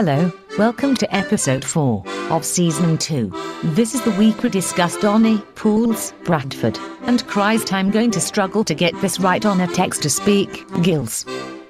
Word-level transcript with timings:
Hello, 0.00 0.32
welcome 0.56 0.94
to 0.94 1.12
episode 1.12 1.64
4 1.64 2.04
of 2.30 2.44
season 2.44 2.98
2. 2.98 3.32
This 3.74 3.96
is 3.96 4.02
the 4.02 4.12
week 4.12 4.44
we 4.44 4.48
discuss 4.48 4.96
Donny, 4.98 5.38
Pools, 5.56 6.12
Bradford, 6.22 6.78
and 7.02 7.26
Christ 7.26 7.72
I'm 7.72 7.90
going 7.90 8.12
to 8.12 8.20
struggle 8.20 8.62
to 8.62 8.76
get 8.76 8.94
this 9.00 9.18
right 9.18 9.44
on 9.44 9.60
a 9.60 9.66
text 9.66 10.04
to 10.04 10.08
speak. 10.08 10.64
Gills. 10.82 11.26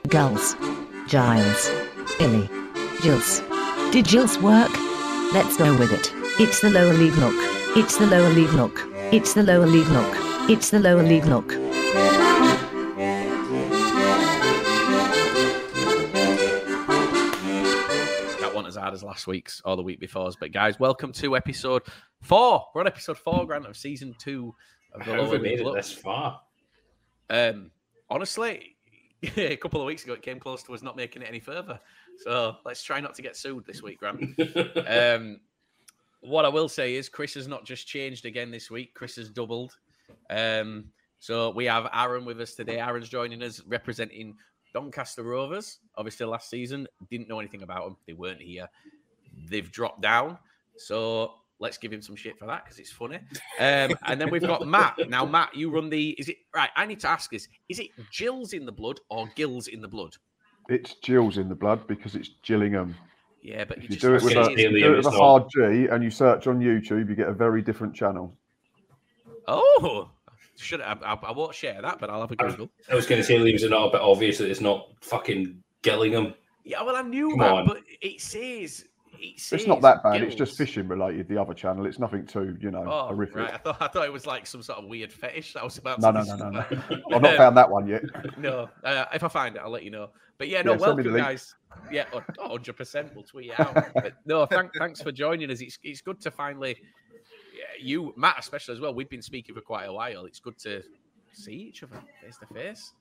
Gulls. 0.08 0.56
Giles. 1.06 1.70
Illy. 2.20 2.50
Gills. 3.00 3.40
Did 3.92 4.06
Gills 4.06 4.38
work? 4.40 4.72
Let's 5.32 5.56
go 5.56 5.74
with 5.78 5.90
it. 5.90 6.12
It's 6.38 6.60
the 6.60 6.68
lower 6.68 6.92
league 6.92 7.16
look. 7.16 7.34
It's 7.78 7.96
the 7.96 8.08
lower 8.08 8.28
league 8.28 8.52
look. 8.52 8.78
It's 9.10 9.32
the 9.32 9.42
lower 9.42 9.64
league 9.64 9.88
look. 9.88 10.50
It's 10.50 10.68
the 10.68 10.80
lower 10.80 11.02
league 11.02 11.24
look. 11.24 11.50
Last 19.18 19.26
week's 19.26 19.60
or 19.64 19.74
the 19.74 19.82
week 19.82 19.98
before's. 19.98 20.36
But 20.36 20.52
guys, 20.52 20.78
welcome 20.78 21.10
to 21.14 21.36
episode 21.36 21.82
four. 22.22 22.64
We're 22.72 22.82
on 22.82 22.86
episode 22.86 23.18
four, 23.18 23.44
Grant, 23.46 23.66
of 23.66 23.76
season 23.76 24.14
two 24.16 24.54
of 24.92 25.04
the 25.04 25.12
How 25.12 25.22
have 25.22 25.32
we 25.32 25.38
made 25.40 25.58
it 25.58 25.74
this 25.74 25.90
far? 25.90 26.40
Um, 27.28 27.72
honestly, 28.08 28.76
a 29.36 29.56
couple 29.56 29.80
of 29.80 29.88
weeks 29.88 30.04
ago, 30.04 30.12
it 30.12 30.22
came 30.22 30.38
close 30.38 30.62
to 30.62 30.72
us 30.72 30.84
not 30.84 30.94
making 30.94 31.22
it 31.22 31.28
any 31.28 31.40
further. 31.40 31.80
So 32.18 32.58
let's 32.64 32.84
try 32.84 33.00
not 33.00 33.16
to 33.16 33.22
get 33.22 33.36
sued 33.36 33.66
this 33.66 33.82
week, 33.82 33.98
Grant. 33.98 34.22
um, 34.86 35.40
what 36.20 36.44
I 36.44 36.48
will 36.48 36.68
say 36.68 36.94
is 36.94 37.08
Chris 37.08 37.34
has 37.34 37.48
not 37.48 37.64
just 37.64 37.88
changed 37.88 38.24
again 38.24 38.52
this 38.52 38.70
week. 38.70 38.94
Chris 38.94 39.16
has 39.16 39.30
doubled. 39.30 39.76
Um, 40.30 40.92
so 41.18 41.50
we 41.50 41.64
have 41.64 41.90
Aaron 41.92 42.24
with 42.24 42.40
us 42.40 42.54
today. 42.54 42.78
Aaron's 42.78 43.08
joining 43.08 43.42
us 43.42 43.60
representing 43.66 44.36
Doncaster 44.72 45.24
Rovers. 45.24 45.80
Obviously, 45.96 46.24
last 46.26 46.50
season 46.50 46.86
didn't 47.10 47.28
know 47.28 47.40
anything 47.40 47.64
about 47.64 47.84
them. 47.84 47.96
They 48.06 48.12
weren't 48.12 48.40
here. 48.40 48.68
They've 49.48 49.70
dropped 49.70 50.00
down. 50.00 50.38
So 50.76 51.34
let's 51.60 51.78
give 51.78 51.92
him 51.92 52.02
some 52.02 52.16
shit 52.16 52.38
for 52.38 52.46
that 52.46 52.64
because 52.64 52.78
it's 52.78 52.92
funny. 52.92 53.16
Um, 53.58 53.92
and 54.06 54.20
then 54.20 54.30
we've 54.30 54.42
got 54.42 54.66
Matt. 54.66 54.98
Now, 55.08 55.24
Matt, 55.24 55.54
you 55.54 55.70
run 55.70 55.90
the. 55.90 56.10
Is 56.18 56.28
it 56.28 56.36
right? 56.54 56.70
I 56.76 56.86
need 56.86 57.00
to 57.00 57.08
ask 57.08 57.30
this: 57.30 57.48
Is 57.68 57.78
it 57.78 57.88
Jills 58.10 58.52
in 58.52 58.64
the 58.64 58.72
blood 58.72 59.00
or 59.10 59.28
Gills 59.34 59.68
in 59.68 59.80
the 59.80 59.88
blood? 59.88 60.16
It's 60.68 60.94
Jill's 61.02 61.38
in 61.38 61.48
the 61.48 61.54
blood 61.54 61.86
because 61.86 62.14
it's 62.14 62.30
Gillingham. 62.42 62.94
Yeah, 63.42 63.64
but 63.64 63.78
If 63.78 63.84
you 63.84 63.88
you 63.90 63.96
just 63.96 64.02
do 64.02 64.14
it 64.14 64.22
with 64.22 64.48
a, 64.48 64.60
you 64.60 64.80
do 64.80 64.92
it 64.94 64.96
with 64.96 65.06
a 65.06 65.10
hard 65.10 65.44
G 65.54 65.86
and 65.86 66.02
you 66.02 66.10
search 66.10 66.46
on 66.46 66.60
YouTube, 66.60 67.08
you 67.08 67.14
get 67.14 67.28
a 67.28 67.32
very 67.32 67.62
different 67.62 67.94
channel. 67.94 68.36
Oh, 69.46 70.10
should 70.56 70.82
I, 70.82 70.96
I? 71.02 71.14
I 71.14 71.32
won't 71.32 71.54
share 71.54 71.80
that, 71.80 71.98
but 71.98 72.10
I'll 72.10 72.20
have 72.20 72.32
a 72.32 72.36
Google. 72.36 72.68
I 72.90 72.94
was 72.94 73.06
going 73.06 73.20
to 73.20 73.26
say, 73.26 73.38
leaves 73.38 73.62
it 73.62 73.70
not 73.70 73.86
a 73.88 73.90
bit 73.92 74.00
obvious 74.00 74.38
that 74.38 74.50
it's 74.50 74.60
not 74.60 74.88
fucking 75.00 75.62
Gillingham. 75.82 76.34
Yeah, 76.64 76.82
well, 76.82 76.96
I 76.96 77.02
knew 77.02 77.30
Come 77.30 77.38
that, 77.38 77.52
on. 77.52 77.66
but 77.66 77.78
it 78.02 78.20
says 78.20 78.84
it 79.20 79.40
says 79.40 79.60
It's 79.60 79.68
not 79.68 79.80
that 79.82 80.02
bad. 80.02 80.22
It's 80.22 80.34
just 80.34 80.56
fishing 80.56 80.88
related. 80.88 81.28
The 81.28 81.40
other 81.40 81.54
channel, 81.54 81.86
it's 81.86 81.98
nothing 81.98 82.26
too, 82.26 82.56
you 82.60 82.70
know, 82.70 82.84
Oh, 82.86 83.06
horrific. 83.08 83.36
right. 83.36 83.54
I 83.54 83.58
thought 83.58 83.76
I 83.80 83.88
thought 83.88 84.04
it 84.06 84.12
was 84.12 84.26
like 84.26 84.46
some 84.46 84.62
sort 84.62 84.78
of 84.78 84.84
weird 84.86 85.12
fetish. 85.12 85.54
That 85.54 85.64
was 85.64 85.78
about. 85.78 86.00
No, 86.00 86.12
to 86.12 86.24
no, 86.24 86.36
no, 86.36 86.50
no, 86.50 86.50
no. 86.50 86.64
I've 87.16 87.22
not 87.22 87.36
found 87.36 87.56
that 87.56 87.70
one 87.70 87.86
yet. 87.86 88.02
No, 88.38 88.68
uh, 88.84 89.04
if 89.12 89.22
I 89.24 89.28
find 89.28 89.56
it, 89.56 89.62
I'll 89.64 89.70
let 89.70 89.82
you 89.82 89.90
know. 89.90 90.10
But 90.38 90.48
yeah, 90.48 90.62
no, 90.62 90.72
Yeah, 90.72 90.78
send 90.78 90.96
me 90.98 91.02
the 91.02 91.10
welcome, 91.10 91.24
guys. 91.26 91.54
Yeah, 91.90 92.04
hundred 92.38 92.76
percent. 92.76 93.10
We'll 93.14 93.24
tweet 93.24 93.50
it 93.50 93.60
out. 93.60 93.74
But 93.94 94.14
no, 94.24 94.46
thank, 94.46 94.72
thanks 94.78 95.02
for 95.02 95.10
joining 95.12 95.50
us. 95.50 95.60
It's 95.60 95.78
it's 95.82 96.00
good 96.00 96.20
to 96.20 96.30
finally, 96.30 96.76
yeah, 97.56 97.64
you, 97.84 98.14
Matt, 98.16 98.36
especially 98.38 98.74
as 98.74 98.80
well. 98.80 98.94
We've 98.94 99.08
been 99.10 99.22
speaking 99.22 99.54
for 99.54 99.60
quite 99.60 99.84
a 99.86 99.92
while. 99.92 100.24
It's 100.26 100.38
good 100.40 100.58
to 100.60 100.82
see 101.32 101.52
each 101.54 101.82
other 101.82 101.96
face 102.22 102.36
to 102.38 102.46
face. 102.54 102.92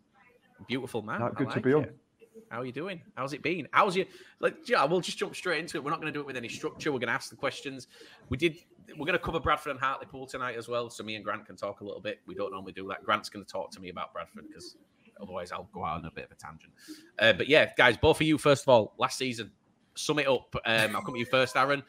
Beautiful 0.68 1.04
man. 1.04 1.20
No, 1.20 1.28
I 1.28 1.30
good 1.30 1.50
to 1.50 1.54
like 1.56 1.64
be 1.64 1.74
on. 1.74 1.88
How 2.50 2.62
are 2.62 2.66
you 2.66 2.72
doing? 2.72 3.02
How's 3.16 3.34
it 3.34 3.42
been? 3.42 3.68
How's 3.72 3.96
your 3.96 4.06
Like, 4.40 4.68
yeah, 4.68 4.84
we'll 4.86 5.02
just 5.02 5.18
jump 5.18 5.36
straight 5.36 5.60
into 5.60 5.78
it. 5.78 5.84
We're 5.84 5.92
not 5.92 6.02
going 6.02 6.12
to 6.12 6.18
do 6.18 6.22
it 6.22 6.26
with 6.26 6.38
any 6.38 6.50
structure. 6.50 6.92
We're 6.92 7.00
going 7.00 7.10
to 7.10 7.14
ask 7.14 7.30
the 7.30 7.36
questions. 7.36 7.88
We 8.30 8.38
did. 8.38 8.58
We're 8.98 9.06
going 9.06 9.18
to 9.18 9.20
cover 9.20 9.40
Bradford 9.40 9.72
and 9.72 9.80
Hartlepool 9.80 10.28
tonight 10.28 10.56
as 10.56 10.68
well, 10.70 10.90
so 10.90 11.04
me 11.04 11.16
and 11.16 11.24
Grant 11.24 11.46
can 11.46 11.58
talk 11.58 11.82
a 11.82 11.84
little 11.84 12.00
bit. 12.00 12.20
We 12.26 12.36
don't 12.36 12.52
normally 12.52 12.72
do 12.72 12.88
that. 12.88 13.04
Grant's 13.04 13.30
going 13.30 13.44
to 13.44 13.52
talk 13.52 13.72
to 13.72 13.82
me 13.82 13.90
about 13.90 14.14
Bradford 14.14 14.46
because 14.48 14.78
otherwise 15.22 15.52
I'll 15.52 15.68
go 15.74 15.84
out 15.84 16.00
on 16.00 16.06
a 16.06 16.12
bit 16.12 16.26
of 16.26 16.32
a 16.32 16.36
tangent. 16.36 16.72
Uh, 17.20 17.34
but 17.34 17.50
yeah, 17.50 17.72
guys, 17.78 17.98
both 17.98 18.22
of 18.22 18.28
you, 18.28 18.38
first 18.38 18.64
of 18.64 18.70
all, 18.70 18.94
last 18.98 19.18
season, 19.18 19.52
sum 19.96 20.20
it 20.20 20.28
up. 20.28 20.56
Um, 20.66 20.96
I'll 20.96 21.02
come 21.02 21.16
to 21.16 21.20
you 21.20 21.26
first, 21.26 21.58
Aaron. 21.58 21.84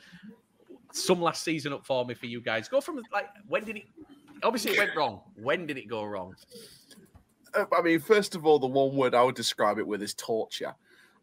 Sum 0.92 1.20
last 1.20 1.44
season 1.44 1.72
up 1.72 1.86
for 1.86 2.04
me 2.04 2.14
for 2.14 2.26
you 2.26 2.40
guys. 2.40 2.68
Go 2.68 2.80
from 2.80 3.00
like 3.12 3.28
when 3.46 3.64
did 3.64 3.76
it? 3.76 3.84
Obviously, 4.42 4.72
it 4.72 4.78
went 4.78 4.96
wrong. 4.96 5.20
When 5.36 5.66
did 5.66 5.78
it 5.78 5.88
go 5.88 6.04
wrong? 6.04 6.34
Uh, 7.54 7.64
I 7.76 7.82
mean, 7.82 8.00
first 8.00 8.34
of 8.34 8.46
all, 8.46 8.58
the 8.58 8.66
one 8.66 8.94
word 8.94 9.14
I 9.14 9.22
would 9.22 9.34
describe 9.34 9.78
it 9.78 9.86
with 9.86 10.02
is 10.02 10.14
torture. 10.14 10.74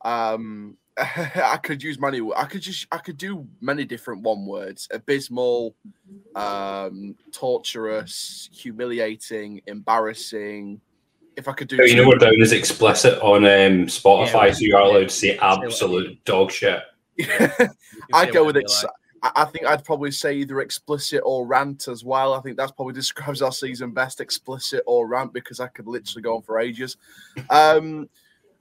Um, 0.04 0.78
I 0.98 1.60
could 1.62 1.84
use 1.84 2.00
many. 2.00 2.22
I 2.36 2.46
could 2.46 2.62
just. 2.62 2.88
I 2.92 2.98
could 2.98 3.18
do 3.18 3.46
many 3.60 3.84
different 3.84 4.22
one 4.22 4.46
words: 4.46 4.88
abysmal, 4.92 5.76
um, 6.36 7.16
torturous, 7.32 8.50
humiliating, 8.54 9.62
embarrassing. 9.68 10.80
If 11.36 11.50
I 11.50 11.52
could 11.52 11.68
do, 11.68 11.76
You 11.76 11.98
know, 11.98 12.04
two- 12.04 12.10
we're 12.10 12.18
down 12.18 12.42
as 12.42 12.54
explicit 12.54 13.20
on 13.22 13.44
um, 13.44 13.88
Spotify, 13.88 14.48
Yeah, 14.48 14.52
so 14.54 14.60
you 14.62 14.76
are 14.78 14.82
allowed 14.84 15.10
to 15.10 15.10
say 15.10 15.32
say 15.32 15.40
absolute 15.42 16.24
dog 16.24 16.50
shit. 16.52 16.80
I 18.14 18.26
say 18.26 18.32
go 18.32 18.46
with 18.46 18.56
it. 18.58 18.70
like. 18.70 18.92
I 19.36 19.46
think 19.46 19.66
I'd 19.66 19.86
probably 19.86 20.12
say 20.12 20.36
either 20.36 20.62
explicit 20.62 21.22
or 21.26 21.48
rant 21.48 21.88
as 21.88 22.04
well. 22.04 22.34
I 22.34 22.42
think 22.42 22.58
that's 22.58 22.72
probably 22.72 22.94
describes 22.96 23.42
our 23.42 23.52
season 23.52 23.92
best, 23.92 24.22
explicit 24.22 24.84
or 24.86 25.08
rant, 25.08 25.34
because 25.34 25.60
I 25.60 25.68
could 25.68 25.88
literally 25.88 26.22
go 26.22 26.36
on 26.36 26.42
for 26.42 26.60
ages. 26.60 26.98
Um, 27.50 28.10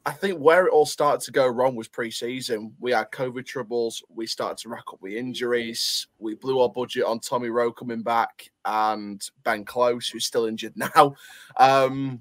I 0.07 0.13
think 0.13 0.39
where 0.39 0.67
it 0.67 0.71
all 0.71 0.85
started 0.85 1.25
to 1.25 1.33
go 1.33 1.47
wrong 1.47 1.75
was 1.75 1.89
pre-season. 1.89 2.75
We 2.79 2.93
had 2.93 3.11
COVID 3.11 3.47
troubles. 3.47 4.03
We 4.09 4.27
started 4.27 4.59
to 4.59 4.69
rack 4.69 4.85
up 4.93 5.01
with 5.01 5.15
injuries. 5.15 6.09
We 6.19 6.35
blew 6.35 6.61
our 6.61 6.69
budget 6.69 7.05
on 7.05 7.21
Tommy 7.21 7.49
Rowe 7.49 7.73
coming 7.73 8.03
back 8.03 8.51
and 8.67 9.27
Ben 9.45 9.65
Close, 9.65 10.09
who's 10.09 10.27
still 10.27 10.45
injured 10.45 10.75
now. 10.77 11.15
Um, 11.57 12.21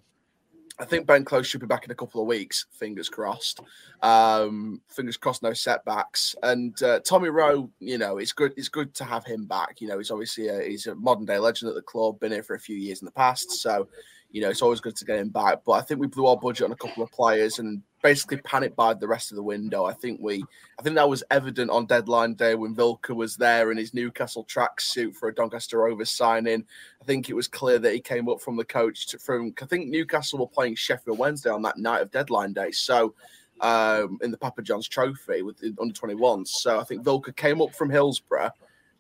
I 0.80 0.86
think 0.86 1.06
Ben 1.06 1.24
Close 1.24 1.46
should 1.46 1.62
be 1.62 1.68
back 1.68 1.86
in 1.86 1.92
a 1.92 1.96
couple 1.96 2.20
of 2.20 2.28
weeks. 2.28 2.66
Fingers 2.72 3.08
crossed. 3.08 3.60
Um, 4.02 4.82
fingers 4.90 5.18
crossed, 5.18 5.44
no 5.44 5.54
setbacks. 5.54 6.36
And 6.42 6.82
uh, 6.82 7.00
Tommy 7.02 7.30
Rowe, 7.30 7.70
you 7.80 7.98
know, 7.98 8.18
it's 8.18 8.34
good. 8.34 8.54
It's 8.58 8.70
good 8.70 8.94
to 8.96 9.04
have 9.04 9.24
him 9.24 9.46
back. 9.46 9.82
You 9.82 9.88
know, 9.88 10.00
he's 10.00 10.12
obviously 10.12 10.48
a, 10.48 10.64
he's 10.64 10.88
a 10.88 10.96
modern 10.96 11.26
day 11.26 11.38
legend 11.38 11.70
at 11.70 11.76
the 11.76 11.82
club. 11.82 12.20
Been 12.20 12.32
here 12.32 12.44
for 12.44 12.56
a 12.56 12.60
few 12.60 12.76
years 12.76 13.02
in 13.02 13.06
the 13.06 13.12
past, 13.12 13.52
so 13.52 13.88
you 14.34 14.42
know 14.42 14.50
it's 14.50 14.64
always 14.64 14.82
good 14.82 14.96
to 14.98 15.06
get 15.06 15.20
him 15.20 15.30
back. 15.30 15.60
But 15.64 15.74
I 15.74 15.82
think 15.82 16.02
we 16.02 16.08
blew 16.08 16.26
our 16.26 16.36
budget 16.36 16.66
on 16.66 16.72
a 16.72 16.76
couple 16.76 17.04
of 17.04 17.12
players 17.12 17.60
and 17.60 17.82
basically 18.02 18.38
panic 18.38 18.76
buyed 18.76 19.00
the 19.00 19.08
rest 19.08 19.32
of 19.32 19.36
the 19.38 19.44
window. 19.44 19.86
I 19.86 19.94
think 19.94 20.20
we, 20.22 20.44
I 20.78 20.82
think 20.82 20.96
that 20.96 21.08
was 21.08 21.24
evident 21.32 21.70
on 21.70 21.86
deadline 21.86 22.34
day 22.34 22.56
when 22.56 22.76
Vilka 22.76 23.14
was 23.14 23.38
there 23.38 23.72
in 23.72 23.78
his 23.78 23.94
Newcastle 23.94 24.44
tracksuit 24.44 25.16
for 25.16 25.30
a 25.30 25.34
Doncaster 25.34 25.78
Rovers 25.78 26.10
signing. 26.10 26.66
I 27.02 27.06
think 27.06 27.30
it 27.30 27.36
was 27.36 27.48
clear 27.48 27.78
that 27.80 27.94
he 27.94 28.02
came 28.02 28.28
up 28.28 28.42
from 28.42 28.58
the 28.58 28.66
coach 28.66 29.08
to, 29.08 29.20
from. 29.20 29.54
I 29.62 29.66
think 29.66 29.90
Newcastle 29.90 30.40
were 30.40 30.48
playing 30.48 30.76
Sheffield 30.76 31.20
Wednesday 31.20 31.52
on 31.52 31.62
that 31.62 31.78
night 31.78 32.02
of 32.02 32.12
deadline 32.12 32.54
day, 32.54 32.72
so 32.72 33.14
um, 33.62 34.18
in 34.24 34.32
the 34.32 34.38
Papa 34.38 34.64
John's 34.64 34.88
Trophy 34.88 35.44
with 35.44 35.60
the 35.60 35.76
under 35.80 35.94
21s. 35.94 36.48
So 36.48 36.80
I 36.80 36.84
think 36.84 37.04
Vilka 37.04 37.34
came 37.34 37.62
up 37.62 37.76
from 37.76 37.92
Hillsborough, 37.92 38.52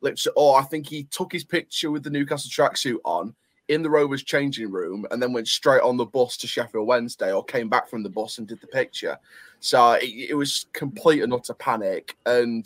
literally, 0.02 0.34
or 0.38 0.60
I 0.60 0.64
think 0.64 0.88
he 0.88 1.06
took 1.06 1.34
his 1.34 1.44
picture 1.44 1.90
with 1.90 2.04
the 2.04 2.12
Newcastle 2.12 2.52
tracksuit 2.52 3.00
on 3.04 3.34
in 3.74 3.84
the 3.84 3.90
Rovers 3.90 4.24
changing 4.24 4.72
room 4.72 5.06
and 5.12 5.22
then 5.22 5.34
went 5.34 5.48
straight 5.48 5.82
on 5.82 5.98
the 5.98 6.06
bus 6.06 6.38
to 6.38 6.48
Sheffield 6.48 6.88
Wednesday 6.88 7.32
or 7.32 7.44
came 7.44 7.70
back 7.70 7.90
from 7.90 8.04
the 8.04 8.10
bus 8.10 8.38
and 8.38 8.48
did 8.48 8.62
the 8.62 8.68
picture. 8.68 9.18
So 9.60 9.94
it, 9.94 10.30
it 10.30 10.36
was 10.36 10.68
complete 10.74 11.24
and 11.24 11.34
utter 11.34 11.54
panic. 11.54 12.16
And 12.26 12.66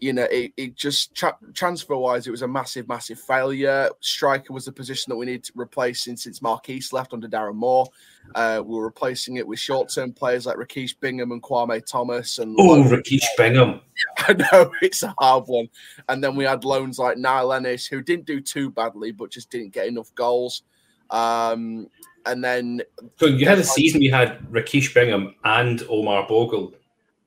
you 0.00 0.12
know, 0.12 0.24
it, 0.30 0.52
it 0.56 0.76
just 0.76 1.14
tra- 1.14 1.38
transfer 1.54 1.96
wise, 1.96 2.26
it 2.26 2.30
was 2.30 2.42
a 2.42 2.48
massive, 2.48 2.88
massive 2.88 3.18
failure. 3.20 3.88
Striker 4.00 4.52
was 4.52 4.64
the 4.64 4.72
position 4.72 5.10
that 5.10 5.16
we 5.16 5.26
need 5.26 5.44
to 5.44 5.52
replace 5.56 6.02
since 6.02 6.24
since 6.24 6.40
Marquis 6.40 6.84
left 6.92 7.12
under 7.12 7.28
Darren 7.28 7.56
Moore. 7.56 7.86
Uh, 8.34 8.62
we 8.64 8.76
were 8.76 8.84
replacing 8.84 9.36
it 9.36 9.46
with 9.46 9.58
short 9.58 9.88
term 9.88 10.12
players 10.12 10.46
like 10.46 10.56
Rakish 10.56 10.94
Bingham 10.94 11.32
and 11.32 11.42
Kwame 11.42 11.84
Thomas. 11.84 12.38
And 12.38 12.56
Oh, 12.58 12.88
Rakish 12.88 13.26
Bingham. 13.36 13.80
I 14.18 14.34
know 14.34 14.70
it's 14.82 15.02
a 15.02 15.14
hard 15.18 15.44
one. 15.46 15.68
And 16.08 16.22
then 16.22 16.36
we 16.36 16.44
had 16.44 16.64
loans 16.64 16.98
like 16.98 17.18
Niall 17.18 17.52
Ennis, 17.52 17.86
who 17.86 18.02
didn't 18.02 18.26
do 18.26 18.40
too 18.40 18.70
badly, 18.70 19.12
but 19.12 19.30
just 19.30 19.50
didn't 19.50 19.72
get 19.72 19.86
enough 19.86 20.14
goals. 20.14 20.62
Um, 21.10 21.88
and 22.26 22.44
then, 22.44 22.82
So 23.18 23.26
you 23.26 23.46
had 23.46 23.58
a 23.58 23.64
season 23.64 24.02
you 24.02 24.12
had 24.12 24.38
Rakish 24.52 24.92
Bingham 24.92 25.34
and 25.44 25.82
Omar 25.88 26.26
Bogle. 26.28 26.74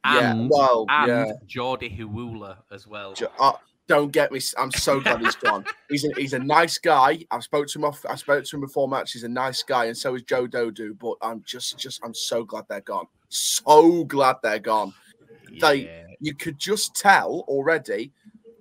Yeah, 0.06 0.48
well, 0.50 0.86
and 0.90 1.08
yeah. 1.08 1.34
Jordy 1.46 1.90
Hiwula 1.90 2.58
as 2.72 2.88
well. 2.88 3.14
Uh, 3.40 3.54
don't 3.88 4.12
get 4.12 4.32
me. 4.32 4.40
I'm 4.58 4.72
so 4.72 5.00
glad 5.00 5.22
he's 5.22 5.36
gone. 5.36 5.66
He's 5.90 6.06
a, 6.06 6.10
he's 6.16 6.32
a 6.32 6.40
nice 6.40 6.78
guy. 6.78 7.26
I've 7.30 7.44
spoke 7.44 7.68
to 7.68 7.80
him 7.80 7.84
off. 7.84 8.06
I 8.10 8.16
spoke 8.16 8.46
to 8.46 8.56
him 8.56 8.62
before 8.62 8.88
match. 8.88 9.12
He's 9.12 9.26
a 9.26 9.30
nice 9.30 9.62
guy, 9.62 9.86
and 9.86 9.98
so 9.98 10.16
is 10.16 10.22
Joe 10.22 10.48
Dodoo. 10.48 10.98
But 10.98 11.16
I'm 11.22 11.44
just, 11.46 11.78
just, 11.78 12.00
I'm 12.02 12.14
so 12.14 12.46
glad 12.46 12.64
they're 12.70 12.80
gone. 12.80 13.08
So 13.28 14.06
glad 14.06 14.38
they're 14.42 14.60
gone. 14.60 14.94
They 15.60 16.06
you 16.22 16.34
could 16.34 16.58
just 16.58 16.96
tell 16.96 17.44
already. 17.48 18.14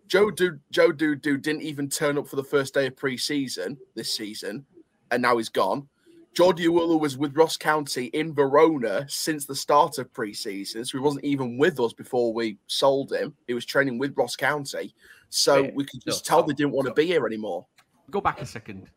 Joe 0.08 0.32
Do 0.32 0.58
Joe 0.72 0.90
Dodoo 0.90 1.40
didn't 1.40 1.62
even 1.62 1.88
turn 1.88 2.18
up 2.18 2.26
for 2.26 2.34
the 2.34 2.42
first 2.42 2.74
day 2.74 2.88
of 2.88 2.96
pre-season 2.96 3.78
this 3.94 4.12
season, 4.12 4.66
and 5.12 5.22
now 5.22 5.36
he's 5.36 5.48
gone. 5.48 5.88
Jordy 6.32 6.66
Hiwula 6.66 6.98
was 7.00 7.18
with 7.18 7.36
Ross 7.36 7.56
County 7.56 8.06
in 8.06 8.32
Verona 8.32 9.04
since 9.08 9.46
the 9.46 9.54
start 9.54 9.98
of 9.98 10.12
pre-season, 10.12 10.84
so 10.84 10.96
he 10.96 11.02
wasn't 11.02 11.24
even 11.24 11.58
with 11.58 11.80
us 11.80 11.92
before 11.92 12.32
we 12.32 12.56
sold 12.68 13.12
him. 13.12 13.34
He 13.48 13.54
was 13.54 13.64
training 13.64 13.98
with 13.98 14.16
Ross 14.16 14.36
County, 14.36 14.94
so 15.28 15.62
Wait, 15.62 15.74
we 15.74 15.84
could 15.84 16.06
no, 16.06 16.12
just 16.12 16.24
tell 16.24 16.38
stop, 16.38 16.46
they 16.48 16.54
didn't 16.54 16.72
want 16.72 16.86
to 16.86 16.94
be 16.94 17.06
here 17.06 17.26
anymore. 17.26 17.66
Go 18.10 18.20
back 18.20 18.40
a 18.40 18.46
second. 18.46 18.90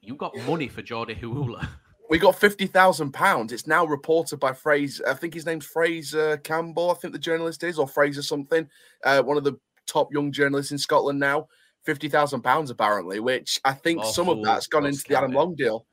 You 0.00 0.14
got 0.14 0.36
money 0.46 0.68
for 0.68 0.82
Jordy 0.82 1.16
Hiwula. 1.16 1.68
We 2.08 2.18
got 2.18 2.38
fifty 2.38 2.66
thousand 2.66 3.12
pounds. 3.12 3.52
It's 3.52 3.66
now 3.66 3.84
reported 3.84 4.38
by 4.38 4.52
Fraser. 4.52 5.06
I 5.06 5.14
think 5.14 5.34
his 5.34 5.44
name's 5.44 5.66
Fraser 5.66 6.38
Campbell. 6.38 6.90
I 6.90 6.94
think 6.94 7.12
the 7.12 7.18
journalist 7.18 7.62
is, 7.64 7.78
or 7.78 7.86
Fraser 7.88 8.22
something. 8.22 8.68
Uh, 9.04 9.22
one 9.22 9.36
of 9.36 9.44
the 9.44 9.58
top 9.86 10.12
young 10.12 10.32
journalists 10.32 10.72
in 10.72 10.78
Scotland 10.78 11.18
now. 11.18 11.48
Fifty 11.82 12.08
thousand 12.08 12.42
pounds 12.42 12.70
apparently, 12.70 13.20
which 13.20 13.60
I 13.64 13.72
think 13.72 14.04
some 14.04 14.28
of 14.28 14.42
that's 14.42 14.66
gone 14.68 14.84
Ross 14.84 14.94
into 14.94 15.08
the 15.08 15.18
Adam. 15.18 15.32
Long 15.32 15.54
deal 15.54 15.86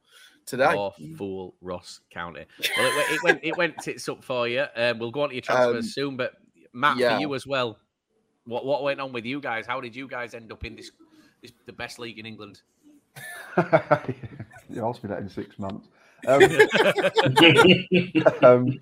today. 0.46 0.74
Or 0.76 0.94
fool 1.18 1.56
Ross 1.62 2.02
County. 2.12 2.46
Well, 2.78 2.88
it, 2.88 2.96
went- 2.96 3.10
it 3.12 3.24
went 3.24 3.40
it 3.44 3.58
went 3.58 3.78
tits 3.80 4.08
up 4.10 4.24
for 4.24 4.48
you. 4.48 4.66
Um, 4.76 5.00
we'll 5.00 5.12
go 5.12 5.22
on 5.22 5.30
to 5.30 5.36
your 5.36 5.42
transfers 5.42 5.86
Um, 5.86 5.90
soon, 5.90 6.18
but 6.18 6.34
Matt, 6.74 6.98
yeah. 6.98 7.16
for 7.16 7.22
you 7.22 7.34
as 7.36 7.46
well. 7.48 7.78
What 8.46 8.66
what 8.66 8.84
went 8.84 9.00
on 9.00 9.12
with 9.12 9.26
you 9.26 9.40
guys? 9.40 9.66
How 9.66 9.82
did 9.82 9.96
you 9.96 10.08
guys 10.08 10.34
end 10.34 10.52
up 10.52 10.64
in 10.66 10.76
this, 10.76 10.92
this 11.42 11.52
the 11.66 11.74
best 11.74 12.00
league 12.00 12.20
in 12.20 12.26
England? 12.26 12.62
you 13.58 14.86
asked 14.86 15.04
me 15.04 15.10
that 15.10 15.20
in 15.20 15.30
six 15.30 15.58
months. 15.58 15.88
Um, 16.28 16.42
um, 18.44 18.80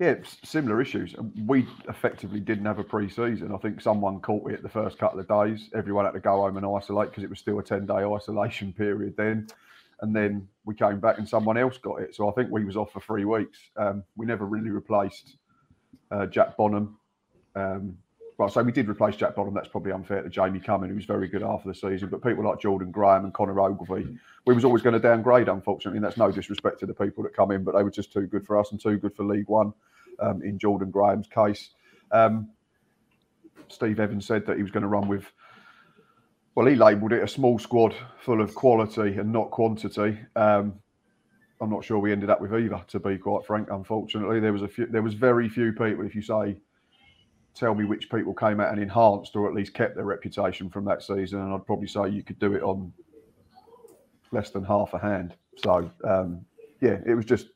yeah, 0.00 0.14
similar 0.44 0.80
issues. 0.80 1.14
We 1.46 1.66
effectively 1.88 2.40
didn't 2.40 2.64
have 2.66 2.78
a 2.78 2.84
pre-season. 2.84 3.52
I 3.52 3.58
think 3.58 3.80
someone 3.80 4.20
caught 4.20 4.50
it 4.50 4.62
the 4.62 4.68
first 4.68 4.98
couple 4.98 5.18
of 5.20 5.28
days. 5.28 5.70
Everyone 5.74 6.04
had 6.04 6.12
to 6.12 6.20
go 6.20 6.42
home 6.42 6.56
and 6.56 6.64
isolate 6.66 7.10
because 7.10 7.24
it 7.24 7.30
was 7.30 7.38
still 7.38 7.58
a 7.58 7.62
ten-day 7.62 8.04
isolation 8.04 8.72
period 8.76 9.16
then. 9.16 9.48
And 10.00 10.14
then 10.14 10.48
we 10.64 10.74
came 10.74 11.00
back 11.00 11.18
and 11.18 11.28
someone 11.28 11.58
else 11.58 11.78
got 11.78 11.96
it. 12.02 12.14
So 12.14 12.28
I 12.28 12.32
think 12.32 12.50
we 12.50 12.64
was 12.64 12.76
off 12.76 12.92
for 12.92 13.00
three 13.00 13.24
weeks. 13.24 13.58
Um, 13.76 14.04
we 14.16 14.26
never 14.26 14.46
really 14.46 14.70
replaced 14.70 15.36
uh, 16.10 16.26
Jack 16.26 16.56
Bonham. 16.56 16.98
Um, 17.56 17.98
well, 18.38 18.48
so 18.48 18.62
we 18.62 18.70
did 18.70 18.88
replace 18.88 19.16
Jack 19.16 19.34
Bonham. 19.34 19.52
That's 19.52 19.66
probably 19.66 19.90
unfair 19.90 20.22
to 20.22 20.28
Jamie 20.28 20.60
Cumming, 20.60 20.90
who 20.90 20.94
was 20.94 21.06
very 21.06 21.26
good 21.26 21.42
after 21.42 21.68
the 21.68 21.74
season. 21.74 22.08
But 22.08 22.22
people 22.22 22.44
like 22.44 22.60
Jordan 22.60 22.92
Graham 22.92 23.24
and 23.24 23.34
Connor 23.34 23.60
Ogilvie, 23.60 24.16
we 24.46 24.54
was 24.54 24.64
always 24.64 24.80
going 24.80 24.92
to 24.92 25.00
downgrade, 25.00 25.48
unfortunately. 25.48 25.98
And 25.98 26.04
that's 26.04 26.16
no 26.16 26.30
disrespect 26.30 26.78
to 26.80 26.86
the 26.86 26.94
people 26.94 27.24
that 27.24 27.34
come 27.34 27.50
in, 27.50 27.64
but 27.64 27.74
they 27.74 27.82
were 27.82 27.90
just 27.90 28.12
too 28.12 28.28
good 28.28 28.46
for 28.46 28.56
us 28.56 28.70
and 28.70 28.80
too 28.80 28.96
good 28.96 29.16
for 29.16 29.24
League 29.24 29.48
One. 29.48 29.72
Um, 30.20 30.42
in 30.42 30.58
Jordan 30.58 30.90
Graham's 30.90 31.28
case, 31.28 31.70
um, 32.12 32.48
Steve 33.68 34.00
Evans 34.00 34.26
said 34.26 34.46
that 34.46 34.56
he 34.56 34.62
was 34.62 34.70
going 34.70 34.82
to 34.82 34.88
run 34.88 35.08
with. 35.08 35.24
Well, 36.58 36.66
he 36.66 36.74
labelled 36.74 37.12
it 37.12 37.22
a 37.22 37.28
small 37.28 37.56
squad 37.60 37.94
full 38.18 38.40
of 38.40 38.52
quality 38.52 39.16
and 39.16 39.32
not 39.32 39.52
quantity. 39.52 40.18
Um, 40.34 40.74
I'm 41.60 41.70
not 41.70 41.84
sure 41.84 42.00
we 42.00 42.10
ended 42.10 42.30
up 42.30 42.40
with 42.40 42.52
either, 42.52 42.82
to 42.88 42.98
be 42.98 43.16
quite 43.16 43.46
frank. 43.46 43.68
Unfortunately, 43.70 44.40
there 44.40 44.52
was 44.52 44.62
a 44.62 44.66
few. 44.66 44.86
There 44.86 45.02
was 45.02 45.14
very 45.14 45.48
few 45.48 45.70
people. 45.70 46.04
If 46.04 46.16
you 46.16 46.20
say 46.20 46.56
tell 47.54 47.76
me 47.76 47.84
which 47.84 48.10
people 48.10 48.34
came 48.34 48.58
out 48.58 48.72
and 48.72 48.82
enhanced 48.82 49.36
or 49.36 49.48
at 49.48 49.54
least 49.54 49.72
kept 49.72 49.94
their 49.94 50.04
reputation 50.04 50.68
from 50.68 50.84
that 50.86 51.00
season, 51.00 51.40
and 51.40 51.54
I'd 51.54 51.64
probably 51.64 51.86
say 51.86 52.08
you 52.08 52.24
could 52.24 52.40
do 52.40 52.54
it 52.54 52.62
on 52.64 52.92
less 54.32 54.50
than 54.50 54.64
half 54.64 54.94
a 54.94 54.98
hand. 54.98 55.36
So 55.58 55.88
um, 56.02 56.44
yeah, 56.80 56.98
it 57.06 57.14
was 57.14 57.24
just 57.24 57.50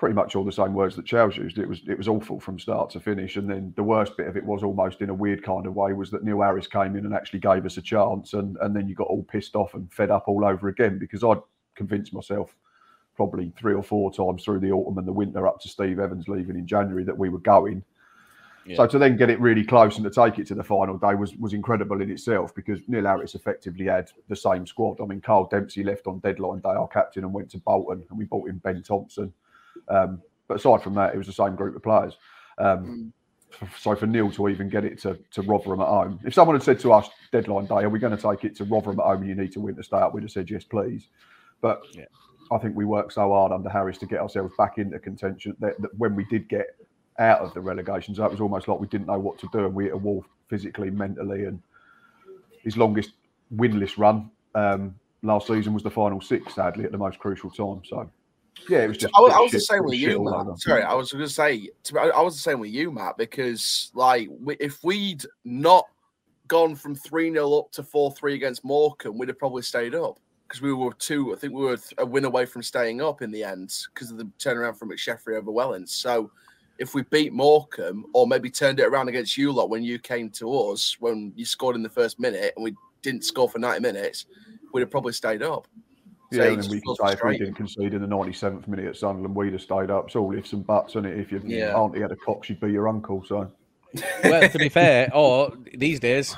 pretty 0.00 0.14
much 0.14 0.34
all 0.34 0.46
the 0.46 0.50
same 0.50 0.72
words 0.72 0.96
that 0.96 1.04
Charles 1.04 1.36
used. 1.36 1.58
It 1.58 1.68
was 1.68 1.82
it 1.86 1.98
was 1.98 2.08
awful 2.08 2.40
from 2.40 2.58
start 2.58 2.88
to 2.90 3.00
finish, 3.00 3.36
and 3.36 3.48
then 3.48 3.74
the 3.76 3.82
worst 3.82 4.16
bit 4.16 4.28
of 4.28 4.36
it 4.38 4.42
was 4.42 4.62
almost 4.62 5.02
in 5.02 5.10
a 5.10 5.14
weird 5.14 5.42
kind 5.42 5.66
of 5.66 5.74
way 5.74 5.92
was 5.92 6.10
that 6.10 6.24
Neil 6.24 6.40
Harris 6.40 6.66
came 6.66 6.96
in 6.96 7.04
and 7.04 7.14
actually 7.14 7.40
gave 7.40 7.66
us 7.66 7.76
a 7.76 7.82
chance, 7.82 8.32
and 8.32 8.56
and 8.62 8.74
then 8.74 8.88
you 8.88 8.94
got 8.94 9.08
all 9.08 9.22
pissed 9.24 9.54
off 9.54 9.74
and 9.74 9.92
fed 9.92 10.10
up 10.10 10.24
all 10.26 10.46
over 10.46 10.68
again 10.68 10.98
because 10.98 11.22
I'd 11.22 11.42
convinced 11.74 12.14
myself 12.14 12.56
probably 13.14 13.52
three 13.58 13.74
or 13.74 13.82
four 13.82 14.10
times 14.10 14.42
through 14.42 14.60
the 14.60 14.72
autumn 14.72 14.96
and 14.96 15.06
the 15.06 15.12
winter 15.12 15.46
up 15.46 15.60
to 15.60 15.68
Steve 15.68 15.98
Evans 15.98 16.28
leaving 16.28 16.56
in 16.56 16.66
January 16.66 17.04
that 17.04 17.18
we 17.18 17.28
were 17.28 17.38
going. 17.38 17.84
So 18.76 18.86
to 18.86 18.98
then 18.98 19.18
get 19.18 19.28
it 19.28 19.40
really 19.40 19.64
close 19.64 19.96
and 19.96 20.04
to 20.04 20.10
take 20.10 20.38
it 20.38 20.46
to 20.46 20.54
the 20.54 20.64
final 20.64 20.96
day 20.96 21.14
was 21.14 21.34
was 21.36 21.52
incredible 21.52 22.00
in 22.00 22.10
itself 22.10 22.54
because 22.54 22.80
Neil 22.88 23.04
Harris 23.04 23.34
effectively 23.34 23.84
had 23.84 24.10
the 24.28 24.36
same 24.36 24.66
squad. 24.66 24.98
I 25.02 25.04
mean, 25.04 25.20
Kyle 25.20 25.44
Dempsey 25.44 25.84
left 25.84 26.06
on 26.06 26.20
deadline 26.20 26.60
day, 26.60 26.70
our 26.70 26.88
captain, 26.88 27.24
and 27.24 27.34
went 27.34 27.50
to 27.50 27.58
Bolton, 27.58 28.02
and 28.08 28.18
we 28.18 28.24
brought 28.24 28.48
in 28.48 28.58
Ben 28.58 28.82
Thompson. 28.82 29.34
Um, 29.88 30.22
but 30.48 30.58
aside 30.58 30.82
from 30.82 30.94
that, 30.94 31.14
it 31.14 31.18
was 31.18 31.26
the 31.26 31.32
same 31.32 31.54
group 31.54 31.76
of 31.76 31.82
players. 31.82 32.16
Um, 32.58 33.12
so 33.78 33.94
for 33.96 34.06
Neil 34.06 34.30
to 34.32 34.48
even 34.48 34.68
get 34.68 34.84
it 34.84 35.00
to, 35.02 35.18
to 35.32 35.42
Rotherham 35.42 35.80
at 35.80 35.88
home, 35.88 36.20
if 36.24 36.34
someone 36.34 36.56
had 36.56 36.62
said 36.62 36.80
to 36.80 36.92
us 36.92 37.08
deadline 37.32 37.66
day, 37.66 37.76
are 37.76 37.88
we 37.88 37.98
going 37.98 38.16
to 38.16 38.22
take 38.22 38.44
it 38.44 38.56
to 38.56 38.64
Rotherham 38.64 39.00
at 39.00 39.06
home 39.06 39.20
and 39.20 39.28
you 39.28 39.34
need 39.34 39.52
to 39.52 39.60
win 39.60 39.76
to 39.76 39.82
stay 39.82 39.96
up, 39.96 40.14
we'd 40.14 40.22
have 40.22 40.30
said 40.30 40.50
yes, 40.50 40.64
please. 40.64 41.08
But 41.60 41.82
Yeah. 41.92 42.04
I 42.52 42.58
think 42.58 42.74
we 42.74 42.84
worked 42.84 43.12
so 43.12 43.30
hard 43.30 43.52
under 43.52 43.68
Harris 43.68 43.98
to 43.98 44.06
get 44.06 44.20
ourselves 44.20 44.52
back 44.58 44.78
into 44.78 44.98
contention 44.98 45.56
that, 45.60 45.80
that 45.80 45.96
when 45.98 46.16
we 46.16 46.24
did 46.24 46.48
get 46.48 46.66
out 47.18 47.40
of 47.40 47.54
the 47.54 47.60
relegation 47.60 48.14
zone, 48.14 48.26
it 48.26 48.32
was 48.32 48.40
almost 48.40 48.66
like 48.66 48.80
we 48.80 48.88
didn't 48.88 49.06
know 49.06 49.18
what 49.18 49.38
to 49.38 49.48
do 49.52 49.66
and 49.66 49.74
we 49.74 49.84
hit 49.84 49.94
a 49.94 49.96
wall 49.96 50.24
physically, 50.48 50.90
mentally. 50.90 51.44
And 51.44 51.62
his 52.62 52.76
longest 52.76 53.12
winless 53.54 53.98
run 53.98 54.30
um, 54.54 54.94
last 55.22 55.46
season 55.46 55.74
was 55.74 55.82
the 55.82 55.90
final 55.90 56.20
six, 56.20 56.54
sadly, 56.54 56.84
at 56.84 56.92
the 56.92 56.98
most 56.98 57.18
crucial 57.18 57.50
time. 57.50 57.82
So, 57.84 58.10
yeah, 58.68 58.84
it 58.84 58.88
was 58.88 58.98
just. 58.98 59.14
I, 59.16 59.20
was- 59.20 59.32
I 59.32 59.40
was 59.40 59.52
the 59.52 59.60
same 59.60 59.84
with 59.84 59.94
you, 59.94 60.24
Matt. 60.24 60.58
Sorry, 60.58 60.82
I 60.82 60.94
was 60.94 61.12
going 61.12 61.24
to 61.24 61.30
say, 61.30 61.68
I 61.98 62.20
was 62.22 62.34
the 62.34 62.40
same 62.40 62.60
with 62.60 62.70
you, 62.70 62.90
Matt, 62.90 63.16
because 63.16 63.90
like 63.94 64.28
if 64.60 64.82
we'd 64.84 65.24
not 65.44 65.86
gone 66.48 66.74
from 66.74 66.94
three 66.94 67.30
0 67.32 67.52
up 67.52 67.72
to 67.72 67.82
four 67.82 68.12
three 68.12 68.34
against 68.34 68.64
Morecambe, 68.64 69.16
we'd 69.18 69.28
have 69.28 69.38
probably 69.38 69.62
stayed 69.62 69.94
up 69.94 70.18
because 70.46 70.60
we 70.60 70.72
were 70.72 70.92
two. 70.94 71.32
I 71.32 71.36
think 71.36 71.54
we 71.54 71.64
were 71.64 71.78
a 71.98 72.06
win 72.06 72.24
away 72.24 72.44
from 72.46 72.62
staying 72.62 73.00
up 73.00 73.22
in 73.22 73.30
the 73.30 73.44
end 73.44 73.72
because 73.94 74.10
of 74.10 74.18
the 74.18 74.30
turnaround 74.38 74.76
from 74.78 74.90
McSheffrey 74.90 75.36
over 75.36 75.50
Wellens. 75.50 75.90
So. 75.90 76.30
If 76.78 76.94
we 76.94 77.02
beat 77.02 77.34
Morecambe, 77.34 78.06
or 78.14 78.26
maybe 78.26 78.48
turned 78.48 78.80
it 78.80 78.86
around 78.86 79.08
against 79.10 79.36
you 79.36 79.52
lot 79.52 79.68
when 79.68 79.82
you 79.82 79.98
came 79.98 80.30
to 80.30 80.50
us, 80.50 80.96
when 80.98 81.30
you 81.36 81.44
scored 81.44 81.76
in 81.76 81.82
the 81.82 81.90
first 81.90 82.18
minute 82.18 82.54
and 82.56 82.64
we 82.64 82.74
didn't 83.02 83.22
score 83.22 83.50
for 83.50 83.58
90 83.58 83.82
minutes, 83.82 84.24
we'd 84.72 84.80
have 84.80 84.90
probably 84.90 85.12
stayed 85.12 85.42
up. 85.42 85.66
So 86.32 86.42
Yeah, 86.42 86.50
it 86.50 86.52
and 86.52 86.62
then 86.62 86.70
we 86.70 86.80
can 86.80 86.94
say 86.94 87.12
if 87.12 87.24
we 87.24 87.38
didn't 87.38 87.54
concede 87.54 87.92
in 87.92 88.02
the 88.02 88.06
97th 88.06 88.68
minute 88.68 88.86
at 88.86 88.96
Sunderland, 88.96 89.34
we'd 89.34 89.52
have 89.52 89.62
stayed 89.62 89.90
up. 89.90 90.06
It's 90.06 90.16
all 90.16 90.32
ifs 90.32 90.52
and 90.52 90.64
buts, 90.64 90.94
and 90.94 91.04
it. 91.04 91.18
if 91.18 91.32
your 91.32 91.40
Yeah. 91.44 91.76
auntie 91.76 92.00
had 92.00 92.12
a 92.12 92.16
cock, 92.16 92.44
she'd 92.44 92.60
be 92.60 92.70
your 92.70 92.88
uncle. 92.88 93.24
So 93.24 93.50
well, 94.22 94.48
to 94.48 94.58
be 94.58 94.68
fair, 94.68 95.10
or 95.14 95.52
these 95.74 95.98
days, 95.98 96.36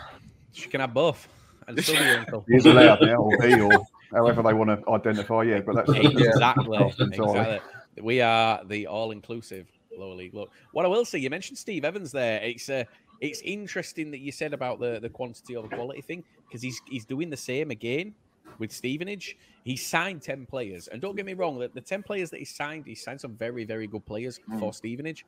she 0.53 0.71
can 0.71 0.81
have 0.81 0.94
both 0.94 1.29
and 1.69 1.83
still 1.83 1.99
be 1.99 2.06
your 2.06 2.19
uncle. 2.19 2.44
he 2.49 2.56
is 2.56 2.65
allowed 2.65 3.03
now, 3.03 3.17
or 3.17 3.43
he, 3.43 3.61
or 3.61 3.85
however 4.15 4.43
they 4.43 4.55
want 4.55 4.71
to 4.71 4.91
identify. 4.91 5.43
Yeah, 5.43 5.61
but 5.61 5.75
that's 5.75 5.91
exactly, 5.94 6.94
exactly. 6.99 7.61
We 8.00 8.23
are 8.23 8.65
the 8.65 8.87
all-inclusive 8.87 9.69
lower 9.99 10.15
league. 10.15 10.32
Look, 10.32 10.51
what 10.70 10.87
I 10.87 10.89
will 10.89 11.05
say, 11.05 11.19
you 11.19 11.29
mentioned 11.29 11.58
Steve 11.58 11.84
Evans 11.84 12.13
there. 12.13 12.43
It's 12.43 12.70
uh, 12.70 12.84
it's 13.20 13.43
interesting 13.43 14.11
that 14.13 14.20
you 14.20 14.32
said 14.32 14.55
about 14.55 14.81
the 14.81 15.01
the 15.01 15.11
quantity 15.11 15.55
over 15.55 15.69
quality 15.69 16.01
thing 16.01 16.25
because 16.49 16.63
he's 16.63 16.81
he's 16.87 17.05
doing 17.05 17.29
the 17.29 17.37
same 17.37 17.70
again 17.70 18.15
with 18.59 18.73
Stevenage. 18.73 19.37
He 19.65 19.77
signed 19.77 20.23
ten 20.23 20.47
players, 20.47 20.89
and 20.89 21.01
don't 21.01 21.17
get 21.17 21.27
me 21.27 21.35
wrong, 21.35 21.59
the, 21.59 21.69
the 21.69 21.81
ten 21.81 22.03
players 22.03 22.31
that 22.31 22.39
he 22.39 22.44
signed, 22.44 22.87
he 22.87 22.94
signed 22.94 23.21
some 23.21 23.35
very 23.37 23.65
very 23.65 23.87
good 23.87 24.05
players 24.05 24.41
hmm. 24.49 24.59
for 24.59 24.73
Stevenage. 24.73 25.25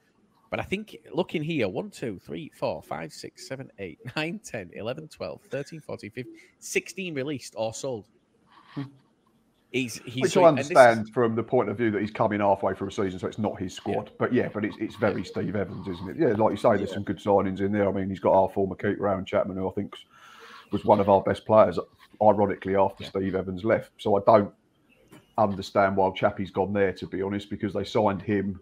But 0.51 0.61
I 0.61 0.63
think 0.63 0.97
looking 1.13 1.43
here, 1.43 1.69
1, 1.69 1.91
2, 1.91 2.21
3, 2.25 2.53
4, 2.55 2.83
5, 2.83 3.13
6, 3.13 3.49
7, 3.49 3.73
8, 3.77 3.99
9, 4.17 4.41
10, 4.45 4.71
11, 4.75 5.09
12, 5.09 5.41
13, 5.51 5.81
14, 5.81 6.11
15, 6.11 6.35
16 6.61 7.15
released 7.15 7.55
or 7.57 7.75
sold. 7.75 8.07
Hmm. 8.75 8.83
He's, 9.73 10.01
he's 10.05 10.23
Which 10.23 10.33
so- 10.35 10.45
I 10.45 10.49
understand 10.49 11.09
from 11.13 11.35
the 11.35 11.43
point 11.43 11.69
of 11.69 11.77
view 11.77 11.91
that 11.91 12.01
he's 12.01 12.13
coming 12.13 12.39
halfway 12.39 12.73
through 12.73 12.87
a 12.87 12.93
season, 12.93 13.19
so 13.19 13.27
it's 13.27 13.41
not 13.41 13.59
his 13.59 13.75
squad. 13.75 14.13
But 14.17 14.33
yeah, 14.33 14.49
but 14.55 14.65
it's, 14.65 14.77
it's 14.79 14.95
very 14.95 15.25
Steve 15.25 15.57
Evans, 15.57 15.89
isn't 15.89 16.11
it? 16.11 16.17
Yeah, 16.17 16.35
like 16.37 16.53
you 16.53 16.57
say, 16.57 16.77
there's 16.77 16.93
some 16.93 17.03
good 17.03 17.19
signings 17.19 17.59
in 17.59 17.73
there. 17.73 17.89
I 17.89 17.93
mean, 17.93 18.09
he's 18.09 18.21
got 18.21 18.35
our 18.35 18.49
former 18.49 18.77
keeper, 18.77 19.09
Aaron 19.09 19.25
Chapman, 19.25 19.57
who 19.57 19.69
I 19.69 19.73
think 19.73 19.97
was 20.71 20.85
one 20.85 21.01
of 21.01 21.09
our 21.09 21.23
best 21.23 21.45
players, 21.45 21.81
ironically, 22.23 22.77
after 22.77 23.05
Steve 23.05 23.35
Evans 23.35 23.65
left. 23.65 23.91
So 23.99 24.17
I 24.17 24.21
don't 24.27 24.53
understand 25.39 25.97
why 25.97 26.11
Chappie's 26.15 26.51
gone 26.51 26.73
there, 26.73 26.93
to 26.93 27.07
be 27.07 27.23
honest, 27.23 27.51
because 27.51 27.73
they 27.73 27.85
signed 27.85 28.23
him 28.23 28.61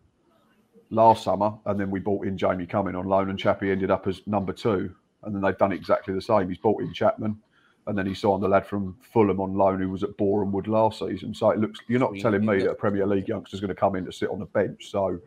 last 0.90 1.24
summer 1.24 1.54
and 1.66 1.80
then 1.80 1.90
we 1.90 2.00
bought 2.00 2.26
in 2.26 2.36
Jamie 2.36 2.66
Cumming 2.66 2.94
on 2.94 3.06
loan, 3.06 3.30
and 3.30 3.38
Chappie 3.38 3.70
ended 3.70 3.90
up 3.90 4.06
as 4.06 4.26
number 4.26 4.52
two. 4.52 4.94
And 5.24 5.34
then 5.34 5.42
they've 5.42 5.56
done 5.58 5.72
exactly 5.72 6.14
the 6.14 6.20
same. 6.20 6.48
He's 6.48 6.58
bought 6.58 6.82
in 6.82 6.92
Chapman 6.92 7.40
and 7.86 7.98
then 7.98 8.06
he 8.06 8.14
signed 8.14 8.42
the 8.42 8.48
lad 8.48 8.66
from 8.66 8.96
Fulham 9.12 9.40
on 9.40 9.54
loan 9.54 9.80
who 9.80 9.88
was 9.88 10.02
at 10.02 10.16
Boreham 10.16 10.52
Wood 10.52 10.68
last 10.68 11.00
season. 11.00 11.34
So 11.34 11.50
it 11.50 11.58
looks 11.58 11.80
you're 11.88 12.00
not 12.00 12.16
telling 12.18 12.44
me 12.46 12.58
that 12.58 12.70
a 12.70 12.74
Premier 12.74 13.06
League 13.06 13.28
youngster's 13.28 13.60
going 13.60 13.68
to 13.68 13.74
come 13.74 13.96
in 13.96 14.04
to 14.04 14.12
sit 14.12 14.30
on 14.30 14.38
the 14.38 14.46
bench. 14.46 14.90
So 14.90 15.18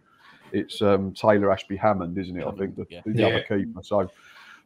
it's 0.52 0.82
um, 0.82 1.14
Taylor 1.14 1.52
Ashby 1.52 1.76
Hammond, 1.76 2.18
isn't 2.18 2.38
it? 2.38 2.46
I 2.46 2.52
think 2.52 2.76
the, 2.76 2.86
the 3.06 3.20
Yeah. 3.20 3.28
other 3.28 3.42
keeper. 3.42 3.82
So, 3.84 4.10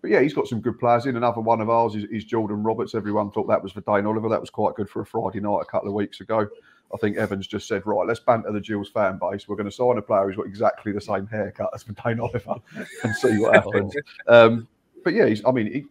but 0.02 0.10
yeah, 0.12 0.22
he's 0.22 0.34
got 0.34 0.48
some 0.48 0.62
good 0.62 0.80
players 0.80 1.06
in. 1.06 1.16
Another 1.18 1.42
one 1.42 1.62
of 1.62 1.70
ours 1.70 1.96
is, 1.96 2.06
is 2.06 2.26
Jordan 2.26 2.64
Roberts. 2.64 2.96
Everyone 2.96 3.32
thought 3.32 3.48
that 3.48 3.62
was 3.62 3.74
Vadaine 3.74 4.08
Oliver. 4.08 4.30
That 4.30 4.40
was 4.42 4.50
quite 4.50 4.76
good 4.76 4.90
for 4.90 5.02
a 5.02 5.06
Friday 5.06 5.40
night 5.40 5.60
a 5.62 5.66
couple 5.66 5.88
of 5.90 5.94
weeks 5.94 6.22
ago. 6.22 6.48
I 6.94 6.98
think 6.98 7.18
Evans 7.18 7.46
just 7.48 7.68
said, 7.68 7.86
right, 7.86 8.08
let's 8.08 8.20
banter 8.20 8.52
the 8.52 8.62
Gills 8.62 8.90
fan 8.90 9.20
base. 9.20 9.48
We're 9.48 9.56
going 9.58 9.70
to 9.70 9.76
sign 9.76 9.98
a 9.98 10.02
player 10.02 10.26
who's 10.26 10.36
got 10.36 10.48
exactly 10.48 10.92
the 10.92 11.02
same 11.02 11.28
haircut 11.28 11.70
as 11.74 11.84
Vadaine 11.84 12.20
Oliver 12.20 12.56
and 13.04 13.16
see 13.16 13.38
what 13.38 13.56
happens. 13.56 13.94
Um, 14.28 14.68
but 15.04 15.14
yeah, 15.14 15.28
he's, 15.28 15.44
I 15.46 15.52
mean, 15.52 15.72
he, 15.72 15.86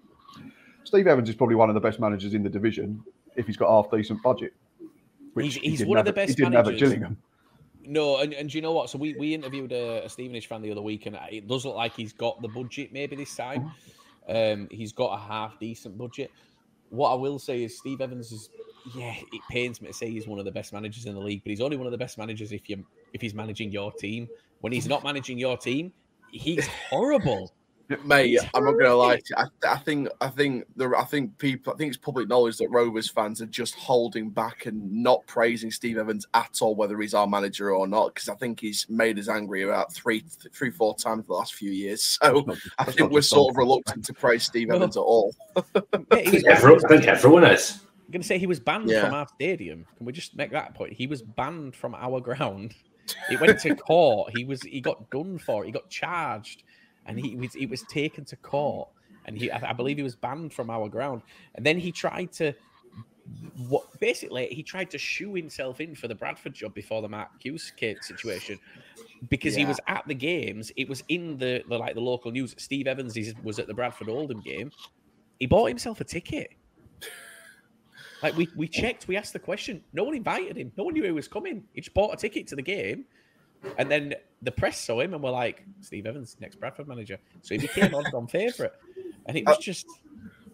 Steve 0.84 1.06
Evans 1.06 1.28
is 1.28 1.34
probably 1.36 1.54
one 1.56 1.68
of 1.70 1.74
the 1.74 1.80
best 1.80 2.00
managers 2.00 2.34
in 2.34 2.42
the 2.42 2.48
division 2.50 3.02
if 3.36 3.46
he's 3.46 3.56
got 3.56 3.68
half 3.70 3.90
decent 3.90 4.22
budget. 4.22 4.52
which 5.34 5.46
He's- 5.54 5.56
he 5.62 5.70
he's 5.70 5.78
didn't 5.78 5.90
one 5.90 5.98
of 5.98 6.04
the 6.04 6.12
best 6.12 6.30
He 6.30 6.34
didn't 6.34 6.54
have 6.54 6.66
at 6.66 6.72
managers. 6.72 6.88
Gillingham. 6.88 7.18
No, 7.84 8.18
and, 8.18 8.34
and 8.34 8.50
do 8.50 8.58
you 8.58 8.62
know 8.62 8.72
what? 8.72 8.90
So 8.90 8.98
we, 8.98 9.14
we 9.14 9.32
interviewed 9.34 9.72
a, 9.72 10.04
a 10.04 10.08
Stevenage 10.10 10.46
fan 10.46 10.60
the 10.60 10.70
other 10.70 10.82
week, 10.82 11.06
and 11.06 11.18
it 11.30 11.46
does 11.48 11.64
look 11.64 11.74
like 11.76 11.94
he's 11.94 12.12
got 12.12 12.42
the 12.42 12.48
budget 12.48 12.92
maybe 12.92 13.16
this 13.16 13.34
time. 13.34 13.70
Um, 14.28 14.68
he's 14.70 14.92
got 14.92 15.14
a 15.14 15.18
half 15.18 15.58
decent 15.58 15.96
budget. 15.96 16.30
What 16.90 17.10
I 17.10 17.14
will 17.14 17.38
say 17.38 17.62
is 17.62 17.78
Steve 17.78 18.00
Evans 18.00 18.32
is, 18.32 18.50
yeah, 18.94 19.14
it 19.32 19.42
pains 19.50 19.80
me 19.80 19.88
to 19.88 19.94
say 19.94 20.10
he's 20.10 20.26
one 20.26 20.38
of 20.38 20.44
the 20.44 20.52
best 20.52 20.72
managers 20.72 21.06
in 21.06 21.14
the 21.14 21.20
league, 21.20 21.42
but 21.44 21.50
he's 21.50 21.60
only 21.60 21.76
one 21.76 21.86
of 21.86 21.92
the 21.92 21.98
best 21.98 22.18
managers 22.18 22.52
if 22.52 22.68
you 22.68 22.84
if 23.12 23.20
he's 23.20 23.34
managing 23.34 23.70
your 23.70 23.92
team. 23.92 24.28
When 24.60 24.72
he's 24.72 24.86
not 24.86 25.04
managing 25.04 25.38
your 25.38 25.56
team, 25.56 25.92
he's 26.30 26.66
horrible. 26.66 27.52
Mate, 28.04 28.38
I'm 28.54 28.64
not 28.64 28.72
gonna 28.72 28.94
lie 28.94 29.16
to 29.16 29.22
you. 29.30 29.36
I, 29.36 29.72
I 29.72 29.76
think 29.78 30.08
I 30.20 30.28
think 30.28 30.64
the 30.76 30.88
I 30.96 31.04
think 31.04 31.38
people 31.38 31.72
I 31.72 31.76
think 31.76 31.88
it's 31.88 31.96
public 31.96 32.28
knowledge 32.28 32.58
that 32.58 32.68
Rovers 32.70 33.08
fans 33.08 33.40
are 33.40 33.46
just 33.46 33.74
holding 33.76 34.28
back 34.30 34.66
and 34.66 34.92
not 34.92 35.26
praising 35.26 35.70
Steve 35.70 35.96
Evans 35.96 36.26
at 36.34 36.58
all, 36.60 36.74
whether 36.74 36.98
he's 37.00 37.14
our 37.14 37.26
manager 37.26 37.70
or 37.70 37.86
not, 37.86 38.14
because 38.14 38.28
I 38.28 38.34
think 38.34 38.60
he's 38.60 38.86
made 38.90 39.18
us 39.18 39.28
angry 39.28 39.62
about 39.62 39.92
three, 39.94 40.22
three, 40.52 40.70
four 40.70 40.96
times 40.96 41.26
the 41.26 41.32
last 41.32 41.54
few 41.54 41.70
years. 41.70 42.02
So 42.22 42.44
not 42.46 42.58
I 42.78 42.84
think 42.84 43.10
we're 43.10 43.22
sort 43.22 43.52
of 43.52 43.56
reluctant 43.56 44.04
to 44.06 44.12
praise 44.12 44.42
Steve 44.44 44.70
Evans 44.70 44.96
at 44.96 45.00
all. 45.00 45.34
Mate, 46.10 46.44
Everyone, 46.46 46.84
I 46.84 46.88
think 46.88 47.04
everyone 47.06 47.44
is. 47.44 47.80
I'm 48.06 48.12
going 48.12 48.22
to 48.22 48.26
say 48.28 48.38
he 48.38 48.46
was 48.46 48.60
banned 48.60 48.88
Yeah. 48.90 49.04
from 49.04 49.14
our 49.14 49.28
stadium. 49.28 49.86
Can 49.96 50.06
we 50.06 50.12
just 50.12 50.34
make 50.36 50.50
that 50.52 50.74
point? 50.74 50.92
He 50.94 51.06
was 51.06 51.20
banned 51.22 51.74
from 51.76 51.94
our 51.94 52.20
ground. 52.20 52.74
It 53.30 53.40
went 53.40 53.58
to 53.60 53.74
court. 53.76 54.32
He 54.36 54.44
was 54.44 54.62
he 54.62 54.80
got 54.80 55.10
done 55.10 55.38
for. 55.38 55.62
it. 55.62 55.66
He 55.66 55.72
got 55.72 55.88
charged, 55.90 56.62
and 57.08 57.18
he 57.18 57.34
was 57.34 57.54
he 57.54 57.66
was 57.66 57.82
taken 57.82 58.24
to 58.26 58.36
court. 58.36 58.90
And 59.26 59.36
he, 59.36 59.52
I 59.52 59.74
believe, 59.74 59.98
he 59.98 60.02
was 60.02 60.16
banned 60.16 60.54
from 60.54 60.70
our 60.70 60.88
ground. 60.88 61.20
And 61.54 61.66
then 61.66 61.78
he 61.78 61.92
tried 61.92 62.32
to, 62.32 62.54
what 63.68 63.84
basically 64.00 64.46
he 64.46 64.62
tried 64.62 64.90
to 64.92 64.96
shoe 64.96 65.34
himself 65.34 65.82
in 65.82 65.94
for 65.94 66.08
the 66.08 66.14
Bradford 66.14 66.54
job 66.54 66.72
before 66.72 67.02
the 67.02 67.10
Mark 67.10 67.28
Hughes 67.38 67.70
kid 67.76 68.02
situation, 68.02 68.58
because 69.28 69.54
he 69.54 69.66
was 69.66 69.78
at 69.86 70.02
the 70.08 70.14
games. 70.14 70.72
It 70.76 70.88
was 70.88 71.04
in 71.10 71.36
the, 71.36 71.62
the 71.68 71.76
like 71.76 71.94
the 71.94 72.00
local 72.00 72.30
news. 72.30 72.54
Steve 72.56 72.86
Evans 72.86 73.18
was 73.42 73.58
at 73.58 73.66
the 73.66 73.74
Bradford 73.74 74.08
Oldham 74.08 74.40
game. 74.40 74.72
He 75.38 75.44
bought 75.44 75.66
himself 75.66 76.00
a 76.00 76.04
ticket. 76.04 76.48
Like 78.22 78.34
we 78.34 78.48
we 78.56 78.66
checked, 78.66 79.08
we 79.08 79.16
asked 79.18 79.34
the 79.34 79.38
question. 79.38 79.84
No 79.92 80.04
one 80.04 80.14
invited 80.14 80.56
him. 80.56 80.72
No 80.78 80.84
one 80.84 80.94
knew 80.94 81.04
he 81.04 81.10
was 81.10 81.28
coming. 81.28 81.64
He 81.74 81.82
just 81.82 81.92
bought 81.92 82.14
a 82.14 82.16
ticket 82.16 82.46
to 82.46 82.56
the 82.56 82.62
game, 82.62 83.04
and 83.76 83.90
then 83.90 84.14
the 84.42 84.52
press 84.52 84.80
saw 84.80 85.00
him 85.00 85.14
and 85.14 85.22
were 85.22 85.30
like, 85.30 85.64
"Steve 85.80 86.06
Evans, 86.06 86.36
next 86.40 86.56
Bradford 86.56 86.88
manager." 86.88 87.18
So 87.42 87.54
he 87.54 87.60
became 87.60 87.94
odds-on 87.94 88.26
favourite, 88.28 88.72
and 89.26 89.36
it 89.36 89.46
was 89.46 89.58
just 89.58 89.86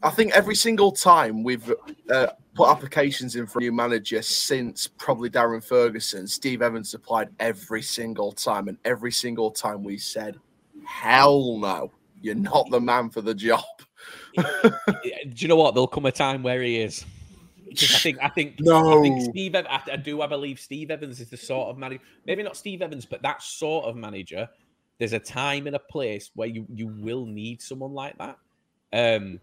I 0.04 0.10
think 0.10 0.32
every 0.34 0.54
single 0.54 0.92
time 0.92 1.42
we've 1.42 1.72
uh, 2.10 2.26
put 2.54 2.68
applications 2.68 3.36
in 3.36 3.46
for 3.46 3.58
a 3.58 3.62
new 3.62 3.72
manager 3.72 4.20
since 4.20 4.86
probably 4.86 5.30
Darren 5.30 5.64
Ferguson, 5.64 6.26
Steve 6.26 6.60
Evans 6.60 6.92
applied 6.92 7.30
every 7.40 7.80
single 7.80 8.30
time, 8.30 8.68
and 8.68 8.76
every 8.84 9.10
single 9.10 9.50
time 9.50 9.82
we 9.82 9.96
said, 9.96 10.38
"Hell 10.84 11.56
no, 11.56 11.90
you're 12.20 12.34
not 12.34 12.70
the 12.70 12.80
man 12.80 13.08
for 13.08 13.22
the 13.22 13.34
job." 13.34 13.64
do 14.36 14.42
you 15.36 15.48
know 15.48 15.56
what? 15.56 15.74
There'll 15.74 15.86
come 15.86 16.04
a 16.04 16.12
time 16.12 16.42
where 16.42 16.60
he 16.60 16.80
is. 16.80 17.06
Because 17.74 17.94
I 17.94 17.98
think 17.98 18.18
I 18.22 18.28
think 18.28 18.52
I 18.58 18.62
No. 18.62 19.02
think 19.02 19.22
Steve 19.30 19.54
I, 19.54 19.80
I 19.92 19.96
do 19.96 20.22
I 20.22 20.26
believe 20.26 20.58
Steve 20.58 20.90
Evans 20.90 21.20
is 21.20 21.30
the 21.30 21.36
sort 21.36 21.68
of 21.68 21.78
manager 21.78 22.02
maybe 22.26 22.42
not 22.42 22.56
Steve 22.56 22.82
Evans 22.82 23.04
but 23.04 23.22
that 23.22 23.42
sort 23.42 23.84
of 23.86 23.96
manager 23.96 24.48
there's 24.98 25.12
a 25.12 25.18
time 25.18 25.66
and 25.66 25.76
a 25.76 25.80
place 25.80 26.30
where 26.34 26.48
you 26.48 26.66
you 26.72 26.86
will 26.88 27.26
need 27.26 27.60
someone 27.60 27.92
like 27.92 28.16
that 28.18 28.38
um 28.92 29.40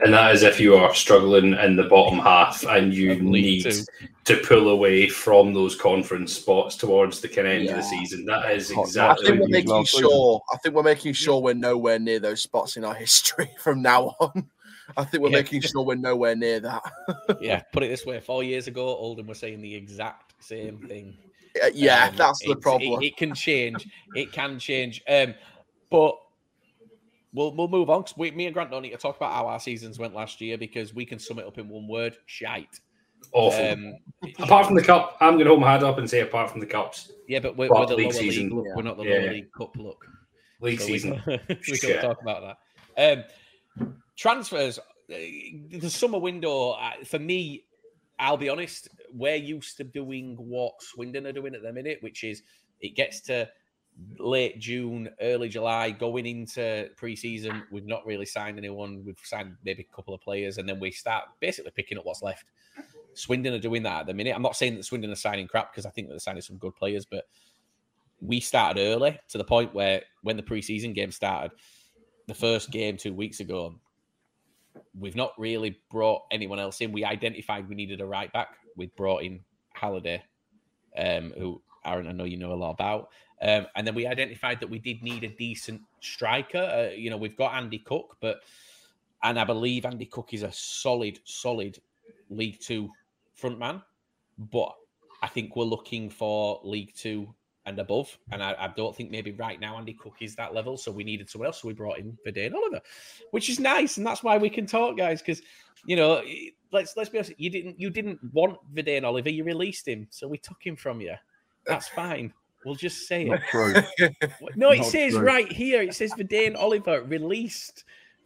And 0.00 0.14
that 0.14 0.34
is 0.34 0.42
if 0.42 0.60
you 0.60 0.76
are 0.76 0.94
struggling 0.94 1.52
in 1.54 1.76
the 1.76 1.82
bottom 1.84 2.18
half 2.18 2.64
and 2.64 2.94
you 2.94 3.16
need 3.20 3.62
Two. 3.64 3.82
to 4.24 4.36
pull 4.38 4.68
away 4.68 5.08
from 5.08 5.52
those 5.52 5.74
conference 5.74 6.32
spots 6.32 6.76
towards 6.76 7.20
the 7.20 7.28
kind 7.28 7.46
of 7.48 7.52
end 7.54 7.68
of 7.70 7.76
the 7.76 7.82
season. 7.82 8.24
That 8.24 8.50
is 8.52 8.70
Hot- 8.70 8.82
I 8.82 8.82
exactly. 8.84 9.26
think 9.26 9.40
we're 9.40 9.48
making 9.48 9.70
last 9.70 9.90
sure. 9.90 10.40
I 10.52 10.56
think 10.58 10.74
we're 10.76 10.82
making 10.84 11.12
sure 11.14 11.40
we're 11.42 11.54
nowhere 11.54 11.98
near 11.98 12.20
those 12.20 12.40
spots 12.40 12.76
in 12.76 12.84
our 12.84 12.94
history 12.94 13.50
from 13.58 13.82
now 13.82 14.14
on. 14.20 14.48
I 14.96 15.04
think 15.04 15.22
we're 15.22 15.30
Yeah. 15.30 15.36
making 15.38 15.60
sure 15.62 15.82
we're 15.82 15.94
nowhere 15.96 16.36
near 16.36 16.60
that. 16.60 16.82
yeah 17.40 17.62
put 17.72 17.82
it 17.82 17.88
this 17.88 18.04
way 18.06 18.20
four 18.20 18.42
years 18.44 18.66
ago 18.66 18.86
Oldham 18.86 19.26
were 19.26 19.34
saying 19.34 19.60
the 19.60 19.74
exact 19.74 20.34
same 20.44 20.78
thing 20.78 21.16
yeah, 21.72 22.08
Um, 22.08 22.16
that's 22.16 22.44
the 22.44 22.56
problem. 22.56 23.00
It, 23.02 23.06
it 23.06 23.16
can 23.16 23.32
change. 23.32 23.86
It 24.16 24.32
can 24.32 24.58
change. 24.58 25.00
Um, 25.08 25.34
but 25.88 26.16
we'll 27.32 27.54
we'll 27.54 27.68
move 27.68 27.90
on. 27.90 28.02
'cause 28.02 28.14
we, 28.16 28.32
me 28.32 28.46
and 28.46 28.54
Grant 28.54 28.72
don't 28.72 28.82
need 28.82 28.90
to 28.90 28.96
talk 28.96 29.16
about 29.16 29.32
how 29.32 29.46
our 29.46 29.60
seasons 29.60 29.96
went 29.98 30.14
last 30.16 30.40
year 30.40 30.58
because 30.58 30.94
we 30.94 31.06
can 31.06 31.20
sum 31.20 31.38
it 31.38 31.46
up 31.46 31.56
in 31.58 31.68
one 31.68 31.86
word: 31.86 32.16
shite. 32.26 32.80
Awful. 33.32 33.64
Um, 33.70 33.94
apart 34.40 34.66
from 34.66 34.74
the 34.74 34.82
cup, 34.82 35.16
I'm 35.20 35.34
going 35.34 35.44
to 35.44 35.50
hold 35.50 35.60
my 35.60 35.70
head 35.72 35.84
up 35.84 35.98
and 35.98 36.10
say 36.10 36.20
apart 36.22 36.50
from 36.50 36.58
the 36.58 36.66
cups, 36.66 37.12
yeah, 37.28 37.38
but 37.38 37.56
we're, 37.56 37.68
Well, 37.70 37.80
we're 37.82 37.86
the 37.86 37.94
league 37.96 38.06
lower 38.06 38.12
season, 38.14 38.42
league 38.44 38.52
look. 38.52 38.66
yeah. 38.66 38.72
We're 38.76 38.82
not 38.82 38.96
the 38.96 39.04
Yeah. 39.04 39.18
lower 39.20 39.30
league 39.32 39.52
cup 39.52 39.76
look. 39.76 40.04
league 40.60 40.80
So 40.80 40.86
we 40.86 40.92
season. 40.98 41.20
can- 41.20 41.40
we 41.48 41.54
can 41.56 41.76
Shit. 41.76 42.00
talk 42.00 42.20
about 42.20 42.56
that. 42.96 43.18
Um, 43.18 43.94
transfers. 44.16 44.78
uh, 44.78 44.82
The 45.08 45.90
summer 45.90 46.18
window 46.18 46.70
uh, 46.70 47.04
for 47.04 47.18
me. 47.18 47.64
I'll 48.18 48.36
be 48.36 48.48
honest. 48.48 48.88
We're 49.12 49.34
used 49.34 49.76
to 49.78 49.84
doing 49.84 50.36
what 50.36 50.74
Swindon 50.80 51.26
are 51.26 51.32
doing 51.32 51.54
at 51.54 51.62
the 51.62 51.72
minute, 51.72 51.98
which 52.00 52.22
is 52.22 52.42
it 52.80 52.94
gets 52.94 53.20
to 53.22 53.48
late 54.18 54.58
June, 54.60 55.10
early 55.20 55.48
July, 55.48 55.90
going 55.90 56.26
into 56.26 56.90
preseason. 56.96 57.62
We've 57.72 57.86
not 57.86 58.06
really 58.06 58.26
signed 58.26 58.58
anyone. 58.58 59.02
We've 59.04 59.18
signed 59.22 59.56
maybe 59.64 59.86
a 59.90 59.96
couple 59.96 60.14
of 60.14 60.20
players, 60.20 60.58
and 60.58 60.68
then 60.68 60.78
we 60.78 60.92
start 60.92 61.24
basically 61.40 61.72
picking 61.72 61.98
up 61.98 62.04
what's 62.06 62.22
left. 62.22 62.44
Swindon 63.14 63.54
are 63.54 63.58
doing 63.58 63.82
that 63.84 64.00
at 64.00 64.06
the 64.06 64.14
minute. 64.14 64.34
I'm 64.34 64.42
not 64.42 64.56
saying 64.56 64.76
that 64.76 64.84
Swindon 64.84 65.10
are 65.10 65.16
signing 65.16 65.46
crap 65.46 65.72
because 65.72 65.86
I 65.86 65.90
think 65.90 66.08
that 66.08 66.14
they're 66.14 66.20
signing 66.20 66.42
some 66.42 66.56
good 66.56 66.74
players, 66.76 67.04
but 67.04 67.24
we 68.20 68.40
started 68.40 68.80
early 68.80 69.18
to 69.28 69.38
the 69.38 69.44
point 69.44 69.74
where 69.74 70.02
when 70.22 70.36
the 70.36 70.42
preseason 70.42 70.94
game 70.94 71.10
started, 71.10 71.52
the 72.26 72.34
first 72.34 72.70
game 72.70 72.96
two 72.96 73.12
weeks 73.12 73.40
ago, 73.40 73.74
we've 74.98 75.16
not 75.16 75.32
really 75.38 75.78
brought 75.90 76.22
anyone 76.30 76.58
else 76.58 76.80
in. 76.80 76.92
We 76.92 77.04
identified 77.04 77.68
we 77.68 77.74
needed 77.74 78.00
a 78.00 78.06
right 78.06 78.32
back. 78.32 78.56
We 78.76 78.86
brought 78.86 79.22
in 79.22 79.40
Halliday, 79.74 80.22
um, 80.96 81.32
who 81.36 81.60
Aaron, 81.84 82.08
I 82.08 82.12
know 82.12 82.24
you 82.24 82.36
know 82.36 82.52
a 82.52 82.54
lot 82.54 82.70
about. 82.70 83.10
Um, 83.42 83.66
and 83.74 83.86
then 83.86 83.94
we 83.94 84.06
identified 84.06 84.60
that 84.60 84.70
we 84.70 84.78
did 84.78 85.02
need 85.02 85.24
a 85.24 85.28
decent 85.28 85.82
striker. 86.00 86.58
Uh, 86.58 86.94
you 86.94 87.10
know, 87.10 87.16
we've 87.16 87.36
got 87.36 87.54
Andy 87.54 87.78
Cook, 87.78 88.16
but 88.20 88.40
and 89.22 89.38
I 89.38 89.44
believe 89.44 89.84
Andy 89.84 90.06
Cook 90.06 90.32
is 90.32 90.42
a 90.42 90.52
solid, 90.52 91.18
solid 91.24 91.78
League 92.30 92.60
Two 92.60 92.90
front 93.34 93.58
man. 93.58 93.82
But 94.38 94.74
I 95.22 95.28
think 95.28 95.56
we're 95.56 95.64
looking 95.64 96.10
for 96.10 96.60
League 96.64 96.94
Two 96.94 97.34
and 97.66 97.78
above. 97.78 98.16
And 98.32 98.42
I, 98.42 98.54
I 98.58 98.68
don't 98.76 98.94
think 98.94 99.10
maybe 99.10 99.32
right 99.32 99.58
now 99.58 99.76
Andy 99.76 99.94
Cook 99.94 100.16
is 100.20 100.34
that 100.36 100.54
level. 100.54 100.76
So 100.76 100.90
we 100.92 101.04
needed 101.04 101.30
someone 101.30 101.46
else. 101.46 101.62
So 101.62 101.68
we 101.68 101.74
brought 101.74 101.98
in 101.98 102.16
Vadaine 102.26 102.54
Oliver, 102.54 102.80
which 103.30 103.48
is 103.48 103.58
nice. 103.58 103.96
And 103.96 104.06
that's 104.06 104.22
why 104.22 104.36
we 104.38 104.50
can 104.50 104.66
talk, 104.66 104.96
guys, 104.96 105.20
because 105.22 105.42
you 105.86 105.96
know, 105.96 106.22
let's 106.72 106.96
let's 106.96 107.10
be 107.10 107.18
honest, 107.18 107.32
you 107.38 107.50
didn't 107.50 107.78
you 107.80 107.90
didn't 107.90 108.18
want 108.32 108.58
Vadaine 108.74 109.04
Oliver, 109.04 109.30
you 109.30 109.44
released 109.44 109.86
him. 109.86 110.06
So 110.10 110.28
we 110.28 110.38
took 110.38 110.62
him 110.62 110.76
from 110.76 111.00
you. 111.00 111.14
That's 111.66 111.88
fine. 111.88 112.32
We'll 112.64 112.74
just 112.74 113.06
say 113.06 113.24
Not 113.24 113.40
it. 113.52 114.14
No, 114.56 114.70
it 114.70 114.78
Not 114.78 114.86
says 114.86 115.12
true. 115.12 115.22
right 115.22 115.50
here, 115.50 115.82
it 115.82 115.94
says 115.94 116.12
Vadaine 116.14 116.56
Oliver 116.56 117.02
released. 117.02 117.84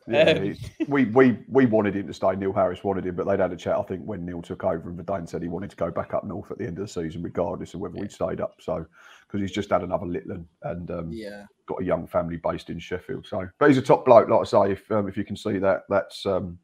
Yeah, 0.09 0.31
Um, 0.31 0.57
we, 0.89 1.05
we 1.07 1.39
we 1.49 1.67
wanted 1.67 1.95
him 1.97 2.07
to 2.07 2.15
stay. 2.15 2.35
Neil 2.35 2.53
Harris 2.53 2.83
wanted 2.83 3.07
him, 3.07 3.15
but 3.15 3.27
they'd 3.27 3.41
had 3.41 3.53
a 3.53 3.57
chat. 3.57 3.77
I 3.77 3.83
think 3.83 4.03
when 4.05 4.25
Neil 4.25 4.43
took 4.43 4.65
over, 4.65 4.89
and 4.89 4.99
Vadaine 4.99 5.29
said 5.29 5.43
he 5.43 5.49
wanted 5.49 5.71
to 5.71 5.77
go 5.77 5.91
back 5.91 6.15
up 6.15 6.25
north 6.25 6.51
at 6.51 6.59
the 6.59 6.67
end 6.67 6.79
of 6.79 6.87
the 6.87 6.93
season, 6.93 7.23
regardless 7.23 7.75
of 7.75 7.81
whether 7.81 7.99
we'd 7.99 8.13
stayed 8.13 8.41
up. 8.41 8.57
So 8.61 8.87
because 9.27 9.41
he's 9.41 9.53
just 9.53 9.71
had 9.71 9.83
another 9.83 10.07
Litland 10.07 10.45
and 10.63 10.91
um, 10.91 11.13
yeah. 11.13 11.45
got 11.67 11.83
a 11.83 11.85
young 11.85 12.07
family 12.07 12.39
based 12.39 12.71
in 12.71 12.79
Sheffield. 12.79 13.27
So, 13.27 13.47
but 13.59 13.69
he's 13.69 13.79
a 13.79 13.83
top 13.83 14.05
bloke, 14.07 14.29
like 14.29 14.41
I 14.41 14.45
say. 14.45 14.73
If 14.73 14.91
um, 14.91 15.09
if 15.09 15.17
you 15.17 15.25
can 15.25 15.37
see 15.37 15.59
that, 15.59 15.85
that's 15.89 16.25
um, 16.25 16.59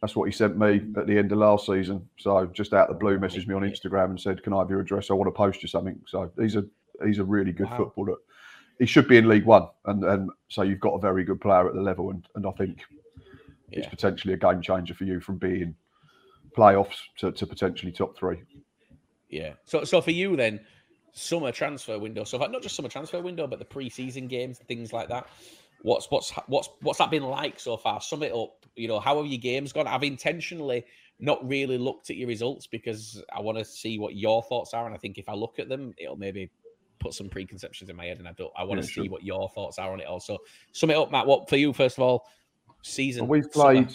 that's 0.00 0.14
what 0.14 0.26
he 0.26 0.32
sent 0.32 0.56
me 0.56 0.82
at 0.96 1.06
the 1.06 1.18
end 1.18 1.32
of 1.32 1.38
last 1.38 1.66
season. 1.66 2.08
So 2.18 2.46
just 2.46 2.72
out 2.72 2.88
of 2.88 2.96
the 2.96 3.00
blue, 3.00 3.18
messaged 3.18 3.46
me 3.48 3.54
on 3.54 3.62
Instagram 3.62 4.06
and 4.06 4.20
said, 4.20 4.42
"Can 4.42 4.52
I 4.52 4.58
have 4.60 4.70
your 4.70 4.80
address? 4.80 5.10
I 5.10 5.14
want 5.14 5.28
to 5.28 5.32
post 5.36 5.62
you 5.62 5.68
something." 5.68 6.00
So 6.06 6.30
he's 6.40 6.56
a 6.56 6.64
he's 7.04 7.18
a 7.18 7.24
really 7.24 7.52
good 7.52 7.70
Wow. 7.70 7.76
footballer. 7.78 8.16
He 8.78 8.86
should 8.86 9.08
be 9.08 9.16
in 9.16 9.28
League 9.28 9.44
One, 9.44 9.68
and 9.86 10.04
and 10.04 10.30
so 10.48 10.62
you've 10.62 10.80
got 10.80 10.94
a 10.94 10.98
very 10.98 11.24
good 11.24 11.40
player 11.40 11.68
at 11.68 11.74
the 11.74 11.80
level, 11.80 12.10
and 12.10 12.26
and 12.34 12.46
I 12.46 12.50
think 12.52 12.80
it's 13.70 13.86
potentially 13.86 14.34
a 14.34 14.36
game 14.36 14.60
changer 14.60 14.94
for 14.94 15.04
you 15.04 15.20
from 15.20 15.38
being 15.38 15.74
playoffs 16.56 16.96
to, 17.18 17.32
to 17.32 17.46
potentially 17.46 17.92
top 17.92 18.16
three. 18.16 18.42
Yeah. 19.28 19.54
So 19.64 19.84
so 19.84 20.00
for 20.00 20.10
you 20.10 20.36
then, 20.36 20.60
summer 21.12 21.52
transfer 21.52 21.98
window. 21.98 22.24
So 22.24 22.38
not 22.38 22.62
just 22.62 22.76
summer 22.76 22.88
transfer 22.88 23.20
window, 23.20 23.46
but 23.46 23.58
the 23.58 23.64
preseason 23.64 24.28
games, 24.28 24.58
things 24.58 24.92
like 24.92 25.08
that. 25.08 25.26
What's 25.82 26.10
what's 26.10 26.32
what's 26.46 26.68
what's 26.80 26.98
that 26.98 27.10
been 27.10 27.24
like 27.24 27.58
so 27.58 27.76
far? 27.76 28.00
Sum 28.00 28.22
it 28.22 28.32
up. 28.32 28.66
You 28.76 28.88
know, 28.88 29.00
how 29.00 29.16
have 29.16 29.26
your 29.26 29.40
games 29.40 29.72
gone? 29.72 29.86
I've 29.86 30.04
intentionally 30.04 30.84
not 31.18 31.46
really 31.46 31.78
looked 31.78 32.10
at 32.10 32.16
your 32.16 32.28
results 32.28 32.66
because 32.66 33.22
I 33.34 33.40
want 33.40 33.58
to 33.58 33.64
see 33.64 33.98
what 33.98 34.16
your 34.16 34.42
thoughts 34.42 34.74
are, 34.74 34.86
and 34.86 34.94
I 34.94 34.98
think 34.98 35.18
if 35.18 35.28
I 35.28 35.34
look 35.34 35.58
at 35.58 35.68
them, 35.68 35.94
it'll 35.98 36.16
maybe 36.16 36.50
put 37.02 37.14
some 37.14 37.28
preconceptions 37.28 37.90
in 37.90 37.96
my 37.96 38.06
head, 38.06 38.18
and 38.18 38.28
I 38.28 38.32
don't. 38.32 38.52
I 38.56 38.64
want 38.64 38.78
Yeah, 38.78 38.86
to 38.86 38.92
sure. 38.92 39.04
see 39.04 39.08
what 39.10 39.22
your 39.24 39.48
thoughts 39.50 39.78
are 39.78 39.92
on 39.92 40.00
it. 40.00 40.06
Also, 40.06 40.38
sum 40.72 40.90
it 40.90 40.96
up, 40.96 41.10
Matt. 41.10 41.26
What 41.26 41.48
for 41.48 41.56
you 41.56 41.72
first 41.72 41.98
of 41.98 42.04
all? 42.04 42.26
Season. 42.82 43.22
Well, 43.22 43.30
we've 43.40 43.52
summer. 43.52 43.74
played 43.84 43.94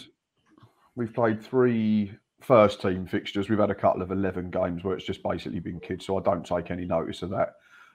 we've 0.96 1.14
played 1.14 1.42
three 1.42 2.12
first 2.40 2.80
team 2.80 3.06
fixtures, 3.06 3.48
we've 3.48 3.58
had 3.58 3.70
a 3.70 3.74
couple 3.74 4.02
of 4.02 4.10
11 4.10 4.50
games 4.50 4.84
where 4.84 4.96
it's 4.96 5.06
just 5.06 5.22
basically 5.22 5.60
been 5.60 5.80
kids, 5.80 6.06
so 6.06 6.18
I 6.18 6.22
don't 6.22 6.46
take 6.46 6.70
any 6.70 6.84
notice 6.84 7.22
of 7.22 7.30
that. 7.30 7.54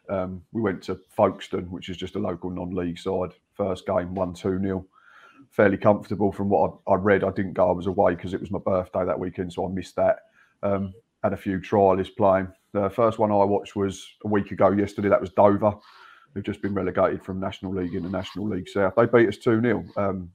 Um, 0.09 0.41
we 0.51 0.61
went 0.61 0.81
to 0.83 0.99
Folkestone, 1.15 1.71
which 1.71 1.89
is 1.89 1.97
just 1.97 2.15
a 2.15 2.19
local 2.19 2.49
non 2.49 2.71
league 2.75 2.99
side. 2.99 3.31
First 3.53 3.85
game, 3.85 4.13
1 4.13 4.33
2 4.33 4.59
0. 4.59 4.85
Fairly 5.51 5.77
comfortable 5.77 6.31
from 6.31 6.49
what 6.49 6.77
I, 6.87 6.93
I, 6.93 6.95
read. 6.95 7.23
I 7.23 7.31
didn't 7.31 7.53
go, 7.53 7.69
I 7.69 7.73
was 7.73 7.87
away 7.87 8.15
because 8.15 8.33
it 8.33 8.41
was 8.41 8.51
my 8.51 8.59
birthday 8.59 9.05
that 9.05 9.19
weekend, 9.19 9.53
so 9.53 9.67
I 9.67 9.71
missed 9.71 9.95
that. 9.95 10.19
Um, 10.61 10.93
had 11.23 11.33
a 11.33 11.37
few 11.37 11.59
trialists 11.59 12.15
playing. 12.15 12.47
The 12.73 12.89
first 12.89 13.19
one 13.19 13.31
I 13.31 13.35
watched 13.35 13.75
was 13.75 14.07
a 14.25 14.27
week 14.27 14.51
ago 14.51 14.71
yesterday. 14.71 15.09
That 15.09 15.21
was 15.21 15.31
Dover, 15.31 15.75
who've 16.33 16.43
just 16.43 16.61
been 16.61 16.73
relegated 16.73 17.23
from 17.23 17.39
National 17.39 17.73
League 17.73 17.93
into 17.93 18.09
National 18.09 18.47
League 18.47 18.67
South. 18.67 18.93
They 18.95 19.05
beat 19.05 19.29
us 19.29 19.37
2 19.37 19.61
0. 19.61 19.85
Um, 19.95 20.31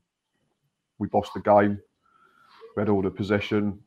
we 0.98 1.08
bossed 1.08 1.34
the 1.34 1.40
game. 1.40 1.80
We 2.76 2.80
had 2.80 2.88
all 2.88 3.02
the 3.02 3.10
possession 3.10 3.80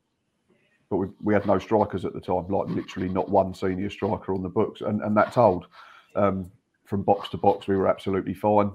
but 0.92 0.98
we, 0.98 1.06
we 1.22 1.32
had 1.32 1.46
no 1.46 1.58
strikers 1.58 2.04
at 2.04 2.12
the 2.12 2.20
time, 2.20 2.46
like 2.48 2.68
literally 2.68 3.08
not 3.08 3.30
one 3.30 3.54
senior 3.54 3.88
striker 3.88 4.34
on 4.34 4.42
the 4.42 4.48
books, 4.50 4.82
and 4.82 5.00
and 5.00 5.16
that 5.16 5.32
told. 5.32 5.66
Um, 6.14 6.52
from 6.84 7.02
box 7.02 7.30
to 7.30 7.38
box, 7.38 7.66
we 7.66 7.76
were 7.76 7.88
absolutely 7.88 8.34
fine. 8.34 8.70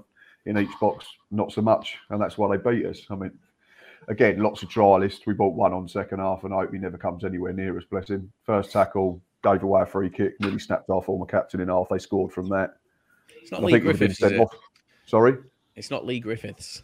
In 0.46 0.58
each 0.58 0.80
box, 0.80 1.06
not 1.30 1.52
so 1.52 1.62
much, 1.62 1.96
and 2.10 2.20
that's 2.20 2.36
why 2.36 2.48
they 2.50 2.70
beat 2.70 2.84
us. 2.86 3.02
I 3.08 3.14
mean, 3.14 3.30
again, 4.08 4.42
lots 4.42 4.64
of 4.64 4.68
trialists. 4.68 5.26
We 5.26 5.34
bought 5.34 5.54
one 5.54 5.72
on 5.72 5.86
second 5.86 6.18
half, 6.18 6.42
and 6.42 6.52
I 6.52 6.56
hope 6.56 6.72
he 6.72 6.78
never 6.80 6.98
comes 6.98 7.22
anywhere 7.22 7.52
near 7.52 7.78
us. 7.78 7.84
Bless 7.88 8.10
him. 8.10 8.32
First 8.42 8.72
tackle, 8.72 9.22
gave 9.52 9.62
away 9.62 9.82
a 9.82 9.86
free 9.86 10.10
kick, 10.10 10.40
nearly 10.40 10.58
snapped 10.58 10.90
our 10.90 11.02
former 11.02 11.26
captain 11.26 11.60
in 11.60 11.68
half. 11.68 11.88
They 11.88 11.98
scored 11.98 12.32
from 12.32 12.48
that. 12.50 12.74
It's 13.42 13.52
not 13.52 13.62
Lee 13.62 13.78
Griffiths. 13.78 14.22
Is 14.22 14.32
it? 14.32 14.48
Sorry, 15.06 15.36
it's 15.76 15.90
not 15.90 16.04
Lee 16.04 16.20
Griffiths. 16.20 16.82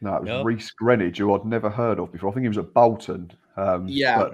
No, 0.00 0.16
it 0.16 0.22
was 0.22 0.28
no? 0.28 0.42
Reiss 0.42 0.70
Greenidge, 0.80 1.16
who 1.16 1.34
I'd 1.34 1.46
never 1.46 1.70
heard 1.70 1.98
of 1.98 2.12
before. 2.12 2.30
I 2.30 2.34
think 2.34 2.42
he 2.42 2.48
was 2.48 2.58
at 2.58 2.74
Bolton. 2.74 3.30
Um, 3.56 3.86
yeah, 3.88 4.28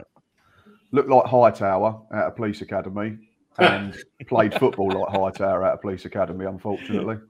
looked 0.93 1.09
like 1.09 1.27
Hightower 1.27 2.01
at 2.13 2.27
a 2.27 2.31
police 2.31 2.63
academy 2.63 3.19
and 3.59 3.97
played 4.27 4.55
football 4.55 4.91
like 4.91 5.09
Hightower 5.11 5.65
at 5.65 5.75
a 5.75 5.79
police 5.79 6.05
academy, 6.05 6.47
unfortunately. 6.47 7.19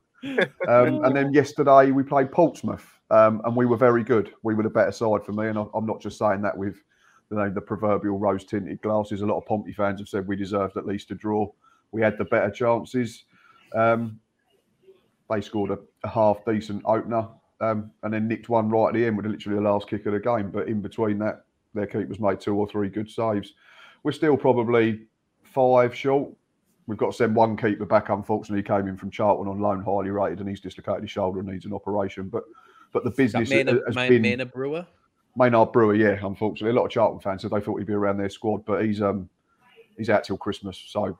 Um, 0.68 1.02
and 1.06 1.16
then 1.16 1.32
yesterday 1.32 1.92
we 1.92 2.02
played 2.02 2.30
Portsmouth, 2.30 2.87
um, 3.11 3.40
and 3.47 3.56
we 3.56 3.64
were 3.64 3.78
very 3.78 4.04
good. 4.04 4.35
We 4.42 4.52
were 4.54 4.62
the 4.62 4.68
better 4.68 4.92
side 4.92 5.25
for 5.25 5.32
me, 5.32 5.47
and 5.47 5.56
I'm 5.56 5.87
not 5.87 5.99
just 6.02 6.18
saying 6.18 6.42
that 6.42 6.54
with 6.54 6.76
you 7.31 7.37
know, 7.37 7.49
the 7.49 7.61
proverbial 7.61 8.19
rose 8.19 8.45
tinted 8.45 8.83
glasses. 8.83 9.23
A 9.23 9.27
lot 9.27 9.39
of 9.39 9.47
Pompey 9.47 9.73
fans 9.73 10.01
have 10.01 10.09
said 10.09 10.27
we 10.27 10.37
deserved 10.37 10.77
at 10.77 10.87
least 10.87 11.11
a 11.11 11.15
draw. 11.15 11.49
We 11.93 12.03
had 12.03 12.19
the 12.19 12.25
better 12.25 12.51
chances. 12.51 13.25
Um, 13.75 14.19
they 15.31 15.41
scored 15.41 15.71
a, 15.71 15.79
a 16.03 16.09
half 16.09 16.39
decent 16.45 16.83
opener 16.85 17.29
um, 17.61 17.91
and 18.03 18.13
then 18.13 18.27
nicked 18.27 18.49
one 18.49 18.69
right 18.69 18.89
at 18.89 18.95
the 18.95 19.07
end 19.07 19.17
with 19.17 19.27
literally 19.27 19.57
the 19.57 19.71
last 19.71 19.89
kick 19.89 20.07
of 20.07 20.13
the 20.13 20.21
game. 20.21 20.51
But 20.51 20.69
in 20.69 20.81
between 20.81 21.19
that, 21.19 21.45
their 21.73 21.87
keepers 21.87 22.19
made 22.19 22.41
two 22.41 22.57
or 22.57 22.69
three 22.69 22.89
good 22.89 23.09
saves. 23.09 23.55
We're 24.03 24.13
still 24.13 24.37
probably 24.37 25.03
five 25.45 25.95
short. 25.95 26.33
We've 26.87 26.99
got 26.99 27.13
to 27.13 27.17
send 27.17 27.37
one 27.37 27.57
keeper 27.57 27.87
back. 27.87 28.09
Unfortunately, 28.09 28.59
he 28.59 28.67
came 28.67 28.89
in 28.89 28.97
from 28.97 29.11
Charlton 29.13 29.47
on 29.47 29.61
loan, 29.61 29.85
highly 29.85 30.11
rated, 30.11 30.41
and 30.41 30.49
he's 30.49 30.61
dislocated 30.61 31.03
his 31.03 31.11
shoulder 31.11 31.39
and 31.39 31.49
needs 31.49 31.65
an 31.65 31.73
operation. 31.73 32.29
But 32.29 32.43
but 32.93 33.05
the 33.05 33.11
business 33.11 33.51
Maynard, 33.51 33.83
has 33.87 33.95
been 33.95 34.23
Maynard 34.23 34.53
Brewer. 34.53 34.85
Maynard 35.37 35.73
Brewer, 35.73 35.95
yeah. 35.95 36.19
Unfortunately, 36.23 36.71
a 36.71 36.79
lot 36.79 36.87
of 36.87 36.91
Charlton 36.91 37.21
fans 37.21 37.43
said 37.43 37.51
they 37.51 37.61
thought 37.61 37.79
he'd 37.79 37.87
be 37.87 37.93
around 37.93 38.19
their 38.19 38.31
squad, 38.31 38.65
but 38.65 38.85
he's 38.85 39.01
um 39.01 39.29
he's 39.97 40.11
out 40.11 40.25
till 40.25 40.37
Christmas, 40.37 40.83
so 40.89 41.17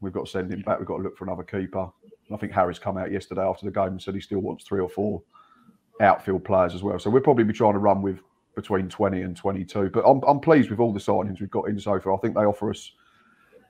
we've 0.00 0.12
got 0.12 0.26
to 0.26 0.30
send 0.30 0.52
him 0.52 0.62
back. 0.62 0.78
We've 0.78 0.88
got 0.88 0.98
to 0.98 1.02
look 1.02 1.16
for 1.16 1.24
another 1.24 1.42
keeper. 1.42 1.88
I 2.32 2.36
think 2.36 2.52
Harry's 2.52 2.78
come 2.78 2.96
out 2.96 3.10
yesterday 3.10 3.42
after 3.42 3.66
the 3.66 3.72
game 3.72 3.88
and 3.88 4.02
said 4.02 4.14
he 4.14 4.20
still 4.20 4.38
wants 4.38 4.64
three 4.64 4.80
or 4.80 4.88
four 4.88 5.20
outfield 6.00 6.44
players 6.44 6.74
as 6.74 6.82
well. 6.82 6.98
So 6.98 7.10
we'll 7.10 7.22
probably 7.22 7.44
be 7.44 7.52
trying 7.52 7.72
to 7.72 7.80
run 7.80 8.02
with 8.02 8.20
between 8.54 8.88
20 8.88 9.22
and 9.22 9.36
22. 9.36 9.90
But 9.90 10.04
I'm, 10.08 10.22
I'm 10.22 10.38
pleased 10.38 10.70
with 10.70 10.78
all 10.78 10.92
the 10.92 11.00
signings 11.00 11.40
we've 11.40 11.50
got 11.50 11.68
in 11.68 11.78
so 11.78 11.98
far. 11.98 12.14
I 12.14 12.18
think 12.18 12.34
they 12.34 12.42
offer 12.42 12.70
us 12.70 12.92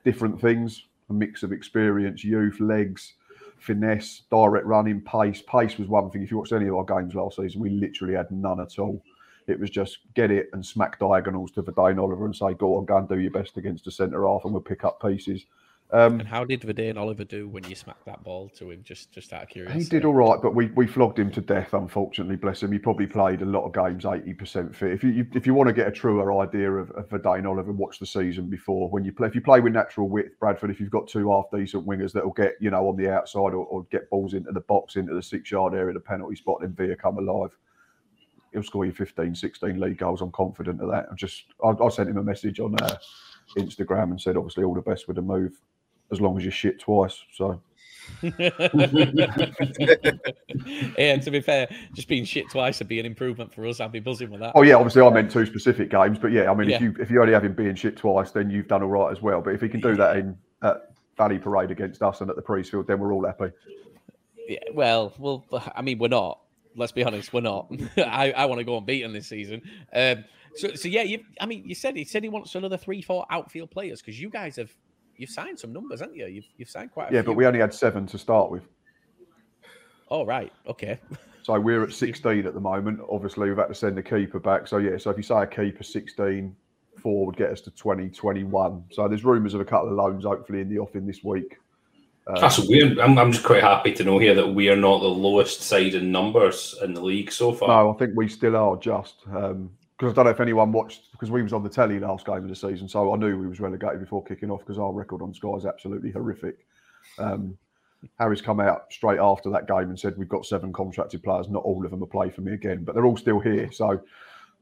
different 0.05 0.39
things 0.39 0.83
a 1.11 1.13
mix 1.13 1.43
of 1.43 1.51
experience, 1.51 2.23
youth, 2.23 2.59
legs, 2.59 3.13
finesse, 3.59 4.23
direct 4.31 4.65
running, 4.65 5.01
pace. 5.01 5.43
Pace 5.45 5.77
was 5.77 5.87
one 5.87 6.09
thing. 6.09 6.23
If 6.23 6.31
you 6.31 6.37
watched 6.37 6.53
any 6.53 6.67
of 6.67 6.75
our 6.75 6.85
games 6.85 7.13
last 7.13 7.35
season, 7.35 7.61
we 7.61 7.69
literally 7.69 8.15
had 8.15 8.31
none 8.31 8.59
at 8.59 8.79
all. 8.79 9.03
It 9.47 9.59
was 9.59 9.69
just 9.69 9.99
get 10.13 10.31
it 10.31 10.49
and 10.53 10.65
smack 10.65 10.99
diagonals 10.99 11.51
to 11.51 11.63
Vadaine 11.63 11.99
Oliver 11.99 12.25
and 12.25 12.35
say, 12.35 12.53
go 12.53 12.77
on, 12.77 12.85
go 12.85 12.97
and 12.97 13.09
do 13.09 13.19
your 13.19 13.31
best 13.31 13.57
against 13.57 13.85
the 13.85 13.91
centre 13.91 14.25
half, 14.27 14.45
and 14.45 14.53
we'll 14.53 14.61
pick 14.61 14.83
up 14.83 15.01
pieces. 15.01 15.45
Um, 15.93 16.21
and 16.21 16.27
how 16.27 16.45
did 16.45 16.61
Vadaine 16.61 16.95
Oliver 16.95 17.25
do 17.25 17.49
when 17.49 17.65
you 17.65 17.75
smacked 17.75 18.05
that 18.05 18.23
ball 18.23 18.47
to 18.55 18.71
him? 18.71 18.81
Just, 18.81 19.11
just 19.11 19.33
out 19.33 19.43
of 19.43 19.49
curiosity. 19.49 19.83
He 19.83 19.89
did 19.89 20.05
all 20.05 20.13
right, 20.13 20.41
but 20.41 20.55
we, 20.55 20.67
we 20.67 20.87
flogged 20.87 21.19
him 21.19 21.29
to 21.31 21.41
death. 21.41 21.73
Unfortunately, 21.73 22.37
bless 22.37 22.63
him. 22.63 22.71
He 22.71 22.79
probably 22.79 23.07
played 23.07 23.41
a 23.41 23.45
lot 23.45 23.65
of 23.65 23.73
games 23.73 24.05
eighty 24.05 24.33
percent 24.33 24.73
fit. 24.73 24.93
If 24.93 25.03
you 25.03 25.27
if 25.35 25.45
you 25.45 25.53
want 25.53 25.67
to 25.67 25.73
get 25.73 25.89
a 25.89 25.91
truer 25.91 26.41
idea 26.41 26.71
of, 26.71 26.91
of 26.91 27.09
Vadaine 27.09 27.45
Oliver, 27.45 27.73
watch 27.73 27.99
the 27.99 28.05
season 28.05 28.49
before 28.49 28.89
when 28.89 29.03
you 29.03 29.11
play. 29.11 29.27
If 29.27 29.35
you 29.35 29.41
play 29.41 29.59
with 29.59 29.73
natural 29.73 30.07
width, 30.07 30.39
Bradford. 30.39 30.71
If 30.71 30.79
you've 30.79 30.91
got 30.91 31.09
two 31.09 31.29
half 31.29 31.51
decent 31.53 31.85
wingers 31.85 32.13
that 32.13 32.23
will 32.23 32.31
get 32.31 32.53
you 32.61 32.69
know 32.69 32.87
on 32.87 32.95
the 32.95 33.11
outside 33.11 33.53
or, 33.53 33.65
or 33.65 33.83
get 33.91 34.09
balls 34.09 34.33
into 34.33 34.53
the 34.53 34.61
box 34.61 34.95
into 34.95 35.13
the 35.13 35.21
six 35.21 35.51
yard 35.51 35.73
area, 35.73 35.93
the 35.93 35.99
penalty 35.99 36.37
spot, 36.37 36.61
and 36.61 36.73
Villa 36.73 36.95
come 36.95 37.17
alive. 37.17 37.51
He'll 38.51 38.63
score 38.63 38.85
you 38.85 38.91
15, 38.91 39.33
16 39.33 39.79
league 39.79 39.97
goals. 39.97 40.21
I'm 40.21 40.31
confident 40.31 40.81
of 40.81 40.89
that. 40.91 41.07
I 41.11 41.15
just 41.15 41.45
I, 41.63 41.69
I 41.69 41.89
sent 41.89 42.09
him 42.09 42.17
a 42.17 42.23
message 42.23 42.59
on 42.59 42.75
uh, 42.81 42.97
Instagram 43.57 44.11
and 44.11 44.21
said 44.21 44.37
obviously 44.37 44.63
all 44.63 44.73
the 44.73 44.81
best 44.81 45.07
with 45.07 45.15
the 45.15 45.21
move 45.21 45.53
as 46.11 46.19
long 46.19 46.37
as 46.37 46.45
you 46.45 46.51
shit 46.51 46.79
twice. 46.79 47.23
So. 47.33 47.61
yeah, 48.23 48.49
and 50.97 51.21
to 51.21 51.31
be 51.31 51.39
fair, 51.39 51.69
just 51.93 52.07
being 52.07 52.25
shit 52.25 52.49
twice 52.49 52.79
would 52.79 52.87
be 52.87 52.99
an 52.99 53.05
improvement 53.05 53.53
for 53.53 53.65
us. 53.65 53.79
I'd 53.79 53.91
be 53.91 53.99
buzzing 53.99 54.29
with 54.29 54.41
that. 54.41 54.53
Oh 54.55 54.63
yeah, 54.63 54.75
obviously 54.75 55.01
I 55.01 55.09
meant 55.09 55.31
two 55.31 55.45
specific 55.45 55.89
games, 55.89 56.17
but 56.19 56.31
yeah, 56.31 56.51
I 56.51 56.55
mean 56.55 56.69
yeah. 56.69 56.75
if 56.75 56.81
you 56.81 56.95
if 56.99 57.11
you 57.11 57.21
only 57.21 57.33
have 57.33 57.45
him 57.45 57.53
being 57.53 57.75
shit 57.75 57.95
twice, 57.95 58.31
then 58.31 58.49
you've 58.49 58.67
done 58.67 58.83
all 58.83 58.89
right 58.89 59.11
as 59.11 59.21
well. 59.21 59.41
But 59.41 59.53
if 59.53 59.61
he 59.61 59.69
can 59.69 59.79
do 59.79 59.95
that 59.95 60.17
in 60.17 60.37
at 60.63 60.91
Valley 61.17 61.37
Parade 61.37 61.71
against 61.71 62.01
us 62.01 62.21
and 62.21 62.29
at 62.29 62.35
the 62.35 62.41
Priestfield, 62.41 62.87
then 62.87 62.99
we're 62.99 63.13
all 63.13 63.25
happy. 63.25 63.51
Yeah, 64.47 64.59
well, 64.73 65.13
well, 65.17 65.45
I 65.75 65.81
mean 65.81 65.99
we're 65.99 66.09
not. 66.09 66.39
Let's 66.75 66.91
be 66.91 67.03
honest, 67.03 67.33
we're 67.33 67.41
not. 67.41 67.71
I, 67.97 68.31
I 68.31 68.45
want 68.45 68.59
to 68.59 68.65
go 68.65 68.77
unbeaten 68.77 69.13
this 69.13 69.27
season. 69.27 69.61
Um, 69.93 70.23
so, 70.55 70.73
so 70.73 70.87
yeah, 70.87 71.03
you, 71.03 71.23
I 71.39 71.45
mean, 71.45 71.63
you 71.65 71.75
said 71.75 71.95
he 71.95 72.03
said 72.03 72.23
he 72.23 72.29
wants 72.29 72.55
another 72.55 72.77
three, 72.77 73.01
four 73.01 73.25
outfield 73.29 73.71
players 73.71 74.01
because 74.01 74.19
you 74.19 74.29
guys 74.29 74.55
have 74.57 74.73
you've 75.17 75.29
signed 75.29 75.59
some 75.59 75.73
numbers, 75.73 75.99
haven't 75.99 76.15
you? 76.15 76.27
You've 76.27 76.47
you've 76.57 76.69
signed 76.69 76.91
quite. 76.91 77.05
yeah, 77.05 77.09
few. 77.09 77.17
Yeah, 77.17 77.21
but 77.23 77.33
we 77.33 77.45
only 77.45 77.59
had 77.59 77.73
seven 77.73 78.07
to 78.07 78.17
start 78.17 78.51
with. 78.51 78.63
Oh 80.09 80.25
right, 80.25 80.51
okay. 80.67 80.99
So 81.43 81.59
we're 81.59 81.83
at 81.83 81.91
16 81.91 82.45
at 82.45 82.53
the 82.53 82.59
moment. 82.59 82.99
Obviously, 83.09 83.49
we've 83.49 83.57
had 83.57 83.67
to 83.67 83.73
send 83.73 83.97
the 83.97 84.03
keeper 84.03 84.39
back. 84.39 84.67
So 84.67 84.77
yeah, 84.77 84.97
so 84.97 85.09
if 85.09 85.17
you 85.17 85.23
say 85.23 85.41
a 85.41 85.47
keeper 85.47 85.81
16, 85.81 86.55
four 86.99 87.25
would 87.25 87.35
get 87.35 87.49
us 87.49 87.61
to 87.61 87.71
20, 87.71 88.09
21. 88.09 88.83
So 88.91 89.07
there's 89.07 89.25
rumours 89.25 89.53
of 89.53 89.61
a 89.61 89.65
couple 89.65 89.89
of 89.89 89.95
loans 89.95 90.23
hopefully 90.23 90.61
in 90.61 90.69
the 90.69 90.77
offing 90.77 91.07
this 91.07 91.23
week. 91.23 91.57
Um, 92.27 92.35
That's 92.39 92.59
weird. 92.59 92.99
I'm, 92.99 93.17
I'm 93.17 93.31
just 93.31 93.43
quite 93.43 93.63
happy 93.63 93.93
to 93.93 94.03
know 94.03 94.19
here 94.19 94.35
that 94.35 94.47
we 94.47 94.69
are 94.69 94.75
not 94.75 95.01
the 95.01 95.07
lowest 95.07 95.63
side 95.63 95.95
in 95.95 96.11
numbers 96.11 96.75
in 96.81 96.93
the 96.93 97.01
league 97.01 97.31
so 97.31 97.51
far. 97.51 97.69
No, 97.69 97.93
I 97.93 97.97
think 97.97 98.11
we 98.15 98.27
still 98.27 98.55
are 98.55 98.77
just. 98.77 99.15
Um, 99.33 99.71
because 99.97 100.13
I 100.13 100.15
don't 100.15 100.25
know 100.25 100.31
if 100.31 100.39
anyone 100.39 100.71
watched 100.71 101.11
because 101.11 101.29
we 101.29 101.43
was 101.43 101.53
on 101.53 101.61
the 101.61 101.69
telly 101.69 101.99
last 101.99 102.25
game 102.25 102.37
of 102.37 102.49
the 102.49 102.55
season, 102.55 102.89
so 102.89 103.13
I 103.13 103.17
knew 103.17 103.37
we 103.37 103.47
was 103.47 103.59
relegated 103.59 103.99
before 103.99 104.23
kicking 104.23 104.49
off 104.49 104.61
because 104.61 104.79
our 104.79 104.91
record 104.91 105.21
on 105.21 105.31
Sky 105.31 105.49
is 105.49 105.65
absolutely 105.65 106.09
horrific. 106.09 106.65
Um, 107.19 107.55
Harry's 108.17 108.41
come 108.41 108.59
out 108.59 108.91
straight 108.91 109.19
after 109.19 109.51
that 109.51 109.67
game 109.67 109.89
and 109.89 109.99
said 109.99 110.17
we've 110.17 110.27
got 110.27 110.43
seven 110.43 110.73
contracted 110.73 111.21
players, 111.21 111.49
not 111.49 111.63
all 111.63 111.85
of 111.85 111.91
them 111.91 111.99
will 111.99 112.07
play 112.07 112.31
for 112.31 112.41
me 112.41 112.53
again, 112.53 112.83
but 112.83 112.95
they're 112.95 113.05
all 113.05 113.15
still 113.15 113.39
here. 113.39 113.71
So 113.71 114.01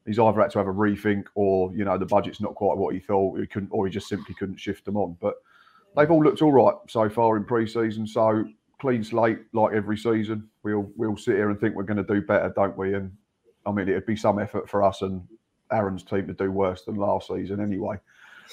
he's 0.05 0.19
either 0.19 0.41
had 0.41 0.51
to 0.51 0.57
have 0.57 0.67
a 0.67 0.73
rethink 0.73 1.23
or 1.35 1.73
you 1.73 1.85
know 1.85 1.97
the 1.97 2.05
budget's 2.05 2.41
not 2.41 2.55
quite 2.55 2.77
what 2.77 2.93
he 2.93 2.99
thought 2.99 3.39
he 3.39 3.47
couldn't, 3.47 3.69
or 3.71 3.85
he 3.85 3.93
just 3.93 4.09
simply 4.09 4.35
couldn't 4.35 4.59
shift 4.59 4.83
them 4.83 4.97
on. 4.97 5.15
But 5.21 5.35
they've 5.95 6.09
all 6.09 6.23
looked 6.23 6.41
all 6.41 6.51
right 6.51 6.75
so 6.87 7.09
far 7.09 7.37
in 7.37 7.43
pre-season. 7.43 8.07
So 8.07 8.45
clean 8.79 9.03
slate 9.03 9.39
like 9.53 9.73
every 9.73 9.97
season. 9.97 10.49
We'll 10.63 10.89
we'll 10.95 11.17
sit 11.17 11.35
here 11.35 11.49
and 11.49 11.59
think 11.59 11.75
we're 11.75 11.83
going 11.83 12.03
to 12.05 12.13
do 12.13 12.21
better, 12.21 12.51
don't 12.55 12.77
we? 12.77 12.93
And 12.93 13.11
I 13.65 13.71
mean, 13.71 13.87
it'd 13.87 14.05
be 14.05 14.15
some 14.15 14.39
effort 14.39 14.69
for 14.69 14.83
us 14.83 15.01
and 15.01 15.21
Aaron's 15.71 16.03
team 16.03 16.27
to 16.27 16.33
do 16.33 16.51
worse 16.51 16.83
than 16.83 16.95
last 16.95 17.27
season 17.27 17.59
anyway. 17.59 17.97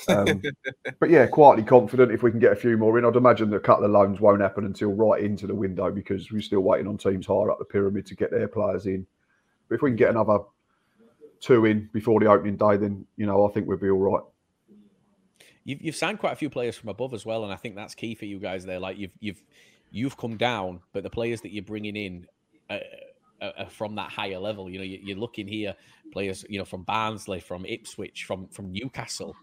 Um, 0.09 0.43
but 1.01 1.11
yeah, 1.11 1.27
quietly 1.27 1.65
confident 1.65 2.13
if 2.13 2.23
we 2.23 2.31
can 2.31 2.41
get 2.41 2.53
a 2.53 2.57
few 2.57 2.77
more 2.77 2.99
in. 2.99 3.05
I'd 3.05 3.17
imagine 3.17 3.51
that 3.51 3.57
a 3.57 3.61
couple 3.61 3.85
of 3.85 3.91
loans 3.91 4.21
won't 4.21 4.43
happen 4.43 4.65
until 4.65 4.93
right 4.93 5.23
into 5.23 5.47
the 5.47 5.55
window 5.55 5.91
because 5.91 6.31
we're 6.31 6.43
still 6.43 6.61
waiting 6.61 6.87
on 6.87 6.99
teams 6.99 7.27
higher 7.27 7.51
up 7.51 7.59
the 7.59 7.65
pyramid 7.65 8.07
to 8.07 8.15
get 8.15 8.31
their 8.31 8.49
players 8.49 8.87
in. 8.87 9.07
But 9.69 9.77
if 9.77 9.83
we 9.83 9.91
can 9.91 9.97
get 9.97 10.11
another 10.11 10.41
two 11.41 11.65
in 11.65 11.89
before 11.93 12.21
the 12.21 12.27
opening 12.27 12.57
day, 12.57 12.77
then 12.77 13.07
you 13.17 13.27
know 13.27 13.47
I 13.47 13.53
think 13.53 13.67
we'll 13.67 13.79
be 13.79 13.91
all 13.91 13.99
right. 13.99 14.23
You've, 15.67 15.83
you've 15.83 15.97
signed 15.97 16.21
quite 16.21 16.33
a 16.33 16.37
few 16.37 16.49
players 16.49 16.77
from 16.77 16.89
above 16.89 17.13
as 17.13 17.27
well, 17.27 17.45
and 17.45 17.53
I 17.53 17.57
think 17.57 17.75
that's 17.75 17.95
key 17.95 18.15
for 18.15 18.25
you 18.25 18.39
guys 18.39 18.65
there. 18.65 18.81
Like 18.81 18.97
you've 18.97 19.11
you've 19.21 19.43
you've 19.91 20.17
come 20.17 20.37
down, 20.39 20.81
but 20.93 21.03
the 21.03 21.11
players 21.11 21.43
that 21.43 21.53
you're 21.53 21.65
bringing 21.65 21.97
in. 21.97 22.27
Uh, 22.71 22.79
uh, 23.41 23.67
from 23.67 23.95
that 23.95 24.11
higher 24.11 24.39
level. 24.39 24.71
You 24.71 24.79
know, 24.79 24.85
you, 24.85 25.15
are 25.15 25.19
looking 25.19 25.47
here 25.47 25.75
players, 26.11 26.43
you 26.49 26.59
know, 26.59 26.65
from 26.65 26.85
Barnsley, 26.85 27.39
from 27.39 27.67
Ipswich, 27.67 28.25
from 28.25 28.49
from 28.49 28.73
Newcastle, 28.73 29.37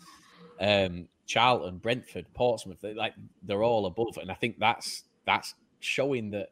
um, 0.59 1.07
Charlton, 1.27 1.77
Brentford, 1.77 2.25
Portsmouth. 2.33 2.81
They, 2.81 2.95
like 2.95 3.13
they're 3.43 3.62
all 3.62 3.86
above, 3.86 4.17
and 4.17 4.31
I 4.31 4.33
think 4.33 4.57
that's 4.57 5.03
that's 5.25 5.53
showing 5.79 6.31
that 6.31 6.49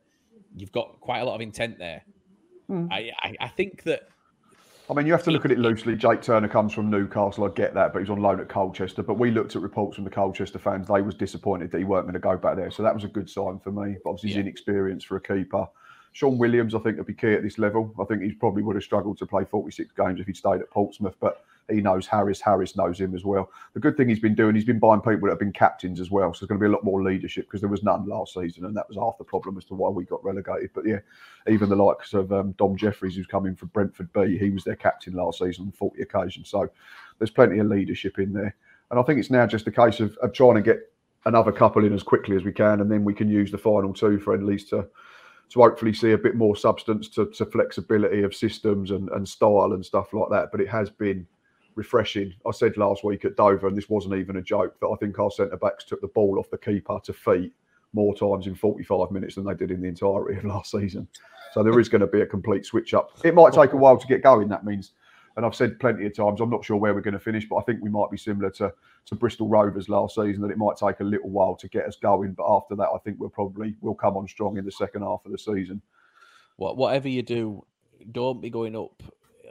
you've 0.56 0.72
got 0.72 1.00
quite 1.00 1.20
a 1.20 1.26
lot 1.26 1.34
of 1.34 1.42
intent 1.42 1.80
there. 1.80 2.04
Mm. 2.70 2.90
I, 2.92 3.12
I, 3.24 3.36
I 3.40 3.48
think 3.48 3.84
that 3.84 4.08
I 4.90 4.94
mean, 4.94 5.06
you 5.06 5.14
have 5.14 5.24
to 5.24 5.32
look 5.32 5.46
at 5.46 5.52
it 5.52 5.60
loosely. 5.60 5.96
Jake 5.96 6.22
Turner 6.22 6.50
comes 6.50 6.74
from 6.74 6.90
Newcastle. 6.90 7.46
I 7.46 7.50
get 7.50 7.74
that, 7.76 7.94
but 7.94 8.00
he's 8.00 8.10
on 8.10 8.20
loan 8.22 8.42
at 8.42 8.50
Colchester. 8.50 9.02
But 9.04 9.18
we 9.18 9.32
looked 9.32 9.56
at 9.56 9.62
reports 9.62 9.96
from 9.96 10.04
the 10.04 10.10
Colchester 10.10 10.60
fans. 10.60 10.88
They 10.88 11.02
was 11.02 11.16
disappointed 11.16 11.72
that 11.72 11.78
he 11.78 11.86
weren't 11.86 12.06
going 12.06 12.14
to 12.14 12.20
go 12.20 12.36
back 12.36 12.58
there. 12.58 12.72
So 12.72 12.84
that 12.84 12.94
was 12.94 13.06
a 13.06 13.08
good 13.08 13.30
sign 13.30 13.60
for 13.60 13.72
me. 13.72 13.96
But 14.04 14.10
obviously, 14.10 14.30
he's 14.30 14.36
Yeah. 14.38 14.42
inexperienced 14.42 15.08
for 15.08 15.16
a 15.16 15.22
keeper. 15.22 15.66
Shaun 16.14 16.38
Williams, 16.38 16.76
I 16.76 16.80
think, 16.80 16.98
would 16.98 17.08
be 17.08 17.14
key 17.14 17.34
at 17.34 17.42
this 17.44 17.58
level. 17.58 17.94
I 18.00 18.04
think 18.04 18.22
he 18.22 18.34
probably 18.34 18.64
would 18.64 18.76
have 18.76 18.84
struggled 18.84 19.18
to 19.20 19.26
play 19.26 19.46
46 19.46 19.94
games 19.94 20.20
if 20.20 20.26
he'd 20.28 20.36
stayed 20.36 20.60
at 20.60 20.70
Portsmouth. 20.70 21.16
But 21.22 21.42
he 21.70 21.82
knows 21.82 22.08
Harris. 22.08 22.42
Harris 22.42 22.76
knows 22.76 23.00
him 23.00 23.16
as 23.16 23.24
well. 23.24 23.50
The 23.74 23.80
good 23.80 23.98
thing 23.98 24.10
he's 24.10 24.20
been 24.20 24.36
doing, 24.36 24.56
he's 24.56 24.66
been 24.66 24.80
buying 24.80 25.02
people 25.02 25.22
that 25.22 25.32
have 25.32 25.40
been 25.40 25.54
captains 25.54 26.00
as 26.00 26.12
well. 26.12 26.34
So 26.34 26.40
there's 26.40 26.50
going 26.50 26.60
to 26.60 26.64
be 26.64 26.70
a 26.70 26.74
lot 26.74 26.84
more 26.84 27.04
leadership 27.04 27.46
because 27.46 27.62
there 27.62 27.70
was 27.70 27.84
none 27.84 28.08
last 28.08 28.34
season, 28.34 28.66
and 28.66 28.76
that 28.76 28.88
was 28.88 28.98
half 28.98 29.18
the 29.18 29.24
problem 29.24 29.58
as 29.58 29.66
to 29.66 29.74
why 29.74 29.90
we 29.90 30.06
got 30.06 30.24
relegated. 30.24 30.72
But 30.74 30.86
yeah, 30.88 31.00
even 31.48 31.70
the 31.70 31.76
likes 31.76 32.14
of 32.14 32.32
um, 32.32 32.54
Dom 32.54 32.76
Jefferies, 32.76 33.16
who's 33.16 33.28
coming 33.28 33.56
from 33.56 33.70
Brentford 33.70 34.12
B, 34.14 34.38
he 34.38 34.50
was 34.50 34.64
their 34.64 34.76
captain 34.76 35.14
last 35.14 35.40
season 35.40 35.66
on 35.66 35.72
40 35.72 36.02
occasions. 36.02 36.50
So 36.50 36.70
there's 37.20 37.32
plenty 37.32 37.60
of 37.60 37.68
leadership 37.68 38.20
in 38.20 38.34
there. 38.34 38.56
And 38.90 39.00
I 39.00 39.04
think 39.04 39.20
it's 39.20 39.32
now 39.32 39.46
just 39.46 39.68
a 39.68 39.72
case 39.72 40.00
of, 40.00 40.18
of 40.18 40.34
trying 40.34 40.56
to 40.56 40.62
get 40.62 40.92
another 41.26 41.52
couple 41.52 41.86
in 41.86 41.94
as 41.94 42.04
quickly 42.04 42.36
as 42.36 42.44
we 42.44 42.52
can, 42.52 42.82
and 42.82 42.92
then 42.92 43.04
we 43.04 43.14
can 43.14 43.30
use 43.30 43.52
the 43.52 43.58
final 43.58 43.94
two 43.94 44.18
for 44.18 44.36
friendlies 44.36 44.66
to 44.66 44.88
to 45.52 45.62
hopefully 45.62 45.94
see 45.94 46.14
a 46.14 46.18
bit 46.18 46.36
more 46.36 46.56
substance 46.56 47.10
to, 47.10 47.26
to 47.26 47.46
flexibility 47.46 48.24
of 48.24 48.34
systems 48.34 48.90
and, 48.90 49.10
and 49.10 49.28
style 49.28 49.74
and 49.74 49.86
stuff 49.86 50.14
like 50.14 50.30
that. 50.30 50.48
But 50.50 50.62
it 50.62 50.70
has 50.70 50.90
been 50.90 51.28
refreshing. 51.76 52.34
I 52.48 52.52
said 52.52 52.78
last 52.78 53.04
week 53.04 53.26
at 53.26 53.36
Dover, 53.36 53.68
and 53.68 53.78
this 53.78 53.90
wasn't 53.90 54.16
even 54.16 54.38
a 54.38 54.42
joke, 54.42 54.80
that 54.80 54.88
I 54.88 54.96
think 54.98 55.18
our 55.20 55.32
centre 55.32 55.58
backs 55.58 55.84
took 55.84 56.02
the 56.02 56.08
ball 56.08 56.40
off 56.40 56.50
the 56.50 56.58
keeper 56.58 57.00
to 57.04 57.14
feet 57.14 57.54
more 57.94 58.16
times 58.16 58.48
in 58.48 58.56
45 58.56 59.12
minutes 59.12 59.36
than 59.36 59.46
they 59.46 59.54
did 59.54 59.72
in 59.72 59.82
the 59.82 59.88
entirety 59.88 60.38
of 60.38 60.46
last 60.46 60.72
season. 60.72 61.08
So 61.54 61.64
there 61.64 61.80
is 61.80 61.90
going 61.90 62.02
to 62.02 62.08
be 62.08 62.22
a 62.22 62.26
complete 62.26 62.66
switch 62.66 62.94
up. 62.94 63.12
It 63.24 63.36
might 63.36 63.54
take 63.54 63.74
a 63.74 63.78
while 63.78 63.98
to 63.98 64.08
get 64.08 64.24
going. 64.24 64.48
That 64.48 64.66
means, 64.66 64.92
and 65.36 65.46
I've 65.46 65.56
said 65.56 65.80
plenty 65.80 66.06
of 66.06 66.16
times, 66.16 66.40
I'm 66.40 66.50
not 66.50 66.64
sure 66.64 66.78
where 66.78 66.94
we're 66.94 67.02
going 67.02 67.14
to 67.14 67.20
finish, 67.20 67.48
but 67.50 67.58
I 67.58 67.64
think 67.64 67.82
we 67.82 67.90
might 67.90 68.10
be 68.10 68.18
similar 68.18 68.50
to 68.52 68.74
to 69.08 69.16
Bristol 69.16 69.50
Rovers 69.50 69.90
last 69.90 70.16
season. 70.16 70.42
That 70.42 70.52
it 70.52 70.58
might 70.58 70.78
take 70.78 71.00
a 71.00 71.04
little 71.04 71.30
while 71.30 71.56
to 71.56 71.68
get 71.68 71.86
us 71.86 71.98
going, 71.98 72.34
but 72.34 72.46
after 72.48 72.76
that, 72.76 72.90
I 72.94 72.98
think 73.00 73.20
we'll 73.20 73.30
probably 73.30 73.76
we'll 73.82 73.96
come 73.96 74.16
on 74.16 74.28
strong 74.28 74.58
in 74.58 74.66
the 74.66 74.72
second 74.72 75.02
half 75.02 75.26
of 75.26 75.32
the 75.32 75.38
season. 75.38 75.82
What 76.56 76.78
whatever 76.78 77.10
you 77.10 77.24
do, 77.24 77.66
don't 78.12 78.42
be 78.42 78.50
going 78.50 78.76
up 78.76 79.04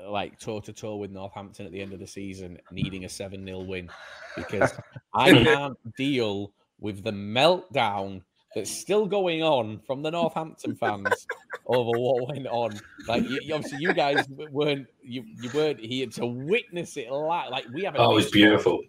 like 0.08 0.38
toe 0.38 0.60
to 0.60 0.72
toe 0.72 0.96
with 0.96 1.10
Northampton 1.10 1.66
at 1.66 1.72
the 1.72 1.80
end 1.80 1.92
of 1.92 1.98
the 2.00 2.06
season, 2.06 2.58
needing 2.70 3.04
a 3.04 3.08
seven 3.08 3.44
0 3.44 3.60
win, 3.60 3.88
because 4.36 4.72
I 5.14 5.32
can't 5.44 5.76
deal 5.96 6.52
with 6.80 7.02
the 7.04 7.10
meltdown 7.12 8.22
that's 8.54 8.70
still 8.70 9.06
going 9.06 9.42
on 9.42 9.78
from 9.86 10.02
the 10.02 10.10
Northampton 10.10 10.74
fans 10.74 11.26
over 11.66 11.96
what 11.98 12.28
went 12.28 12.46
on. 12.48 12.78
Like 13.06 13.22
you, 13.28 13.54
obviously, 13.54 13.78
you 13.78 13.92
guys 13.94 14.26
weren't 14.28 14.86
you 15.02 15.24
you 15.40 15.50
weren't 15.54 15.78
here 15.80 16.06
to 16.08 16.26
witness 16.26 16.96
it 16.96 17.10
live. 17.10 17.50
Like 17.50 17.66
we 17.72 17.84
have. 17.84 17.94
a 17.94 17.98
Oh, 17.98 18.12
it 18.12 18.14
was 18.14 18.24
Discord- 18.30 18.32
beautiful. 18.34 18.80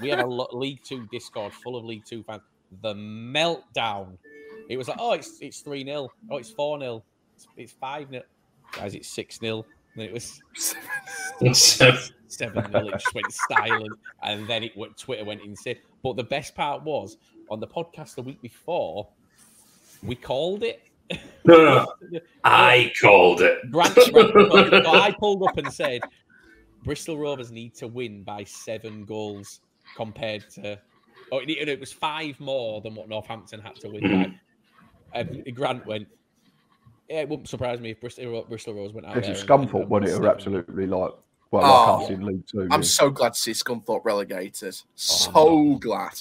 We 0.00 0.10
have 0.10 0.20
a 0.20 0.26
League 0.26 0.82
Two 0.84 1.06
Discord 1.10 1.52
full 1.52 1.76
of 1.76 1.84
League 1.84 2.04
Two 2.04 2.22
fans. 2.22 2.42
The 2.82 2.94
meltdown. 2.94 4.16
It 4.68 4.76
was 4.76 4.88
like, 4.88 4.96
oh, 5.00 5.12
it's 5.12 5.38
it's 5.40 5.60
three 5.60 5.84
0 5.84 6.08
Oh, 6.30 6.36
it's 6.36 6.50
four 6.50 6.78
0 6.78 7.02
It's, 7.36 7.46
it's 7.56 7.72
five 7.72 8.08
0 8.08 8.22
Guys, 8.72 8.94
it's 8.94 9.08
six 9.08 9.38
0 9.38 9.64
Then 9.96 10.06
it 10.06 10.12
was 10.12 10.40
seven 10.54 11.54
0 12.70 12.86
It 12.88 12.92
just 12.92 13.14
went 13.14 13.32
silent, 13.50 13.92
and 14.22 14.48
then 14.48 14.62
it 14.62 14.76
went. 14.76 14.96
Twitter 14.96 15.24
went 15.24 15.42
insane. 15.42 15.76
But 16.02 16.16
the 16.16 16.24
best 16.24 16.54
part 16.54 16.82
was 16.82 17.18
on 17.50 17.60
the 17.60 17.66
podcast 17.66 18.14
the 18.14 18.22
week 18.22 18.40
before, 18.40 19.08
we 20.02 20.14
called 20.14 20.62
it. 20.62 20.82
no, 21.44 21.56
no, 21.56 21.86
no. 22.10 22.20
I 22.44 22.92
called 23.00 23.42
it. 23.42 23.58
So 23.72 23.80
I 24.92 25.14
pulled 25.18 25.42
up 25.42 25.58
and 25.58 25.70
said, 25.70 26.00
Bristol 26.84 27.18
Rovers 27.18 27.52
need 27.52 27.74
to 27.76 27.86
win 27.86 28.22
by 28.22 28.44
seven 28.44 29.04
goals 29.04 29.60
compared 29.96 30.48
to. 30.54 30.78
Oh, 31.30 31.38
it, 31.38 31.50
it 31.50 31.80
was 31.80 31.92
five 31.92 32.38
more 32.40 32.80
than 32.80 32.94
what 32.94 33.08
Northampton 33.08 33.60
had 33.60 33.76
to 33.76 33.88
win. 33.88 34.02
Mm-hmm. 34.02 34.32
And 35.14 35.54
Grant 35.54 35.86
went, 35.86 36.08
Yeah, 37.08 37.20
it 37.20 37.28
wouldn't 37.28 37.48
surprise 37.48 37.80
me 37.80 37.90
if 37.90 38.00
Bristol, 38.00 38.44
Bristol 38.48 38.74
Rovers 38.74 38.92
went 38.92 39.06
out 39.06 39.16
It's 39.16 39.26
there. 39.26 39.36
a 39.36 39.38
Scunthorpe, 39.38 39.80
and 39.82 39.88
wasn't 39.90 40.10
it? 40.10 40.20
Are 40.24 40.28
absolutely 40.28 40.86
like, 40.86 41.10
well, 41.50 41.64
Oh. 41.64 41.94
like 41.96 42.04
us 42.04 42.10
in 42.10 42.24
League 42.24 42.46
Two. 42.46 42.62
I'm 42.70 42.80
yeah. 42.80 42.86
so 42.86 43.10
glad 43.10 43.34
to 43.34 43.38
see 43.38 43.50
Scunthorpe 43.52 44.04
relegated. 44.04 44.74
So 44.94 45.30
no. 45.32 45.78
glad. 45.78 46.14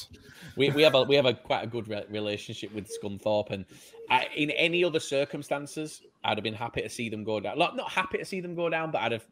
we, 0.57 0.69
we 0.71 0.81
have 0.81 0.95
a 0.95 1.03
we 1.03 1.15
have 1.15 1.25
a 1.25 1.33
quite 1.33 1.63
a 1.63 1.67
good 1.67 1.87
re- 1.87 2.03
relationship 2.09 2.73
with 2.73 2.89
Scunthorpe, 3.01 3.51
and 3.51 3.65
I, 4.09 4.27
in 4.35 4.49
any 4.51 4.83
other 4.83 4.99
circumstances, 4.99 6.01
I'd 6.23 6.37
have 6.37 6.43
been 6.43 6.53
happy 6.53 6.81
to 6.81 6.89
see 6.89 7.07
them 7.09 7.23
go 7.23 7.39
down. 7.39 7.57
Like, 7.57 7.75
not 7.75 7.89
happy 7.89 8.17
to 8.17 8.25
see 8.25 8.41
them 8.41 8.55
go 8.55 8.69
down, 8.69 8.91
but 8.91 9.01
I'd 9.01 9.13
have. 9.13 9.25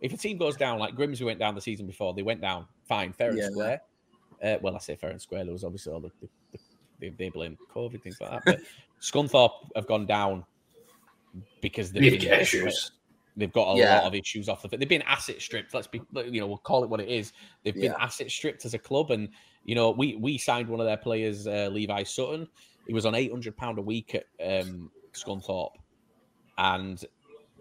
If 0.00 0.12
a 0.12 0.16
team 0.16 0.38
goes 0.38 0.56
down, 0.56 0.78
like 0.78 0.94
Grimsby 0.96 1.24
went 1.24 1.38
down 1.38 1.54
the 1.54 1.60
season 1.60 1.86
before, 1.86 2.14
they 2.14 2.22
went 2.22 2.40
down 2.40 2.66
fine, 2.86 3.12
fair 3.12 3.30
and 3.30 3.38
Yeah. 3.38 3.48
square. 3.50 3.82
Uh, 4.42 4.56
well, 4.60 4.74
I 4.74 4.78
say 4.78 4.96
fair 4.96 5.10
and 5.10 5.20
square. 5.20 5.44
There 5.44 5.52
was 5.52 5.64
obviously 5.64 5.92
all 5.92 6.00
the, 6.00 6.10
the, 6.20 6.28
the 6.52 6.58
they, 7.00 7.08
they 7.10 7.28
blame 7.30 7.56
COVID 7.74 8.02
things 8.02 8.18
like 8.20 8.30
that, 8.30 8.42
but 8.44 8.60
Scunthorpe 9.00 9.52
have 9.76 9.86
gone 9.86 10.04
down 10.06 10.44
because 11.60 11.92
they've 11.92 12.18
been 12.18 12.30
got 12.30 12.40
issues. 12.40 12.92
They've 13.36 13.52
got 13.52 13.74
a 13.74 13.78
Yeah. 13.78 13.96
lot 13.96 14.06
of 14.06 14.14
issues 14.14 14.48
off 14.48 14.62
the 14.62 14.68
field. 14.68 14.80
They've 14.80 14.88
been 14.88 15.02
asset 15.02 15.42
stripped. 15.42 15.74
Let's 15.74 15.88
be, 15.88 16.00
you 16.14 16.40
know, 16.40 16.46
we'll 16.46 16.58
call 16.58 16.84
it 16.84 16.90
what 16.90 17.00
it 17.00 17.08
is. 17.08 17.32
They've 17.64 17.74
been 17.74 17.92
Yeah. 17.92 18.04
asset 18.04 18.30
stripped 18.30 18.64
as 18.64 18.74
a 18.74 18.78
club, 18.78 19.10
and 19.10 19.28
you 19.64 19.74
know, 19.74 19.90
we 19.90 20.16
we 20.16 20.38
signed 20.38 20.68
one 20.68 20.80
of 20.80 20.86
their 20.86 20.96
players, 20.96 21.46
uh, 21.46 21.68
Levi 21.72 22.04
Sutton. 22.04 22.48
He 22.86 22.92
was 22.92 23.06
on 23.06 23.14
eight 23.14 23.30
hundred 23.30 23.56
pound 23.56 23.78
a 23.78 23.82
week 23.82 24.14
at 24.14 24.26
um, 24.40 24.90
Scunthorpe, 25.12 25.72
and 26.58 27.04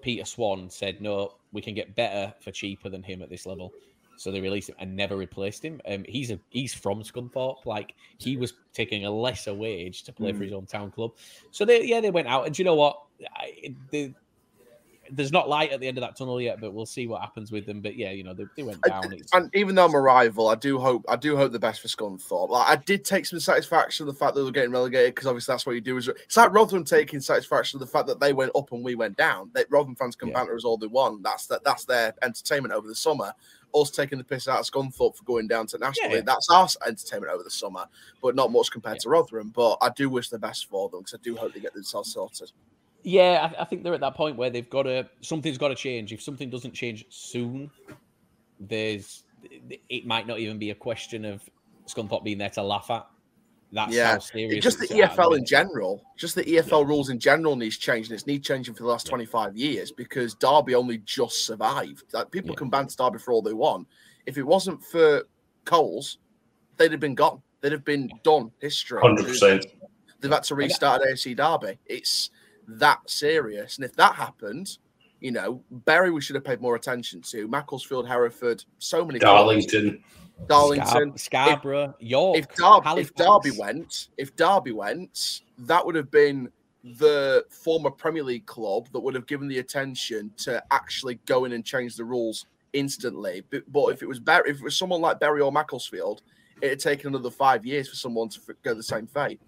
Peter 0.02 0.26
Swan 0.26 0.70
said, 0.70 1.02
"No, 1.02 1.38
we 1.54 1.62
can 1.62 1.74
get 1.74 1.96
better 1.96 2.34
for 2.42 2.52
cheaper 2.52 2.90
than 2.90 3.02
him 3.02 3.22
at 3.22 3.30
this 3.30 3.46
level." 3.46 3.74
So 4.16 4.32
they 4.32 4.42
released 4.42 4.70
him 4.70 4.76
and 4.80 4.96
never 4.96 5.18
replaced 5.18 5.66
him. 5.66 5.82
Um, 5.88 6.06
he's 6.08 6.30
a 6.30 6.40
he's 6.50 6.74
from 6.74 7.02
Scunthorpe. 7.02 7.66
Like 7.66 7.96
he 8.20 8.38
was 8.38 8.54
taking 8.74 9.06
a 9.06 9.12
lesser 9.12 9.54
wage 9.54 10.04
to 10.04 10.14
play 10.14 10.34
for 10.34 10.44
his 10.44 10.54
own 10.54 10.68
town 10.68 10.92
club. 10.92 11.12
So 11.52 11.66
they 11.66 11.84
yeah 11.84 12.00
they 12.00 12.12
went 12.12 12.28
out. 12.28 12.46
And 12.46 12.54
do 12.54 12.62
you 12.62 12.66
know 12.66 12.76
what? 12.76 13.02
I, 13.36 13.74
they, 13.92 14.14
there's 15.12 15.34
not 15.34 15.50
light 15.50 15.72
at 15.72 15.80
the 15.82 15.88
end 15.88 15.98
of 15.98 16.02
that 16.02 16.16
tunnel 16.16 16.42
yet, 16.42 16.62
but 16.62 16.74
we'll 16.74 16.86
see 16.86 17.08
what 17.08 17.22
happens 17.22 17.52
with 17.52 17.66
them. 17.66 17.82
But 17.82 17.96
yeah, 17.98 18.12
you 18.12 18.24
know 18.24 18.34
they, 18.34 18.46
they 18.56 18.64
went 18.64 18.82
down. 18.84 19.12
It's, 19.12 19.32
And 19.34 19.54
even 19.54 19.76
though 19.76 19.86
I'm 19.86 19.94
a 19.94 20.00
rival, 20.00 20.48
I 20.48 20.56
do 20.56 20.80
hope 20.80 21.04
I 21.10 21.18
do 21.18 21.36
hope 21.36 21.52
the 21.52 21.60
best 21.60 21.82
for 21.82 21.90
Scunthorpe. 21.90 22.50
Like 22.50 22.68
I 22.70 22.82
did 22.82 23.04
take 23.04 23.26
some 23.26 23.40
satisfaction 23.40 24.08
of 24.08 24.14
the 24.14 24.18
fact 24.18 24.34
that 24.34 24.40
they 24.42 24.46
were 24.46 24.52
getting 24.52 24.72
relegated 24.72 25.14
because 25.14 25.28
obviously 25.28 25.52
that's 25.52 25.66
what 25.66 25.74
you 25.76 25.82
do. 25.82 25.98
Is 25.98 26.08
it's 26.08 26.38
like 26.38 26.54
Rotherham 26.54 26.86
taking 26.86 27.20
satisfaction 27.20 27.78
of 27.82 27.82
the 27.88 27.92
fact 27.92 28.08
that 28.08 28.20
they 28.22 28.32
went 28.34 28.52
up 28.56 28.72
and 28.72 28.84
we 28.84 28.96
went 28.96 29.18
down. 29.18 29.52
That 29.54 29.68
Rotherham 29.70 29.96
fans 29.96 30.16
can 30.16 30.30
Yeah. 30.30 30.36
banter 30.36 30.56
us 30.56 30.64
all 30.64 30.78
they 30.78 30.88
want. 30.88 31.22
That's 31.22 31.48
that. 31.48 31.64
That's 31.66 31.84
their 31.86 32.14
entertainment 32.24 32.74
over 32.74 32.88
the 32.88 32.96
summer. 32.96 33.34
Us 33.76 33.90
taking 33.92 34.20
the 34.20 34.24
piss 34.24 34.48
out 34.48 34.60
of 34.60 34.66
Scunthorpe 34.66 35.18
for 35.18 35.24
going 35.26 35.48
down 35.48 35.68
to 35.68 35.78
National 35.80 36.10
Yeah. 36.10 36.16
League. 36.18 36.26
That's 36.26 36.48
our 36.50 36.68
entertainment 36.88 37.34
over 37.34 37.44
the 37.44 37.50
summer, 37.52 37.86
but 38.22 38.36
not 38.36 38.52
much 38.52 38.72
compared 38.72 38.96
Yeah. 38.98 39.02
to 39.02 39.10
Rotherham. 39.10 39.50
But 39.50 39.80
I 39.82 39.90
do 39.90 40.10
wish 40.10 40.30
the 40.30 40.40
best 40.40 40.68
for 40.68 40.88
them 40.90 41.02
because 41.02 41.16
I 41.16 41.22
do 41.24 41.36
hope 41.36 41.54
they 41.54 41.60
get 41.60 41.74
themselves 41.74 42.14
sorted. 42.14 42.52
Yeah, 43.04 43.52
I, 43.58 43.62
I 43.62 43.66
think 43.66 43.84
they're 43.84 43.94
at 43.94 44.00
that 44.02 44.16
point 44.16 44.38
where 44.38 44.50
they've 44.50 44.70
got 44.70 44.84
to 44.84 45.08
something's 45.22 45.58
got 45.58 45.70
to 45.70 45.76
change. 45.76 46.13
If 46.13 46.22
something 46.22 46.50
doesn't 46.50 46.74
change 46.74 47.06
soon, 47.10 47.70
there's 48.60 49.24
it 49.89 50.06
might 50.06 50.26
not 50.26 50.39
even 50.39 50.58
be 50.58 50.70
a 50.70 50.76
question 50.76 51.26
of 51.26 51.42
Scunthorpe 51.88 52.24
being 52.24 52.38
there 52.38 52.50
to 52.52 52.63
laugh 52.63 52.89
at. 52.89 53.06
That's 53.74 53.94
Yeah. 53.94 54.12
how 54.13 54.20
serious. 54.20 54.63
just 54.63 54.78
the 54.78 54.84
it's 54.86 54.94
at 54.94 55.00
at 55.00 55.12
EFL 55.18 55.38
in 55.38 55.46
general, 55.46 56.02
just 56.16 56.36
the 56.36 56.44
EFL 56.44 56.88
rules 56.88 57.10
in 57.10 57.20
general 57.20 57.56
needs 57.56 57.78
changing. 57.78 58.13
It's 58.13 58.28
need 58.28 58.44
changing 58.44 58.76
for 58.76 58.84
the 58.84 58.89
last 58.89 59.08
25 59.08 59.58
years 59.58 59.92
because 59.92 60.36
Derby 60.36 60.76
only 60.76 61.00
just 61.00 61.46
survived. 61.46 62.04
Like 62.13 62.30
people 62.32 62.52
Yeah. 62.52 62.58
can 62.58 62.70
banter 62.70 62.96
Derby 62.96 63.18
for 63.20 63.34
all 63.34 63.42
they 63.42 63.54
want. 63.54 63.88
If 64.26 64.38
it 64.38 64.44
wasn't 64.44 64.82
for 64.86 65.24
Clowes, 65.66 66.20
they'd 66.78 66.92
have 66.92 67.02
been 67.02 67.16
gone. 67.16 67.42
They'd 67.62 67.72
have 67.72 67.84
been 67.84 68.10
done. 68.24 68.52
History. 68.60 69.02
100%. 69.02 69.66
They've 70.20 70.32
had 70.32 70.44
to 70.44 70.56
restart 70.56 71.02
at 71.02 71.08
AFC 71.10 71.36
Derby. 71.36 71.80
It's 71.86 72.30
that 72.67 73.10
serious. 73.10 73.78
And 73.78 73.86
if 73.86 73.95
that 73.95 74.15
happened, 74.15 74.78
you 75.19 75.32
know, 75.32 75.63
Bury 75.71 76.12
we 76.12 76.21
should 76.21 76.36
have 76.36 76.43
paid 76.43 76.62
more 76.62 76.76
attention 76.76 77.21
to. 77.21 77.47
Macclesfield, 77.47 78.08
Hereford, 78.08 78.63
so 78.80 79.06
many 79.06 79.19
clubs. 79.19 79.39
Darlington. 79.39 80.04
Darlington. 80.47 81.17
Scar- 81.17 81.47
Scarborough, 81.47 81.95
York. 81.99 82.38
if 82.38 82.47
Derby, 82.49 82.78
if 82.78 82.84
Halifax. 82.84 83.12
Derby 83.15 83.58
went, 83.58 84.08
if 84.17 84.36
Derby 84.36 84.71
went, 84.71 85.41
that 85.60 85.86
would 85.86 85.95
have 85.95 86.12
been 86.12 86.49
the 86.84 87.45
former 87.49 87.89
Premier 87.89 88.23
League 88.23 88.45
club 88.45 88.89
that 88.91 88.99
would 88.99 89.15
have 89.15 89.26
given 89.26 89.47
the 89.47 89.60
attention 89.60 90.32
to 90.38 90.62
actually 90.71 91.15
go 91.26 91.45
in 91.45 91.54
and 91.54 91.63
change 91.63 91.95
the 91.95 92.04
rules 92.04 92.47
instantly. 92.73 93.43
But, 93.49 93.71
but 93.71 93.88
if 93.88 94.02
it 94.02 94.08
was 94.08 94.19
Bar- 94.19 94.45
if 94.45 94.58
it 94.58 94.63
was 94.63 94.76
someone 94.76 94.99
like 94.99 95.19
Bury 95.19 95.41
or 95.41 95.52
Macclesfield, 95.52 96.21
it 96.62 96.69
had 96.69 96.80
taken 96.80 97.08
another 97.08 97.32
five 97.32 97.65
years 97.65 97.88
for 97.89 97.95
someone 97.95 98.30
to 98.30 98.39
go 98.63 98.73
the 98.73 98.84
same 98.84 99.08
fate. 99.08 99.39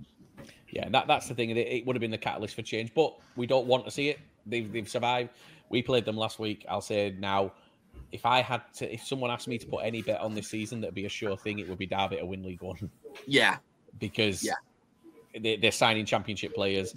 Yeah, 0.75 0.89
that, 0.89 1.07
that's 1.07 1.27
the 1.29 1.33
thing. 1.33 1.51
It, 1.51 1.57
it 1.57 1.85
would 1.85 1.95
have 1.95 2.01
been 2.01 2.11
the 2.11 2.17
catalyst 2.17 2.53
for 2.53 2.61
change, 2.61 2.93
but 2.93 3.15
we 3.37 3.47
don't 3.47 3.65
want 3.65 3.85
to 3.85 3.91
see 3.91 4.09
it. 4.09 4.19
They've, 4.45 4.69
they've 4.71 4.87
survived. 4.87 5.29
We 5.69 5.81
played 5.81 6.03
them 6.03 6.17
last 6.17 6.37
week. 6.37 6.65
I'll 6.69 6.81
say 6.81 7.15
now, 7.17 7.53
if 8.11 8.25
I 8.25 8.41
had 8.41 8.61
to, 8.75 8.93
if 8.93 9.01
someone 9.03 9.31
asked 9.31 9.47
me 9.47 9.57
to 9.57 9.65
put 9.65 9.85
any 9.85 10.01
bet 10.01 10.19
on 10.19 10.35
this 10.35 10.49
season, 10.49 10.81
that'd 10.81 10.93
be 10.93 11.05
a 11.05 11.09
sure 11.09 11.37
thing. 11.37 11.59
It 11.59 11.69
would 11.69 11.77
be 11.77 11.85
Derby 11.85 12.17
to 12.17 12.25
win 12.25 12.43
League 12.43 12.61
One 12.61 12.89
Yeah, 13.25 13.57
because 13.99 14.43
Yeah. 14.43 14.53
they, 15.39 15.55
they're 15.55 15.71
signing 15.71 16.05
championship 16.05 16.53
players. 16.53 16.93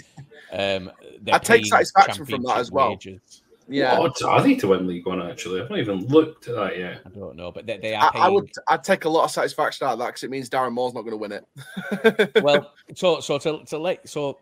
Um, 0.53 0.91
I 1.33 1.38
take 1.38 1.64
satisfaction 1.67 2.27
from 2.27 2.43
that 2.43 2.59
as 2.59 2.73
well. 2.73 2.91
wages. 2.91 3.43
Yeah, 3.70 3.98
What 3.98 4.11
odds 4.12 4.22
are 4.22 4.42
they 4.42 4.54
to 4.57 4.68
win 4.68 4.87
League 4.87 5.07
One? 5.07 5.20
Actually, 5.20 5.61
I've 5.61 5.68
not 5.68 5.78
even 5.78 6.07
looked 6.07 6.48
at 6.48 6.54
that 6.54 6.78
yet. 6.78 7.02
I 7.04 7.11
don't 7.11 7.37
know, 7.37 7.52
but 7.52 7.66
they, 7.66 7.76
they 7.78 7.94
are 7.94 8.11
I. 8.14 8.26
I 8.26 8.28
would. 8.28 8.50
I'd 8.68 8.83
take 8.83 9.04
a 9.04 9.09
lot 9.09 9.24
of 9.24 9.31
satisfaction 9.31 9.87
out 9.87 9.92
of 9.94 9.98
that 9.98 10.07
because 10.07 10.22
it 10.22 10.31
means 10.31 10.48
Darren 10.48 10.72
Moore's 10.72 10.94
not 10.94 11.02
going 11.02 11.12
to 11.12 11.16
win 11.18 11.33
it. 11.33 12.42
well, 12.42 12.72
so 12.94 13.20
so 13.20 13.37
to 13.38 13.64
to 13.66 13.78
let 13.78 14.09
so 14.09 14.38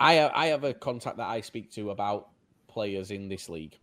I 0.00 0.14
have, 0.14 0.32
I 0.34 0.46
have 0.46 0.64
a 0.64 0.72
contact 0.72 1.18
that 1.18 1.28
I 1.28 1.42
speak 1.42 1.70
to 1.72 1.90
about 1.90 2.28
players 2.68 3.10
in 3.10 3.28
this 3.28 3.48
league, 3.50 3.78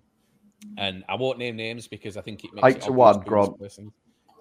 and 0.80 1.04
I 1.08 1.16
won't 1.16 1.38
name 1.38 1.56
names 1.56 1.88
because 1.88 2.18
I 2.18 2.22
think 2.22 2.44
it 2.44 2.52
makes 2.54 2.66
Eight 2.68 2.78
it 2.78 2.82
to 2.88 2.92
one, 2.92 3.16
who's 3.18 3.26
Grant. 3.26 3.58
the 3.60 3.64
person. 3.66 3.92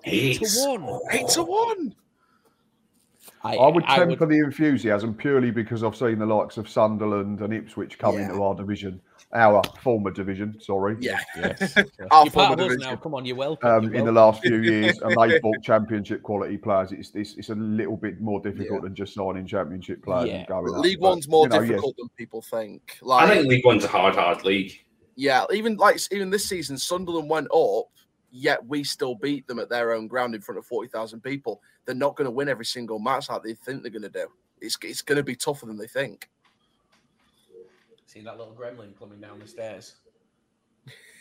Eight 0.04 0.40
to 0.40 0.76
one. 0.78 1.00
Eight 1.12 1.28
to 1.28 1.42
one. 1.42 1.94
I, 3.44 3.56
I 3.56 3.68
would 3.68 3.84
I 3.84 3.98
temper 3.98 4.26
the 4.26 4.38
enthusiasm 4.38 5.14
purely 5.14 5.50
because 5.50 5.84
I've 5.84 5.94
seen 5.96 6.18
the 6.18 6.26
likes 6.26 6.56
of 6.56 6.68
Sunderland 6.68 7.40
and 7.40 7.52
Ipswich 7.52 7.98
come 7.98 8.14
Yeah. 8.14 8.30
into 8.30 8.42
our 8.42 8.54
division, 8.54 9.00
our 9.34 9.62
former 9.82 10.10
division, 10.10 10.58
sorry, 10.60 10.96
Yeah. 11.00 11.18
Yes. 11.36 11.76
Our 11.76 11.84
You're 11.84 12.08
part 12.08 12.32
former 12.32 12.52
of 12.54 12.60
us 12.60 12.66
division. 12.68 12.80
now. 12.90 12.96
Come 12.96 13.14
on, 13.14 13.24
you're 13.26 13.36
welcome. 13.36 13.68
um, 13.70 13.84
you're 13.84 13.94
in 13.96 14.04
the 14.06 14.12
last 14.12 14.40
few 14.42 14.56
years, 14.62 14.98
and 15.02 15.14
they've 15.30 15.42
bought 15.42 15.62
championship 15.62 16.22
quality 16.22 16.56
players. 16.56 16.92
It's, 16.92 17.10
it's 17.14 17.34
it's 17.36 17.50
a 17.50 17.54
little 17.54 17.96
bit 17.96 18.20
more 18.22 18.40
difficult 18.40 18.82
than 18.82 18.94
just 18.94 19.12
signing 19.14 19.46
championship 19.46 20.02
players 20.02 20.28
Yeah. 20.28 20.36
and 20.36 20.46
going 20.48 20.74
up. 20.74 20.80
League 20.80 21.00
But, 21.00 21.10
One's 21.10 21.28
more 21.28 21.44
you 21.44 21.50
know, 21.50 21.60
yes, 21.60 21.68
difficult 21.68 21.96
than 21.98 22.08
people 22.16 22.40
think. 22.42 22.98
I 23.10 23.28
think 23.28 23.46
League 23.48 23.64
One's 23.66 23.84
a 23.84 23.88
hard, 23.88 24.14
hard 24.14 24.44
league. 24.44 24.72
yeah, 25.16 25.44
even 25.52 25.76
like 25.76 25.98
even 26.10 26.30
this 26.30 26.48
season, 26.48 26.78
Sunderland 26.78 27.28
went 27.28 27.48
up, 27.54 27.86
yet 28.30 28.64
we 28.66 28.82
still 28.82 29.14
beat 29.14 29.46
them 29.46 29.58
at 29.58 29.68
their 29.68 29.92
own 29.92 30.06
ground 30.08 30.34
in 30.34 30.40
front 30.40 30.58
of 30.58 30.64
forty 30.64 30.88
thousand 30.88 31.20
people. 31.20 31.60
They're 31.84 31.94
not 31.94 32.16
going 32.16 32.26
to 32.26 32.30
win 32.30 32.48
every 32.48 32.64
single 32.64 32.98
match 32.98 33.28
like 33.28 33.42
they 33.42 33.52
think 33.54 33.82
they're 33.82 33.90
going 33.92 34.02
to 34.02 34.08
do. 34.08 34.26
It's 34.62 34.78
it's 34.82 35.02
going 35.02 35.16
to 35.18 35.22
be 35.22 35.36
tougher 35.36 35.66
than 35.66 35.76
they 35.76 35.86
think. 35.86 36.30
See 38.18 38.24
that 38.24 38.36
little 38.36 38.52
gremlin 38.52 38.98
coming 38.98 39.20
down 39.20 39.38
the 39.38 39.46
stairs. 39.46 39.94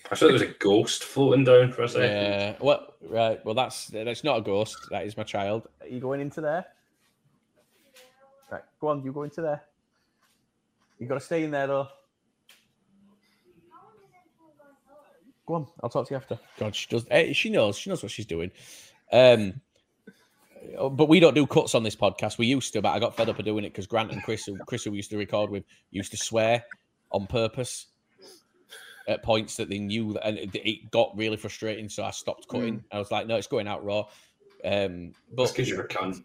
I 0.09 0.15
thought 0.15 0.19
there 0.27 0.33
was 0.33 0.41
a 0.41 0.47
ghost 0.47 1.03
floating 1.03 1.43
down 1.43 1.71
for 1.71 1.83
a 1.83 1.87
second. 1.89 2.09
Yeah. 2.09 2.55
Well, 2.59 2.95
right. 3.07 3.43
Well, 3.45 3.53
that's 3.53 3.85
that's 3.87 4.23
not 4.23 4.39
a 4.39 4.41
ghost. 4.41 4.75
That 4.89 5.05
is 5.05 5.15
my 5.15 5.21
child. 5.21 5.67
Are 5.79 5.87
you 5.87 5.99
going 5.99 6.21
into 6.21 6.41
there? 6.41 6.65
Right. 8.51 8.63
Go 8.81 8.87
on. 8.87 9.03
You 9.03 9.11
go 9.11 9.21
into 9.23 9.41
there. 9.43 9.61
You 10.97 11.05
got 11.05 11.15
to 11.15 11.19
stay 11.19 11.43
in 11.43 11.51
there 11.51 11.67
though. 11.67 11.87
Go 15.45 15.53
on. 15.53 15.67
I'll 15.83 15.89
talk 15.89 16.07
to 16.07 16.13
you 16.15 16.17
after. 16.17 16.39
God, 16.57 16.75
she 16.75 16.87
does. 16.89 17.05
eh, 17.11 17.31
She 17.33 17.51
knows. 17.51 17.77
She 17.77 17.91
knows 17.91 18.01
what 18.01 18.11
she's 18.11 18.25
doing. 18.25 18.49
Um. 19.11 19.61
But 20.91 21.07
we 21.09 21.19
don't 21.19 21.35
do 21.35 21.45
cuts 21.45 21.75
on 21.75 21.83
this 21.83 21.95
podcast. 21.95 22.39
We 22.39 22.47
used 22.47 22.73
to, 22.73 22.81
but 22.81 22.89
I 22.89 22.99
got 22.99 23.15
fed 23.15 23.29
up 23.29 23.37
of 23.37 23.45
doing 23.45 23.65
it 23.65 23.69
because 23.69 23.85
Grant 23.85 24.11
and 24.11 24.23
Chris, 24.23 24.49
Chris, 24.65 24.83
who 24.83 24.91
we 24.91 24.97
used 24.97 25.11
to 25.11 25.17
record 25.17 25.51
with, 25.51 25.63
used 25.91 26.09
to 26.11 26.17
swear 26.17 26.65
on 27.11 27.27
purpose 27.27 27.87
at 29.07 29.23
points 29.23 29.55
that 29.55 29.69
they 29.69 29.79
knew 29.79 30.13
that, 30.13 30.27
and 30.27 30.37
it, 30.37 30.55
it 30.55 30.91
got 30.91 31.15
really 31.15 31.37
frustrating. 31.37 31.87
So 31.89 32.03
I 32.03 32.11
stopped 32.11 32.47
cutting. 32.47 32.83
I 32.91 32.99
was 32.99 33.09
like, 33.11 33.27
no, 33.27 33.35
it's 33.37 33.47
going 33.47 33.67
out 33.67 33.83
raw. 33.85 34.05
Um, 34.65 35.13
That's 35.13 35.15
but 35.33 35.47
because 35.53 35.69
you're 35.69 35.81
a 35.81 35.87
cunt. 35.87 36.23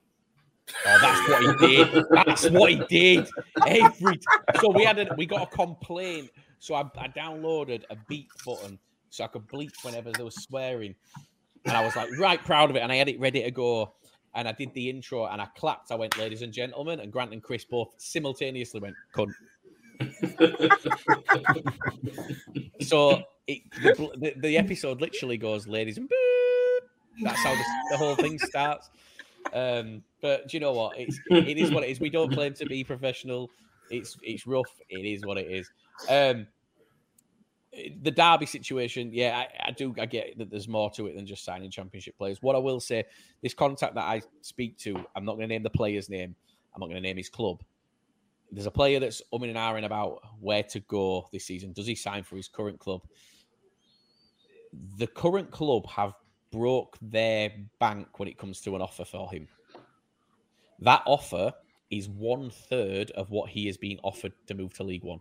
oh, 0.87 0.99
that's 1.01 1.29
what 1.29 1.61
he 1.61 1.67
did. 1.67 2.05
That's 2.11 2.51
what 2.51 2.71
he 2.71 2.83
did. 2.89 3.29
Every 3.67 4.17
t- 4.17 4.25
so 4.61 4.71
we 4.71 4.85
had 4.85 4.99
a, 4.99 5.15
we 5.17 5.27
got 5.27 5.43
a 5.43 5.57
complaint. 5.57 6.31
So 6.59 6.75
I, 6.75 6.83
I 6.97 7.09
downloaded 7.09 7.83
a 7.91 7.97
beep 8.09 8.31
button 8.47 8.79
so 9.11 9.25
I 9.25 9.27
could 9.27 9.47
bleep 9.47 9.73
whenever 9.85 10.11
there 10.13 10.25
was 10.25 10.37
swearing, 10.37 10.95
and 11.67 11.77
I 11.77 11.85
was 11.85 11.95
like 11.95 12.09
right 12.19 12.43
proud 12.43 12.71
of 12.71 12.77
it. 12.77 12.81
And 12.81 12.91
I 12.91 12.97
had 12.97 13.09
it 13.09 13.21
ready 13.21 13.43
to 13.43 13.51
go. 13.51 13.95
And 14.35 14.49
I 14.49 14.53
did 14.53 14.73
the 14.73 14.89
intro 14.89 15.27
and 15.27 15.43
I 15.43 15.47
clapped. 15.59 15.93
I 15.93 15.95
went, 15.95 16.17
ladies 16.17 16.41
and 16.41 16.55
gentlemen, 16.55 17.01
and 17.01 17.13
Grant 17.13 17.35
and 17.35 17.43
Chris 17.43 17.67
both 17.67 17.93
simultaneously 17.99 18.81
went, 18.81 18.95
cunt. 19.15 19.31
So 22.83 23.23
it, 23.47 23.63
the, 23.83 24.35
the, 24.37 24.59
episode 24.59 25.01
literally 25.01 25.37
goes, 25.37 25.67
ladies 25.67 25.99
and 25.99 26.09
boop. 26.09 27.23
That's 27.23 27.43
how 27.43 27.55
the, 27.55 27.65
the 27.91 27.97
whole 27.97 28.15
thing 28.17 28.39
starts. 28.39 28.91
Um, 29.53 30.03
but 30.21 30.49
do 30.49 30.57
you 30.57 30.61
know 30.61 30.73
what? 30.73 30.99
It's 30.99 31.19
it 31.31 31.59
is 31.59 31.71
what 31.71 31.85
it 31.85 31.91
is. 31.91 32.01
We 32.01 32.11
don't 32.11 32.33
claim 32.33 32.55
to 32.55 32.67
be 32.67 32.85
professional. 32.85 33.51
It's 33.91 34.17
it's 34.23 34.47
rough. 34.47 34.71
It 34.89 35.05
is 35.05 35.25
what 35.25 35.39
it 35.39 35.51
is. 35.51 35.71
Um, 36.09 36.47
the 38.03 38.11
Derby 38.11 38.47
situation, 38.47 39.11
yeah, 39.13 39.37
I, 39.37 39.69
I 39.69 39.71
do. 39.73 39.95
I 39.99 40.07
get 40.07 40.39
that 40.39 40.51
there's 40.51 40.69
more 40.69 40.91
to 40.93 41.07
it 41.07 41.17
than 41.17 41.27
just 41.27 41.45
signing 41.45 41.71
championship 41.71 42.17
players. 42.19 42.39
What 42.41 42.57
I 42.57 42.59
will 42.59 42.81
say, 42.81 43.05
this 43.43 43.55
contact 43.55 43.95
that 43.95 44.05
I 44.05 44.23
speak 44.43 44.79
to, 44.79 44.95
I'm 45.17 45.25
not 45.25 45.37
going 45.37 45.49
to 45.49 45.55
name 45.55 45.63
the 45.63 45.71
player's 45.71 46.09
name. 46.09 46.35
I'm 46.75 46.81
not 46.81 46.87
going 46.87 46.97
to 46.97 47.03
name 47.03 47.17
his 47.17 47.29
club. 47.29 47.63
There's 48.53 48.67
a 48.67 48.71
player 48.71 49.01
that's 49.01 49.23
umming 49.33 49.49
and 49.49 49.57
ahhing 49.57 49.87
about 49.87 50.21
where 50.39 50.63
to 50.65 50.81
go 50.81 51.27
this 51.33 51.47
season. 51.47 51.73
Does 51.73 51.87
he 51.87 51.95
sign 51.95 52.23
for 52.23 52.37
his 52.37 52.49
current 52.49 52.79
club? 52.79 53.01
The 54.99 55.07
current 55.07 55.51
club 55.51 55.87
have 55.89 56.13
broke 56.51 56.99
their 57.01 57.51
bank 57.81 58.19
when 58.19 58.29
it 58.29 58.37
comes 58.37 58.61
to 58.61 58.77
an 58.77 58.83
offer 58.83 59.07
for 59.07 59.31
him. 59.31 59.49
That 60.81 61.03
offer 61.07 61.53
is 61.91 62.09
one 62.09 62.51
third 62.51 63.11
of 63.13 63.31
what 63.31 63.49
he 63.49 63.69
is 63.69 63.77
being 63.79 63.99
offered 64.03 64.33
to 64.47 64.55
move 64.55 64.75
to 64.75 64.83
League 64.83 65.05
One. 65.05 65.21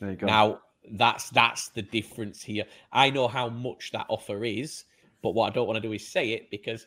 There 0.00 0.10
you 0.10 0.16
go. 0.16 0.26
Now 0.26 0.60
that's 0.92 1.28
that's 1.30 1.68
the 1.68 1.82
difference 1.82 2.42
here. 2.42 2.64
I 2.92 3.10
know 3.10 3.28
how 3.28 3.48
much 3.48 3.90
that 3.92 4.06
offer 4.08 4.44
is, 4.44 4.84
but 5.22 5.34
what 5.34 5.50
I 5.50 5.54
don't 5.54 5.66
want 5.66 5.76
to 5.76 5.86
do 5.86 5.92
is 5.92 6.06
say 6.06 6.30
it 6.30 6.50
because 6.50 6.86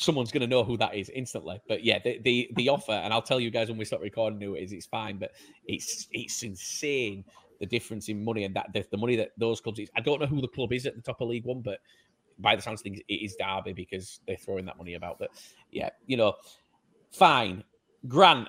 someone's 0.00 0.32
going 0.32 0.40
to 0.40 0.46
know 0.46 0.64
who 0.64 0.78
that 0.78 0.94
is 0.94 1.10
instantly. 1.10 1.60
But 1.68 1.84
yeah, 1.84 1.98
the, 2.02 2.18
the 2.24 2.50
the 2.56 2.68
offer, 2.68 2.92
and 2.92 3.12
I'll 3.12 3.22
tell 3.22 3.38
you 3.38 3.50
guys 3.50 3.68
when 3.68 3.78
we 3.78 3.84
start 3.84 4.02
recording 4.02 4.40
who 4.40 4.54
it 4.54 4.62
is. 4.62 4.72
It's 4.72 4.86
fine, 4.86 5.18
but 5.18 5.32
it's 5.66 6.08
it's 6.12 6.42
insane 6.42 7.24
the 7.60 7.66
difference 7.66 8.08
in 8.08 8.24
money 8.24 8.44
and 8.44 8.56
that 8.56 8.72
the, 8.72 8.84
the 8.90 8.96
money 8.96 9.16
that 9.16 9.32
those 9.36 9.60
clubs. 9.60 9.78
Is. 9.78 9.90
I 9.96 10.00
don't 10.00 10.20
know 10.20 10.26
who 10.26 10.40
the 10.40 10.48
club 10.48 10.72
is 10.72 10.86
at 10.86 10.96
the 10.96 11.02
top 11.02 11.20
of 11.20 11.28
League 11.28 11.44
One, 11.44 11.60
but 11.60 11.80
by 12.38 12.56
the 12.56 12.62
sounds 12.62 12.80
of 12.80 12.84
things, 12.84 13.00
it 13.08 13.14
is 13.14 13.36
Derby 13.36 13.74
because 13.74 14.20
they're 14.26 14.36
throwing 14.36 14.64
that 14.64 14.78
money 14.78 14.94
about. 14.94 15.18
But 15.18 15.30
yeah, 15.70 15.90
you 16.06 16.16
know, 16.16 16.34
fine. 17.12 17.62
Grant, 18.08 18.48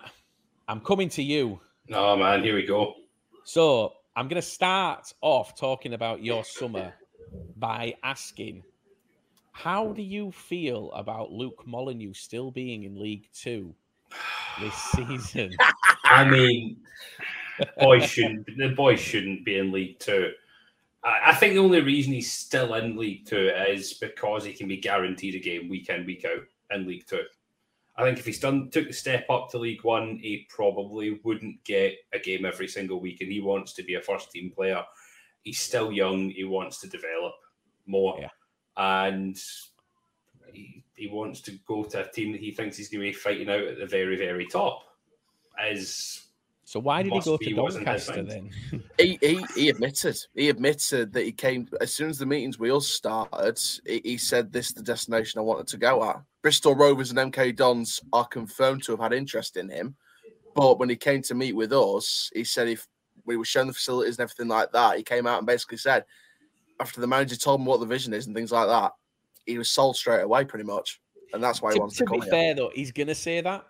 I'm 0.70 0.80
coming 0.80 1.10
to 1.10 1.22
you. 1.22 1.60
Oh 1.92 2.16
man, 2.16 2.42
here 2.42 2.56
we 2.56 2.66
go. 2.66 2.94
So 3.44 3.94
I'm 4.16 4.28
going 4.28 4.42
to 4.42 4.48
start 4.48 5.14
off 5.22 5.58
talking 5.58 5.94
about 5.94 6.24
your 6.24 6.46
summer 6.46 6.94
by 7.58 7.96
asking, 8.04 8.64
how 9.52 9.92
do 9.94 10.02
you 10.02 10.32
feel 10.32 10.92
about 10.94 11.32
Luke 11.32 11.64
Molyneux 11.66 12.14
still 12.14 12.52
being 12.52 12.84
in 12.84 13.00
League 13.00 13.30
Two 13.34 13.76
this 14.60 14.76
season? 14.96 15.52
I 16.06 16.24
mean, 16.24 16.78
boys 17.80 18.06
shouldn't 18.06 18.46
the 18.58 18.70
boys 18.70 19.00
shouldn't 19.00 19.46
be 19.46 19.58
in 19.58 19.72
League 19.72 20.00
Two. 20.00 20.32
I, 21.04 21.32
I 21.32 21.34
think 21.36 21.54
the 21.54 21.60
only 21.60 21.82
reason 21.82 22.14
he's 22.14 22.32
still 22.32 22.74
in 22.76 22.98
League 22.98 23.26
Two 23.26 23.50
is 23.68 23.94
because 23.94 24.46
he 24.46 24.54
can 24.54 24.68
be 24.68 24.78
guaranteed 24.78 25.36
a 25.36 25.40
game 25.40 25.70
week 25.70 25.90
in 25.90 26.06
week 26.06 26.26
out 26.26 26.44
in 26.76 26.88
League 26.88 27.06
Two. 27.08 27.24
I 27.98 28.04
think 28.04 28.18
if 28.18 28.26
he's 28.26 28.40
done 28.40 28.70
took 28.72 28.88
the 28.88 28.94
step 28.94 29.26
up 29.30 29.50
to 29.52 29.58
League 29.58 29.84
One, 29.84 30.18
he 30.22 30.48
probably 30.50 31.20
wouldn't 31.24 31.64
get 31.66 31.96
a 32.14 32.20
game 32.20 32.46
every 32.46 32.68
single 32.68 33.02
week, 33.02 33.22
and 33.22 33.32
he 33.32 33.42
wants 33.42 33.74
to 33.74 33.84
be 33.84 33.96
a 33.96 34.02
first 34.02 34.32
team 34.32 34.50
player. 34.50 34.84
He's 35.44 35.60
still 35.60 35.92
young. 35.92 36.30
He 36.30 36.44
wants 36.46 36.80
to 36.82 36.88
develop 36.88 37.34
more, 37.86 38.18
Yeah. 38.20 38.30
And 38.78 39.38
he, 40.54 40.84
he 40.96 41.08
wants 41.08 41.42
to 41.42 41.52
go 41.68 41.84
to 41.84 42.08
a 42.08 42.12
team 42.12 42.32
that 42.32 42.42
he 42.42 42.52
thinks 42.52 42.78
he's 42.78 42.90
going 42.90 43.02
to 43.02 43.10
be 43.10 43.14
fighting 43.14 43.50
out 43.50 43.64
at 43.64 43.80
the 43.80 43.86
very, 43.86 44.18
very 44.18 44.46
top. 44.46 44.84
As 45.60 46.28
So 46.66 46.80
why 46.80 47.04
did 47.04 47.14
he 47.14 47.20
go 47.20 47.38
to 47.38 47.56
Doncaster 47.56 48.24
then? 48.24 48.50
He, 48.98 49.18
he 49.22 49.44
he 49.56 49.70
admitted 49.70 50.16
he 50.36 50.50
admitted 50.50 51.12
that 51.14 51.24
he 51.24 51.32
came 51.32 51.68
as 51.80 51.92
soon 51.92 52.10
as 52.12 52.20
the 52.20 52.26
meetings 52.26 52.60
we 52.60 52.72
all 52.72 52.82
started. 52.82 53.60
He, 53.86 54.02
he 54.04 54.18
said 54.18 54.52
this 54.52 54.68
is 54.68 54.74
the 54.74 54.84
destination 54.84 55.40
I 55.40 55.44
wanted 55.44 55.68
to 55.68 55.78
go 55.78 56.04
at. 56.08 56.22
Bristol 56.44 56.76
Rovers 56.76 57.10
and 57.10 57.34
MK 57.34 57.56
Dons 57.56 58.00
are 58.14 58.28
confirmed 58.28 58.84
to 58.84 58.92
have 58.92 59.00
had 59.00 59.14
interest 59.14 59.58
in 59.58 59.70
him, 59.70 59.96
but 60.54 60.78
when 60.78 60.90
he 60.90 60.96
came 60.96 61.24
to 61.24 61.34
meet 61.34 61.54
with 61.54 61.74
us, 61.74 62.30
he 62.36 62.44
said 62.44 62.68
if 62.68 62.88
we 63.26 63.38
were 63.38 63.46
shown 63.46 63.68
the 63.68 63.74
facilities 63.74 64.18
and 64.18 64.24
everything 64.24 64.50
like 64.50 64.72
that, 64.72 64.98
he 64.98 65.04
came 65.04 65.26
out 65.26 65.40
and 65.40 65.48
basically 65.48 65.78
said 65.78 66.06
after 66.82 67.00
the 67.00 67.08
manager 67.08 67.36
told 67.36 67.60
him 67.62 67.65
what 67.65 67.80
the 67.80 67.86
vision 67.86 68.13
is 68.13 68.26
and 68.28 68.36
things 68.36 68.52
like 68.52 68.67
that, 68.67 68.91
he 69.46 69.58
was 69.58 69.70
sold 69.70 69.96
straight 69.96 70.22
away 70.22 70.44
pretty 70.44 70.65
much, 70.65 71.00
and 71.34 71.41
that's 71.44 71.62
why 71.62 71.72
he 71.72 71.76
to, 71.76 71.80
wants 71.82 71.98
to 71.98 72.06
to 72.06 72.12
be 72.12 72.17
come 72.20 72.22
here. 72.24 72.32
fair 72.32 72.56
though, 72.56 72.72
he's 72.74 72.91
gonna 72.91 73.15
say 73.15 73.39
that. 73.41 73.65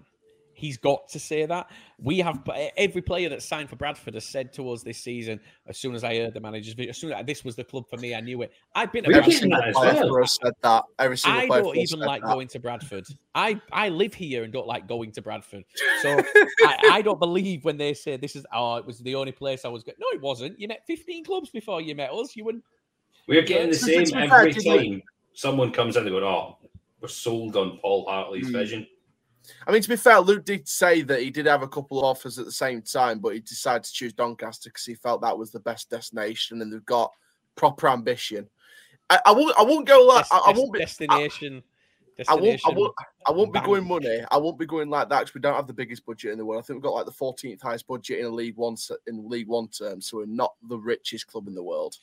He's 0.54 0.78
got 0.78 1.10
to 1.10 1.20
say 1.20 1.48
that. 1.48 1.72
We 1.98 2.20
have 2.20 2.48
every 2.78 3.02
player 3.02 3.30
that 3.30 3.42
signed 3.42 3.68
for 3.68 3.78
Bradford 3.78 4.14
has 4.14 4.26
said 4.26 4.54
to 4.54 4.70
us 4.70 4.84
this 4.84 5.00
season. 5.00 5.40
As 5.66 5.80
soon 5.80 5.96
as 5.96 6.04
I 6.04 6.16
heard 6.18 6.36
the 6.36 6.40
manager's 6.40 6.76
video, 6.76 6.92
as 6.92 6.98
soon 7.00 7.14
as 7.14 7.26
this 7.26 7.44
was 7.44 7.56
the 7.56 7.64
club 7.64 7.86
for 7.90 7.98
me, 7.98 8.14
I 8.14 8.20
knew 8.20 8.44
it. 8.44 8.52
I've 8.76 8.92
been. 8.92 9.04
to 9.06 9.10
We're 9.10 9.18
Every 9.18 9.34
single 9.34 9.60
that 9.60 9.70
as 9.70 9.76
player 9.76 9.94
well. 9.96 10.08
for 10.10 10.22
us 10.22 10.38
said 10.44 10.54
that. 10.62 10.84
Every 11.00 11.18
single 11.18 11.42
I 11.42 11.48
player 11.48 11.62
don't 11.64 11.78
even 11.78 12.00
like 12.00 12.22
that. 12.22 12.28
going 12.28 12.48
to 12.50 12.60
Bradford. 12.60 13.06
I 13.34 13.60
I 13.72 13.90
live 13.90 14.14
here 14.14 14.44
and 14.44 14.54
don't 14.54 14.68
like 14.68 14.88
going 14.88 15.12
to 15.14 15.22
Bradford. 15.24 15.64
So 16.04 16.22
I, 16.62 16.78
I 16.92 17.02
don't 17.02 17.20
believe 17.20 17.66
when 17.66 17.78
they 17.78 17.96
say 17.96 18.18
this 18.18 18.36
is 18.36 18.46
oh 18.54 18.76
it 18.76 18.86
was 18.86 19.00
the 19.00 19.16
only 19.16 19.32
place 19.32 19.66
I 19.66 19.70
was 19.70 19.84
going. 19.84 19.96
No, 20.00 20.08
it 20.12 20.22
wasn't. 20.22 20.60
You 20.60 20.68
met 20.68 20.84
15 20.86 21.24
clubs 21.24 21.50
before 21.50 21.82
you 21.82 21.96
met 21.96 22.12
us. 22.12 22.36
You 22.36 22.46
wouldn't. 22.46 22.64
We're 23.28 23.44
getting 23.44 23.70
the 23.70 23.76
same 23.76 24.06
to 24.06 24.18
every 24.18 24.54
time 24.54 25.02
someone 25.34 25.72
comes 25.72 25.96
in 25.96 26.06
and 26.06 26.08
they 26.08 26.20
go, 26.20 26.28
"Oh, 26.28 26.58
we're 27.00 27.08
sold 27.08 27.56
on 27.56 27.78
Paul 27.80 28.06
Hartley's 28.06 28.48
Hmm. 28.48 28.54
vision." 28.54 28.88
I 29.66 29.72
mean, 29.72 29.82
to 29.82 29.90
be 29.90 29.96
fair, 29.96 30.20
Luke 30.20 30.46
did 30.46 30.68
say 30.68 31.02
that 31.02 31.22
he 31.22 31.30
did 31.32 31.46
have 31.48 31.64
a 31.64 31.68
couple 31.68 31.98
of 32.00 32.06
offers 32.06 32.38
at 32.38 32.46
the 32.46 32.52
same 32.52 32.82
time, 32.82 33.20
but 33.20 33.34
he 33.34 33.40
decided 33.40 33.84
to 33.86 33.92
choose 33.94 34.14
Doncaster 34.14 34.70
because 34.70 34.86
he 34.86 34.94
felt 34.96 35.22
that 35.22 35.38
was 35.38 35.52
the 35.52 35.60
best 35.60 35.90
destination 35.90 36.62
and 36.62 36.72
they've 36.72 36.86
got 36.86 37.12
proper 37.56 37.88
ambition. 37.88 38.48
I, 39.10 39.20
I 39.26 39.32
won't. 39.32 39.58
I 39.58 39.64
won't 39.64 39.88
go 39.88 40.04
like. 40.06 40.26
I, 40.32 40.38
I 40.38 40.52
won't 40.52 40.72
be. 40.74 40.80
destination. 40.80 41.64
I 42.28 42.36
won't. 42.36 42.62
I 42.66 42.70
won't. 42.70 42.94
I 43.28 43.32
won't 43.32 43.52
be 43.54 43.60
going 43.66 43.88
money. 43.88 44.24
I 44.30 44.38
won't 44.38 44.60
be 44.60 44.66
going 44.68 44.90
like 44.90 45.10
that 45.10 45.22
because 45.22 45.34
we 45.34 45.42
don't 45.42 45.56
have 45.56 45.68
the 45.68 45.74
biggest 45.74 46.06
budget 46.06 46.32
in 46.32 46.38
the 46.38 46.46
world. 46.46 46.64
I 46.64 46.66
think 46.66 46.78
we've 46.78 46.84
got 46.84 46.94
like 46.94 47.06
the 47.06 47.12
14th 47.12 47.62
highest 47.62 47.88
budget 47.88 48.20
in 48.20 48.26
a 48.26 48.30
League 48.30 48.58
One 48.58 48.78
se- 48.78 48.96
in 49.08 49.28
League 49.28 49.48
One 49.48 49.68
terms, 49.70 50.08
so 50.08 50.18
we're 50.18 50.26
not 50.28 50.54
the 50.70 50.78
richest 50.78 51.28
club 51.28 51.48
in 51.48 51.56
the 51.56 51.64
world. 51.64 51.98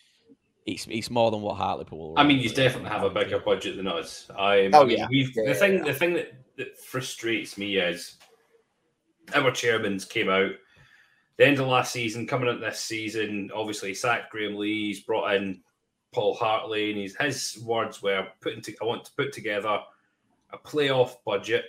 It's, 0.72 0.87
it's 0.90 1.11
more 1.11 1.31
than 1.31 1.40
what 1.40 1.57
Hartlepool. 1.57 2.14
I 2.16 2.24
mean, 2.24 2.38
you 2.38 2.50
definitely 2.50 2.90
have 2.90 3.04
a 3.04 3.11
bigger 3.11 3.38
budget 3.38 3.76
than 3.76 3.87
us. 3.87 4.31
I, 4.37 4.70
Oh, 4.72 4.83
I 4.83 4.85
mean, 4.85 4.98
yeah. 4.98 5.09
Yeah, 5.11 5.48
the 5.48 5.54
thing. 5.54 5.83
The 5.83 5.94
thing 5.94 6.14
that, 6.14 6.33
that 6.57 6.78
frustrates 6.78 7.57
me 7.57 7.76
is 7.76 8.16
our 9.35 9.50
chairman's 9.50 10.04
came 10.04 10.28
out 10.28 10.52
the 11.38 11.46
end 11.46 11.59
of 11.61 11.68
last 11.68 11.92
season, 11.92 12.26
coming 12.26 12.48
into 12.48 12.61
this 12.61 12.81
season. 12.81 13.50
Obviously, 13.54 13.94
sacked 13.94 14.31
Graeme 14.31 14.57
Lee. 14.57 14.88
He's 14.88 15.00
brought 15.00 15.35
in 15.35 15.61
Paul 16.12 16.35
Hartley, 16.35 16.90
and 16.90 16.98
he's, 16.98 17.16
his 17.16 17.62
words 17.64 18.02
were 18.02 18.26
putting. 18.40 18.61
To, 18.62 18.74
I 18.83 18.85
want 18.85 19.04
to 19.04 19.12
put 19.16 19.33
together 19.33 19.78
a 20.52 20.59
playoff 20.59 21.16
budget 21.24 21.64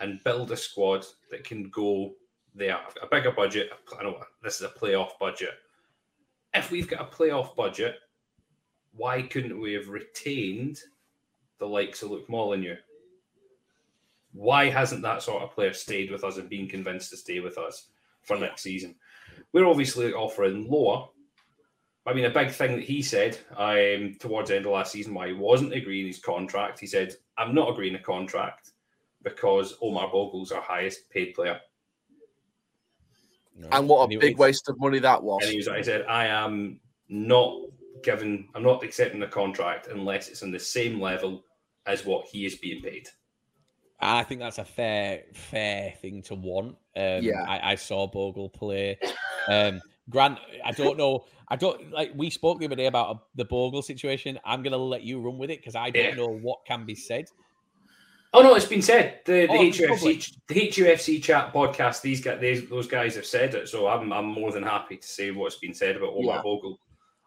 and 0.00 0.22
build 0.24 0.50
a 0.50 0.56
squad 0.56 1.04
that 1.30 1.44
can 1.44 1.68
go 1.70 2.14
there. 2.54 2.78
A 3.02 3.06
bigger 3.06 3.32
budget. 3.32 3.70
I 3.98 4.02
know 4.02 4.18
this 4.42 4.56
is 4.56 4.62
a 4.62 4.68
playoff 4.68 5.10
budget. 5.20 5.54
If 6.54 6.70
we've 6.70 6.88
got 6.88 7.00
a 7.00 7.04
playoff 7.04 7.54
budget, 7.54 7.96
why 8.92 9.22
couldn't 9.22 9.60
we 9.60 9.74
have 9.74 9.88
retained 9.88 10.80
the 11.58 11.66
likes 11.66 12.02
of 12.02 12.10
Luke 12.10 12.28
Molyneux? 12.28 12.76
Why 14.32 14.68
hasn't 14.68 15.02
that 15.02 15.22
sort 15.22 15.42
of 15.42 15.52
player 15.52 15.72
stayed 15.72 16.10
with 16.10 16.24
us 16.24 16.36
and 16.36 16.48
been 16.48 16.68
convinced 16.68 17.10
to 17.10 17.16
stay 17.16 17.40
with 17.40 17.58
us 17.58 17.88
for 18.22 18.36
next 18.36 18.62
season? 18.62 18.94
We're 19.52 19.66
obviously 19.66 20.12
offering 20.12 20.68
lower. 20.68 21.08
I 22.06 22.14
mean, 22.14 22.24
a 22.24 22.30
big 22.30 22.50
thing 22.50 22.76
that 22.76 22.84
he 22.84 23.02
said 23.02 23.38
um, 23.56 24.16
towards 24.18 24.48
the 24.48 24.56
end 24.56 24.66
of 24.66 24.72
last 24.72 24.92
season, 24.92 25.14
why 25.14 25.28
he 25.28 25.34
wasn't 25.34 25.74
agreeing 25.74 26.06
his 26.06 26.18
contract, 26.18 26.78
he 26.78 26.86
said, 26.86 27.14
I'm 27.36 27.54
not 27.54 27.70
agreeing 27.70 27.94
a 27.96 28.02
contract 28.02 28.72
because 29.22 29.76
Omar 29.82 30.10
Bogle's 30.10 30.52
our 30.52 30.62
highest 30.62 31.10
paid 31.10 31.34
player. 31.34 31.60
No. 33.58 33.68
And 33.72 33.88
what 33.88 34.08
a 34.10 34.14
it- 34.14 34.20
big 34.20 34.30
it's- 34.32 34.38
waste 34.38 34.68
of 34.68 34.78
money 34.78 34.98
that 35.00 35.22
was. 35.22 35.42
And 35.42 35.50
he 35.52 35.56
was, 35.58 35.68
I 35.68 35.82
said, 35.82 36.04
I 36.06 36.26
am 36.26 36.78
not 37.08 37.54
given, 38.02 38.48
I'm 38.54 38.62
not 38.62 38.84
accepting 38.84 39.20
the 39.20 39.26
contract 39.26 39.88
unless 39.88 40.28
it's 40.28 40.42
on 40.42 40.50
the 40.52 40.60
same 40.60 41.00
level 41.00 41.44
as 41.86 42.04
what 42.06 42.26
he 42.26 42.46
is 42.46 42.54
being 42.56 42.82
paid. 42.82 43.08
I 44.00 44.22
think 44.22 44.40
that's 44.40 44.58
a 44.58 44.64
fair, 44.64 45.24
fair 45.34 45.92
thing 46.00 46.22
to 46.24 46.36
want. 46.36 46.76
Um, 46.96 47.22
Yeah. 47.22 47.42
I, 47.48 47.72
I 47.72 47.74
saw 47.74 48.06
Bogle 48.06 48.48
play. 48.48 48.96
Um, 49.48 49.80
Grant, 50.08 50.38
I 50.64 50.70
don't 50.70 50.96
know. 50.96 51.24
I 51.48 51.56
don't 51.56 51.90
like. 51.90 52.12
We 52.14 52.30
spoke 52.30 52.60
the 52.60 52.66
other 52.66 52.76
day 52.76 52.86
about 52.86 53.24
the 53.34 53.44
Bogle 53.44 53.82
situation. 53.82 54.38
I'm 54.44 54.62
gonna 54.62 54.76
let 54.76 55.02
you 55.02 55.20
run 55.20 55.36
with 55.36 55.50
it 55.50 55.58
because 55.58 55.74
I 55.74 55.90
don't 55.90 56.04
Yeah. 56.04 56.14
know 56.14 56.28
what 56.28 56.64
can 56.66 56.86
be 56.86 56.94
said. 56.94 57.26
Oh 58.34 58.42
no, 58.42 58.54
it's 58.54 58.66
been 58.66 58.82
said. 58.82 59.20
The, 59.24 59.46
the 59.46 59.48
Oh, 59.50 59.62
it's 59.62 59.78
HUFC 59.78 59.88
public. 59.88 60.24
the 60.48 60.54
HUFC 60.54 61.22
chat 61.22 61.52
podcast. 61.52 62.02
These 62.02 62.20
guys, 62.20 62.40
these, 62.40 62.68
those 62.68 62.86
guys 62.86 63.14
have 63.16 63.24
said 63.26 63.54
it, 63.54 63.68
so 63.68 63.86
I'm 63.88 64.12
I'm 64.12 64.26
more 64.26 64.52
than 64.52 64.62
happy 64.62 64.96
to 64.98 65.06
say 65.06 65.30
what's 65.30 65.56
been 65.58 65.72
said 65.74 65.96
about 65.96 66.10
Omar 66.14 66.36
Yeah. 66.36 66.42
Bogle. 66.42 66.78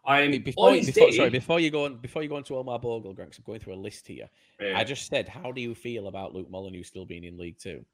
I'm 0.04 0.42
Before, 0.42 0.70
on 0.70 0.74
his 0.76 0.86
before 0.86 1.10
day- 1.10 1.16
sorry, 1.16 1.30
before 1.30 1.60
you 1.60 1.70
go 1.70 1.84
on, 1.84 1.96
before 1.98 2.22
you 2.24 2.28
go 2.28 2.34
on 2.36 2.42
to 2.44 2.56
Omar 2.56 2.78
Bogle, 2.80 3.14
Grant, 3.14 3.30
'cause 3.30 3.38
I'm 3.38 3.44
going 3.44 3.60
through 3.60 3.74
a 3.74 3.76
list 3.76 4.06
here. 4.08 4.28
Yeah. 4.60 4.76
I 4.76 4.82
just 4.84 5.06
said, 5.08 5.28
how 5.28 5.52
do 5.52 5.60
you 5.60 5.74
feel 5.76 6.08
about 6.08 6.34
Luke 6.34 6.50
Molyneux 6.50 6.82
still 6.82 7.04
being 7.04 7.22
in 7.24 7.36
League 7.38 7.58
Two? 7.58 7.84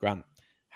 Grant, 0.00 0.24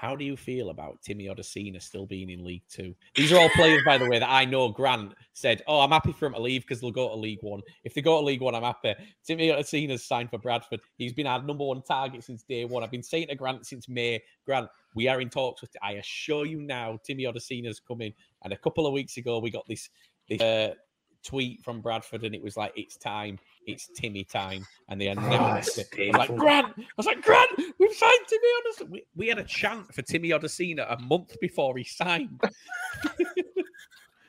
how 0.01 0.17
do 0.17 0.25
you 0.25 0.35
feel 0.35 0.71
about 0.71 1.03
Timmy 1.03 1.27
Odusina 1.27 1.83
still 1.83 2.07
being 2.07 2.31
in 2.31 2.43
League 2.43 2.63
Two? 2.71 2.95
These 3.15 3.35
are 3.35 3.39
all 3.39 3.51
players, 3.51 3.83
by 3.85 3.99
the 3.99 4.09
way, 4.09 4.19
that 4.19 4.31
I 4.31 4.47
know 4.47 4.71
Grant 4.71 5.13
said, 5.35 5.61
oh, 5.67 5.81
I'm 5.81 5.91
happy 5.91 6.13
for 6.13 6.25
him 6.25 6.33
to 6.33 6.41
leave 6.41 6.63
because 6.63 6.81
they'll 6.81 6.91
go 6.91 7.11
to 7.11 7.17
League 7.17 7.43
One. 7.43 7.61
If 7.85 7.93
they 7.93 8.01
go 8.01 8.19
to 8.19 8.25
League 8.25 8.41
One, 8.41 8.55
I'm 8.55 8.63
happy. 8.63 8.95
Timmy 9.27 9.49
Odusina's 9.49 10.03
signed 10.03 10.31
for 10.31 10.39
Bradford. 10.39 10.81
He's 10.97 11.13
been 11.13 11.27
our 11.27 11.43
number 11.43 11.65
one 11.65 11.83
target 11.83 12.25
since 12.25 12.43
day 12.45 12.65
one. 12.65 12.83
I've 12.83 12.91
been 12.91 13.03
saying 13.03 13.29
to 13.29 13.35
Grant 13.35 13.67
since 13.67 13.91
May, 13.91 14.23
Grant, 14.47 14.71
we 14.95 15.07
are 15.07 15.21
in 15.21 15.29
talks 15.29 15.61
with, 15.61 15.77
I 15.83 15.93
assure 15.93 16.47
you 16.47 16.63
now, 16.63 16.99
Timmy 17.05 17.25
Odusina's 17.25 17.79
coming. 17.79 18.15
And 18.43 18.55
a 18.55 18.57
couple 18.57 18.87
of 18.87 18.95
weeks 18.95 19.19
ago, 19.19 19.39
we 19.39 19.51
got 19.51 19.69
this, 19.69 19.91
this 20.31 20.41
uh, 20.41 20.77
tweet 21.25 21.63
from 21.63 21.81
Bradford, 21.81 22.25
and 22.25 22.35
it 22.35 22.43
was 22.43 22.57
like, 22.57 22.73
"It's 22.77 22.97
time, 22.97 23.39
it's 23.67 23.89
Timmy 23.95 24.25
time," 24.25 24.67
and 24.89 25.01
they 25.01 25.09
announced 25.09 25.77
that's 25.77 25.93
it. 25.97 26.15
I 26.15 26.19
was 26.19 26.29
like, 26.29 26.39
"Grant," 26.39 26.75
I 26.79 26.83
was 26.97 27.07
like, 27.07 27.23
"Grant, 27.23 27.51
we've 27.79 27.95
signed 27.95 28.21
Timmy 28.29 28.49
Odusina." 28.49 28.91
We, 28.91 29.05
we 29.17 29.29
had 29.29 29.39
a 29.39 29.45
chant 29.45 29.93
for 29.95 30.03
Timmy 30.03 30.31
Odusina 30.31 30.87
a 30.93 30.99
month 31.01 31.39
before 31.41 31.77
he 31.77 31.85
signed. 31.85 32.41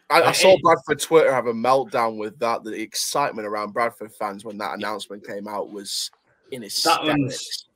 I, 0.10 0.22
I 0.22 0.30
I 0.30 0.32
saw 0.34 0.58
Bradford 0.62 1.00
Twitter 1.00 1.34
have 1.34 1.48
a 1.48 1.54
meltdown 1.54 2.18
with 2.18 2.38
that. 2.40 2.64
The 2.64 2.80
excitement 2.80 3.48
around 3.48 3.72
Bradford 3.74 4.14
fans 4.14 4.44
when 4.44 4.58
that 4.58 4.76
announcement 4.76 5.26
came 5.26 5.48
out 5.48 5.72
was 5.72 6.12
in 6.52 6.62
That 6.62 6.66
hysterics. 6.66 7.08
one's 7.08 7.68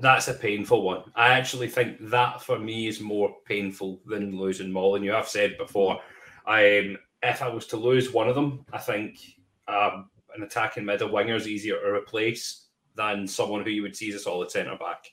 that's 0.00 0.28
a 0.28 0.34
painful 0.34 0.82
one. 0.82 1.02
I 1.16 1.28
actually 1.28 1.68
think 1.68 1.96
that 2.10 2.42
for 2.42 2.58
me 2.58 2.86
is 2.86 3.00
more 3.00 3.34
painful 3.44 4.00
than 4.06 4.38
losing 4.38 4.70
Molyneux. 4.70 5.14
I've 5.14 5.28
said 5.28 5.58
before, 5.58 6.00
I 6.46 6.78
um, 6.78 6.98
if 7.22 7.42
I 7.42 7.48
was 7.48 7.66
to 7.68 7.76
lose 7.76 8.12
one 8.12 8.28
of 8.28 8.34
them, 8.34 8.64
I 8.72 8.78
think 8.78 9.18
um, 9.66 10.10
an 10.34 10.42
attacking 10.42 10.84
middle 10.84 11.10
winger 11.10 11.34
is 11.34 11.48
easier 11.48 11.78
to 11.78 11.94
replace 11.94 12.66
than 12.94 13.26
someone 13.26 13.62
who 13.62 13.70
you 13.70 13.82
would 13.82 13.96
see 13.96 14.08
as 14.10 14.16
a 14.16 14.20
solid 14.20 14.50
centre 14.50 14.76
back. 14.76 15.10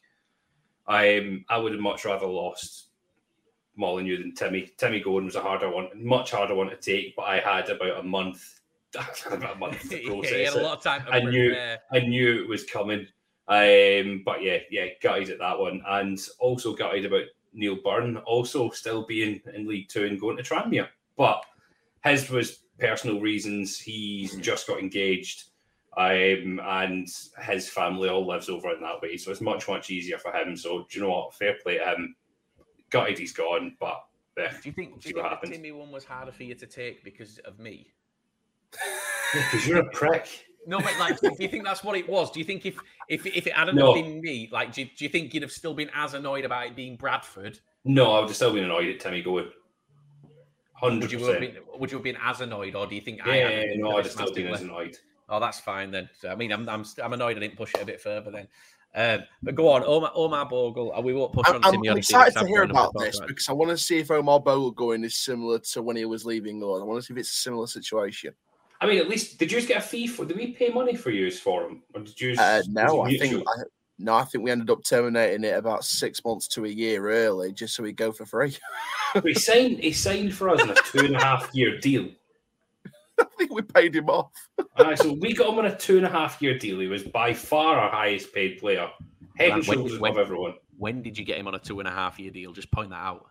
I 0.87 1.43
I 1.49 1.57
would 1.57 1.71
have 1.71 1.81
much 1.81 2.05
rather 2.05 2.27
lost 2.27 2.89
Molyneux 3.75 4.17
than 4.17 4.33
Timmy. 4.33 4.71
Timmy 4.77 4.99
Gordon 4.99 5.25
was 5.25 5.35
a 5.35 5.41
harder 5.41 5.69
one, 5.69 5.89
much 5.95 6.31
harder 6.31 6.55
one 6.55 6.69
to 6.69 6.77
take, 6.77 7.15
but 7.15 7.23
I 7.23 7.39
had 7.39 7.69
about 7.69 7.99
a 7.99 8.03
month, 8.03 8.59
about 9.25 9.55
a 9.55 9.59
month 9.59 9.89
to 9.89 9.99
process 10.07 10.53
had 10.53 10.61
a 10.61 10.65
lot 10.65 10.77
of 10.77 10.83
time 10.83 11.03
I 11.11 11.21
knew-. 11.21 11.55
I 11.91 11.99
knew 11.99 12.41
it 12.41 12.47
was 12.47 12.65
coming. 12.65 13.07
Um, 13.47 14.23
but 14.25 14.41
yeah, 14.41 14.57
yeah, 14.71 14.87
gutted 15.01 15.29
at 15.29 15.39
that 15.39 15.59
one, 15.59 15.81
and 15.87 16.19
also 16.39 16.75
gutted 16.75 17.05
about 17.05 17.25
Neill 17.53 17.77
Byrne 17.83 18.17
also 18.17 18.69
still 18.71 19.05
being 19.05 19.39
in 19.53 19.67
League 19.67 19.89
Two 19.89 20.05
and 20.05 20.19
going 20.19 20.37
to 20.37 20.43
Tranmere. 20.43 20.87
But 21.15 21.43
his 22.05 22.29
was 22.29 22.59
personal 22.79 23.19
reasons. 23.19 23.79
He's 23.79 24.35
just 24.37 24.67
got 24.67 24.79
engaged, 24.79 25.45
um, 25.97 26.59
and 26.63 27.07
his 27.43 27.69
family 27.69 28.09
all 28.09 28.25
lives 28.25 28.49
over 28.49 28.73
in 28.73 28.81
that 28.81 29.01
way, 29.01 29.17
so 29.17 29.31
it's 29.31 29.41
much 29.41 29.67
much 29.67 29.89
easier 29.89 30.17
for 30.17 30.31
him. 30.33 30.55
So 30.55 30.85
do 30.89 30.99
you 30.99 31.05
know 31.05 31.11
what? 31.11 31.33
Fair 31.33 31.55
play 31.61 31.77
to 31.77 31.85
him. 31.85 32.15
Gutted 32.89 33.17
he's 33.17 33.33
gone, 33.33 33.75
but 33.79 34.01
yeah, 34.37 34.51
Do 34.51 34.69
you 34.69 34.71
think? 34.73 35.01
Do 35.01 35.09
See 35.09 35.15
you 35.15 35.23
think 35.23 35.41
the. 35.41 35.47
Timmy 35.47 35.71
one 35.71 35.91
was 35.91 36.05
harder 36.05 36.31
for 36.31 36.43
you 36.43 36.55
to 36.55 36.67
take 36.67 37.03
because 37.03 37.39
of 37.39 37.59
me? 37.59 37.87
because 39.33 39.67
you're 39.67 39.79
a 39.79 39.89
prick. 39.91 40.45
No, 40.67 40.79
but 40.79 40.97
like, 40.97 41.19
do 41.21 41.31
you 41.39 41.47
think 41.47 41.63
that's 41.63 41.83
what 41.83 41.95
it 41.95 42.09
was? 42.09 42.31
Do 42.31 42.39
you 42.39 42.45
think 42.45 42.65
if 42.65 42.79
if 43.07 43.25
if 43.25 43.47
it 43.47 43.53
hadn't 43.53 43.75
No. 43.75 43.93
been 43.93 44.19
me, 44.19 44.49
like, 44.51 44.73
do 44.73 44.81
you, 44.81 44.89
do 44.97 45.05
you 45.05 45.09
think 45.09 45.33
you'd 45.33 45.43
have 45.43 45.51
still 45.51 45.73
been 45.73 45.89
as 45.93 46.13
annoyed 46.15 46.43
about 46.43 46.65
it 46.67 46.75
being 46.75 46.95
Bradford? 46.95 47.59
No, 47.85 48.13
I 48.13 48.19
would 48.19 48.29
have 48.29 48.35
still 48.35 48.53
been 48.53 48.63
annoyed 48.65 48.89
at 48.89 48.99
Timmy 48.99 49.21
going. 49.21 49.51
Hundred 50.75 51.03
Would 51.03 51.11
you 51.13 51.19
have 51.19 51.37
percent. 51.37 51.53
been? 51.55 51.63
Would 51.79 51.91
you 51.91 51.97
have 51.97 52.03
been 52.03 52.17
as 52.21 52.41
annoyed, 52.41 52.75
or 52.75 52.85
do 52.85 52.95
you 52.95 53.01
think? 53.01 53.25
I 53.25 53.37
Yeah, 53.37 53.49
hadn't 53.49 53.79
no, 53.79 53.97
I'd 53.97 54.07
still 54.07 54.33
been 54.33 54.47
as 54.47 54.61
annoyed. 54.61 54.97
Oh, 55.29 55.39
that's 55.39 55.59
fine 55.59 55.89
then. 55.89 56.09
I 56.27 56.35
mean, 56.35 56.51
I'm 56.51 56.67
I'm 56.67 56.83
I'm 57.01 57.13
annoyed 57.13 57.37
I 57.37 57.39
didn't 57.39 57.55
push 57.57 57.73
it 57.73 57.81
a 57.81 57.85
bit 57.85 58.01
further 58.01 58.29
then. 58.29 58.47
Um, 58.93 59.25
but 59.43 59.55
go 59.55 59.69
on, 59.69 59.83
Omar, 59.83 60.11
Omar 60.15 60.45
Bogle. 60.47 60.93
uh, 60.93 61.01
We 61.01 61.13
won't 61.13 61.33
push 61.33 61.47
I'm, 61.47 61.55
on 61.55 61.65
I'm, 61.65 61.71
Timmy. 61.73 61.89
I'm 61.89 61.97
excited 61.97 62.33
to 62.33 62.39
I've 62.41 62.47
hear 62.47 62.63
about 62.63 62.93
this 62.97 63.17
about. 63.17 63.27
because 63.27 63.49
I 63.49 63.53
want 63.53 63.71
to 63.71 63.77
see 63.77 63.99
if 63.99 64.09
Omar 64.09 64.39
Bogle 64.39 64.71
going 64.71 65.03
is 65.03 65.17
similar 65.17 65.59
to 65.59 65.81
when 65.81 65.97
he 65.97 66.05
was 66.05 66.25
leaving 66.25 66.57
us. 66.63 66.81
I 66.81 66.83
want 66.85 67.01
to 67.01 67.05
see 67.05 67.13
if 67.13 67.19
it's 67.19 67.31
a 67.31 67.33
similar 67.41 67.67
situation. 67.67 68.33
I 68.79 68.85
mean, 68.85 68.99
at 68.99 69.09
least 69.09 69.37
did 69.39 69.51
you 69.51 69.61
get 69.65 69.77
a 69.77 69.81
fee 69.81 70.07
for? 70.07 70.25
Did 70.25 70.37
we 70.37 70.51
pay 70.51 70.69
money 70.69 70.95
for 70.95 71.09
use 71.09 71.39
for 71.39 71.65
him, 71.65 71.83
or 71.93 72.01
did 72.01 72.19
you? 72.19 72.35
Uh, 72.37 72.61
no, 72.69 73.01
I 73.01 73.17
think? 73.17 73.43
I, 73.47 73.63
no, 73.97 74.13
I 74.15 74.23
think 74.25 74.43
we 74.43 74.51
ended 74.51 74.69
up 74.69 74.83
terminating 74.83 75.43
it 75.45 75.55
about 75.57 75.85
six 75.85 76.23
months 76.25 76.47
to 76.49 76.65
a 76.65 76.69
year 76.69 77.09
early, 77.09 77.53
just 77.53 77.75
so 77.75 77.83
we 77.83 77.91
go 77.93 78.11
for 78.11 78.25
free. 78.25 78.55
he 79.23 79.33
signed. 79.33 79.79
He 79.79 79.93
signed 79.93 80.33
for 80.33 80.49
us 80.49 80.61
in 80.61 80.69
a 80.69 80.75
two 80.75 81.05
and 81.05 81.15
a 81.15 81.23
half 81.23 81.49
year 81.53 81.79
deal. 81.79 82.09
I 83.19 83.25
think 83.37 83.53
we 83.53 83.61
paid 83.61 83.95
him 83.95 84.09
off. 84.09 84.31
Aye, 84.77 84.95
so 84.95 85.13
we 85.13 85.33
got 85.33 85.49
him 85.53 85.59
on 85.59 85.65
a 85.67 85.77
two 85.77 85.97
and 85.97 86.05
a 86.05 86.09
half 86.09 86.41
year 86.41 86.57
deal. 86.57 86.79
He 86.79 86.87
was 86.87 87.03
by 87.03 87.33
far 87.33 87.77
our 87.79 87.89
highest 87.89 88.33
paid 88.33 88.59
player, 88.59 88.89
head 89.37 89.51
and 89.51 89.59
Right, 89.59 89.67
when- 89.67 89.77
shoulders 89.77 89.99
when- 89.99 90.11
above 90.11 90.21
everyone. 90.25 90.53
When 90.77 91.01
did 91.01 91.17
you 91.17 91.23
get 91.23 91.37
him 91.37 91.47
on 91.47 91.55
a 91.55 91.59
two 91.59 91.79
and 91.79 91.87
a 91.87 91.91
half 91.91 92.19
year 92.19 92.31
deal? 92.31 92.51
Just 92.51 92.69
point 92.69 92.89
that 92.89 92.97
out. 92.97 93.25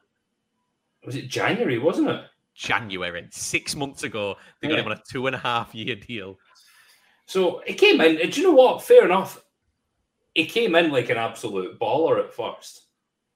Was 1.04 1.14
it 1.14 1.28
January? 1.28 1.78
Wasn't 1.78 2.08
it? 2.08 2.22
January, 2.54 3.26
six 3.30 3.76
months 3.76 4.02
ago, 4.02 4.36
they 4.62 4.68
got 4.68 4.78
him 4.78 4.86
on 4.86 4.92
a 4.92 5.02
two 5.10 5.26
and 5.26 5.36
a 5.36 5.38
half 5.38 5.74
year 5.74 5.94
deal. 5.96 6.38
So 7.26 7.60
he 7.66 7.74
came 7.74 8.00
in. 8.00 8.18
and 8.18 8.32
Do 8.32 8.40
you 8.40 8.46
know 8.46 8.54
what? 8.54 8.82
Fair 8.82 9.04
enough. 9.04 9.43
He 10.34 10.46
came 10.46 10.74
in 10.74 10.90
like 10.90 11.10
an 11.10 11.16
absolute 11.16 11.78
baller 11.78 12.18
at 12.18 12.32
first. 12.32 12.82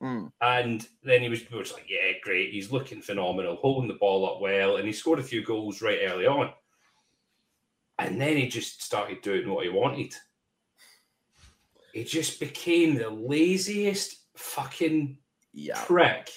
Mm. 0.03 0.31
And 0.41 0.87
then 1.03 1.23
he 1.23 1.29
was, 1.29 1.41
we 1.51 1.59
just 1.59 1.75
like, 1.75 1.89
yeah, 1.89 2.13
great. 2.23 2.53
He's 2.53 2.71
looking 2.71 3.01
phenomenal, 3.01 3.57
holding 3.57 3.89
the 3.89 3.95
ball 3.95 4.27
up 4.27 4.41
well, 4.41 4.77
and 4.77 4.87
he 4.87 4.93
scored 4.93 5.19
a 5.19 5.25
few 5.25 5.45
goals 5.45 5.83
right 5.83 6.01
early 6.05 6.27
on. 6.27 6.53
And 7.99 8.21
then 8.21 8.37
he 8.37 8.47
just 8.47 8.83
started 8.83 9.23
doing 9.23 9.49
what 9.49 9.65
he 9.65 9.71
wanted. 9.71 10.15
he 11.93 12.05
just 12.05 12.39
became 12.39 12.95
the 12.95 13.11
laziest 13.11 14.17
fucking 14.37 15.19
Yeah, 15.53 15.83
prick 15.85 16.31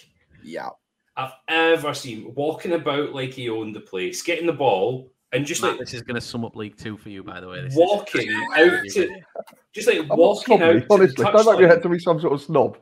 yeah. 0.43 0.69
I've 1.15 1.33
ever 1.47 1.93
seen. 1.93 2.33
Walking 2.35 2.73
about 2.73 3.13
like 3.13 3.33
he 3.33 3.49
owned 3.49 3.75
the 3.75 3.81
place, 3.81 4.23
getting 4.23 4.47
the 4.47 4.53
ball, 4.53 5.11
and 5.33 5.45
just 5.45 5.61
Matt, 5.61 5.71
like 5.71 5.79
this 5.81 5.93
is 5.93 6.01
going 6.01 6.15
to 6.15 6.21
sum 6.21 6.43
up 6.45 6.55
League 6.55 6.77
Two 6.77 6.97
for 6.97 7.09
you, 7.09 7.23
by 7.23 7.39
the 7.39 7.47
way. 7.47 7.61
This 7.61 7.73
is- 7.73 7.79
walking 7.79 8.29
out 8.31 8.83
to, 8.89 9.09
just 9.73 9.87
like 9.87 9.99
I'm 9.99 10.07
walking 10.09 10.57
snobby, 10.57 10.63
out. 10.63 10.79
to 10.81 10.85
honestly. 10.89 11.23
the 11.25 11.31
Don't 11.31 11.45
make 11.45 11.59
me 11.59 11.65
out 11.65 11.71
touchline. 11.79 11.81
to 11.83 11.89
be 11.89 11.99
some 11.99 12.19
sort 12.19 12.33
of 12.33 12.41
snob. 12.41 12.77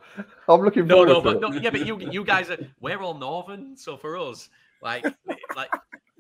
I'm 0.48 0.62
looking 0.62 0.88
No, 0.88 1.06
forward 1.06 1.10
no, 1.10 1.16
to 1.16 1.22
but 1.22 1.36
it. 1.36 1.42
no, 1.42 1.60
yeah, 1.62 1.70
but 1.70 1.86
you 1.86 2.00
you 2.12 2.24
guys 2.24 2.50
are 2.50 2.58
we're 2.80 3.00
all 3.02 3.14
northern, 3.14 3.76
so 3.78 3.96
for 3.98 4.18
us, 4.18 4.50
like 4.82 5.06
like 5.56 5.70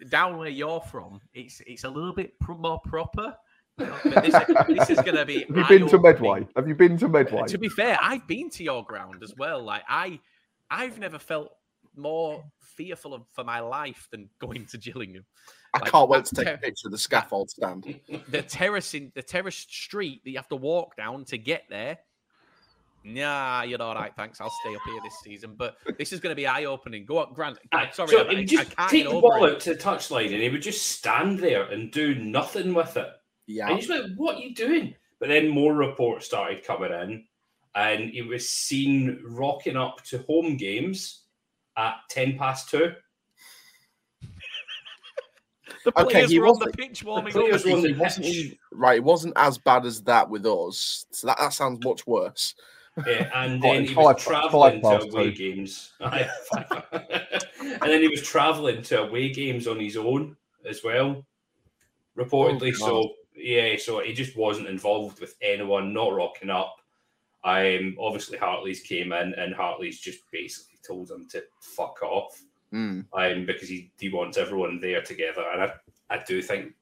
down 0.09 0.38
where 0.38 0.49
you're 0.49 0.82
from, 0.82 1.19
it's 1.34 1.61
it's 1.67 1.84
a 1.84 1.89
little 1.89 2.13
bit 2.13 2.38
pr- 2.39 2.53
more 2.53 2.80
proper. 2.82 3.36
You 3.80 3.86
know, 3.86 3.95
but 4.03 4.23
this, 4.25 4.36
this 4.67 4.89
is 4.89 4.99
going 5.01 5.15
to 5.15 5.25
be. 5.25 5.45
Have 5.45 5.55
you 5.57 5.65
been 5.80 5.88
to. 5.88 5.99
Medway? 5.99 6.45
Have 6.57 6.67
you 6.67 6.75
been 6.75 6.97
to 6.97 7.07
Medway? 7.07 7.43
To 7.47 7.57
be 7.57 7.69
fair, 7.69 7.97
I've 8.01 8.27
been 8.27 8.49
to 8.51 8.63
your 8.63 8.84
ground 8.84 9.23
as 9.23 9.34
well. 9.38 9.63
Like 9.63 9.84
I, 9.88 10.19
I've 10.69 10.99
never 10.99 11.17
felt 11.17 11.53
more 11.95 12.43
fearful 12.61 13.13
of, 13.13 13.23
for 13.33 13.43
my 13.43 13.59
life 13.59 14.07
than 14.11 14.29
going 14.39 14.65
to 14.67 14.77
Gillingham. 14.77 15.25
I 15.73 15.79
Like, 15.79 15.91
can't 15.91 16.09
wait 16.09 16.25
to 16.25 16.35
that 16.35 16.45
take 16.45 16.55
a 16.55 16.57
picture 16.57 16.87
of 16.87 16.91
the 16.91 16.97
scaffold 16.97 17.49
stand. 17.49 17.99
The 18.29 18.41
terrace 18.41 18.93
in 18.93 19.11
the 19.15 19.21
terrace 19.21 19.57
street 19.57 20.23
that 20.23 20.31
you 20.31 20.37
have 20.37 20.47
to 20.49 20.55
walk 20.55 20.95
down 20.97 21.25
to 21.25 21.37
get 21.37 21.63
there. 21.69 21.97
Nah, 23.03 23.63
you're 23.63 23.81
all 23.81 23.95
right. 23.95 24.11
Thanks. 24.15 24.41
I'll 24.41 24.51
stay 24.61 24.75
up 24.75 24.81
here 24.85 24.99
this 25.03 25.17
season. 25.23 25.55
But 25.57 25.77
this 25.97 26.11
is 26.11 26.19
going 26.19 26.31
to 26.31 26.35
be 26.35 26.45
eye 26.47 26.65
opening. 26.65 27.05
Go 27.05 27.19
on, 27.19 27.33
Grant. 27.33 27.57
Aye, 27.71 27.89
Sorry, 27.93 28.09
so 28.09 28.19
I, 28.19 28.23
he 28.23 28.25
I, 28.25 28.27
would 28.29 28.37
I 28.39 28.43
just 28.43 28.75
can't 28.75 28.89
take 28.91 29.03
the 29.05 29.11
ball 29.21 29.45
it. 29.45 29.53
out 29.53 29.59
to 29.61 29.73
the 29.73 29.79
touchline 29.79 30.33
and 30.33 30.41
he 30.43 30.49
would 30.49 30.61
just 30.61 30.85
stand 30.87 31.39
there 31.39 31.63
and 31.63 31.91
do 31.91 32.15
nothing 32.15 32.73
with 32.73 32.97
it. 32.97 33.07
Yeah, 33.47 33.69
And 33.69 33.77
he's 33.79 33.89
like, 33.89 34.03
"What 34.17 34.35
are 34.35 34.39
you 34.39 34.53
doing?" 34.53 34.93
But 35.19 35.29
then 35.29 35.47
more 35.47 35.73
reports 35.73 36.25
started 36.27 36.63
coming 36.63 36.91
in, 36.91 37.25
and 37.73 38.09
he 38.11 38.21
was 38.21 38.47
seen 38.49 39.19
rocking 39.25 39.75
up 39.77 40.03
to 40.05 40.19
home 40.19 40.55
games 40.57 41.18
at 41.80 41.95
ten 42.09 42.38
past 42.38 42.69
two. 42.69 42.93
The 45.86 45.93
Okay, 46.01 46.11
players 46.11 46.32
he 46.32 46.39
were 46.39 46.47
on 46.47 46.59
the 46.59 46.71
pitch 46.71 47.03
warming 47.05 47.32
the 47.34 47.39
players 47.39 47.61
up. 47.61 47.71
were 47.71 47.77
on 47.77 47.84
the 47.84 47.93
wasn't 47.93 48.25
pitch. 48.25 48.57
right. 48.73 48.97
It 48.97 49.03
wasn't 49.03 49.34
as 49.38 49.57
bad 49.57 49.86
as 49.86 50.01
that 50.03 50.30
with 50.30 50.45
us. 50.45 51.05
So 51.11 51.27
that, 51.27 51.38
that 51.39 51.53
sounds 51.53 51.84
much 51.86 52.05
worse. 52.05 52.53
Yeah, 53.07 53.30
and 53.34 53.61
then 53.63 53.86
he 53.86 53.95
was 53.95 54.21
traveling 54.21 54.82
to 54.82 54.88
away 55.01 55.32
two. 55.32 55.55
games. 55.55 55.91
And 56.01 57.91
then 57.91 58.01
he 58.01 58.07
was 58.09 58.21
traveling 58.21 58.82
to 58.84 59.03
away 59.03 59.30
games 59.32 59.67
on 59.67 59.80
his 59.80 59.95
own 59.95 60.36
as 60.67 60.84
well, 60.84 61.25
reportedly. 62.17 62.73
Oh, 62.82 62.88
so 62.88 63.13
yeah, 63.36 63.75
so 63.77 64.01
he 64.01 64.11
just 64.13 64.36
wasn't 64.36 64.67
involved 64.67 65.21
with 65.21 65.36
anyone, 65.41 65.93
not 65.93 66.13
rocking 66.13 66.49
up. 66.49 66.75
Um, 67.45 67.95
obviously 67.99 68.38
Hartley's 68.38 68.82
came 68.82 69.13
in, 69.13 69.34
and 69.36 69.53
Hartley's 69.55 69.99
just 69.99 70.30
basically 70.32 70.68
told 70.89 71.11
him 71.11 71.27
to 71.29 71.43
fuck 71.59 72.01
off. 72.01 72.41
Mm. 72.73 73.05
um, 73.13 73.45
because 73.47 73.67
he, 73.67 73.91
he 73.97 74.09
wants 74.09 74.37
everyone 74.37 74.79
there 74.79 75.01
together. 75.01 75.43
And 75.51 75.63
I, 75.63 75.71
I 76.11 76.23
do 76.27 76.39
think 76.39 76.73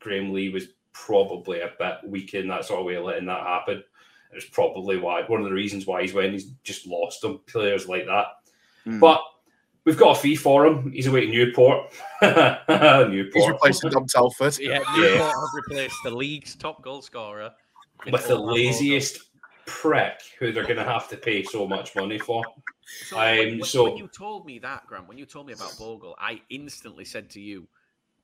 Graeme 0.00 0.32
Lee 0.32 0.48
was 0.48 0.68
probably 0.92 1.60
a 1.60 1.70
bit 1.78 1.98
weak 2.04 2.34
in 2.34 2.48
that 2.48 2.64
sort 2.64 2.80
of 2.80 2.86
way 2.86 2.96
of 2.96 3.04
letting 3.04 3.26
that 3.26 3.46
happen. 3.46 3.84
It's 4.32 4.46
probably 4.46 4.96
why 4.96 5.22
one 5.22 5.40
of 5.40 5.46
the 5.46 5.52
reasons 5.52 5.86
why 5.86 6.02
he's 6.02 6.12
when 6.12 6.32
he's 6.32 6.50
just 6.64 6.86
lost 6.86 7.20
them 7.20 7.40
players 7.46 7.88
like 7.88 8.06
that. 8.06 8.26
Mm. 8.86 9.00
But 9.00 9.20
we've 9.84 9.96
got 9.96 10.16
a 10.16 10.20
fee 10.20 10.36
for 10.36 10.66
him. 10.66 10.90
He's 10.92 11.06
away 11.06 11.26
to 11.26 11.32
Newport. 11.32 11.92
Newport 12.22 13.34
He's 13.34 13.48
replacing 13.48 13.90
Dom 13.90 14.06
Telford. 14.06 14.58
Yeah, 14.58 14.78
Newport 14.96 15.20
have 15.20 15.54
replaced 15.54 15.96
the 16.04 16.10
league's 16.10 16.54
top 16.54 16.82
goal 16.82 17.02
scorer 17.02 17.50
with 18.10 18.26
the 18.26 18.38
laziest 18.38 19.30
prick 19.66 20.20
who 20.38 20.52
they're 20.52 20.64
going 20.64 20.76
to 20.76 20.84
have 20.84 21.08
to 21.08 21.16
pay 21.16 21.42
so 21.42 21.66
much 21.66 21.94
money 21.94 22.18
for. 22.18 22.42
So, 22.90 23.18
Um, 23.18 23.38
when, 23.38 23.48
when- 23.58 23.64
so- 23.64 23.84
when 23.84 23.96
you 23.96 24.08
told 24.08 24.46
me 24.46 24.58
that, 24.60 24.86
Graham, 24.86 25.06
when 25.06 25.18
you 25.18 25.26
told 25.26 25.46
me 25.46 25.52
about 25.52 25.76
Bogle, 25.78 26.14
I 26.18 26.42
instantly 26.50 27.04
said 27.04 27.30
to 27.30 27.40
you, 27.40 27.68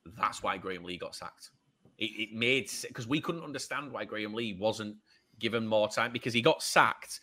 "That's 0.04 0.42
why 0.42 0.58
Graeme 0.58 0.84
Lee 0.84 0.98
got 0.98 1.14
sacked." 1.14 1.50
It, 1.98 2.10
it 2.20 2.32
made 2.32 2.70
because 2.82 3.06
we 3.06 3.20
couldn't 3.20 3.42
understand 3.42 3.90
why 3.92 4.04
Graeme 4.04 4.34
Lee 4.34 4.52
wasn't 4.54 4.96
given 5.38 5.66
more 5.66 5.88
time 5.88 6.12
because 6.12 6.34
he 6.34 6.42
got 6.42 6.62
sacked, 6.62 7.20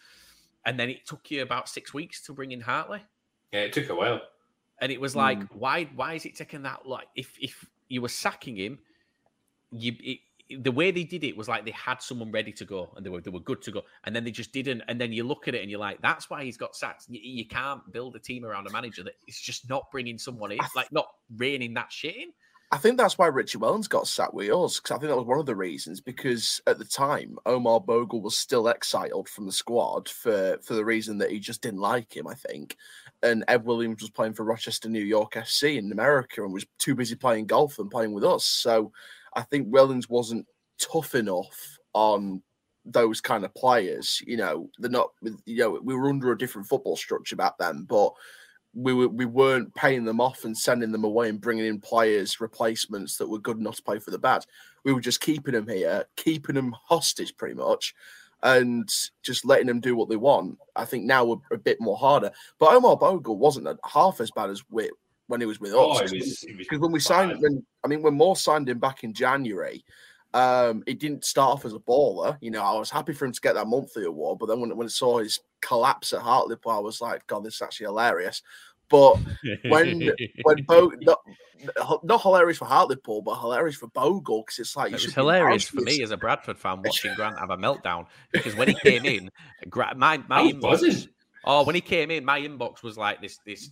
and 0.65 0.79
then 0.79 0.89
it 0.89 1.05
took 1.05 1.29
you 1.29 1.41
about 1.41 1.69
six 1.69 1.93
weeks 1.93 2.21
to 2.23 2.33
bring 2.33 2.51
in 2.51 2.61
Hartley, 2.61 3.01
Yeah, 3.51 3.61
it 3.61 3.73
took 3.73 3.89
a 3.89 3.95
while. 3.95 4.21
and 4.79 4.91
it 4.91 4.99
was 4.99 5.15
like, 5.15 5.43
why? 5.53 5.85
Why 5.95 6.13
is 6.15 6.25
it 6.25 6.35
taking 6.35 6.63
that? 6.63 6.87
Like, 6.87 7.07
if 7.15 7.37
if 7.39 7.65
you 7.87 8.01
were 8.01 8.09
sacking 8.09 8.55
him, 8.55 8.79
you 9.71 9.95
it, 9.99 10.19
the 10.61 10.71
way 10.71 10.91
they 10.91 11.03
did 11.03 11.23
it 11.23 11.35
was 11.35 11.47
like 11.47 11.65
they 11.65 11.71
had 11.71 12.01
someone 12.01 12.31
ready 12.31 12.51
to 12.53 12.65
go 12.65 12.91
and 12.95 13.05
they 13.05 13.09
were 13.09 13.21
they 13.21 13.29
were 13.29 13.39
good 13.39 13.61
to 13.63 13.71
go, 13.71 13.81
and 14.03 14.15
then 14.15 14.23
they 14.23 14.31
just 14.31 14.51
didn't. 14.51 14.83
And 14.87 14.99
then 14.99 15.11
you 15.11 15.23
look 15.23 15.47
at 15.47 15.55
it 15.55 15.61
and 15.61 15.71
you're 15.71 15.79
like, 15.79 16.01
that's 16.01 16.29
why 16.29 16.43
he's 16.43 16.57
got 16.57 16.75
sacked. 16.75 17.05
You, 17.09 17.19
you 17.21 17.45
can't 17.45 17.91
build 17.91 18.15
a 18.15 18.19
team 18.19 18.45
around 18.45 18.67
a 18.67 18.71
manager 18.71 19.03
that 19.03 19.15
is 19.27 19.39
just 19.39 19.69
not 19.69 19.91
bringing 19.91 20.17
someone 20.17 20.51
in, 20.51 20.59
like 20.75 20.91
not 20.91 21.07
reining 21.35 21.73
that 21.75 21.91
shit 21.91 22.15
in. 22.15 22.29
I 22.73 22.77
think 22.77 22.97
that's 22.97 23.19
why 23.19 23.27
Richie 23.27 23.59
Wellens 23.59 23.87
got 23.87 24.07
sacked 24.07 24.33
with 24.33 24.49
us 24.49 24.79
because 24.79 24.95
I 24.95 24.97
think 24.97 25.11
that 25.11 25.15
was 25.15 25.27
one 25.27 25.37
of 25.37 25.45
the 25.45 25.55
reasons. 25.55 26.01
Because 26.01 26.59
at 26.65 26.79
the 26.79 26.85
time, 26.85 27.37
Omar 27.45 27.79
Bogle 27.79 28.19
was 28.19 28.35
still 28.35 28.67
exiled 28.67 29.29
from 29.29 29.45
the 29.45 29.51
squad 29.51 30.09
for 30.09 30.57
for 30.63 30.73
the 30.73 30.83
reason 30.83 31.19
that 31.19 31.29
he 31.29 31.39
just 31.39 31.61
didn't 31.61 31.81
like 31.81 32.17
him. 32.17 32.27
I 32.27 32.33
think, 32.33 32.75
and 33.21 33.43
Ed 33.47 33.63
Williams 33.63 34.01
was 34.01 34.09
playing 34.09 34.33
for 34.33 34.43
Rochester, 34.43 34.89
New 34.89 35.03
York 35.03 35.33
FC 35.33 35.77
in 35.77 35.91
America, 35.91 36.43
and 36.43 36.51
was 36.51 36.65
too 36.79 36.95
busy 36.95 37.13
playing 37.13 37.45
golf 37.45 37.77
and 37.77 37.91
playing 37.91 38.11
with 38.11 38.23
us. 38.23 38.43
So 38.43 38.91
I 39.35 39.41
think 39.41 39.69
Wellens 39.69 40.09
wasn't 40.09 40.47
tough 40.79 41.15
enough 41.15 41.77
on 41.93 42.41
those 42.85 43.21
kind 43.21 43.45
of 43.45 43.53
players. 43.53 44.21
You 44.25 44.37
know, 44.37 44.69
they're 44.79 44.89
not. 44.89 45.09
You 45.45 45.57
know, 45.57 45.79
we 45.83 45.95
were 45.95 46.09
under 46.09 46.31
a 46.31 46.37
different 46.37 46.67
football 46.67 46.95
structure 46.95 47.35
back 47.35 47.53
then, 47.59 47.83
but 47.83 48.13
we 48.73 48.93
were 48.93 49.07
we 49.07 49.25
weren't 49.25 49.73
paying 49.75 50.03
them 50.03 50.19
off 50.19 50.45
and 50.45 50.57
sending 50.57 50.91
them 50.91 51.03
away 51.03 51.29
and 51.29 51.41
bringing 51.41 51.65
in 51.65 51.79
players 51.79 52.41
replacements 52.41 53.17
that 53.17 53.29
were 53.29 53.39
good 53.39 53.57
enough 53.57 53.77
to 53.77 53.83
play 53.83 53.99
for 53.99 54.11
the 54.11 54.17
bad. 54.17 54.45
We 54.83 54.93
were 54.93 55.01
just 55.01 55.21
keeping 55.21 55.53
them 55.53 55.67
here, 55.67 56.05
keeping 56.15 56.55
them 56.55 56.75
hostage 56.87 57.37
pretty 57.37 57.55
much, 57.55 57.93
and 58.41 58.89
just 59.21 59.45
letting 59.45 59.67
them 59.67 59.79
do 59.79 59.95
what 59.95 60.09
they 60.09 60.15
want. 60.15 60.57
I 60.75 60.85
think 60.85 61.05
now 61.05 61.23
we're 61.23 61.37
a 61.51 61.57
bit 61.57 61.79
more 61.79 61.97
harder. 61.97 62.31
But 62.59 62.73
Omar 62.73 62.97
Bogle 62.97 63.37
wasn't 63.37 63.67
half 63.85 64.19
as 64.19 64.31
bad 64.31 64.49
as 64.49 64.63
we 64.69 64.89
when 65.27 65.39
he 65.39 65.45
was 65.45 65.59
with 65.59 65.73
Oh, 65.73 65.91
us. 65.91 66.01
it 66.01 66.15
was, 66.15 66.43
it 66.43 66.57
Because 66.57 66.79
when 66.79 66.91
we 66.91 66.99
signed, 66.99 67.41
when 67.41 67.65
I 67.83 67.87
mean, 67.87 68.01
when 68.01 68.15
Moore 68.15 68.35
signed 68.35 68.69
him 68.69 68.79
back 68.79 69.03
in 69.03 69.13
January, 69.13 69.83
um, 70.33 70.83
it 70.87 70.99
didn't 70.99 71.25
start 71.25 71.51
off 71.51 71.65
as 71.65 71.73
a 71.73 71.79
baller. 71.79 72.37
You 72.41 72.51
know, 72.51 72.63
I 72.63 72.77
was 72.77 72.89
happy 72.89 73.13
for 73.13 73.25
him 73.25 73.31
to 73.31 73.41
get 73.41 73.53
that 73.55 73.67
monthly 73.67 74.05
award, 74.05 74.39
but 74.39 74.47
then 74.47 74.59
when 74.59 74.75
when 74.75 74.87
I 74.87 74.89
saw 74.89 75.19
his 75.19 75.39
collapse 75.61 76.13
at 76.13 76.21
Hartlepool, 76.21 76.71
I 76.71 76.79
was 76.79 77.01
like, 77.01 77.25
God, 77.27 77.43
this 77.43 77.55
is 77.55 77.61
actually 77.61 77.85
hilarious. 77.87 78.41
But 78.89 79.17
when 79.67 80.11
when 80.43 80.63
Bo 80.63 80.91
not, 81.01 81.19
not 82.03 82.21
hilarious 82.21 82.57
for 82.57 82.65
Hartlepool, 82.65 83.21
but 83.21 83.39
hilarious 83.39 83.75
for 83.75 83.87
Bogle 83.87 84.41
because 84.41 84.59
it's 84.59 84.75
like 84.75 84.91
It 84.91 85.01
was 85.01 85.13
hilarious 85.13 85.65
for 85.65 85.81
me 85.81 86.01
as 86.01 86.11
a 86.11 86.17
Bradford 86.17 86.57
fan 86.57 86.81
watching 86.83 87.13
Grant 87.15 87.39
have 87.39 87.49
a 87.49 87.57
meltdown 87.57 88.07
because 88.31 88.55
when 88.55 88.67
he 88.67 88.75
came 88.75 89.05
in, 89.05 89.29
my 89.95 90.17
my 90.27 90.41
inbox, 90.41 91.07
oh, 91.43 91.63
when 91.63 91.75
he 91.75 91.81
came 91.81 92.11
in, 92.11 92.25
my 92.25 92.39
inbox 92.39 92.83
was 92.83 92.97
like 92.97 93.21
this 93.21 93.39
this. 93.45 93.71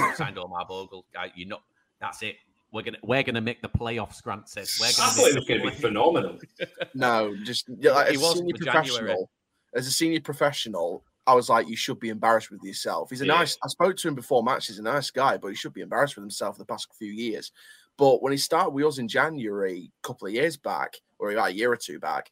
Th- 0.00 0.16
signed 0.16 0.38
Omar 0.38 0.66
Bogle, 0.68 1.04
guy. 1.12 1.32
You 1.34 1.46
know, 1.46 1.58
that's 2.00 2.22
it. 2.22 2.36
We're 2.72 2.82
gonna 2.82 2.98
we're 3.02 3.22
gonna 3.22 3.40
make 3.40 3.62
the 3.62 3.68
playoffs. 3.68 4.22
Grant 4.22 4.48
says 4.48 4.76
we're 4.80 4.90
gonna. 4.96 5.12
thought 5.12 5.28
it 5.28 5.34
was 5.36 5.44
going 5.46 5.60
to 5.62 5.70
be 5.70 5.74
phenomenal. 5.74 6.38
No, 6.94 7.34
just 7.44 7.66
yeah, 7.78 7.92
like, 7.92 8.14
as 8.14 8.22
a 8.22 8.32
senior 8.34 8.54
for 8.56 8.64
January. 8.64 8.82
professional, 8.84 9.30
as 9.74 9.86
a 9.86 9.90
senior 9.90 10.20
professional, 10.20 11.04
I 11.26 11.34
was 11.34 11.48
like, 11.48 11.68
you 11.68 11.76
should 11.76 11.98
be 12.00 12.08
embarrassed 12.10 12.50
with 12.50 12.62
yourself. 12.62 13.10
He's 13.10 13.22
a 13.22 13.26
Yeah. 13.26 13.34
nice. 13.36 13.56
I 13.64 13.68
spoke 13.68 13.96
to 13.98 14.08
him 14.08 14.14
before 14.14 14.42
match. 14.42 14.66
He's 14.66 14.78
a 14.78 14.82
nice 14.82 15.10
guy, 15.10 15.36
but 15.38 15.48
he 15.48 15.54
should 15.54 15.72
be 15.72 15.80
embarrassed 15.80 16.16
with 16.16 16.22
himself 16.24 16.58
the 16.58 16.64
past 16.64 16.88
few 16.98 17.10
years. 17.12 17.52
But 17.96 18.22
when 18.22 18.32
he 18.32 18.38
started 18.38 18.70
with 18.70 18.84
us 18.86 18.98
in 18.98 19.08
January, 19.08 19.90
a 20.02 20.06
couple 20.06 20.26
of 20.28 20.32
years 20.34 20.56
back, 20.56 20.96
or 21.18 21.32
about 21.32 21.50
a 21.50 21.54
year 21.54 21.72
or 21.72 21.76
two 21.76 21.98
back, 21.98 22.30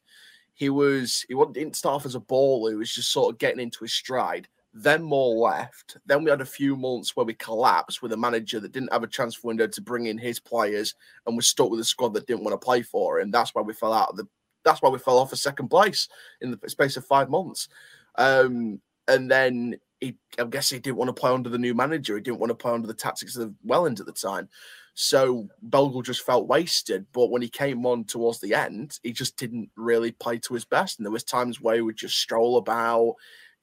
he 0.53 0.69
was 0.69 1.25
he 1.27 1.33
wasn't 1.33 1.55
didn't 1.55 1.75
start 1.75 1.95
off 1.95 2.05
as 2.05 2.15
a 2.15 2.19
baller. 2.19 2.69
He 2.71 2.75
was 2.75 2.93
just 2.93 3.11
sort 3.11 3.33
of 3.33 3.39
getting 3.39 3.59
into 3.59 3.79
his 3.83 3.93
stride. 3.93 4.47
Then 4.79 5.01
Moore 5.01 5.35
left. 5.35 5.97
Then 6.05 6.23
we 6.23 6.29
had 6.29 6.41
a 6.41 6.45
few 6.45 6.75
months 6.75 7.15
where 7.15 7.25
we 7.25 7.33
collapsed 7.33 8.01
with 8.01 8.13
a 8.13 8.17
manager 8.17 8.59
that 8.59 8.71
didn't 8.71 8.93
have 8.93 9.03
a 9.03 9.07
transfer 9.07 9.47
window 9.47 9.67
to 9.67 9.81
bring 9.81 10.05
in 10.05 10.17
his 10.17 10.39
players, 10.39 10.93
and 11.25 11.35
was 11.35 11.47
stuck 11.47 11.71
with 11.71 11.79
a 11.79 11.83
squad 11.83 12.13
that 12.13 12.27
didn't 12.27 12.43
want 12.43 12.53
to 12.53 12.63
play 12.63 12.83
for 12.83 13.19
him. 13.19 13.31
That's 13.31 13.55
why 13.55 13.63
we 13.63 13.73
fell 13.73 13.93
out 13.93 14.09
of 14.09 14.17
the. 14.17 14.27
That's 14.63 14.81
why 14.81 14.89
we 14.89 14.99
fell 14.99 15.17
off 15.17 15.33
a 15.33 15.37
second 15.37 15.69
place 15.69 16.09
in 16.41 16.51
the 16.51 16.69
space 16.69 16.97
of 16.97 17.05
five 17.05 17.29
months. 17.29 17.69
Um, 18.15 18.81
and 19.07 19.31
then 19.31 19.79
he, 19.99 20.17
I 20.37 20.43
guess 20.43 20.69
he 20.69 20.79
didn't 20.79 20.97
want 20.97 21.09
to 21.09 21.19
play 21.19 21.31
under 21.31 21.49
the 21.49 21.57
new 21.57 21.73
manager. 21.73 22.15
He 22.15 22.21
didn't 22.21 22.39
want 22.39 22.51
to 22.51 22.55
play 22.55 22.73
under 22.73 22.87
the 22.87 22.93
tactics 22.93 23.37
of 23.37 23.53
Wellens 23.65 23.99
at 23.99 24.05
the 24.05 24.11
time. 24.11 24.49
So 24.93 25.47
Bogle 25.61 26.01
just 26.01 26.25
felt 26.25 26.47
wasted. 26.47 27.05
But 27.13 27.29
when 27.29 27.41
he 27.41 27.49
came 27.49 27.85
on 27.85 28.03
towards 28.03 28.39
the 28.39 28.53
end, 28.53 28.99
he 29.03 29.13
just 29.13 29.37
didn't 29.37 29.69
really 29.75 30.11
play 30.11 30.37
to 30.39 30.53
his 30.53 30.65
best. 30.65 30.99
And 30.99 31.05
there 31.05 31.11
was 31.11 31.23
times 31.23 31.61
where 31.61 31.75
he 31.75 31.81
would 31.81 31.97
just 31.97 32.17
stroll 32.17 32.57
about, 32.57 33.15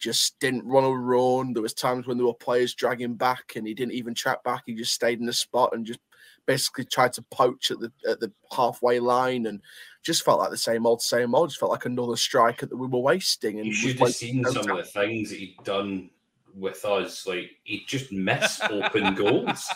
just 0.05 0.38
didn't 0.38 0.66
run 0.66 0.84
a 0.84 0.90
run. 0.90 1.55
There 1.55 1.62
was 1.62 1.72
times 1.72 2.07
when 2.07 2.18
there 2.18 2.26
were 2.26 2.34
players 2.34 2.74
dragging 2.74 3.14
back 3.14 3.55
and 3.57 3.66
he 3.66 3.72
didn't 3.72 3.94
even 3.94 4.14
track 4.14 4.44
back. 4.44 4.64
He 4.66 4.74
just 4.74 4.92
stayed 4.92 5.18
in 5.18 5.24
the 5.24 5.32
spot 5.32 5.70
and 5.72 5.86
just 5.86 6.00
basically 6.46 6.84
tried 6.84 7.14
to 7.14 7.22
poach 7.30 7.70
at 7.70 7.80
the 7.80 7.90
at 8.07 8.20
the 8.20 8.30
halfway 8.52 9.00
line 9.00 9.46
and 9.46 9.62
just 10.02 10.22
felt 10.22 10.40
like 10.40 10.50
the 10.50 10.59
same 10.59 10.84
old, 10.84 11.00
same 11.00 11.34
old. 11.34 11.48
Just 11.48 11.59
felt 11.59 11.72
like 11.72 11.86
another 11.86 12.16
striker 12.16 12.66
that 12.66 12.76
we 12.76 12.86
were 12.86 12.98
wasting. 12.98 13.61
And 13.61 13.66
you 13.66 13.72
should 13.72 13.98
have 13.98 14.14
seen 14.14 14.44
some 14.44 14.70
of 14.70 14.76
the 14.76 14.82
things 14.82 15.30
that 15.30 15.38
he'd 15.38 15.57
done 15.64 16.11
with 16.57 16.84
us. 16.84 17.26
Like 17.26 17.50
he 17.64 17.84
just 17.86 18.12
missed 18.12 18.62
open 18.70 19.14
goals. 19.14 19.68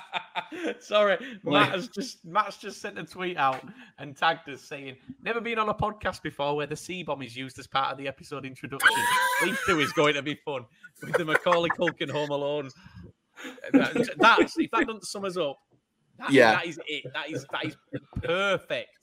Sorry, 0.80 1.16
Like- 1.44 1.68
Matt 1.68 1.70
has 1.72 1.88
just 1.88 2.24
Matt's 2.24 2.56
just 2.58 2.80
sent 2.80 2.98
a 2.98 3.04
tweet 3.04 3.36
out 3.36 3.62
and 3.98 4.16
tagged 4.16 4.48
us 4.48 4.62
saying, 4.62 4.96
"Never 5.22 5.40
been 5.40 5.58
on 5.58 5.68
a 5.68 5.74
podcast 5.74 6.22
before 6.22 6.56
where 6.56 6.66
the 6.66 6.76
C 6.76 7.02
bomb 7.02 7.22
is 7.22 7.36
used 7.36 7.58
as 7.58 7.66
part 7.66 7.92
of 7.92 7.98
the 7.98 8.08
episode 8.08 8.44
introduction. 8.46 8.96
Week 9.42 9.54
two 9.66 9.80
is 9.80 9.92
going 9.92 10.14
to 10.14 10.22
be 10.22 10.36
fun 10.44 10.64
with 11.02 11.14
the 11.14 11.24
Macaulay 11.24 11.70
Culkin 11.70 12.10
Home 12.10 12.30
Alone. 12.30 12.70
That, 13.72 13.94
that's 14.18 14.58
if 14.58 14.70
that 14.72 14.86
doesn't 14.86 15.04
sum 15.04 15.24
us 15.24 15.36
up. 15.36 15.58
That, 16.18 16.30
Yeah. 16.32 16.52
that 16.52 16.66
is 16.66 16.80
it. 16.88 17.04
That 17.14 17.30
is 17.30 17.46
that 17.52 17.64
is 17.66 17.76
perfect. 18.22 18.97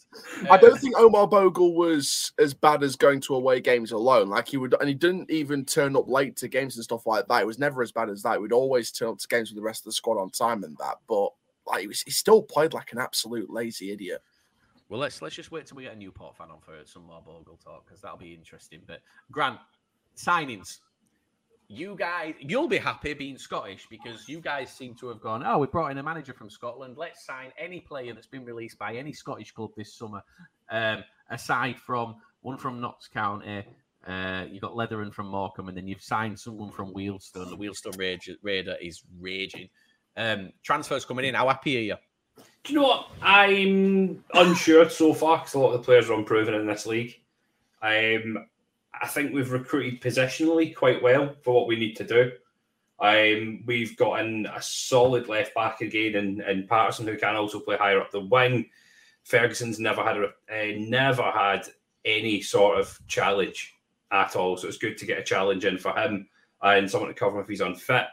I 0.49 0.57
don't 0.57 0.80
think 0.80 0.97
Omar 0.97 1.28
Bogle 1.28 1.74
was 1.74 2.32
as 2.39 2.53
bad 2.53 2.84
as 2.84 2.95
going 2.95 3.22
to 3.22 3.36
away 3.36 3.59
games 3.59 3.91
alone. 3.91 4.28
Like 4.28 4.47
he 4.47 4.57
would, 4.57 4.76
and 4.80 4.88
he 4.88 4.93
didn't 4.93 5.30
even 5.32 5.66
turn 5.66 5.95
up 5.95 6.09
late 6.09 6.36
to 6.38 6.47
games 6.47 6.76
and 6.76 6.84
stuff 6.84 7.05
like 7.05 7.28
that. 7.28 7.41
It 7.41 7.47
was 7.47 7.59
never 7.59 7.82
as 7.82 7.91
bad 7.91 8.09
as 8.09 8.24
that. 8.24 8.41
We'd 8.41 8.51
always 8.51 8.91
turn 8.91 9.09
up 9.09 9.20
to 9.20 9.28
games 9.28 9.49
with 9.49 9.57
the 9.57 9.63
rest 9.63 9.82
of 9.82 9.86
the 9.86 9.93
squad 9.93 10.20
on 10.20 10.30
time 10.30 10.63
and 10.63 10.78
that. 10.78 10.97
But 11.07 11.30
like 11.68 11.82
he, 11.82 11.88
was, 11.88 12.01
he 12.01 12.11
still 12.11 12.41
played 12.41 12.74
like 12.74 12.91
an 12.91 12.99
absolute 12.99 13.49
lazy 13.49 13.91
idiot. 13.91 14.22
Well, 14.89 14.99
let's 14.99 15.22
let's 15.22 15.36
just 15.36 15.51
wait 15.51 15.66
till 15.66 15.78
we 15.78 15.84
get 15.84 15.95
a 15.95 15.97
Newport 15.97 16.38
fan 16.38 16.51
on 16.51 16.59
for 16.59 16.74
some 16.86 17.05
more 17.07 17.22
Bogle 17.26 17.59
talk 17.63 17.86
because 17.86 18.01
that'll 18.01 18.18
be 18.18 18.34
interesting. 18.34 18.82
But 18.86 19.01
Grant, 19.32 19.59
signings. 20.16 20.80
You 21.68 21.95
guys, 21.97 22.36
you'll 22.39 22.68
be 22.68 22.78
happy 22.78 23.13
being 23.13 23.38
Scottish 23.38 23.88
because 23.89 24.30
you 24.30 24.39
guys 24.39 24.70
seem 24.70 24.93
to 24.95 25.07
have 25.07 25.20
gone. 25.20 25.43
Oh, 25.45 25.57
we 25.57 25.68
brought 25.68 25.91
in 25.91 25.97
a 25.97 26.03
manager 26.03 26.34
from 26.34 26.49
Scotland. 26.49 26.95
Let's 26.97 27.26
sign 27.26 27.51
any 27.57 27.80
player 27.80 28.13
that's 28.13 28.28
been 28.28 28.45
released 28.45 28.78
by 28.78 28.95
any 28.95 29.11
Scottish 29.11 29.51
club 29.51 29.72
this 29.76 29.93
summer. 29.93 30.22
Um, 30.70 31.03
aside 31.30 31.78
from 31.78 32.18
one 32.41 32.57
from 32.57 32.80
Notts 32.80 33.07
County, 33.07 33.63
uh, 34.05 34.45
you've 34.49 34.61
got 34.61 34.74
Leathern 34.74 35.11
from 35.11 35.28
Morecambe, 35.28 35.70
and 35.70 35.78
then 35.78 35.88
you've 35.88 36.03
signed 36.03 36.39
someone 36.39 36.72
from 36.72 36.93
Wealdstone. 36.93 37.49
The 37.49 37.57
Wealdstone 37.57 37.97
Raider, 37.97 38.36
Raider 38.43 38.76
is 38.80 39.01
raging. 39.20 39.70
Um, 40.16 40.51
transfers 40.61 41.03
coming 41.03 41.26
in. 41.26 41.34
How 41.34 41.47
happy 41.47 41.78
are 41.78 41.82
you? 41.82 41.95
Do 42.63 42.74
you 42.74 42.80
know 42.80 42.88
what? 42.88 43.09
I'm 43.22 44.24
unsure 44.34 44.89
so 44.89 45.13
far 45.13 45.39
because 45.39 45.55
a 45.55 45.59
lot 45.59 45.74
of 45.74 45.82
the 45.82 45.86
players 45.86 46.09
are 46.09 46.13
unproven 46.13 46.53
in 46.53 46.68
this 46.68 46.86
league. 46.86 47.16
Um, 47.82 48.45
I 49.02 49.08
think 49.08 49.34
we've 49.34 49.52
recruited 49.52 50.02
positionally 50.02 50.76
quite 50.76 51.02
well 51.02 51.36
for 51.43 51.54
what 51.54 51.68
we 51.68 51.76
need 51.76 51.96
to 51.98 52.04
do. 52.04 52.32
Um, 53.00 53.64
we've 53.66 53.98
got 53.98 54.22
in 54.22 54.46
a 54.46 54.62
solid 54.62 55.28
left 55.28 55.54
back 55.54 55.82
again, 55.82 56.16
and, 56.16 56.41
and 56.41 56.68
Patterson 56.68 57.08
who 57.08 57.18
can 57.18 57.36
also 57.36 57.60
play 57.60 57.78
higher 57.78 58.00
up 58.00 58.12
the 58.12 58.22
wing. 58.22 58.70
Ferguson's 59.24 59.80
never 59.80 60.04
had 60.04 60.18
a, 60.18 60.26
uh, 60.26 60.76
never 60.78 61.24
had 61.24 61.68
any 62.06 62.41
sort 62.41 62.80
of 62.80 62.98
challenge 63.08 63.74
at 64.12 64.36
all, 64.36 64.56
so 64.56 64.68
it's 64.68 64.78
good 64.78 64.98
to 64.98 65.06
get 65.06 65.20
a 65.20 65.24
challenge 65.24 65.66
in 65.66 65.78
for 65.78 65.98
him 65.98 66.28
and 66.62 66.89
someone 66.89 67.10
to 67.10 67.16
cover 67.16 67.38
him 67.38 67.43
if 67.43 67.50
he's 67.50 67.62
unfit. 67.62 68.06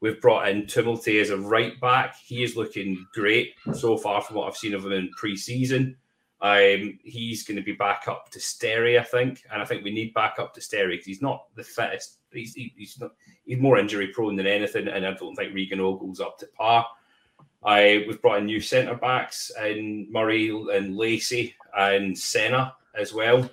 We've 0.00 0.20
brought 0.20 0.48
in 0.48 0.62
Tumilty 0.62 1.20
as 1.20 1.30
a 1.30 1.38
right 1.38 1.80
back. 1.80 2.16
He 2.24 2.42
is 2.42 2.56
looking 2.56 3.06
great 3.14 3.54
so 3.72 3.96
far 3.96 4.20
from 4.20 4.36
what 4.36 4.48
I've 4.48 4.56
seen 4.56 4.74
of 4.74 4.84
him 4.84 4.92
in 4.92 5.08
pre-season. 5.16 5.96
Um, 6.40 6.98
he's 7.02 7.42
going 7.44 7.56
to 7.56 7.62
be 7.62 7.72
back 7.72 8.04
up 8.06 8.30
to 8.32 8.38
Sterry, 8.38 8.98
I 8.98 9.04
think, 9.04 9.42
and 9.52 9.62
I 9.62 9.64
think 9.64 9.82
we 9.82 9.92
need 9.92 10.12
back 10.14 10.38
up 10.38 10.52
to 10.54 10.60
Sterry 10.60 10.92
because 10.96 11.06
he's 11.06 11.22
not 11.22 11.46
the 11.54 11.62
fittest. 11.64 12.18
He's 12.32 12.54
he- 12.54 12.74
he's 12.76 12.98
not 13.00 13.12
he's 13.46 13.58
more 13.58 13.78
injury 13.78 14.08
prone 14.08 14.36
than 14.36 14.46
anything, 14.46 14.88
and 14.88 15.06
I 15.06 15.12
don't 15.14 15.34
think 15.36 15.54
Reagan 15.54 15.80
Ogle's 15.80 16.20
up 16.20 16.38
to 16.38 16.46
par. 16.48 16.86
I 17.64 18.04
we've 18.06 18.20
brought 18.20 18.38
in 18.38 18.46
new 18.46 18.60
centre 18.60 18.94
backs 18.96 19.50
and 19.58 20.10
Murray 20.10 20.50
and 20.50 20.96
Lacey 20.96 21.54
and 21.76 22.18
Senna 22.18 22.74
as 22.94 23.14
well. 23.14 23.48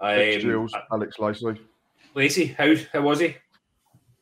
Alex 0.00 0.36
Um, 0.44 0.50
Gills, 0.50 0.74
Alex 0.92 1.18
Lacey. 1.18 1.60
Lacey, 2.14 2.46
how 2.46 2.74
how 2.92 3.00
was 3.00 3.18
he? 3.20 3.34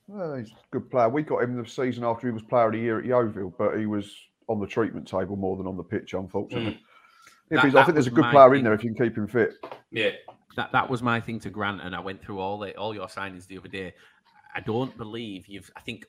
Well, 0.06 0.36
he's 0.36 0.50
a 0.52 0.54
good 0.70 0.90
player. 0.90 1.08
We 1.08 1.22
got 1.22 1.42
him 1.42 1.60
the 1.60 1.68
season 1.68 2.04
after 2.04 2.28
he 2.28 2.32
was 2.32 2.42
player 2.42 2.66
of 2.66 2.72
the 2.72 2.78
year 2.78 2.98
at 3.00 3.04
Yeovil, 3.04 3.54
but 3.58 3.78
he 3.78 3.86
was 3.86 4.14
on 4.48 4.60
the 4.60 4.66
treatment 4.66 5.06
table 5.08 5.36
more 5.36 5.56
than 5.56 5.66
on 5.66 5.76
the 5.76 5.82
pitch, 5.82 6.14
unfortunately. 6.14 6.78
Yeah, 7.50 7.62
That- 7.62 7.76
I 7.76 7.84
think 7.84 7.94
there's 7.94 8.06
a 8.06 8.10
good 8.10 8.24
player 8.30 8.48
thing. 8.50 8.58
in 8.60 8.64
there 8.64 8.72
if 8.74 8.82
you 8.84 8.94
can 8.94 9.06
keep 9.06 9.16
him 9.16 9.26
fit. 9.28 9.54
Yeah, 9.90 10.10
that 10.56 10.72
that 10.72 10.88
was 10.88 11.02
my 11.02 11.20
thing 11.20 11.40
to 11.40 11.50
Grant, 11.50 11.80
and 11.82 11.94
I 11.94 12.00
went 12.00 12.22
through 12.22 12.38
all 12.40 12.58
the 12.58 12.74
all 12.76 12.94
your 12.94 13.06
signings 13.06 13.46
the 13.46 13.58
other 13.58 13.68
day. 13.68 13.94
I 14.54 14.60
don't 14.60 14.96
believe 14.96 15.46
you've. 15.46 15.70
I 15.76 15.80
think 15.80 16.06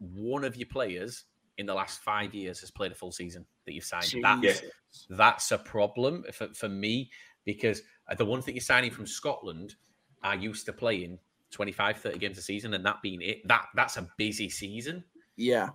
one 0.00 0.44
of 0.44 0.56
your 0.56 0.68
players 0.68 1.24
in 1.58 1.66
the 1.66 1.74
last 1.74 2.00
five 2.00 2.32
years 2.34 2.60
has 2.60 2.70
played 2.70 2.92
a 2.92 2.94
full 2.94 3.10
season 3.12 3.44
that 3.66 3.72
you've 3.74 3.84
signed. 3.84 4.14
That's 4.22 4.62
Yeah. 4.62 4.68
that's 5.10 5.50
a 5.50 5.58
problem 5.58 6.24
for, 6.32 6.48
for 6.54 6.68
me 6.68 7.10
because 7.44 7.82
the 8.16 8.24
ones 8.24 8.44
that 8.44 8.52
you're 8.52 8.60
signing 8.60 8.90
from 8.92 9.06
Scotland 9.06 9.74
are 10.22 10.36
used 10.36 10.66
to 10.66 10.72
playing 10.72 11.18
25, 11.50 11.98
30 11.98 12.18
games 12.18 12.38
a 12.38 12.42
season, 12.42 12.74
and 12.74 12.84
that 12.86 13.02
being 13.02 13.20
it, 13.22 13.46
that 13.48 13.66
that's 13.74 13.96
a 13.96 14.08
busy 14.16 14.48
season 14.48 15.02
Yeah, 15.36 15.70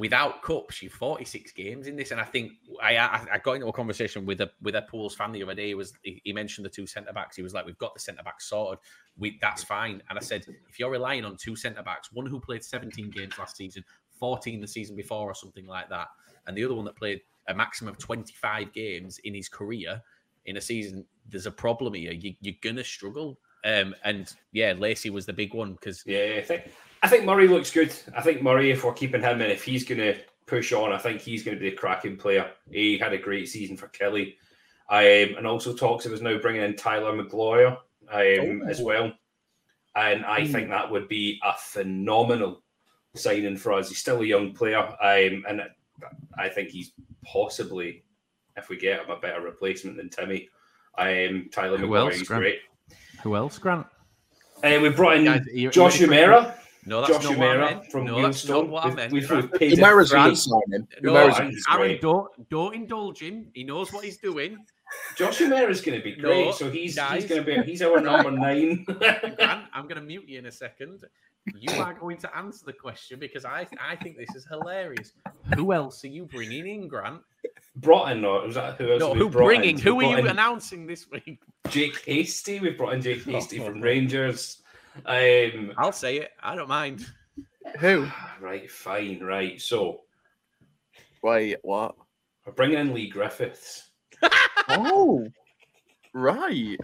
without 0.00 0.42
cups, 0.42 0.82
you've 0.82 0.92
46 0.92 1.52
games 1.52 1.86
in 1.86 1.94
this. 1.94 2.10
And 2.10 2.20
I 2.20 2.24
think 2.24 2.52
I 2.82 2.96
I, 2.96 3.26
I 3.34 3.38
got 3.38 3.54
into 3.54 3.68
a 3.68 3.72
conversation 3.72 4.26
with 4.26 4.40
a 4.40 4.50
with 4.62 4.74
a 4.74 4.82
Pools 4.82 5.14
fan 5.14 5.32
the 5.32 5.42
other 5.42 5.54
day. 5.54 5.68
He 5.68 5.74
was 5.74 5.92
he, 6.02 6.20
he 6.24 6.32
mentioned 6.32 6.64
the 6.64 6.70
two 6.70 6.86
centre 6.86 7.12
backs. 7.12 7.36
He 7.36 7.42
was 7.42 7.54
like, 7.54 7.66
We've 7.66 7.78
got 7.78 7.94
the 7.94 8.00
centre 8.00 8.22
backs 8.22 8.48
sorted. 8.48 8.80
We 9.18 9.38
that's 9.40 9.62
fine. 9.62 10.02
And 10.08 10.18
I 10.18 10.22
said, 10.22 10.44
if 10.68 10.78
you're 10.80 10.90
relying 10.90 11.24
on 11.24 11.36
two 11.36 11.54
centre 11.54 11.82
backs, 11.82 12.10
one 12.12 12.26
who 12.26 12.40
played 12.40 12.64
17 12.64 13.10
games 13.10 13.38
last 13.38 13.56
season, 13.56 13.84
14 14.18 14.60
the 14.60 14.66
season 14.66 14.96
before, 14.96 15.30
or 15.30 15.34
something 15.34 15.66
like 15.66 15.88
that, 15.90 16.08
and 16.46 16.56
the 16.56 16.64
other 16.64 16.74
one 16.74 16.86
that 16.86 16.96
played 16.96 17.20
a 17.48 17.54
maximum 17.54 17.92
of 17.92 17.98
25 17.98 18.72
games 18.72 19.18
in 19.24 19.34
his 19.34 19.48
career 19.48 20.00
in 20.46 20.56
a 20.56 20.60
season, 20.60 21.04
there's 21.28 21.46
a 21.46 21.50
problem 21.50 21.94
here. 21.94 22.12
You, 22.12 22.34
you're 22.40 22.54
gonna 22.62 22.84
struggle. 22.84 23.38
Um, 23.64 23.94
and 24.04 24.32
yeah, 24.52 24.72
Lacey 24.76 25.10
was 25.10 25.26
the 25.26 25.32
big 25.34 25.52
one 25.52 25.74
because 25.74 26.02
Yeah, 26.06 26.40
I 27.02 27.08
think 27.08 27.24
Murray 27.24 27.48
looks 27.48 27.70
good. 27.70 27.94
I 28.16 28.20
think 28.20 28.42
Murray, 28.42 28.70
if 28.70 28.84
we're 28.84 28.92
keeping 28.92 29.22
him 29.22 29.40
and 29.40 29.50
if 29.50 29.64
he's 29.64 29.84
going 29.84 30.00
to 30.00 30.16
push 30.46 30.72
on, 30.72 30.92
I 30.92 30.98
think 30.98 31.20
he's 31.20 31.42
going 31.42 31.56
to 31.56 31.60
be 31.60 31.68
a 31.68 31.76
cracking 31.76 32.16
player. 32.16 32.50
He 32.70 32.98
had 32.98 33.12
a 33.12 33.18
great 33.18 33.48
season 33.48 33.76
for 33.76 33.88
Kelty, 33.88 34.34
um, 34.90 35.36
and 35.36 35.46
also 35.46 35.72
talks 35.72 36.04
of 36.04 36.12
us 36.12 36.20
now 36.20 36.38
bringing 36.38 36.62
in 36.62 36.76
Tyler 36.76 37.14
Magloire 37.14 37.78
um, 38.12 38.62
as 38.68 38.82
well. 38.82 39.12
And 39.96 40.24
I 40.24 40.46
think 40.46 40.68
that 40.68 40.90
would 40.90 41.08
be 41.08 41.40
a 41.42 41.54
phenomenal 41.58 42.62
signing 43.16 43.56
for 43.56 43.72
us. 43.72 43.88
He's 43.88 43.98
still 43.98 44.20
a 44.20 44.26
young 44.26 44.52
player, 44.52 44.78
um, 44.78 45.44
and 45.48 45.62
I 46.38 46.48
think 46.48 46.68
he's 46.68 46.92
possibly, 47.24 48.04
if 48.56 48.68
we 48.68 48.76
get 48.76 49.00
him, 49.00 49.10
a 49.10 49.16
better 49.16 49.40
replacement 49.40 49.96
than 49.96 50.10
Timmy. 50.10 50.48
Um, 50.98 51.48
Tyler 51.50 51.78
Who 51.78 51.86
Magloire, 51.86 52.10
else, 52.10 52.18
he's 52.18 52.28
Grant? 52.28 52.42
great. 52.42 52.58
who 53.22 53.36
else, 53.36 53.58
Grant? 53.58 53.86
Uh, 54.62 54.78
we 54.82 54.90
brought 54.90 55.16
in 55.16 55.24
Guys, 55.24 55.46
Josh 55.70 56.00
you 56.00 56.06
ready 56.06 56.22
Umerah. 56.22 56.59
No, 56.90 57.00
that's 57.02 57.12
Josh 57.12 57.22
not 57.24 57.38
what 57.38 57.48
I 57.48 57.56
meant. 57.74 57.92
from 57.92 58.04
no, 58.04 58.20
that's 58.20 58.48
not 58.48 58.64
Wealdstone. 58.64 58.68
what 58.68 58.82
I 58.82 58.86
We've- 58.88 58.96
meant. 58.96 59.12
We've, 59.12 59.28
Grant. 59.28 59.52
we've 59.52 59.60
paid 59.60 59.72
him. 59.74 59.78
Umerah's 59.78 60.10
a 60.10 60.14
Grant- 60.14 60.30
good 60.32 60.38
signing. 60.38 60.88
No, 61.02 61.12
Umerah's 61.12 61.38
a 61.38 61.42
I 61.42 61.44
good 61.44 61.46
think 61.46 61.54
he's 61.54 61.64
Aaron, 61.70 61.98
don't 62.02 62.50
don't 62.50 62.74
indulge 62.74 63.18
him. 63.22 63.46
He 63.54 63.62
knows 63.64 63.92
what 63.92 64.04
he's 64.04 64.18
doing. 64.18 64.58
Josh 65.16 65.38
Umerah 65.38 65.70
is 65.70 65.80
going 65.82 65.98
to 65.98 66.04
be 66.04 66.16
great. 66.16 66.46
No, 66.46 66.50
so 66.52 66.68
he's 66.68 66.96
guys. 66.96 67.22
he's 67.22 67.30
going 67.30 67.44
to 67.44 67.62
be 67.62 67.62
he's 67.70 67.80
our 67.80 68.00
number 68.00 68.32
nine. 68.32 68.84
Grant, 68.98 69.64
I'm 69.72 69.84
going 69.84 69.96
to 69.96 70.00
mute 70.02 70.24
you 70.26 70.40
in 70.40 70.46
a 70.46 70.50
second. 70.52 71.04
You 71.54 71.80
are 71.80 71.94
going 71.94 72.16
to 72.18 72.36
answer 72.36 72.66
the 72.66 72.72
question 72.72 73.20
because 73.20 73.44
I 73.44 73.68
I 73.80 73.94
think 73.94 74.16
this 74.16 74.34
is 74.34 74.44
hilarious. 74.50 75.12
Who 75.54 75.72
else 75.72 76.02
are 76.04 76.08
you 76.08 76.24
bringing 76.26 76.66
in, 76.66 76.88
Grant? 76.88 77.22
brought 77.76 78.10
in, 78.12 78.24
or 78.24 78.44
was 78.46 78.56
that 78.56 78.76
who 78.78 78.90
else? 78.90 78.98
No, 79.00 79.12
we 79.12 79.18
who 79.20 79.30
brought 79.30 79.46
bringing? 79.46 79.76
in? 79.76 79.80
Who 79.80 79.94
We 79.94 80.06
are 80.06 80.10
you 80.10 80.18
in 80.18 80.26
announcing 80.26 80.88
this 80.88 81.06
week? 81.08 81.38
Jake 81.68 82.04
Hastie. 82.04 82.58
We've 82.58 82.76
brought 82.76 82.94
in 82.94 83.00
Jake 83.00 83.22
Hastie 83.24 83.60
Oh, 83.60 83.66
from. 83.66 83.80
Rangers. 83.80 84.56
Um, 85.06 85.72
I'll 85.78 85.92
say 85.92 86.18
it. 86.18 86.30
I 86.42 86.54
don't 86.54 86.68
mind. 86.68 87.06
Who? 87.78 88.06
right, 88.40 88.70
fine, 88.70 89.20
right. 89.22 89.60
So 89.60 90.00
Wait, 91.22 91.56
what? 91.62 91.94
we're 92.46 92.52
bringing 92.52 92.78
in 92.78 92.94
Leigh 92.94 93.08
Griffiths. 93.08 93.90
Oh, 94.72 95.26
right. 96.14 96.78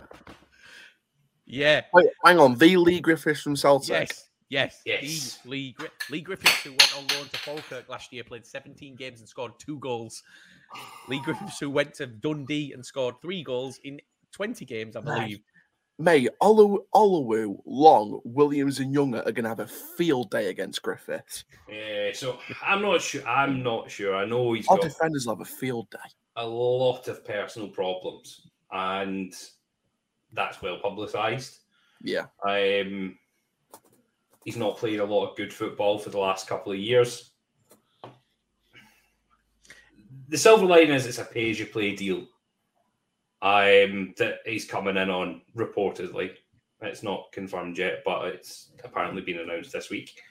Yeah. 1.44 1.82
Wait, 1.92 2.06
hang 2.24 2.40
on. 2.40 2.56
The 2.58 2.76
Leigh 2.76 2.98
Griffiths 2.98 3.42
from 3.42 3.54
Celtic. 3.54 3.88
Yes. 3.90 4.28
Yes. 4.48 4.82
Yes. 4.84 5.38
He- 5.44 5.48
Lee, 5.48 5.72
Gri- 5.72 5.88
Leigh 6.10 6.20
Griffiths, 6.22 6.64
who 6.64 6.70
went 6.70 6.96
on 6.96 7.06
loan 7.16 7.28
to 7.28 7.38
Falkirk 7.38 7.88
last 7.88 8.12
year, 8.12 8.24
played 8.24 8.44
17 8.44 8.96
games 8.96 9.20
and 9.20 9.28
scored 9.28 9.52
two 9.58 9.78
goals. 9.78 10.22
Leigh 11.08 11.20
Griffiths, 11.20 11.60
who 11.60 11.70
went 11.70 11.94
to 11.94 12.06
Dundee 12.08 12.72
and 12.72 12.84
scored 12.84 13.20
three 13.22 13.44
goals 13.44 13.78
in 13.84 14.00
20 14.32 14.64
games, 14.64 14.96
I 14.96 15.00
Right. 15.00 15.40
Mate, 15.98 16.28
Olu, 16.42 16.78
Olowu, 16.94 17.58
Long, 17.64 18.20
Williams, 18.24 18.80
and 18.80 18.92
Younger 18.92 19.20
are 19.20 19.32
going 19.32 19.44
to 19.44 19.48
have 19.48 19.60
a 19.60 19.66
field 19.66 20.30
day 20.30 20.50
against 20.50 20.82
Griffiths. 20.82 21.44
Yeah, 21.70 22.10
so 22.12 22.38
I'm 22.62 22.82
not 22.82 23.00
sure. 23.00 23.26
I'm 23.26 23.62
not 23.62 23.90
sure. 23.90 24.14
I 24.14 24.26
know 24.26 24.52
he's 24.52 24.68
Our 24.68 24.76
got 24.76 24.84
defenders 24.88 25.26
will 25.26 25.36
have 25.36 25.40
a 25.40 25.50
field 25.50 25.88
day. 25.90 25.98
a 26.36 26.46
lot 26.46 27.08
of 27.08 27.24
personal 27.24 27.68
problems, 27.68 28.48
and 28.70 29.32
that's 30.34 30.60
well 30.60 30.78
publicised. 30.82 31.60
Yeah. 32.02 32.26
Um, 32.46 33.16
he's 34.44 34.58
not 34.58 34.76
played 34.76 35.00
a 35.00 35.04
lot 35.04 35.30
of 35.30 35.36
good 35.36 35.52
football 35.52 35.98
for 35.98 36.10
the 36.10 36.18
last 36.18 36.46
couple 36.46 36.72
of 36.72 36.78
years. 36.78 37.30
the 40.28 40.36
silver 40.36 40.66
line 40.66 40.90
is 40.90 41.06
it's 41.06 41.18
a 41.18 41.24
pay 41.24 41.50
as 41.50 41.58
you 41.58 41.66
play 41.66 41.94
deal. 41.96 42.26
Um, 43.42 44.14
that 44.16 44.38
he's 44.46 44.64
coming 44.64 44.96
in 44.96 45.10
on 45.10 45.42
reportedly. 45.56 46.30
It's 46.82 47.02
not 47.02 47.30
confirmed 47.32 47.78
yet, 47.78 48.02
but 48.04 48.26
it's 48.26 48.70
apparently 48.84 49.22
been 49.22 49.38
announced 49.38 49.72
this 49.72 49.90
week. 49.90 50.12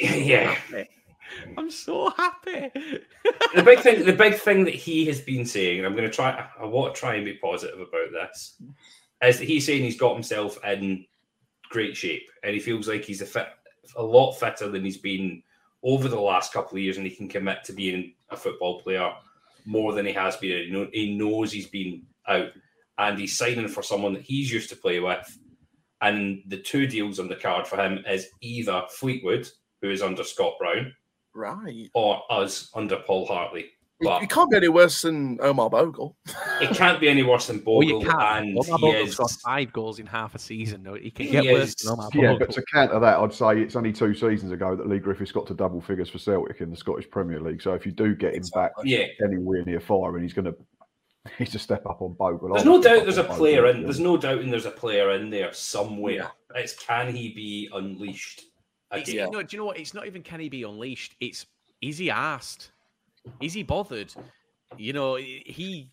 Yeah, 0.00 0.56
I'm 1.56 1.70
so 1.70 2.10
happy. 2.10 2.70
the 3.54 3.62
big 3.62 3.80
thing, 3.80 4.04
the 4.04 4.12
big 4.12 4.34
thing 4.34 4.64
that 4.64 4.74
he 4.74 5.04
has 5.06 5.20
been 5.20 5.44
saying, 5.44 5.78
and 5.78 5.86
I'm 5.86 5.94
going 5.94 6.08
to 6.08 6.14
try. 6.14 6.46
I 6.58 6.64
want 6.64 6.94
to 6.94 7.00
try 7.00 7.16
and 7.16 7.24
be 7.24 7.34
positive 7.34 7.80
about 7.80 8.12
this, 8.12 8.60
is 9.22 9.38
that 9.38 9.44
he's 9.44 9.66
saying 9.66 9.82
he's 9.82 9.98
got 9.98 10.14
himself 10.14 10.58
in 10.64 11.04
great 11.70 11.96
shape, 11.96 12.28
and 12.42 12.54
he 12.54 12.60
feels 12.60 12.88
like 12.88 13.04
he's 13.04 13.20
a 13.20 13.26
fit, 13.26 13.48
a 13.96 14.02
lot 14.02 14.32
fitter 14.32 14.68
than 14.68 14.84
he's 14.84 14.96
been 14.96 15.42
over 15.82 16.08
the 16.08 16.20
last 16.20 16.52
couple 16.52 16.76
of 16.76 16.82
years, 16.82 16.96
and 16.96 17.06
he 17.06 17.14
can 17.14 17.28
commit 17.28 17.64
to 17.64 17.72
being 17.72 18.14
a 18.30 18.36
football 18.36 18.80
player 18.80 19.12
more 19.64 19.92
than 19.92 20.06
he 20.06 20.12
has 20.12 20.36
been. 20.36 20.64
He, 20.66 20.70
know, 20.70 20.88
he 20.92 21.16
knows 21.16 21.52
he's 21.52 21.68
been 21.68 22.02
out, 22.28 22.48
and 22.98 23.18
he's 23.18 23.36
signing 23.36 23.68
for 23.68 23.82
someone 23.82 24.14
that 24.14 24.22
he's 24.22 24.52
used 24.52 24.70
to 24.70 24.76
play 24.76 25.00
with. 25.00 25.38
And 26.02 26.42
the 26.46 26.58
two 26.58 26.86
deals 26.86 27.18
on 27.18 27.28
the 27.28 27.36
card 27.36 27.66
for 27.66 27.76
him 27.76 28.04
is 28.08 28.28
either 28.40 28.84
Fleetwood, 28.90 29.48
who 29.82 29.90
is 29.90 30.02
under 30.02 30.24
Scott 30.24 30.54
Brown, 30.58 30.92
Right. 31.34 31.88
or 31.94 32.22
us 32.30 32.70
under 32.74 32.96
Paul 32.96 33.26
Hartley. 33.26 33.70
It, 34.00 34.04
But 34.04 34.22
it 34.22 34.30
can't 34.30 34.50
be 34.50 34.56
any 34.56 34.68
worse 34.68 35.02
than 35.02 35.38
Omar 35.42 35.68
Bogle. 35.68 36.16
it 36.60 36.74
can't 36.74 36.98
be 37.00 37.08
any 37.08 37.22
worse 37.22 37.48
than 37.48 37.62
Well, 37.66 37.82
you 37.82 37.98
Bogle, 38.00 38.10
can't. 38.12 38.46
and 38.46 38.58
Omar 38.58 38.78
he 38.78 38.84
Bogle's 38.92 39.08
is. 39.10 39.14
got 39.16 39.30
five 39.44 39.72
goals 39.72 39.98
in 39.98 40.06
half 40.06 40.34
a 40.34 40.38
season. 40.38 40.82
No, 40.82 40.94
he 40.94 41.10
can 41.10 41.26
He 41.26 41.32
get 41.32 41.52
worse 41.52 41.74
than 41.74 41.92
Omar 41.92 42.08
Yeah, 42.14 42.36
but 42.38 42.50
to 42.52 42.62
counter 42.72 42.98
that, 42.98 43.18
I'd 43.18 43.34
say 43.34 43.60
it's 43.60 43.76
only 43.76 43.92
two 43.92 44.14
seasons 44.14 44.52
ago 44.52 44.74
that 44.74 44.88
Leigh 44.88 44.98
Griffiths 45.00 45.32
got 45.32 45.46
to 45.48 45.54
double 45.54 45.80
figures 45.82 46.08
for 46.08 46.18
Celtic 46.18 46.60
in 46.62 46.70
the 46.70 46.76
Scottish 46.76 47.10
Premier 47.10 47.40
League. 47.40 47.60
So 47.60 47.74
if 47.74 47.84
you 47.84 47.92
do 47.92 48.14
get 48.14 48.34
him 48.34 48.42
back 48.54 48.72
Yeah, 48.84 49.04
anywhere 49.22 49.64
near 49.64 49.80
fire, 49.80 50.14
and 50.14 50.22
he's 50.22 50.32
going 50.32 50.46
to 50.52 50.56
he's 51.36 51.54
a 51.54 51.58
step 51.58 51.84
up 51.84 52.00
on 52.00 52.14
Bogle. 52.14 52.54
there's 52.54 52.66
I'll 52.66 52.76
no 52.78 52.82
doubt 52.82 53.04
there's 53.04 53.18
a 53.18 53.22
on 53.22 53.26
Bogle, 53.28 53.36
player 53.36 53.66
in. 53.66 53.82
There's 53.82 54.00
no 54.00 54.16
doubt 54.16 54.40
there's 54.46 54.64
a 54.64 54.70
player 54.70 55.10
in 55.12 55.28
there 55.28 55.52
somewhere. 55.52 56.14
Yeah. 56.14 56.28
It's 56.54 56.72
can 56.74 57.14
he 57.14 57.34
be 57.34 57.68
unleashed? 57.74 58.44
It's, 58.92 59.12
no, 59.12 59.42
do 59.42 59.46
you 59.50 59.58
know 59.58 59.66
what? 59.66 59.78
It's 59.78 59.94
not 59.94 60.06
even 60.06 60.22
can 60.22 60.40
he 60.40 60.48
be 60.48 60.62
unleashed. 60.64 61.14
It's 61.20 61.44
is 61.82 61.98
he 61.98 62.10
asked? 62.10 62.72
Is 63.40 63.52
he 63.52 63.62
bothered? 63.62 64.12
You 64.76 64.92
know, 64.92 65.16
he, 65.16 65.42
he 65.46 65.90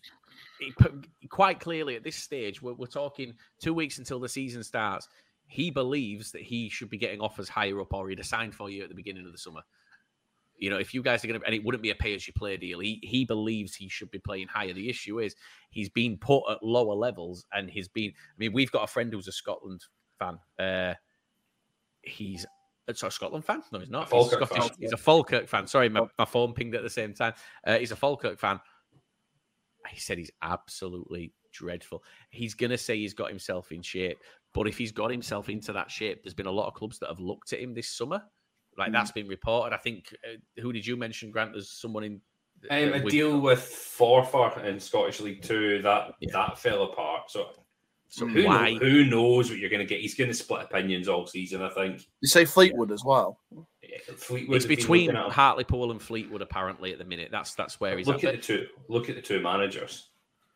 quite 1.28 1.60
clearly 1.60 1.96
at 1.96 2.04
this 2.04 2.16
stage. 2.16 2.62
We're, 2.62 2.74
we're 2.74 2.86
talking 2.86 3.34
two 3.60 3.74
weeks 3.74 3.98
until 3.98 4.20
the 4.20 4.28
season 4.28 4.62
starts. 4.62 5.08
He 5.46 5.70
believes 5.70 6.30
that 6.32 6.42
he 6.42 6.68
should 6.68 6.90
be 6.90 6.98
getting 6.98 7.20
offers 7.20 7.48
higher 7.48 7.80
up, 7.80 7.92
or 7.94 8.08
he'd 8.08 8.18
have 8.18 8.26
signed 8.26 8.54
for 8.54 8.68
you 8.70 8.82
at 8.82 8.88
the 8.88 8.94
beginning 8.94 9.26
of 9.26 9.32
the 9.32 9.38
summer. 9.38 9.62
You 10.58 10.70
know, 10.70 10.76
if 10.76 10.92
you 10.92 11.02
guys 11.02 11.24
are 11.24 11.28
going 11.28 11.40
to, 11.40 11.46
and 11.46 11.54
it 11.54 11.64
wouldn't 11.64 11.82
be 11.82 11.90
a 11.90 11.94
pay 11.94 12.14
as 12.14 12.26
you 12.26 12.32
play 12.34 12.56
deal. 12.56 12.80
He 12.80 13.00
he 13.02 13.24
believes 13.24 13.74
he 13.74 13.88
should 13.88 14.10
be 14.10 14.18
playing 14.18 14.48
higher. 14.48 14.72
The 14.72 14.90
issue 14.90 15.20
is 15.20 15.36
he's 15.70 15.88
been 15.88 16.18
put 16.18 16.42
at 16.50 16.62
lower 16.62 16.94
levels, 16.94 17.46
and 17.52 17.70
he's 17.70 17.88
been. 17.88 18.10
I 18.10 18.34
mean, 18.38 18.52
we've 18.52 18.72
got 18.72 18.84
a 18.84 18.88
friend 18.88 19.12
who's 19.12 19.28
a 19.28 19.32
Scotland 19.32 19.84
fan. 20.18 20.38
Uh, 20.58 20.94
he's 22.02 22.44
it's 22.88 23.02
a 23.02 23.10
Scotland 23.10 23.44
fan. 23.44 23.62
No, 23.70 23.78
he's 23.78 23.90
not. 23.90 24.10
He's, 24.12 24.30
Scottish. 24.30 24.48
fan. 24.48 24.70
he's 24.80 24.92
a 24.92 24.96
Falkirk 24.96 25.46
fan. 25.48 25.66
Sorry, 25.66 25.88
my, 25.88 26.02
my 26.18 26.24
phone 26.24 26.54
pinged 26.54 26.74
at 26.74 26.82
the 26.82 26.90
same 26.90 27.14
time. 27.14 27.34
Uh, 27.66 27.78
he's 27.78 27.92
a 27.92 27.96
Falkirk 27.96 28.38
fan. 28.38 28.58
He 29.88 30.00
said 30.00 30.18
he's 30.18 30.30
absolutely 30.42 31.32
dreadful. 31.52 32.02
He's 32.30 32.54
going 32.54 32.70
to 32.70 32.78
say 32.78 32.96
he's 32.96 33.14
got 33.14 33.28
himself 33.30 33.72
in 33.72 33.82
shape, 33.82 34.18
but 34.54 34.66
if 34.68 34.76
he's 34.76 34.92
got 34.92 35.10
himself 35.10 35.48
into 35.48 35.72
that 35.72 35.90
shape, 35.90 36.22
there's 36.22 36.34
been 36.34 36.46
a 36.46 36.50
lot 36.50 36.66
of 36.66 36.74
clubs 36.74 36.98
that 36.98 37.08
have 37.08 37.20
looked 37.20 37.52
at 37.52 37.60
him 37.60 37.74
this 37.74 37.88
summer. 37.96 38.22
Like 38.76 38.92
that's 38.92 39.10
been 39.12 39.26
reported. 39.28 39.74
I 39.74 39.78
think. 39.78 40.14
Uh, 40.24 40.36
who 40.62 40.72
did 40.72 40.86
you 40.86 40.96
mention, 40.96 41.30
Grant? 41.30 41.52
There's 41.52 41.70
someone 41.70 42.04
in. 42.04 42.20
Um, 42.70 42.92
a 42.94 43.02
with- 43.02 43.12
deal 43.12 43.40
with 43.40 43.60
Forfar 43.60 44.64
in 44.64 44.78
Scottish 44.80 45.20
League 45.20 45.42
Two 45.42 45.80
that 45.82 46.12
Yeah. 46.20 46.30
that 46.32 46.58
fell 46.58 46.84
apart. 46.84 47.30
So 47.30 47.50
So 48.10 48.26
who, 48.26 48.42
know- 48.42 48.48
why? 48.48 48.74
who 48.74 49.04
knows 49.04 49.50
what 49.50 49.58
you're 49.58 49.70
going 49.70 49.80
to 49.80 49.86
get? 49.86 50.00
He's 50.00 50.14
going 50.14 50.28
to 50.30 50.34
split 50.34 50.62
opinions 50.62 51.08
all 51.08 51.26
season. 51.26 51.62
I 51.62 51.68
think. 51.70 52.06
You 52.20 52.28
say 52.28 52.44
Fleetwood 52.44 52.90
as 52.90 53.04
well. 53.04 53.38
Yeah, 53.82 53.98
Fleetwood 54.16 54.56
It's 54.56 54.66
between 54.66 55.06
looking 55.06 55.18
at 55.20 55.26
him. 55.26 55.32
Hartlepool 55.32 55.90
and 55.90 56.00
Fleetwood 56.00 56.42
apparently 56.42 56.92
at 56.92 56.98
the 56.98 57.04
minute. 57.04 57.28
That's 57.30 57.54
that's 57.54 57.80
where 57.80 57.96
he's 57.98 58.06
Look 58.06 58.24
at. 58.24 58.34
at 58.34 58.40
the 58.40 58.46
two. 58.46 58.66
Look 58.88 59.08
at 59.08 59.16
the 59.16 59.22
two 59.22 59.40
managers. 59.40 60.08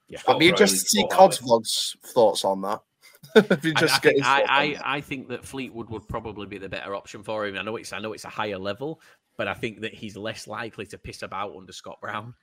Yeah. 0.08 0.18
Scott 0.20 0.36
I'd 0.36 0.38
be 0.40 0.48
interested 0.48 0.80
to 0.80 0.86
see 0.88 1.06
Paul 1.10 1.28
Cod's 1.30 1.38
vlogs 1.40 1.96
thoughts 2.12 2.44
on 2.44 2.60
that. 2.62 2.82
if 3.36 3.64
you 3.64 3.72
I- 3.76 3.80
just 3.80 3.94
I, 3.94 3.98
get 4.00 4.12
think, 4.14 4.26
I, 4.26 4.42
I, 4.48 4.72
that. 4.74 4.82
I 4.88 5.00
think 5.00 5.28
that 5.28 5.44
Fleetwood 5.44 5.88
would 5.90 6.08
probably 6.08 6.46
be 6.46 6.58
the 6.58 6.68
better 6.68 6.94
option 6.94 7.22
for 7.22 7.46
him. 7.46 7.56
I 7.56 7.62
know 7.62 7.76
it's 7.76 7.92
I 7.92 7.98
know 8.00 8.12
it's 8.12 8.24
a 8.24 8.28
higher 8.30 8.58
level, 8.58 9.00
but 9.36 9.46
I 9.48 9.54
think 9.54 9.80
that 9.82 9.94
he's 9.94 10.16
less 10.16 10.46
likely 10.46 10.86
to 10.86 10.98
piss 10.98 11.22
about 11.22 11.54
under 11.56 11.72
Scott 11.72 12.00
Brown. 12.00 12.34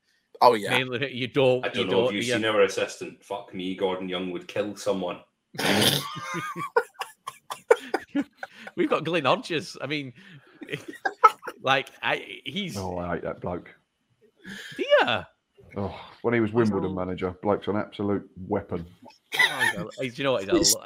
Oh 0.42 0.54
yeah. 0.54 0.72
Mainly, 0.72 1.14
you 1.14 1.28
don't. 1.28 1.66
I 1.66 1.68
you 1.70 1.74
don't 1.74 1.90
know 1.90 2.00
if 2.02 2.06
don't. 2.06 2.16
you've 2.16 2.24
yeah. 2.26 2.36
seen 2.36 2.46
our 2.46 2.62
assistant. 2.62 3.24
Fuck 3.24 3.54
me, 3.54 3.76
Gordon 3.76 4.08
Young 4.10 4.32
would 4.32 4.48
kill 4.48 4.76
someone. 4.76 5.20
We've 8.76 8.90
got 8.90 9.04
Glyn 9.04 9.26
Hodges. 9.26 9.76
I 9.82 9.88
mean, 9.88 10.14
like 11.62 11.90
I, 12.02 12.40
he's 12.46 12.78
Oh, 12.78 12.98
I 12.98 13.16
hate 13.16 13.24
that 13.24 13.42
bloke. 13.42 13.76
yeah. 15.02 15.24
Oh, 15.78 15.96
when 16.22 16.34
he 16.34 16.40
was 16.40 16.52
Wimbledon 16.54 16.94
manager, 16.96 17.32
bloke's 17.42 17.68
an 17.68 17.76
absolute 17.76 18.28
weapon. 18.48 18.86
Oh, 19.06 19.60
he's 19.62 19.74
a- 19.76 20.02
he's- 20.04 20.18
you 20.18 20.24
know 20.24 20.34
what? 20.34 20.50
He's 20.50 20.74
a 20.74 20.78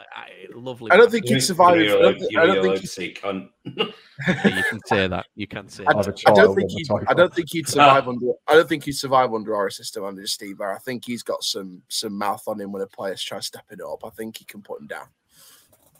lo- 0.55 0.61
lovely. 0.61 0.91
I 0.91 0.97
don't 0.97 1.09
think 1.11 1.27
he'd 1.27 1.39
survive. 1.39 1.75
I 1.79 1.85
don't, 1.85 2.21
you're 2.31 2.41
I 2.41 2.45
don't 2.47 2.61
think 2.63 2.75
to 2.75 2.81
he'd, 2.81 2.87
say 2.89 3.13
cunt. 3.13 3.49
Yeah, 3.65 4.57
you 4.57 4.63
can 4.69 4.79
say 4.85 5.07
that. 5.07 5.25
You 5.35 5.47
can 5.47 5.69
say 5.69 5.85
I, 5.87 5.95
Have 5.95 6.05
that. 6.05 6.21
a 6.23 6.29
I 6.29 6.33
don't 6.33 6.37
child 6.45 6.55
think 6.57 6.71
he'd. 6.71 6.87
I 7.07 7.13
don't 7.13 7.33
think 7.33 7.47
he'd 7.51 7.67
survive 7.67 8.07
under. 8.07 8.25
I 8.47 8.53
don't 8.53 8.67
think 8.69 8.83
he'd 8.83 8.91
survive 8.93 9.33
under 9.33 9.55
our 9.55 9.69
system 9.69 10.03
under 10.03 10.25
Steve 10.27 10.57
Barr. 10.57 10.73
I 10.75 10.79
think 10.79 11.05
he's 11.05 11.23
got 11.23 11.43
some 11.43 11.81
some 11.87 12.17
mouth 12.17 12.43
on 12.47 12.59
him 12.59 12.71
when 12.71 12.81
a 12.81 12.87
player's 12.87 13.23
trying 13.23 13.41
to 13.41 13.45
step 13.47 13.65
it 13.71 13.79
up. 13.81 14.03
I 14.05 14.09
think 14.09 14.37
he 14.37 14.45
can 14.45 14.61
put 14.61 14.81
him 14.81 14.87
down. 14.87 15.07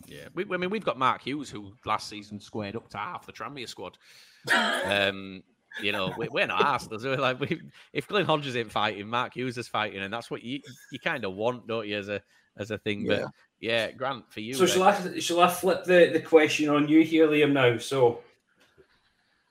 Yeah, 0.06 0.28
we, 0.34 0.44
I 0.52 0.58
mean, 0.58 0.70
we've 0.70 0.84
got 0.84 1.00
Mark 1.00 1.22
Hughes, 1.22 1.50
who 1.50 1.74
last 1.86 2.10
season 2.10 2.42
squared 2.42 2.76
up 2.76 2.90
to 2.90 2.98
half 2.98 3.26
the 3.26 3.32
Tranmere 3.32 3.70
squad. 3.70 3.98
Um, 4.54 5.42
you 5.82 5.92
know, 5.92 6.14
we, 6.18 6.28
we're 6.30 6.48
not 6.48 6.62
asked. 6.62 6.92
We're 6.92 7.18
like, 7.18 7.40
we, 7.40 7.62
if 7.94 8.08
Glyn 8.08 8.26
Hodges 8.26 8.56
ain't 8.56 8.72
fighting, 8.72 9.08
Mark 9.08 9.34
Hughes 9.36 9.58
is 9.58 9.68
fighting, 9.68 10.02
and 10.02 10.14
that's 10.14 10.30
what 10.30 10.44
you 10.44 10.60
you 10.92 11.00
kind 11.00 11.26
of 11.26 11.34
want, 11.34 11.68
don't 11.68 11.88
you, 11.88 11.98
as 11.98 12.10
a 12.10 12.22
as 12.58 12.72
a 12.72 12.78
thing? 12.78 13.08
But 13.08 13.26
yeah, 13.60 13.92
Grant, 13.92 14.32
for 14.32 14.42
you, 14.42 14.54
So 14.54 14.66
shall 14.66 14.84
I, 14.84 15.20
shall 15.20 15.42
I 15.42 15.50
flip 15.50 15.86
the, 15.86 16.10
the 16.14 16.20
question 16.20 16.70
on 16.70 16.88
you 16.88 17.04
here, 17.04 17.28
Liam, 17.28 17.54
now? 17.54 17.78
So, 17.78 18.20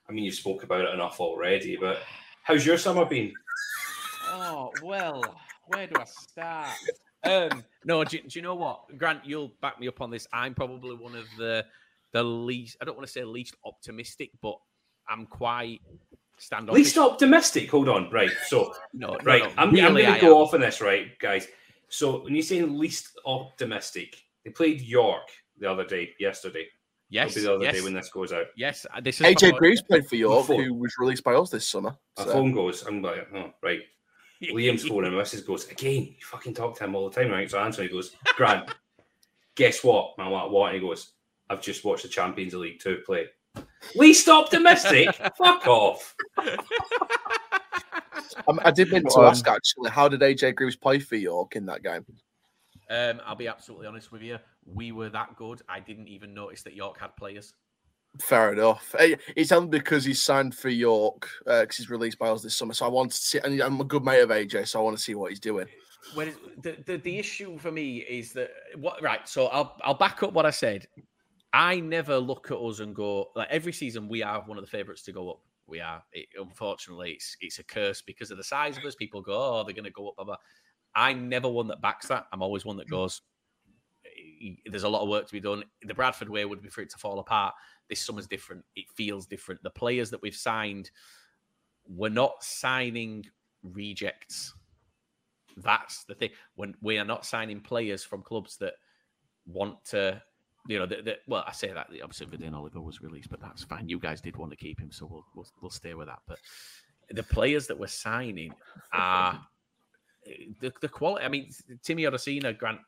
I 0.08 0.12
mean, 0.12 0.24
you 0.24 0.32
spoke 0.32 0.62
about 0.62 0.84
it 0.84 0.94
enough 0.94 1.18
already, 1.18 1.76
but 1.76 2.02
how's 2.42 2.64
your 2.64 2.78
summer 2.78 3.04
been? 3.04 3.32
Oh 4.28 4.70
well, 4.82 5.22
where 5.66 5.86
do 5.86 5.94
I 5.98 6.04
start? 6.04 6.68
Um, 7.24 7.64
no, 7.84 8.02
do, 8.04 8.18
do 8.18 8.38
you 8.38 8.42
know 8.42 8.54
what, 8.54 8.96
Grant? 8.98 9.24
You'll 9.24 9.52
back 9.60 9.80
me 9.80 9.88
up 9.88 10.00
on 10.00 10.10
this. 10.10 10.26
I'm 10.32 10.54
probably 10.54 10.94
one 10.94 11.14
of 11.14 11.26
the 11.38 11.64
the 12.12 12.22
least. 12.22 12.76
I 12.80 12.84
don't 12.84 12.96
want 12.96 13.06
to 13.06 13.12
say 13.12 13.24
least 13.24 13.56
optimistic, 13.64 14.30
but 14.40 14.56
I'm 15.08 15.26
quite 15.26 15.80
standoffish. 16.42 16.74
Least 16.78 16.98
optimistic. 16.98 17.70
Hold 17.70 17.88
on. 17.88 18.10
Right. 18.10 18.30
So, 18.46 18.72
no, 18.92 19.08
no, 19.08 19.18
right. 19.24 19.42
no, 19.42 19.48
I'm, 19.56 19.68
I'm 19.68 19.74
going 19.94 20.14
to 20.14 20.20
go 20.20 20.36
am. 20.38 20.42
off 20.42 20.54
on 20.54 20.60
this, 20.60 20.80
right, 20.80 21.18
guys? 21.18 21.48
So, 21.88 22.24
when 22.24 22.34
you're 22.34 22.42
saying 22.42 22.76
least 22.78 23.18
optimistic, 23.26 24.16
they 24.44 24.50
played 24.50 24.80
York 24.80 25.28
the 25.58 25.70
other 25.70 25.84
day, 25.84 26.10
yesterday. 26.18 26.66
Yes, 27.10 27.36
It'll 27.36 27.40
be 27.42 27.46
the 27.46 27.54
other 27.56 27.64
yes, 27.64 27.74
day 27.74 27.80
when 27.82 27.94
this 27.94 28.08
goes 28.08 28.32
out. 28.32 28.46
yes. 28.56 28.86
uh, 28.94 29.00
This 29.00 29.20
is 29.20 29.26
AJ 29.26 29.38
probably- 29.40 29.58
Greaves 29.58 29.82
played 29.82 30.06
for 30.08 30.16
York, 30.16 30.46
Before. 30.46 30.62
who 30.62 30.72
was 30.74 30.94
released 30.98 31.22
by 31.24 31.34
us 31.34 31.50
this 31.50 31.66
summer. 31.66 31.94
My 32.18 32.24
So, 32.24 32.32
phone 32.32 32.52
goes. 32.52 32.86
I'm 32.86 33.02
like, 33.02 33.28
oh, 33.34 33.50
right. 33.62 33.80
Liam's 34.42 34.88
phone 34.88 35.04
and 35.04 35.14
Mrs. 35.14 35.46
goes, 35.46 35.68
again, 35.70 36.04
you 36.18 36.24
fucking 36.24 36.54
talk 36.54 36.76
to 36.78 36.84
him 36.84 36.94
all 36.96 37.08
the 37.10 37.14
time, 37.20 37.30
right? 37.30 37.48
So 37.50 37.58
I 37.58 37.66
answer, 37.66 37.82
he 37.82 37.88
goes, 37.90 38.16
Grant, 38.36 38.70
guess 39.54 39.84
what? 39.84 40.14
I'm 40.18 40.32
like, 40.32 40.50
what? 40.50 40.72
And 40.72 40.80
he 40.82 40.88
goes, 40.88 41.12
I've 41.50 41.60
just 41.60 41.84
watched 41.84 42.02
the 42.04 42.08
Champions 42.08 42.54
League 42.54 42.80
2 42.80 43.02
play. 43.04 43.26
Least 43.94 44.28
optimistic? 44.28 45.14
Fuck 45.38 45.66
off. 45.66 46.14
Um, 48.48 48.60
I 48.64 48.70
did 48.70 48.90
mean 48.90 49.04
to 49.04 49.20
Um, 49.20 49.24
ask 49.26 49.46
actually, 49.46 49.90
how 49.90 50.08
did 50.08 50.20
AJ 50.20 50.54
Greaves 50.56 50.76
play 50.76 50.98
for 50.98 51.16
York 51.16 51.56
in 51.56 51.66
that 51.66 51.82
game? 51.82 52.04
Um, 52.90 53.20
I'll 53.24 53.36
be 53.36 53.48
absolutely 53.48 53.86
honest 53.86 54.12
with 54.12 54.22
you. 54.22 54.38
We 54.66 54.92
were 54.92 55.08
that 55.10 55.36
good. 55.36 55.62
I 55.68 55.80
didn't 55.80 56.08
even 56.08 56.34
notice 56.34 56.62
that 56.62 56.74
York 56.74 56.98
had 56.98 57.16
players. 57.16 57.54
Fair 58.20 58.52
enough. 58.52 58.94
It's 59.34 59.52
only 59.52 59.68
because 59.68 60.04
he's 60.04 60.20
signed 60.20 60.54
for 60.54 60.68
York 60.68 61.30
because 61.46 61.76
he's 61.76 61.88
released 61.88 62.18
by 62.18 62.28
us 62.28 62.42
this 62.42 62.54
summer. 62.54 62.74
So 62.74 62.84
I 62.84 62.88
want 62.88 63.12
to 63.12 63.16
see, 63.16 63.38
and 63.38 63.58
I'm 63.60 63.80
a 63.80 63.84
good 63.84 64.04
mate 64.04 64.20
of 64.20 64.28
AJ, 64.28 64.68
so 64.68 64.80
I 64.80 64.82
want 64.82 64.96
to 64.96 65.02
see 65.02 65.14
what 65.14 65.30
he's 65.30 65.40
doing. 65.40 65.66
When 66.14 66.34
the, 66.62 66.76
the 66.84 66.96
the 66.98 67.18
issue 67.18 67.58
for 67.58 67.70
me 67.70 67.98
is 67.98 68.32
that 68.34 68.50
what 68.76 69.00
right. 69.02 69.26
So 69.26 69.46
I'll 69.46 69.78
I'll 69.82 69.94
back 69.94 70.22
up 70.22 70.34
what 70.34 70.44
I 70.44 70.50
said. 70.50 70.86
I 71.52 71.80
never 71.80 72.18
look 72.18 72.50
at 72.50 72.56
us 72.56 72.80
and 72.80 72.94
go 72.94 73.30
like 73.36 73.48
every 73.50 73.72
season 73.72 74.08
we 74.08 74.22
are 74.22 74.42
one 74.42 74.58
of 74.58 74.64
the 74.64 74.70
favourites 74.70 75.02
to 75.02 75.12
go 75.12 75.30
up. 75.30 75.40
We 75.66 75.80
are. 75.80 76.02
It, 76.12 76.28
unfortunately, 76.38 77.12
it's 77.12 77.36
it's 77.40 77.58
a 77.58 77.64
curse 77.64 78.02
because 78.02 78.30
of 78.30 78.36
the 78.38 78.44
size 78.44 78.76
of 78.76 78.84
us. 78.84 78.94
People 78.94 79.22
go, 79.22 79.32
oh, 79.34 79.64
they're 79.64 79.74
going 79.74 79.84
to 79.84 79.90
go 79.90 80.08
up. 80.08 80.16
Blah, 80.16 80.24
blah. 80.24 80.36
I'm 80.94 81.28
never 81.28 81.48
one 81.48 81.68
that 81.68 81.80
backs 81.80 82.08
that. 82.08 82.26
I'm 82.32 82.42
always 82.42 82.64
one 82.64 82.76
that 82.76 82.88
goes. 82.90 83.22
"Eh, 84.04 84.54
There's 84.66 84.82
a 84.82 84.88
lot 84.88 85.02
of 85.02 85.08
work 85.08 85.26
to 85.26 85.32
be 85.32 85.40
done. 85.40 85.64
The 85.82 85.94
Bradford 85.94 86.28
way 86.28 86.44
would 86.44 86.62
be 86.62 86.68
for 86.68 86.82
it 86.82 86.90
to 86.90 86.98
fall 86.98 87.18
apart. 87.18 87.54
This 87.88 88.04
summer's 88.04 88.26
different. 88.26 88.64
It 88.76 88.86
feels 88.94 89.26
different. 89.26 89.62
The 89.62 89.70
players 89.70 90.10
that 90.10 90.22
we've 90.22 90.36
signed 90.36 90.90
we're 91.86 92.10
not 92.10 92.42
signing 92.42 93.26
rejects. 93.62 94.54
That's 95.56 96.04
the 96.04 96.14
thing. 96.14 96.30
When 96.54 96.74
we 96.80 96.98
are 96.98 97.04
not 97.04 97.26
signing 97.26 97.60
players 97.60 98.04
from 98.04 98.22
clubs 98.22 98.56
that 98.58 98.74
want 99.46 99.84
to, 99.86 100.22
you 100.68 100.78
know, 100.78 100.86
the, 100.86 101.02
that 101.02 101.18
well, 101.26 101.44
I 101.46 101.52
say 101.52 101.72
that 101.72 101.88
obviously 102.02 102.26
Vadaine 102.26 102.54
Oliver 102.54 102.80
was 102.80 103.02
released, 103.02 103.30
but 103.30 103.40
that's 103.40 103.64
fine. 103.64 103.88
You 103.88 103.98
guys 103.98 104.20
did 104.20 104.36
want 104.36 104.50
to 104.52 104.56
keep 104.56 104.80
him, 104.80 104.92
so 104.92 105.06
we'll 105.06 105.24
we'll, 105.34 105.46
we'll 105.60 105.70
stay 105.70 105.94
with 105.94 106.08
that. 106.08 106.20
But 106.26 106.38
the 107.10 107.22
players 107.22 107.66
that 107.66 107.78
we're 107.78 107.86
signing 107.88 108.54
are 108.92 109.40
the, 110.60 110.72
the 110.80 110.88
quality. 110.88 111.24
I 111.24 111.28
mean, 111.28 111.50
Timmy 111.82 112.04
Odusina, 112.04 112.56
Grant. 112.56 112.78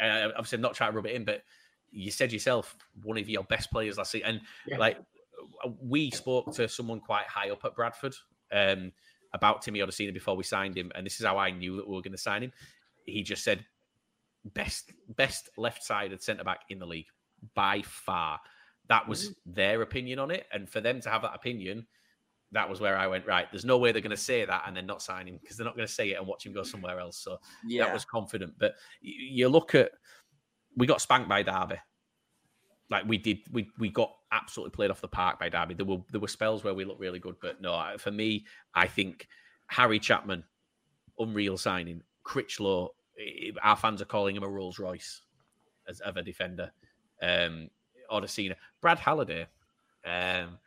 Uh, 0.00 0.28
obviously, 0.36 0.56
I'm 0.56 0.62
not 0.62 0.74
trying 0.74 0.92
to 0.92 0.96
rub 0.96 1.06
it 1.06 1.14
in, 1.14 1.24
but 1.24 1.42
you 1.90 2.10
said 2.10 2.32
yourself 2.32 2.76
one 3.02 3.18
of 3.18 3.28
your 3.28 3.42
best 3.44 3.70
players 3.72 3.98
last 3.98 4.12
season, 4.12 4.28
and 4.28 4.40
Yeah. 4.66 4.78
like 4.78 4.98
we 5.82 6.10
spoke 6.10 6.54
to 6.54 6.68
someone 6.68 7.00
quite 7.00 7.26
high 7.26 7.50
up 7.50 7.64
at 7.64 7.74
Bradford 7.74 8.14
um, 8.52 8.92
about 9.34 9.62
Timmy 9.62 9.80
Odusina 9.80 10.14
before 10.14 10.36
we 10.36 10.44
signed 10.44 10.76
him, 10.76 10.92
and 10.94 11.04
this 11.04 11.18
is 11.18 11.26
how 11.26 11.38
I 11.38 11.50
knew 11.50 11.76
that 11.76 11.88
we 11.88 11.94
were 11.94 12.02
going 12.02 12.12
to 12.12 12.18
sign 12.18 12.44
him. 12.44 12.52
He 13.04 13.22
just 13.22 13.42
said 13.42 13.64
best 14.44 14.92
best 15.16 15.50
left 15.56 15.82
sided 15.82 16.22
centre 16.22 16.44
back 16.44 16.60
in 16.70 16.78
the 16.78 16.86
league 16.86 17.06
by 17.54 17.82
far. 17.82 18.40
That 18.88 19.06
was 19.06 19.30
mm-hmm. 19.30 19.52
their 19.54 19.82
opinion 19.82 20.18
on 20.18 20.30
it, 20.30 20.46
and 20.52 20.68
for 20.68 20.80
them 20.80 21.00
to 21.02 21.10
have 21.10 21.22
that 21.22 21.34
opinion, 21.34 21.86
that 22.52 22.68
was 22.68 22.80
where 22.80 22.96
I 22.96 23.06
went 23.06 23.26
right. 23.26 23.46
There's 23.50 23.64
no 23.64 23.78
way 23.78 23.92
they're 23.92 24.02
going 24.02 24.10
to 24.10 24.16
say 24.16 24.44
that 24.44 24.64
and 24.66 24.76
then 24.76 24.86
not 24.86 25.02
sign 25.02 25.28
him 25.28 25.38
because 25.40 25.56
they're 25.56 25.64
not 25.64 25.76
going 25.76 25.86
to 25.86 25.92
say 25.92 26.10
it 26.10 26.14
and 26.14 26.26
watch 26.26 26.44
him 26.44 26.52
go 26.52 26.62
somewhere 26.62 26.98
else. 26.98 27.16
So 27.18 27.38
Yeah. 27.66 27.84
that 27.84 27.94
was 27.94 28.04
confident. 28.04 28.54
But 28.58 28.74
you 29.00 29.48
look 29.48 29.74
at 29.74 29.92
we 30.76 30.86
got 30.86 31.00
spanked 31.00 31.28
by 31.28 31.42
Derby. 31.42 31.76
Like 32.90 33.04
we 33.06 33.18
did, 33.18 33.38
we 33.52 33.68
we 33.78 33.88
got 33.88 34.12
absolutely 34.32 34.74
played 34.74 34.90
off 34.90 35.00
the 35.00 35.08
park 35.08 35.38
by 35.38 35.48
Derby. 35.48 35.74
There 35.74 35.86
were 35.86 36.02
there 36.10 36.20
were 36.20 36.28
spells 36.28 36.64
where 36.64 36.74
we 36.74 36.84
looked 36.84 37.00
really 37.00 37.20
good, 37.20 37.36
but 37.40 37.60
no, 37.60 37.94
for 37.98 38.10
me, 38.10 38.44
I 38.74 38.88
think 38.88 39.28
Harry 39.68 40.00
Chapman, 40.00 40.42
unreal 41.18 41.56
signing. 41.56 42.02
Critchlow, 42.24 42.90
our 43.62 43.76
fans 43.76 44.00
are 44.00 44.06
calling 44.06 44.36
him 44.36 44.42
a 44.42 44.48
Rolls 44.48 44.78
Royce 44.78 45.22
as 45.88 46.00
of 46.00 46.16
a 46.16 46.22
defender. 46.22 46.70
Um, 47.22 47.70
Odusina, 48.10 48.56
Brad 48.80 48.98
Halliday. 48.98 49.46
Um, 50.04 50.58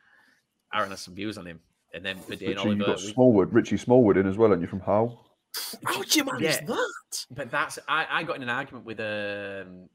Aaron 0.74 0.92
has 0.92 1.02
some 1.02 1.16
views 1.16 1.38
on 1.38 1.46
him, 1.46 1.60
and 1.94 2.06
then 2.06 2.18
Vadaine 2.18 2.56
Richie, 2.56 2.70
you've 2.70 2.80
got 2.80 3.00
Smallwood, 3.00 3.54
Richie 3.54 3.78
Smallwood 3.78 4.18
in 4.18 4.28
as 4.28 4.38
well, 4.38 4.54
and 4.54 4.62
you 4.62 4.68
from 4.68 4.80
Hull. 4.80 5.26
How 5.86 6.00
would 6.00 6.16
you 6.16 6.24
manage 6.24 6.42
Yeah. 6.42 6.66
that? 6.66 7.26
But 7.32 7.52
that's 7.52 7.78
I, 7.88 8.08
I 8.10 8.24
got 8.24 8.38
in 8.38 8.44
an 8.44 8.50
argument 8.50 8.86
with 8.86 9.00
um 9.00 9.90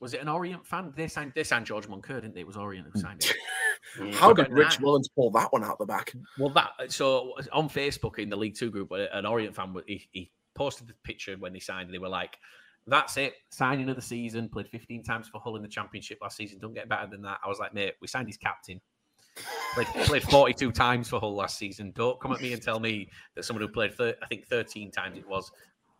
was 0.00 0.14
it 0.14 0.20
an 0.20 0.28
Orient 0.28 0.66
fan? 0.66 0.92
They 0.96 1.08
signed 1.08 1.32
they 1.34 1.44
signed 1.44 1.66
George 1.66 1.88
Moncur, 1.88 2.20
didn't 2.20 2.34
they? 2.34 2.40
It 2.40 2.46
was 2.46 2.56
Orient 2.56 2.88
who 2.92 3.00
signed 3.00 3.24
it. 3.24 3.36
How 4.14 4.32
did 4.32 4.50
Rich 4.50 4.80
nah. 4.80 4.86
Mullins 4.86 5.08
pull 5.08 5.30
that 5.32 5.52
one 5.52 5.62
out 5.62 5.78
the 5.78 5.86
back? 5.86 6.12
Well, 6.38 6.50
that 6.50 6.92
so 6.92 7.34
on 7.52 7.68
Facebook 7.68 8.18
in 8.18 8.28
the 8.28 8.36
League 8.36 8.56
Two 8.56 8.70
group, 8.70 8.92
an 8.92 9.24
Orient 9.26 9.54
fan 9.54 9.74
he, 9.86 10.08
he 10.10 10.30
posted 10.54 10.88
the 10.88 10.94
picture 11.04 11.36
when 11.38 11.52
they 11.52 11.60
signed. 11.60 11.86
And 11.86 11.94
they 11.94 11.98
were 11.98 12.08
like, 12.08 12.38
"That's 12.86 13.16
it, 13.16 13.34
signing 13.50 13.88
of 13.88 13.96
the 13.96 14.02
season. 14.02 14.48
Played 14.48 14.68
15 14.68 15.02
times 15.02 15.28
for 15.28 15.40
Hull 15.40 15.56
in 15.56 15.62
the 15.62 15.68
Championship 15.68 16.18
last 16.22 16.36
season. 16.36 16.58
Don't 16.58 16.74
get 16.74 16.88
better 16.88 17.06
than 17.06 17.22
that." 17.22 17.38
I 17.44 17.48
was 17.48 17.58
like, 17.58 17.74
"Mate, 17.74 17.94
we 18.00 18.08
signed 18.08 18.28
his 18.28 18.36
captain. 18.36 18.80
Played, 19.74 19.86
played 20.06 20.22
42 20.22 20.72
times 20.72 21.08
for 21.08 21.20
Hull 21.20 21.34
last 21.34 21.58
season. 21.58 21.92
Don't 21.94 22.20
come 22.20 22.32
at 22.32 22.40
me 22.40 22.52
and 22.52 22.62
tell 22.62 22.80
me 22.80 23.08
that 23.34 23.44
someone 23.44 23.62
who 23.62 23.68
played, 23.68 23.94
thir- 23.94 24.16
I 24.22 24.26
think 24.26 24.46
13 24.46 24.90
times 24.90 25.18
it 25.18 25.28
was, 25.28 25.50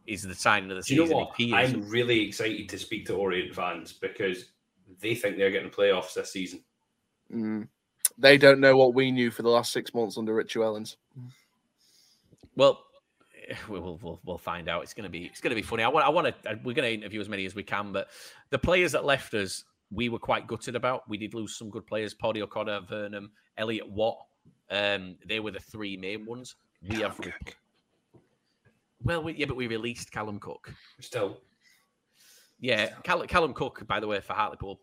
is 0.07 0.22
the 0.22 0.34
signing 0.34 0.70
of 0.70 0.76
the 0.76 0.82
Do 0.82 0.94
you 0.94 1.07
know 1.07 1.14
what? 1.14 1.30
If 1.30 1.36
he 1.36 1.55
is, 1.55 1.74
I'm 1.74 1.88
really 1.88 2.20
excited 2.20 2.68
to 2.68 2.78
speak 2.78 3.07
to 3.07 3.14
Orient 3.14 3.55
fans 3.55 3.92
because 3.92 4.52
they 5.00 5.14
think 5.14 5.36
they're 5.36 5.50
getting 5.50 5.70
playoffs 5.70 6.14
this 6.14 6.32
season. 6.32 6.62
Mm. 7.32 7.68
They 8.18 8.38
don't 8.38 8.61
know 8.61 8.76
what 8.76 8.94
we 8.94 9.11
knew 9.11 9.30
for 9.30 9.42
the 9.42 9.48
last 9.48 9.72
six 9.72 9.94
months 9.94 10.18
under 10.18 10.34
Richie 10.34 10.61
Wellens. 10.61 10.96
Well, 12.55 12.84
we 13.68 13.78
will 13.78 13.99
we'll, 14.03 14.20
we'll 14.24 14.38
find 14.38 14.68
out. 14.68 14.82
It's 14.82 14.95
gonna 14.95 15.09
be 15.09 15.26
it's 15.26 15.40
gonna 15.40 15.55
be 15.55 15.62
funny. 15.62 15.82
I 15.82 15.88
want 15.88 16.07
I 16.07 16.09
want 16.09 16.42
to 16.42 16.59
we're 16.64 16.74
gonna 16.74 16.88
interview 16.88 17.20
as 17.20 17.28
many 17.28 17.47
as 17.47 17.55
we 17.55 17.62
can, 17.62 17.92
but 17.92 18.09
the 18.51 18.59
players 18.59 18.92
that 18.92 19.05
left 19.05 19.34
us, 19.34 19.64
we 19.90 20.09
were 20.09 20.18
quite 20.18 20.47
gutted 20.47 20.76
about. 20.76 21.09
We 21.09 21.18
did 21.18 21.34
lose 21.34 21.57
some 21.57 21.70
good 21.70 21.86
players: 21.86 22.14
Paddy 22.14 22.42
O'Connor, 22.42 22.82
Vernam, 22.82 23.28
Elliot 23.57 23.88
Watt. 23.88 24.18
Um, 24.70 25.16
they 25.26 25.40
were 25.40 25.51
the 25.51 25.61
three 25.61 25.97
main 25.97 26.26
ones. 26.26 26.57
We 26.88 26.97
have. 27.01 27.16
Cooke. 27.16 27.57
Well, 29.03 29.22
we, 29.22 29.34
yeah, 29.34 29.47
but 29.47 29.57
we 29.57 29.66
released 29.66 30.11
Callum 30.11 30.38
Cooke. 30.40 30.72
Still, 30.99 31.38
Yeah, 32.59 32.88
Callum, 33.03 33.26
Callum 33.26 33.53
Cooke, 33.53 33.86
by 33.86 34.01
the 34.01 34.07
way, 34.07 34.20
for 34.20 34.32
Hartlepool, 34.32 34.80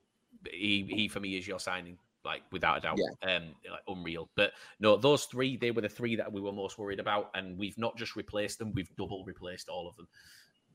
he 0.51 0.85
he 0.89 1.07
for 1.07 1.19
me 1.19 1.37
is 1.37 1.47
your 1.47 1.59
signing, 1.59 1.97
like 2.23 2.43
without 2.51 2.77
a 2.77 2.81
doubt, 2.81 2.99
um, 3.23 3.55
like 3.69 3.81
unreal. 3.87 4.29
But 4.35 4.51
no, 4.79 4.97
those 4.97 5.25
three, 5.25 5.57
they 5.57 5.71
were 5.71 5.81
the 5.81 5.89
three 5.89 6.15
that 6.15 6.31
we 6.31 6.41
were 6.41 6.51
most 6.51 6.77
worried 6.77 6.99
about, 6.99 7.31
and 7.33 7.57
we've 7.57 7.77
not 7.77 7.97
just 7.97 8.15
replaced 8.15 8.59
them, 8.59 8.73
we've 8.73 8.95
double 8.95 9.23
replaced 9.25 9.69
all 9.69 9.87
of 9.87 9.95
them. 9.97 10.07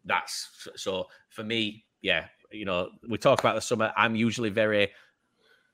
That's 0.05 0.69
so 0.77 1.07
for 1.29 1.45
me, 1.45 1.85
yeah. 2.03 2.27
You 2.53 2.65
know, 2.65 2.91
we 3.09 3.19
talk 3.19 3.41
about 3.41 3.57
the 3.57 3.61
summer. 3.61 3.93
I'm 3.97 4.15
usually 4.15 4.51
very 4.51 4.93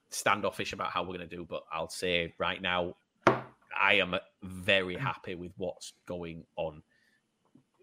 standoffish 0.08 0.72
about 0.72 0.90
how 0.90 1.02
we're 1.02 1.16
going 1.16 1.28
to 1.28 1.36
do, 1.36 1.44
but 1.44 1.64
I'll 1.72 1.88
say 1.88 2.34
right 2.38 2.60
now, 2.60 2.96
I 3.26 3.94
am 3.94 4.16
very 4.42 4.96
happy 4.96 5.34
with 5.34 5.52
what's 5.56 5.92
going 6.06 6.44
on. 6.56 6.82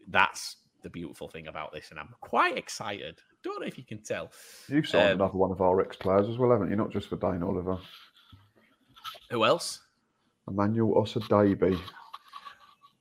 That's 0.07 0.57
the 0.81 0.89
beautiful 0.89 1.27
thing 1.27 1.47
about 1.47 1.71
this, 1.71 1.91
and 1.91 1.99
I'm 1.99 2.13
quite 2.21 2.57
excited. 2.57 3.21
Don't 3.43 3.61
know 3.61 3.67
if 3.67 3.77
you 3.77 3.83
can 3.83 3.99
tell. 3.99 4.31
You've 4.67 4.87
signed 4.87 5.11
Um, 5.13 5.21
another 5.21 5.37
one 5.37 5.51
of 5.51 5.61
our 5.61 5.79
ex 5.81 5.95
players 5.95 6.27
as 6.27 6.37
well, 6.37 6.51
haven't 6.51 6.69
you? 6.69 6.75
Not 6.75 6.91
just 6.91 7.09
Vadaine 7.09 7.41
Oliver. 7.47 7.77
Who 9.31 9.45
else? 9.45 9.79
Emmanuel 10.47 10.95
Osadebe. 11.01 11.79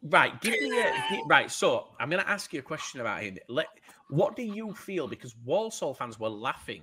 Right, 0.02 0.40
give 0.40 0.52
me 0.52 0.78
a 0.80 0.92
gi- 1.10 1.22
right. 1.26 1.50
So 1.50 1.88
I'm 1.98 2.08
going 2.08 2.22
to 2.22 2.28
ask 2.30 2.52
you 2.52 2.60
a 2.60 2.62
question 2.62 3.00
about 3.00 3.22
him. 3.22 3.36
Let, 3.48 3.66
what 4.10 4.36
do 4.36 4.42
you 4.42 4.72
feel? 4.74 5.08
Because 5.08 5.34
Walsall 5.44 5.92
fans 5.94 6.20
were 6.20 6.28
laughing 6.28 6.82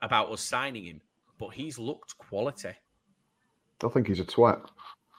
about 0.00 0.30
us 0.30 0.42
signing 0.42 0.84
him, 0.84 1.00
but 1.38 1.48
he's 1.48 1.78
looked 1.78 2.16
quality. 2.18 2.70
I 3.84 3.88
think 3.88 4.06
he's 4.06 4.20
a 4.20 4.24
twat. 4.24 4.68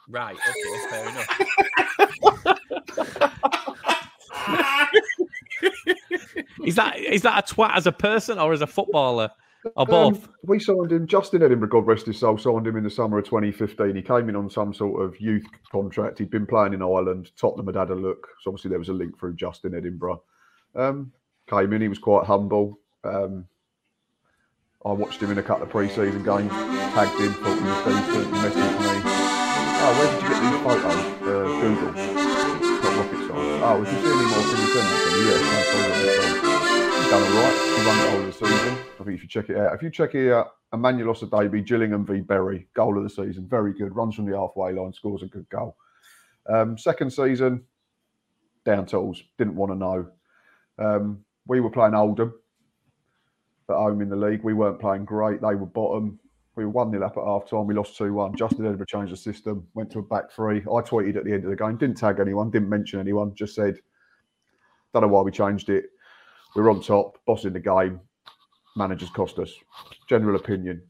Right. 0.07 0.37
Okay. 0.37 0.79
Fair 0.89 1.09
enough. 1.09 1.29
is 6.65 6.75
that 6.75 6.99
is 6.99 7.21
that 7.23 7.49
a 7.49 7.53
twat 7.53 7.75
as 7.75 7.87
a 7.87 7.91
person 7.91 8.39
or 8.39 8.53
as 8.53 8.61
a 8.61 8.67
footballer 8.67 9.29
or 9.75 9.85
both? 9.85 10.25
Um, 10.25 10.33
we 10.43 10.59
signed 10.59 10.91
him, 10.91 11.07
Justin 11.07 11.43
Edinburgh, 11.43 11.69
God 11.69 11.87
rest 11.87 12.05
his 12.05 12.19
soul, 12.19 12.37
signed 12.37 12.67
him 12.67 12.75
in 12.75 12.83
the 12.83 12.89
summer 12.89 13.17
of 13.17 13.25
2015. 13.25 13.95
He 13.95 14.01
came 14.01 14.29
in 14.29 14.35
on 14.35 14.49
some 14.49 14.73
sort 14.73 15.01
of 15.01 15.19
youth 15.19 15.45
contract. 15.71 16.19
He'd 16.19 16.29
been 16.29 16.45
playing 16.45 16.73
in 16.73 16.81
Ireland. 16.81 17.31
Tottenham 17.37 17.67
had 17.67 17.75
had 17.75 17.89
a 17.89 17.95
look. 17.95 18.27
So 18.41 18.51
obviously 18.51 18.69
there 18.69 18.79
was 18.79 18.89
a 18.89 18.93
link 18.93 19.17
through 19.19 19.35
Justin 19.35 19.75
Edinburgh. 19.75 20.21
Um, 20.75 21.11
came 21.47 21.73
in, 21.73 21.81
he 21.81 21.87
was 21.87 21.99
quite 21.99 22.25
humble. 22.25 22.79
Um, 23.03 23.45
I 24.85 24.91
watched 24.91 25.21
him 25.21 25.31
in 25.31 25.37
a 25.37 25.43
couple 25.43 25.63
of 25.63 25.69
pre-season 25.69 26.23
games, 26.23 26.51
tagged 26.51 27.19
him, 27.19 27.33
thought 27.35 27.57
he 27.57 27.63
was 27.63 27.83
decent. 27.87 28.33
Messaged 28.33 28.79
me, 28.83 29.01
oh, 29.79 29.95
where 29.97 30.11
did 30.11 30.23
you 30.23 30.29
get 30.29 30.39
these 30.43 30.59
photos? 30.63 30.99
Uh, 31.23 31.47
Google. 31.61 31.91
Not 32.83 32.97
rocket 32.97 33.21
science. 33.27 33.63
Oh, 33.63 33.81
if 33.81 33.87
you 33.93 33.99
see 34.01 34.11
any 34.11 34.27
more, 34.27 34.43
can 34.43 34.59
you 34.59 34.67
send 34.73 34.87
them 34.87 34.99
to 34.99 35.15
me? 35.15 36.17
Yeah, 36.17 36.22
won 37.21 37.97
whole 38.09 38.19
of 38.19 38.25
the 38.25 38.31
season. 38.31 38.55
I 38.55 39.03
think 39.03 39.07
if 39.07 39.07
you 39.07 39.17
should 39.17 39.29
check 39.29 39.49
it 39.49 39.57
out. 39.57 39.73
If 39.73 39.81
you 39.81 39.89
check 39.89 40.15
it 40.15 40.31
out, 40.31 40.55
Emmanuel 40.73 41.13
Osadebe, 41.13 41.65
Gillingham 41.65 42.05
v 42.05 42.21
Bury, 42.21 42.67
goal 42.73 42.97
of 42.97 43.03
the 43.03 43.09
season. 43.09 43.47
Very 43.47 43.73
good. 43.73 43.95
Runs 43.95 44.15
from 44.15 44.25
the 44.25 44.37
halfway 44.37 44.73
line, 44.73 44.93
scores 44.93 45.23
a 45.23 45.27
good 45.27 45.47
goal. 45.49 45.75
Um, 46.49 46.77
second 46.77 47.11
season, 47.11 47.63
down 48.65 48.85
tools. 48.85 49.21
Didn't 49.37 49.55
want 49.55 49.71
to 49.71 49.75
know. 49.77 50.07
Um, 50.79 51.23
we 51.47 51.59
were 51.59 51.69
playing 51.69 51.93
Oldham 51.93 52.33
at 53.69 53.75
home 53.75 54.01
in 54.01 54.09
the 54.09 54.15
league. 54.15 54.43
We 54.43 54.53
weren't 54.53 54.79
playing 54.79 55.05
great. 55.05 55.41
They 55.41 55.55
were 55.55 55.65
bottom. 55.65 56.19
We 56.55 56.65
were 56.65 56.71
1 56.71 56.91
0 56.91 57.05
up 57.05 57.17
at 57.17 57.23
half 57.23 57.49
time. 57.49 57.67
We 57.67 57.73
lost 57.73 57.97
2 57.97 58.13
1. 58.13 58.35
Justin 58.35 58.65
Edinburgh 58.65 58.85
changed 58.85 59.11
the 59.11 59.17
system, 59.17 59.67
went 59.73 59.91
to 59.91 59.99
a 59.99 60.03
back 60.03 60.31
three. 60.31 60.59
I 60.59 60.81
tweeted 60.81 61.17
at 61.17 61.25
the 61.25 61.33
end 61.33 61.43
of 61.43 61.49
the 61.49 61.55
game, 61.55 61.77
didn't 61.77 61.97
tag 61.97 62.19
anyone, 62.19 62.51
didn't 62.51 62.69
mention 62.69 62.99
anyone, 62.99 63.33
just 63.33 63.55
said, 63.55 63.75
don't 64.93 65.01
know 65.01 65.07
why 65.07 65.21
we 65.21 65.31
changed 65.31 65.69
it. 65.69 65.85
We 66.55 66.61
were 66.61 66.69
on 66.69 66.81
top, 66.81 67.17
boss 67.25 67.45
in 67.45 67.53
the 67.53 67.59
game. 67.59 67.99
Managers 68.75 69.09
cost 69.09 69.39
us. 69.39 69.53
General 70.07 70.35
opinion. 70.35 70.81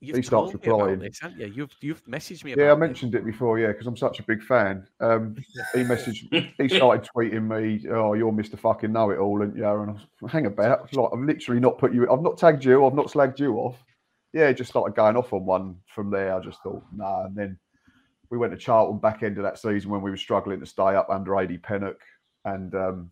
You've 0.00 0.16
he 0.16 0.22
starts 0.22 0.52
told 0.52 0.62
me 0.62 0.68
about 0.68 0.78
replying. 0.78 0.98
this, 1.00 1.18
haven't 1.20 1.40
you? 1.40 1.46
You've 1.46 1.74
you've 1.80 2.04
messaged 2.06 2.44
me 2.44 2.52
about. 2.52 2.62
Yeah, 2.62 2.70
I 2.70 2.74
this. 2.74 2.80
mentioned 2.80 3.14
it 3.16 3.24
before, 3.24 3.58
yeah, 3.58 3.68
because 3.68 3.88
I'm 3.88 3.96
such 3.96 4.20
a 4.20 4.22
big 4.22 4.42
fan. 4.44 4.86
Um, 5.00 5.34
he 5.74 5.80
messaged, 5.80 6.52
he 6.56 6.68
started 6.76 7.08
tweeting 7.16 7.48
me, 7.48 7.84
"Oh, 7.90 8.14
you're 8.14 8.32
Mr. 8.32 8.56
Fucking 8.56 8.92
Know 8.92 9.10
It 9.10 9.18
All," 9.18 9.42
and 9.42 9.56
yeah, 9.56 9.72
and 9.72 9.90
I 9.90 9.94
was, 10.22 10.30
hang 10.30 10.46
about, 10.46 10.92
like 10.94 11.10
I've 11.12 11.18
literally 11.18 11.60
not 11.60 11.78
put 11.78 11.92
you, 11.92 12.08
I've 12.12 12.22
not 12.22 12.38
tagged 12.38 12.64
you, 12.64 12.86
I've 12.86 12.94
not 12.94 13.06
slagged 13.06 13.40
you 13.40 13.56
off. 13.56 13.76
Yeah, 14.32 14.52
just 14.52 14.70
started 14.70 14.94
going 14.94 15.16
off 15.16 15.32
on 15.32 15.44
one 15.44 15.76
from 15.92 16.10
there. 16.10 16.32
I 16.32 16.40
just 16.40 16.62
thought, 16.62 16.84
nah, 16.94 17.24
and 17.24 17.34
then 17.34 17.58
we 18.30 18.38
went 18.38 18.52
to 18.52 18.58
Charlton 18.58 18.98
back 18.98 19.24
end 19.24 19.36
of 19.38 19.42
that 19.42 19.58
season 19.58 19.90
when 19.90 20.02
we 20.02 20.12
were 20.12 20.16
struggling 20.16 20.60
to 20.60 20.66
stay 20.66 20.94
up 20.94 21.10
under 21.10 21.36
Adie 21.36 21.58
Pennock, 21.58 21.96
and 22.44 22.72
um, 22.76 23.10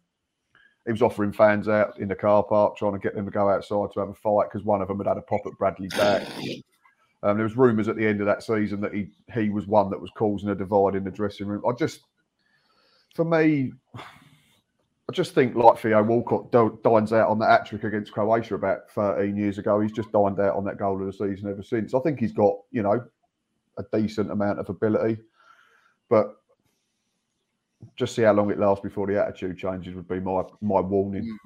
he 0.86 0.92
was 0.92 1.02
offering 1.02 1.32
fans 1.32 1.68
out 1.68 1.98
in 1.98 2.08
the 2.08 2.14
car 2.14 2.44
park, 2.44 2.76
trying 2.76 2.92
to 2.92 2.98
get 2.98 3.14
them 3.14 3.24
to 3.24 3.30
go 3.30 3.50
outside 3.50 3.92
to 3.92 4.00
have 4.00 4.08
a 4.08 4.14
fight 4.14 4.48
because 4.50 4.64
one 4.64 4.80
of 4.80 4.88
them 4.88 4.98
had 4.98 5.08
had 5.08 5.18
a 5.18 5.22
pop 5.22 5.40
at 5.44 5.58
Bradley 5.58 5.88
back. 5.88 6.26
Um, 7.22 7.36
there 7.36 7.44
was 7.44 7.56
rumours 7.56 7.88
at 7.88 7.96
the 7.96 8.06
end 8.06 8.20
of 8.20 8.26
that 8.26 8.44
season 8.44 8.80
that 8.82 8.94
he 8.94 9.08
he 9.34 9.50
was 9.50 9.66
one 9.66 9.90
that 9.90 10.00
was 10.00 10.10
causing 10.16 10.50
a 10.50 10.54
divide 10.54 10.94
in 10.94 11.02
the 11.02 11.10
dressing 11.10 11.48
room. 11.48 11.62
I 11.68 11.72
just, 11.72 12.02
for 13.16 13.24
me, 13.24 13.72
I 13.96 15.12
just 15.12 15.34
think 15.34 15.56
like 15.56 15.78
Theo 15.78 16.04
Walcott 16.04 16.52
dines 16.52 17.12
out 17.12 17.30
on 17.30 17.40
that 17.40 17.50
hat 17.50 17.66
trick 17.66 17.82
against 17.82 18.12
Croatia 18.12 18.54
about 18.54 18.88
13 18.90 19.36
years 19.36 19.58
ago. 19.58 19.80
He's 19.80 19.92
just 19.92 20.12
dined 20.12 20.38
out 20.38 20.54
on 20.54 20.64
that 20.66 20.78
goal 20.78 21.00
of 21.00 21.06
the 21.06 21.12
season 21.12 21.50
ever 21.50 21.64
since. 21.64 21.94
I 21.94 22.00
think 22.00 22.20
he's 22.20 22.32
got 22.32 22.54
you 22.70 22.82
know 22.82 23.04
a 23.76 23.98
decent 23.98 24.30
amount 24.30 24.60
of 24.60 24.68
ability, 24.68 25.18
but 26.08 26.36
just 27.96 28.14
see 28.14 28.22
how 28.22 28.32
long 28.32 28.50
it 28.50 28.58
lasts 28.58 28.82
before 28.82 29.06
the 29.06 29.20
attitude 29.20 29.58
changes 29.58 29.94
would 29.94 30.08
be 30.08 30.20
my 30.20 30.42
my 30.60 30.80
warning. 30.80 31.24
Mm. 31.24 31.36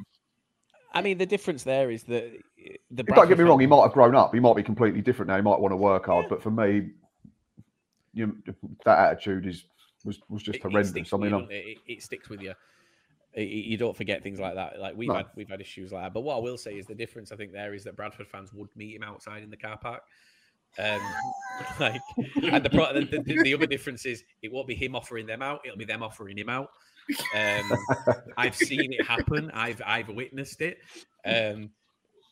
I 0.93 1.03
mean, 1.03 1.19
the 1.19 1.27
difference 1.27 1.63
there 1.63 1.91
is 1.91 2.03
that 2.05 2.25
uh, 2.25 2.73
the 2.91 3.03
Don't 3.05 3.29
get 3.29 3.39
me 3.39 3.45
wrong, 3.45 3.61
he 3.61 3.67
might 3.67 3.83
have 3.83 3.93
grown 3.93 4.15
up. 4.17 4.35
He 4.35 4.41
might 4.41 4.57
be 4.57 4.63
completely 4.63 5.01
different 5.01 5.29
now. 5.29 5.37
He 5.37 5.43
might 5.43 5.61
want 5.61 5.73
to 5.73 5.77
work 5.77 6.07
hard, 6.07 6.27
but 6.29 6.43
for 6.43 6.51
me, 6.51 6.91
you 8.13 8.27
know, 8.27 8.55
that 8.85 8.99
attitude 8.99 9.47
is 9.47 9.65
was 10.05 10.19
was 10.29 10.43
just 10.43 10.57
it- 10.57 10.59
it 10.59 10.63
horrendous. 10.63 10.91
sticks 10.91 11.13
I 11.13 11.17
mean, 11.19 11.31
you, 11.31 11.39
it? 11.39 11.53
It- 11.53 11.79
it 11.87 12.03
sticks 12.03 12.29
with 12.29 12.41
you. 12.43 12.55
It- 13.35 13.43
it- 13.43 13.65
You 13.67 13.77
don't 13.77 13.97
forget 13.97 14.23
things 14.23 14.41
like 14.41 14.55
that. 14.55 14.81
Like 14.81 14.97
we've 14.97 15.09
No. 15.09 15.15
had, 15.15 15.27
we've 15.37 15.49
had 15.49 15.61
issues 15.61 15.93
like 15.93 16.03
that. 16.05 16.15
But 16.15 16.23
what 16.23 16.37
I 16.37 16.41
will 16.41 16.59
say 16.59 16.77
is 16.77 16.87
the 16.87 16.95
difference 16.95 17.31
I 17.31 17.37
think 17.37 17.53
there 17.53 17.75
is 17.75 17.85
that 17.85 17.95
Bradford 17.95 18.27
fans 18.27 18.53
would 18.53 18.75
meet 18.75 18.97
him 18.97 19.03
outside 19.05 19.43
in 19.45 19.51
the 19.51 19.57
car 19.57 19.79
park. 19.79 20.03
Um, 20.79 21.01
like, 21.81 22.01
and 22.43 22.65
the, 22.65 22.71
pro- 22.71 22.93
the, 22.93 23.05
the 23.05 23.43
the 23.43 23.55
other 23.55 23.67
difference 23.67 24.07
is 24.07 24.23
it 24.43 24.53
won't 24.53 24.67
be 24.67 24.75
him 24.75 24.95
offering 24.95 25.27
them 25.27 25.43
out; 25.43 25.61
it'll 25.65 25.79
be 25.79 25.85
them 25.85 26.03
offering 26.03 26.39
him 26.39 26.49
out. 26.49 26.69
Um, 27.35 27.73
I've 28.37 28.55
seen 28.57 28.93
it 28.93 29.05
happen. 29.07 29.51
I've 29.53 29.83
I've 29.85 30.09
witnessed 30.09 30.61
it. 30.61 30.79
Um, 31.25 31.71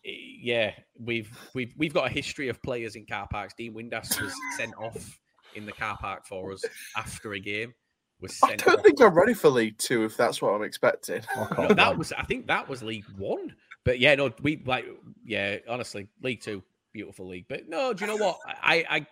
yeah, 0.04 0.72
we've 0.98 1.30
we've 1.54 1.74
we've 1.76 1.92
got 1.94 2.06
a 2.06 2.10
history 2.10 2.48
of 2.48 2.62
players 2.62 2.96
in 2.96 3.06
car 3.06 3.26
parks. 3.28 3.54
Dean 3.54 3.74
Windass 3.74 4.20
was 4.20 4.32
sent 4.56 4.74
off 4.76 5.18
in 5.54 5.66
the 5.66 5.72
car 5.72 5.96
park 5.98 6.26
for 6.26 6.52
us 6.52 6.64
after 6.96 7.32
a 7.34 7.40
game. 7.40 7.74
Was 8.20 8.38
I 8.42 8.56
don't 8.56 8.78
off. 8.78 8.84
think 8.84 9.00
I'm 9.00 9.14
ready 9.14 9.34
for 9.34 9.48
League 9.48 9.78
Two 9.78 10.04
if 10.04 10.16
that's 10.16 10.40
what 10.42 10.50
I'm 10.50 10.62
expecting. 10.62 11.22
I 11.36 11.66
No, 11.68 11.74
that 11.74 11.96
was 11.96 12.12
I 12.12 12.22
think 12.22 12.46
that 12.46 12.68
was 12.68 12.82
League 12.82 13.06
One. 13.16 13.54
But 13.84 14.00
yeah, 14.00 14.14
no, 14.14 14.32
we 14.42 14.62
like 14.66 14.86
yeah, 15.24 15.56
honestly, 15.68 16.08
League 16.22 16.40
Two, 16.40 16.62
beautiful 16.92 17.28
league. 17.28 17.46
But 17.48 17.68
no, 17.68 17.92
do 17.92 18.04
you 18.04 18.10
know 18.10 18.16
what? 18.16 18.38
I 18.46 18.84
I 18.88 19.06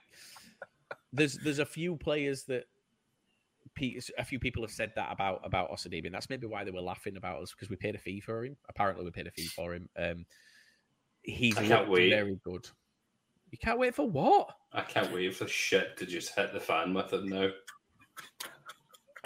there's 1.13 1.39
there's 1.39 1.59
a 1.59 1.67
few 1.67 1.97
players 1.97 2.45
that 2.45 2.65
a 4.19 4.25
few 4.25 4.39
people 4.39 4.63
have 4.63 4.71
said 4.71 4.93
that 4.97 5.13
about 5.13 5.41
about 5.45 5.71
Osadebe, 5.71 6.07
and 6.07 6.15
that's 6.15 6.31
maybe 6.31 6.47
why 6.47 6.65
they 6.65 6.71
were 6.71 6.81
laughing 6.81 7.17
about 7.17 7.43
us 7.43 7.53
because 7.53 7.69
we 7.69 7.77
paid 7.77 7.95
a 7.95 7.99
fee 7.99 8.21
for 8.21 8.45
him. 8.45 8.57
Apparently, 8.69 9.05
we 9.05 9.11
paid 9.11 9.27
a 9.27 9.31
fee 9.31 9.47
for 9.47 9.75
him. 9.75 9.89
Um, 9.99 10.27
he's 11.23 11.57
very 12.11 12.39
good. 12.45 12.69
You 13.51 13.59
can't 13.59 13.79
wait 13.79 13.95
for 13.95 14.09
what? 14.09 14.51
I 14.73 14.83
can't 14.83 15.13
wait 15.13 15.35
for 15.35 15.47
shit 15.47 15.97
to 15.99 16.07
just 16.07 16.35
hit 16.35 16.53
the 16.53 16.61
fan 16.61 16.93
with 16.95 17.13
him 17.13 17.29
now. 17.29 17.49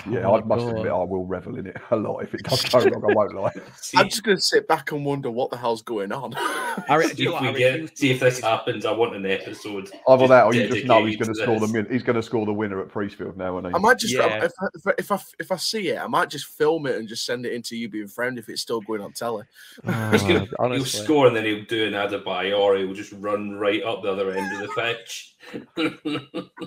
Yeah, 0.09 0.27
Oh 0.27 0.37
I 0.37 0.41
must 0.43 0.65
my 0.65 0.71
admit 0.71 0.87
I 0.87 1.03
will 1.03 1.27
revel 1.27 1.59
in 1.59 1.67
it 1.67 1.77
a 1.91 1.97
lot 1.97 2.21
if 2.21 2.33
it 2.35 2.43
does 2.45 2.63
go 2.65 2.79
wrong. 2.79 3.05
I 3.11 3.15
won't 3.15 3.35
lie. 3.35 3.53
See, 3.77 3.99
I'm 3.99 4.09
just 4.09 4.23
going 4.23 4.37
to 4.37 4.43
sit 4.43 4.67
back 4.69 4.93
and 4.93 5.05
wonder 5.05 5.31
what 5.31 5.51
the 5.51 5.57
hell's 5.57 5.83
going 5.83 6.13
on. 6.13 6.35
I 6.89 6.95
re- 6.97 7.09
do 7.09 7.15
see 7.15 7.23
you 7.25 7.29
know 7.31 7.37
if 7.37 7.43
what? 7.43 7.55
I 7.55 7.59
get, 7.59 7.89
to 7.91 7.97
see 7.97 8.11
if 8.13 8.21
this 8.21 8.41
happens. 8.41 8.87
I 8.87 8.93
want 8.93 9.15
an 9.17 9.27
episode. 9.27 9.91
Either 10.09 10.29
that, 10.29 10.45
or 10.47 10.55
you 10.55 10.69
just 10.69 10.87
know 10.87 11.05
he's 11.05 11.17
going 11.17 11.33
to 11.33 11.35
to 11.35 11.43
score 11.43 11.61
the 11.61 11.67
this. 11.67 11.73
min- 11.73 11.89
he's 11.91 12.03
going 12.03 12.17
to 12.17 12.23
score 12.23 12.47
the 12.47 12.53
winner 12.53 12.81
at 12.81 12.89
Priestfield 12.89 13.37
now, 13.37 13.59
and 13.59 13.67
I 13.67 13.79
might 13.79 13.99
just 13.99 14.15
Yeah. 14.15 14.45
if, 14.45 14.53
I, 14.61 14.67
if, 14.75 14.87
I, 14.87 14.93
if 14.99 15.13
I 15.13 15.19
if 15.39 15.53
I 15.53 15.57
see 15.57 15.89
it, 15.89 15.99
I 15.99 16.07
might 16.07 16.31
just 16.31 16.47
film 16.47 16.87
it 16.87 16.97
and 16.97 17.09
just 17.09 17.25
send 17.27 17.45
it 17.45 17.53
into 17.53 17.77
you 17.77 17.89
being 17.89 18.09
friend 18.09 18.39
if 18.39 18.49
it's 18.49 18.63
still 18.63 18.81
going 18.81 19.01
on 19.01 19.13
telly. 19.13 19.45
Uh, 19.85 20.11
he's 20.13 20.23
gonna, 20.23 20.47
he'll 20.75 20.85
score 20.85 21.27
and 21.27 21.37
then 21.37 21.45
he'll 21.45 21.65
do 21.65 21.87
an 21.87 21.93
Adebayor 21.95 22.59
or 22.59 22.77
he'll 22.77 22.95
just 22.95 23.13
run 23.19 23.53
right 23.59 23.83
up 23.83 24.03
the 24.03 24.11
other 24.11 24.33
end 24.33 24.63
of 24.63 24.69
the 24.69 24.69
pitch. 24.75 25.37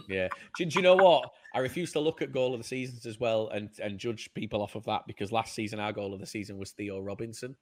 Yeah. 0.08 0.28
Do, 0.58 0.66
do 0.66 0.80
you 0.80 0.82
know 0.82 0.96
what? 0.96 1.32
I 1.56 1.60
refuse 1.60 1.92
to 1.94 2.00
look 2.00 2.22
at 2.22 2.32
goal 2.32 2.54
of 2.54 2.60
the 2.60 2.64
seasons 2.68 3.06
as 3.06 3.20
well 3.20 3.50
and, 3.50 3.70
and 3.82 4.00
judge 4.00 4.34
people 4.34 4.62
off 4.62 4.76
of 4.76 4.84
that 4.86 5.06
because 5.06 5.32
last 5.32 5.54
season 5.54 5.80
our 5.80 5.94
goal 5.94 6.14
of 6.14 6.20
the 6.20 6.26
season 6.26 6.58
was 6.58 6.72
Theo 6.72 7.00
Robinson. 7.00 7.56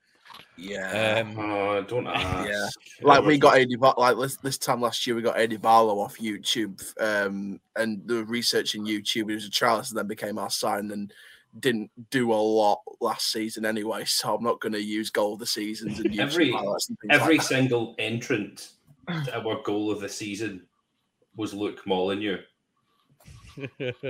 Yeah. 0.58 1.24
Um, 1.26 1.38
oh, 1.38 1.82
don't 1.84 2.08
ask. 2.14 2.48
Yeah. 2.50 2.68
like 3.02 3.26
we 3.26 3.38
got 3.38 3.58
Eddie 3.58 3.76
Bar- 3.76 3.96
like 3.98 4.18
this 4.18 4.38
this 4.38 4.58
time 4.58 4.80
last 4.82 5.06
year 5.06 5.16
we 5.16 5.22
got 5.22 5.38
Eddie 5.38 5.58
Barlow 5.58 6.00
off 6.00 6.18
YouTube 6.20 6.82
um 7.02 7.60
and 7.76 8.02
the 8.08 8.24
research 8.26 8.76
in 8.76 8.84
YouTube 8.86 9.30
he 9.30 9.36
was 9.36 9.46
a 9.48 9.50
trialist 9.50 9.90
and 9.90 9.98
then 9.98 10.08
became 10.08 10.38
our 10.38 10.50
sign 10.50 10.90
and 10.92 11.14
didn't 11.60 11.92
do 12.12 12.32
a 12.32 12.36
lot 12.36 12.80
last 13.02 13.30
season 13.30 13.66
anyway 13.66 14.06
so 14.06 14.36
I'm 14.36 14.44
not 14.44 14.62
going 14.62 14.72
to 14.72 14.82
use 14.82 15.10
goal 15.10 15.34
of 15.34 15.40
the 15.40 15.46
seasons 15.46 16.00
and 16.00 16.12
YouTube 16.12 16.20
Every- 16.20 16.54
and 16.54 16.78
Every 17.10 17.38
like 17.40 17.46
single 17.48 17.96
entrant 18.00 18.70
to 19.26 19.38
our 19.38 19.62
goal 19.64 19.92
of 19.92 20.00
the 20.00 20.08
season 20.08 20.62
was 21.36 21.54
Luke 21.54 21.82
Molyneux. 21.86 22.38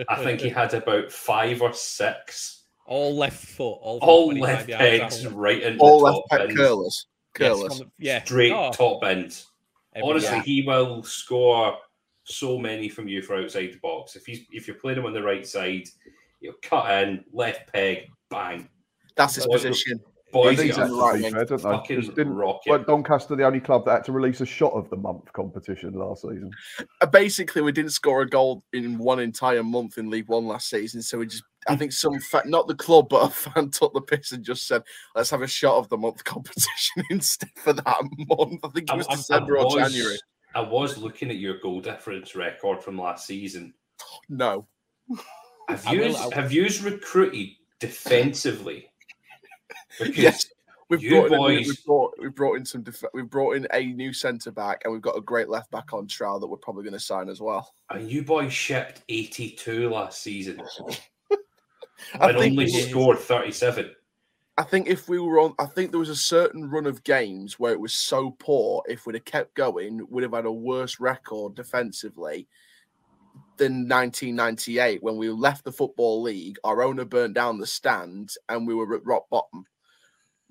I 0.09 0.23
think 0.23 0.41
he 0.41 0.49
had 0.49 0.73
about 0.73 1.11
five 1.11 1.61
or 1.61 1.73
six 1.73 2.63
all 2.87 3.15
left 3.15 3.45
foot, 3.45 3.77
all, 3.81 3.99
all 4.01 4.33
left 4.33 4.67
yards 4.67 4.81
pegs 5.23 5.27
right 5.27 5.61
into 5.61 5.79
all 5.79 5.99
the 5.99 6.05
left 6.05 6.15
top 6.17 6.29
pet 6.29 6.47
bins. 6.47 6.57
curlers 6.59 7.05
Yes, 7.39 7.49
curlers 7.57 7.77
from 7.77 7.87
the- 7.97 8.05
yeah, 8.05 8.23
Straight 8.23 8.51
Oh, 8.51 8.71
top 8.71 9.01
bins. 9.01 9.47
every- 9.95 10.09
Honestly, 10.09 10.37
yeah. 10.37 10.43
he 10.43 10.61
will 10.63 11.03
score 11.03 11.77
so 12.23 12.57
many 12.57 12.89
from 12.89 13.07
you 13.07 13.21
for 13.21 13.35
outside 13.37 13.71
the 13.73 13.79
box. 13.81 14.15
If 14.15 14.25
he's 14.25 14.41
if 14.51 14.67
you're 14.67 14.75
playing 14.77 14.99
him 14.99 15.05
on 15.05 15.13
the 15.13 15.23
right 15.23 15.45
side, 15.47 15.87
you'll 16.41 16.55
cut 16.61 17.03
in, 17.03 17.23
left 17.31 17.71
peg, 17.71 18.09
bang. 18.29 18.67
that's 19.15 19.35
his 19.35 19.45
Boys- 19.47 19.61
position 19.63 19.99
Boys, 20.31 20.57
They 20.57 20.67
he's 20.67 20.75
he's 20.75 20.77
on 20.79 20.83
exactly 20.83 20.97
the 20.97 21.01
right 21.03 21.11
to 21.11 21.17
be 21.17 21.23
wing. 21.23 21.33
fair, 21.33 21.45
don't 21.45 21.57
they? 21.61 21.69
fucking 21.69 22.01
Just 22.01 22.15
didn't- 22.15 22.33
rocket. 22.35 22.69
Weren't 22.69 22.87
Doncaster 22.87 23.35
the 23.35 23.43
only 23.45 23.59
club 23.59 23.85
that 23.85 23.91
had 23.91 24.03
to 24.05 24.11
release 24.11 24.41
a 24.41 24.45
shot 24.45 24.73
of 24.73 24.89
the 24.89 24.95
month 24.97 25.31
competition 25.33 25.93
last 25.93 26.21
season? 26.21 26.51
Uh, 27.01 27.05
basically 27.05 27.61
we 27.61 27.71
didn't 27.71 27.91
score 27.91 28.21
a 28.21 28.29
goal 28.29 28.63
in 28.73 28.97
one 28.97 29.19
entire 29.19 29.63
month 29.63 29.97
in 29.97 30.09
League 30.09 30.27
One 30.29 30.45
last 30.47 30.69
season 30.69 31.01
so 31.01 31.17
we 31.17 31.27
just 31.27 31.43
I 31.67 31.75
think 31.75 31.91
some 31.91 32.19
fa- 32.19 32.43
not 32.45 32.67
the 32.67 32.75
club 32.75 33.09
but 33.09 33.25
a 33.25 33.29
fan 33.29 33.69
took 33.71 33.93
the 33.93 34.01
piss 34.01 34.31
and 34.31 34.43
just 34.43 34.67
said 34.67 34.83
let's 35.15 35.29
have 35.29 35.41
a 35.41 35.47
shot 35.47 35.77
of 35.77 35.89
the 35.89 35.97
month 35.97 36.23
competition 36.23 37.03
instead 37.09 37.49
for 37.55 37.73
that 37.73 37.97
month 38.29 38.59
I 38.63 38.67
think 38.69 38.89
it 38.89 38.95
was 38.97 39.07
I- 39.07 39.11
I- 39.11 39.13
I 39.13 39.15
December 39.17 39.57
or 39.57 39.65
was- 39.65 39.91
January 39.93 40.17
I 40.53 40.61
was 40.61 40.97
looking 40.97 41.29
at 41.29 41.37
your 41.37 41.59
goal 41.59 41.79
difference 41.81 42.35
record 42.35 42.83
from 42.83 42.97
last 42.97 43.25
season. 43.27 43.73
no 44.29 44.67
Have 45.69 45.85
I 45.87 45.91
you 45.93 46.13
have 46.33 46.51
you 46.51 46.67
recruited 46.83 47.49
defensively? 47.79 48.90
Because 49.99 50.17
Yes. 50.17 50.45
We've 50.89 51.09
brought, 51.09 51.31
in, 51.31 51.37
boys- 51.37 51.67
we've 51.67 51.85
brought 51.85 52.13
we've 52.19 52.35
brought 52.35 52.57
in 52.57 52.65
some 52.65 52.81
def- 52.83 53.03
we've 53.13 53.29
brought 53.29 53.55
in 53.55 53.65
a 53.73 53.85
new 53.85 54.11
centre 54.11 54.51
back 54.51 54.81
and 54.83 54.91
we've 54.91 55.01
got 55.01 55.15
a 55.17 55.21
great 55.21 55.47
left 55.47 55.71
back 55.71 55.93
on 55.93 56.05
trial 56.05 56.37
that 56.41 56.47
we're 56.47 56.57
probably 56.57 56.83
going 56.83 56.91
to 56.93 56.99
sign 56.99 57.29
as 57.29 57.39
well. 57.39 57.73
and 57.91 58.11
you 58.11 58.23
boys 58.23 58.51
shipped 58.51 59.01
82 59.07 59.89
last 59.89 60.21
season 60.21 60.61
and 62.19 62.35
only 62.37 62.67
scored 62.67 63.19
37. 63.19 63.91
I 64.57 64.63
think 64.63 64.87
if 64.89 65.07
we 65.07 65.17
were 65.17 65.39
on, 65.39 65.53
I 65.59 65.65
think 65.65 65.91
there 65.91 65.99
was 65.99 66.09
a 66.09 66.15
certain 66.15 66.69
run 66.69 66.85
of 66.85 67.05
games 67.05 67.57
where 67.57 67.71
it 67.71 67.79
was 67.79 67.93
so 67.93 68.31
poor. 68.37 68.83
If 68.89 69.05
we'd 69.05 69.15
have 69.15 69.23
kept 69.23 69.55
going, 69.55 70.05
we'd 70.09 70.23
have 70.23 70.33
had 70.33 70.45
a 70.45 70.51
worse 70.51 70.99
record 70.99 71.55
defensively 71.55 72.49
than 73.55 73.87
1998 73.87 75.01
when 75.01 75.15
we 75.15 75.29
left 75.29 75.63
the 75.63 75.71
football 75.71 76.21
league. 76.21 76.57
Our 76.65 76.83
owner 76.83 77.05
burnt 77.05 77.33
down 77.33 77.59
the 77.59 77.65
stand 77.65 78.33
and 78.49 78.67
we 78.67 78.75
were 78.75 78.93
at 78.93 79.05
rock 79.05 79.29
bottom. 79.29 79.65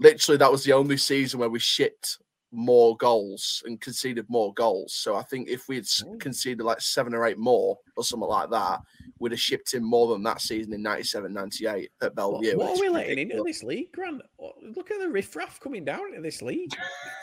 Literally, 0.01 0.39
that 0.39 0.51
was 0.51 0.65
the 0.65 0.73
only 0.73 0.97
season 0.97 1.39
where 1.39 1.51
we 1.51 1.59
shipped 1.59 2.19
more 2.53 2.97
goals 2.97 3.63
and 3.65 3.81
conceded 3.81 4.27
more 4.29 4.53
goals. 4.55 4.93
So 4.93 5.15
I 5.15 5.23
think 5.23 5.49
if 5.49 5.69
we 5.69 5.77
had 5.77 5.85
s- 5.85 6.03
conceded 6.19 6.67
like 6.67 6.81
seven 6.81 7.15
or 7.15 7.25
eight 7.25 7.39
more 7.39 7.79
or 7.97 8.03
something 8.03 8.29
like 8.29 8.51
that, 8.51 8.81
we'd 9.21 9.31
have 9.31 9.41
shipped 9.41 9.73
in 9.75 9.85
more 9.85 10.09
than 10.09 10.25
that 10.25 10.41
season 10.41 10.73
in 10.73 10.83
97 10.83 11.33
98 11.33 11.91
at 12.03 12.07
What, 12.09 12.15
Belle 12.17 12.41
Vue. 12.41 12.57
what 12.59 12.71
It's 12.73 12.81
are 12.81 12.83
we 12.83 12.89
letting 12.89 13.11
ridiculous. 13.11 13.33
into 13.39 13.45
this 13.45 13.63
league, 13.63 13.93
Grant? 13.93 14.23
Look 14.75 14.91
at 14.91 14.99
the 14.99 15.09
riffraff 15.09 15.61
coming 15.61 15.85
down 15.85 16.09
into 16.09 16.23
this 16.23 16.43
league. 16.43 16.75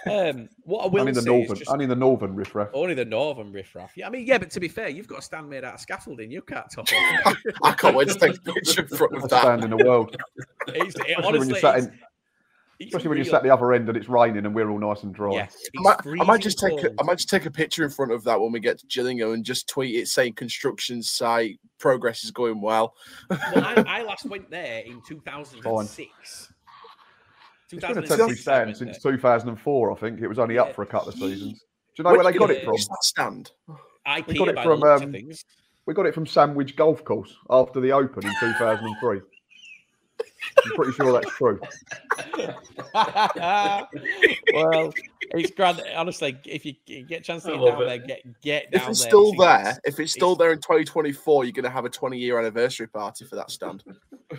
Um, 0.10 0.48
what 0.64 0.86
I 0.86 0.88
will 0.88 1.02
Only 1.02 1.12
the 1.12 1.22
say 1.22 1.26
northern, 1.30 1.52
is 1.54 1.60
just 1.60 1.72
only 1.72 1.86
the 1.88 1.96
northern 1.96 2.34
riffraff. 2.34 2.70
only 2.74 2.94
the 2.94 3.04
northern 3.04 3.52
riffraff. 3.52 3.92
Yeah, 3.98 4.08
I 4.08 4.10
mean, 4.10 4.26
yeah, 4.26 4.38
but 4.38 4.50
to 4.52 4.62
be 4.62 4.70
fair, 4.70 4.88
you've 4.88 5.08
got 5.10 5.20
a 5.20 5.22
stand 5.22 5.50
made 5.50 5.66
out 5.66 5.74
of 5.74 5.82
scaffolding. 5.82 6.32
You 6.32 6.42
can't 6.42 6.70
top 6.72 6.88
it. 6.90 7.36
I 7.64 7.74
can't 7.74 7.98
wait 7.98 8.08
to 8.08 8.14
take 8.18 8.38
a 8.38 8.54
picture 8.54 8.84
in 8.84 8.88
front 8.88 9.14
of 9.14 9.24
Best 9.24 9.30
that. 9.32 9.42
stand 9.42 9.64
in 9.66 9.72
the 9.72 9.84
world. 9.86 10.16
It's- 10.70 10.94
it- 11.06 11.26
honestly, 11.26 11.50
you're 11.50 11.60
sat 11.60 11.92
it's- 12.80 12.90
especially 12.90 13.10
when 13.10 13.18
you're 13.18 13.26
real. 13.26 13.32
sat 13.32 13.44
the 13.44 13.50
other 13.54 13.74
end 13.74 13.88
and 13.90 13.98
it's 13.98 14.08
raining 14.10 14.46
and 14.46 14.54
we're 14.54 14.70
all 14.70 14.80
nice 14.80 15.04
and 15.04 15.14
dry. 15.14 15.34
Yeah, 15.34 15.48
I 15.78 15.82
might, 15.82 16.22
I 16.22 16.24
might 16.24 16.42
just 16.42 16.60
freezing 16.60 16.78
take 16.80 16.92
a, 16.92 16.96
I 17.00 17.04
might 17.04 17.18
just 17.18 17.30
take 17.30 17.46
a 17.46 17.52
picture 17.52 17.84
in 17.84 17.90
front 17.90 18.12
of 18.12 18.24
that 18.26 18.40
when 18.40 18.52
we 18.52 18.60
get 18.60 18.80
to 18.80 18.88
Gillingham 18.88 19.34
and 19.34 19.44
just 19.44 19.68
tweet 19.68 19.96
it 19.96 20.08
saying 20.08 20.34
construction 20.34 21.02
site 21.02 21.60
progress 21.80 22.24
is 22.24 22.32
going 22.32 22.62
well. 22.62 22.94
Well, 23.30 23.40
I, 23.56 23.84
I 23.88 24.04
last 24.04 24.26
went 24.26 24.50
there 24.50 24.82
in 24.86 25.02
2006. 25.08 26.54
It's 27.70 27.82
been 27.82 27.98
a 27.98 28.02
2006 28.02 28.10
temporary 28.10 28.36
stand 28.38 28.78
since 28.78 29.02
2004, 29.04 29.92
I 29.92 29.96
think. 29.96 30.22
It 30.22 30.28
was 30.28 30.40
only 30.40 30.56
Yeah. 30.56 30.62
up 30.62 30.74
for 30.76 30.84
a 30.84 30.88
couple 30.88 31.10
of 31.10 31.16
seasons. 31.16 31.60
Do 31.96 32.04
you 32.04 32.04
know 32.04 32.12
where 32.12 32.24
they 32.32 32.38
got 32.38 32.50
it 32.52 32.64
from? 32.64 32.76
That 32.76 32.98
stand? 33.04 33.52
IKEA 34.08 34.28
We 34.28 34.34
got 34.38 34.48
it 34.50 34.56
from, 34.64 34.80
the 34.80 34.86
looks 34.86 35.02
of 35.02 35.10
um. 35.16 35.26
We 35.86 35.94
got 35.94 36.06
it 36.06 36.14
from 36.14 36.26
Sandwich 36.26 36.76
Golf 36.76 37.04
Course 37.04 37.36
after 37.50 37.82
the 37.82 37.92
Open 37.92 38.26
in 38.26 38.34
2003. 38.40 39.22
I'm 40.66 40.72
pretty 40.76 40.92
sure 40.94 41.12
that's 41.14 41.30
true. 41.36 41.60
well, 44.54 44.94
it's 45.32 45.52
grand. 45.52 45.82
Honestly, 45.96 46.38
if 46.46 46.66
you 46.66 46.74
get 46.86 47.20
a 47.20 47.24
chance 47.24 47.44
to 47.44 47.52
get 47.52 47.66
down 47.66 47.82
it. 47.82 47.86
there, 47.86 47.98
get 48.00 48.42
get 48.42 48.72
down 48.72 48.82
If 48.84 48.90
it's 48.90 49.02
there. 49.02 49.10
still 49.10 49.34
there, 49.34 49.60
it's- 49.60 49.80
if 49.86 50.00
it's 50.00 50.12
still 50.12 50.34
it's- 50.34 50.40
there 50.40 50.52
in 50.52 50.60
2024, 50.60 51.44
you're 51.46 51.52
going 51.52 51.64
to 51.64 51.70
have 51.70 51.86
a 51.86 51.90
20 51.90 52.18
year 52.18 52.40
anniversary 52.40 52.88
party 52.88 53.26
for 53.26 53.36
that 53.36 53.52
stand. 53.52 53.84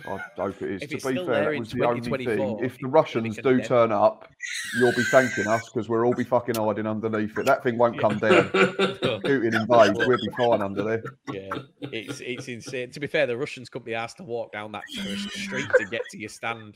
I 0.07 0.19
hope 0.37 0.61
it 0.61 0.71
is. 0.71 0.81
If 0.83 0.89
to 0.89 0.95
be 0.97 1.01
fair, 1.15 1.25
there 1.25 1.51
that 1.51 1.59
was 1.59 1.71
the 1.71 1.83
only 1.83 2.25
thing. 2.25 2.59
If 2.61 2.77
the 2.79 2.87
Russians 2.87 3.35
do 3.37 3.41
condemned. 3.41 3.65
turn 3.65 3.91
up, 3.91 4.29
you'll 4.77 4.93
be 4.93 5.03
thanking 5.05 5.47
us 5.47 5.67
because 5.69 5.89
we'll 5.89 6.03
all 6.03 6.13
be 6.13 6.23
fucking 6.23 6.55
hiding 6.55 6.85
underneath 6.85 7.35
it. 7.37 7.45
That 7.47 7.63
thing 7.63 7.77
won't 7.77 7.99
come 7.99 8.19
down. 8.19 8.49
Putin 8.49 9.59
invades, 9.59 9.97
we'll 10.07 10.17
be 10.17 10.29
fine 10.37 10.61
under 10.61 10.83
there. 10.83 11.03
Yeah, 11.31 11.49
it's 11.81 12.19
it's 12.19 12.47
insane. 12.47 12.91
To 12.91 12.99
be 12.99 13.07
fair, 13.07 13.25
the 13.25 13.35
Russians 13.35 13.67
couldn't 13.67 13.85
be 13.87 13.95
asked 13.95 14.17
to 14.17 14.23
walk 14.23 14.51
down 14.51 14.71
that 14.73 14.83
street 14.89 15.67
to 15.79 15.85
get 15.85 15.98
to 16.11 16.17
your 16.17 16.29
stand. 16.29 16.75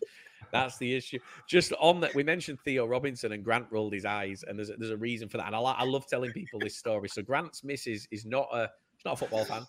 That's 0.51 0.77
the 0.77 0.95
issue. 0.95 1.19
Just 1.47 1.73
on 1.79 1.99
that, 2.01 2.13
we 2.13 2.23
mentioned 2.23 2.59
Theo 2.63 2.85
Robinson 2.85 3.31
and 3.31 3.43
Grant 3.43 3.65
rolled 3.71 3.93
his 3.93 4.05
eyes, 4.05 4.43
and 4.47 4.57
there's 4.57 4.69
a, 4.69 4.75
there's 4.77 4.91
a 4.91 4.97
reason 4.97 5.29
for 5.29 5.37
that. 5.37 5.47
And 5.47 5.55
I, 5.55 5.59
I 5.59 5.83
love 5.83 6.05
telling 6.07 6.31
people 6.31 6.59
this 6.59 6.77
story. 6.77 7.09
So 7.09 7.21
Grant's 7.21 7.63
missus 7.63 8.07
is 8.11 8.25
not 8.25 8.47
a 8.53 8.69
she's 8.95 9.05
not 9.05 9.13
a 9.13 9.17
football 9.17 9.45
fan, 9.45 9.63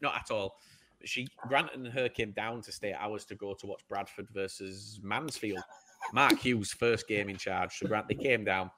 not 0.00 0.16
at 0.16 0.30
all. 0.30 0.56
She 1.04 1.28
Grant 1.48 1.70
and 1.74 1.86
her 1.86 2.08
came 2.08 2.32
down 2.32 2.60
to 2.62 2.72
stay 2.72 2.92
hours 2.92 3.24
to 3.26 3.34
go 3.34 3.54
to 3.54 3.66
watch 3.66 3.82
Bradford 3.88 4.28
versus 4.32 5.00
Mansfield. 5.02 5.62
Mark 6.12 6.38
Hughes' 6.38 6.72
first 6.72 7.06
game 7.06 7.28
in 7.28 7.36
charge. 7.36 7.78
So 7.78 7.86
Grant 7.86 8.08
they 8.08 8.14
came 8.14 8.44
down. 8.44 8.70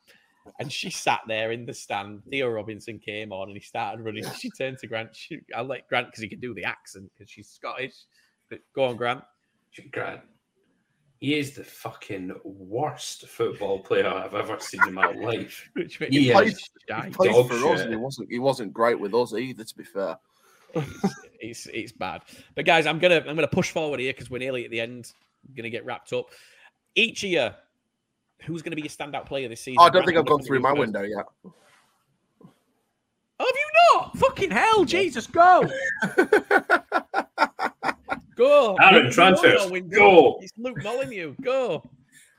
And 0.59 0.73
she 0.73 0.91
sat 0.91 1.21
there 1.29 1.53
in 1.53 1.67
the 1.67 1.75
stand. 1.75 2.23
Theo 2.29 2.49
Robinson 2.49 2.99
came 2.99 3.33
on 3.33 3.49
and 3.49 3.57
he 3.57 3.63
started 3.63 4.05
running. 4.05 4.25
She 4.39 4.51
turned 4.51 4.79
to 4.79 4.89
Grant. 4.89 5.15
She, 5.15 5.41
I 5.55 5.61
like 5.61 5.89
Grant 5.89 6.09
because 6.09 6.23
he 6.23 6.29
can 6.29 6.41
do 6.41 6.53
the 6.53 6.65
accent 6.65 7.11
because 7.15 7.31
she's 7.31 7.49
Scottish. 7.49 7.95
But 8.51 8.59
go 8.75 8.85
on, 8.85 8.97
Grant. 8.97 9.23
Grant, 9.91 10.21
he 11.19 11.39
is 11.39 11.53
the 11.55 11.65
fucking 11.65 12.33
worst 12.45 13.29
football 13.29 13.79
player 13.81 14.09
I've 14.09 14.35
ever 14.35 14.59
seen 14.61 14.87
in 14.87 14.93
my 14.95 15.07
life. 15.15 15.71
Which 15.75 16.01
made 16.01 16.13
He 16.13 16.31
him 16.31 16.47
is. 16.47 16.69
shy. 16.89 17.05
He 17.07 17.11
played 17.13 17.33
dog 17.33 17.49
for 17.49 17.73
us, 17.73 17.81
and 17.83 17.91
he 17.91 17.97
wasn't. 17.97 18.31
He 18.31 18.39
wasn't 18.39 18.73
great 18.73 18.99
with 18.99 19.15
us 19.15 19.33
either. 19.33 19.65
To 19.65 19.77
be 19.77 19.85
fair, 19.85 20.17
It's, 20.75 21.15
it's 21.41 21.67
it's 21.67 21.93
bad. 21.93 22.23
But 22.55 22.67
guys, 22.67 22.87
I'm 22.87 22.99
gonna 22.99 23.23
I'm 23.27 23.37
gonna 23.37 23.49
push 23.49 23.71
forward 23.71 24.01
here 24.01 24.13
because 24.13 24.31
we're 24.31 24.39
nearly 24.39 24.65
at 24.65 24.71
the 24.71 24.81
end. 24.81 25.13
I'm 25.49 25.55
gonna 25.55 25.71
get 25.71 25.85
wrapped 25.85 26.13
up. 26.13 26.27
Each 26.95 27.23
of 27.25 27.31
you, 27.31 27.49
who's 28.43 28.63
gonna 28.63 28.77
be 28.77 28.83
your 28.83 28.89
standout 28.91 29.27
player 29.27 29.49
this 29.49 29.61
season? 29.61 29.79
Oh, 29.81 29.85
I 29.85 29.87
don't 29.87 30.03
Grant, 30.03 30.07
think 30.07 30.19
I'm 30.19 30.23
I've 30.23 30.29
gone 30.29 30.43
through 30.43 30.61
my 30.61 30.71
first. 30.71 30.81
window 30.81 31.03
yet. 31.03 31.25
Oh, 33.41 33.47
have 33.47 33.57
you 33.57 33.71
not? 33.95 34.17
Fucking 34.19 34.51
hell, 34.51 34.85
Jesus, 34.85 35.27
go. 35.27 35.69
Go. 38.37 38.77
Aaron, 38.77 39.05
Luke 39.05 39.13
transfers. 39.13 39.71
Go. 39.91 40.39
It's 40.41 40.53
Luke 40.57 40.83
Molyneux. 40.83 41.35
Go. 41.41 41.83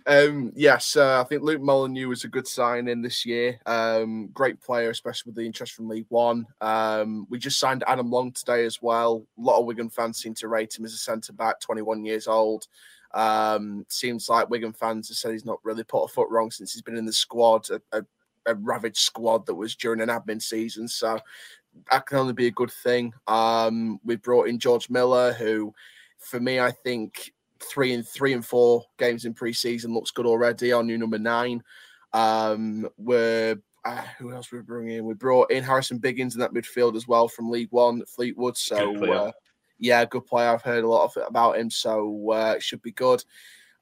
Um, 0.06 0.52
yes, 0.56 0.98
uh, 0.98 1.22
I 1.22 1.24
think 1.24 1.44
Luke 1.44 1.62
Molyneux 1.62 2.10
was 2.10 2.24
a 2.24 2.28
good 2.28 2.48
sign 2.48 2.88
in 2.88 3.02
this 3.02 3.26
year. 3.26 3.60
Um, 3.66 4.28
great 4.34 4.60
player, 4.60 4.90
especially 4.90 5.30
with 5.30 5.36
the 5.36 5.46
interest 5.46 5.74
from 5.74 5.88
League 5.88 6.08
One. 6.10 6.46
Um, 6.60 7.26
we 7.30 7.40
just 7.40 7.60
signed 7.60 7.84
Adam 7.88 8.10
Long 8.10 8.32
today 8.32 8.66
as 8.66 8.82
well. 8.82 9.26
A 9.38 9.42
lot 9.42 9.60
of 9.60 9.66
Wigan 9.66 9.90
fans 9.90 10.18
seem 10.18 10.34
to 10.36 10.50
rate 10.50 10.78
him 10.78 10.86
as 10.86 10.94
a 10.94 10.98
centre 10.98 11.34
back, 11.34 11.60
21 11.62 12.06
years 12.06 12.28
old. 12.28 12.68
Um, 13.14 13.86
seems 13.90 14.28
like 14.28 14.50
Wigan 14.50 14.74
fans 14.74 15.08
have 15.08 15.18
said 15.18 15.32
he's 15.32 15.46
not 15.46 15.60
really 15.64 15.84
put 15.84 16.04
a 16.04 16.08
foot 16.08 16.30
wrong 16.30 16.52
since 16.52 16.74
he's 16.74 16.82
been 16.82 16.98
in 16.98 17.06
the 17.06 17.14
squad, 17.14 17.70
a, 17.70 17.82
a, 17.98 18.04
a 18.48 18.56
ravaged 18.56 18.98
squad 18.98 19.46
that 19.46 19.56
was 19.56 19.76
during 19.76 20.02
an 20.02 20.10
admin 20.10 20.42
season. 20.42 20.88
So 20.88 21.20
that 21.92 22.06
can 22.06 22.18
only 22.18 22.34
be 22.34 22.48
a 22.48 22.52
good 22.52 22.72
thing. 22.72 23.14
Um, 23.28 24.00
we 24.04 24.16
brought 24.16 24.48
in 24.48 24.60
George 24.60 24.90
Miller, 24.90 25.34
who, 25.34 25.74
for 26.18 26.40
me, 26.40 26.60
I 26.60 26.72
think 26.72 27.34
three 27.60 27.94
and 27.94 28.08
three 28.08 28.34
and 28.34 28.46
four 28.46 28.84
games 28.98 29.26
in 29.26 29.34
pre-season 29.34 29.94
looks 29.94 30.12
good 30.12 30.26
already. 30.26 30.72
Our 30.72 30.84
new 30.84 30.98
number 30.98 31.20
nine. 31.20 31.64
Um, 32.14 32.88
we're 32.98 33.58
uh, 33.86 34.04
who 34.18 34.32
else 34.32 34.52
we 34.52 34.60
bringing 34.62 34.98
in? 34.98 35.06
We 35.06 35.14
brought 35.14 35.52
in 35.52 35.64
Harrison 35.64 36.00
Biggins 36.00 36.36
in 36.36 36.40
that 36.40 36.54
midfield 36.54 36.96
as 36.96 37.08
well 37.08 37.28
from 37.28 37.50
League 37.50 37.72
One 37.72 38.04
Fleetwood. 38.06 38.56
So 38.56 38.96
player. 38.98 39.14
uh, 39.14 39.32
yeah, 39.78 40.06
good 40.06 40.26
player. 40.26 40.50
I've 40.50 40.62
heard 40.62 40.84
a 40.84 40.90
lot 40.90 41.06
of 41.06 41.28
about 41.28 41.58
him, 41.58 41.70
so 41.70 42.32
uh, 42.32 42.54
it 42.56 42.64
should 42.64 42.82
be 42.82 42.92
good. 42.92 43.24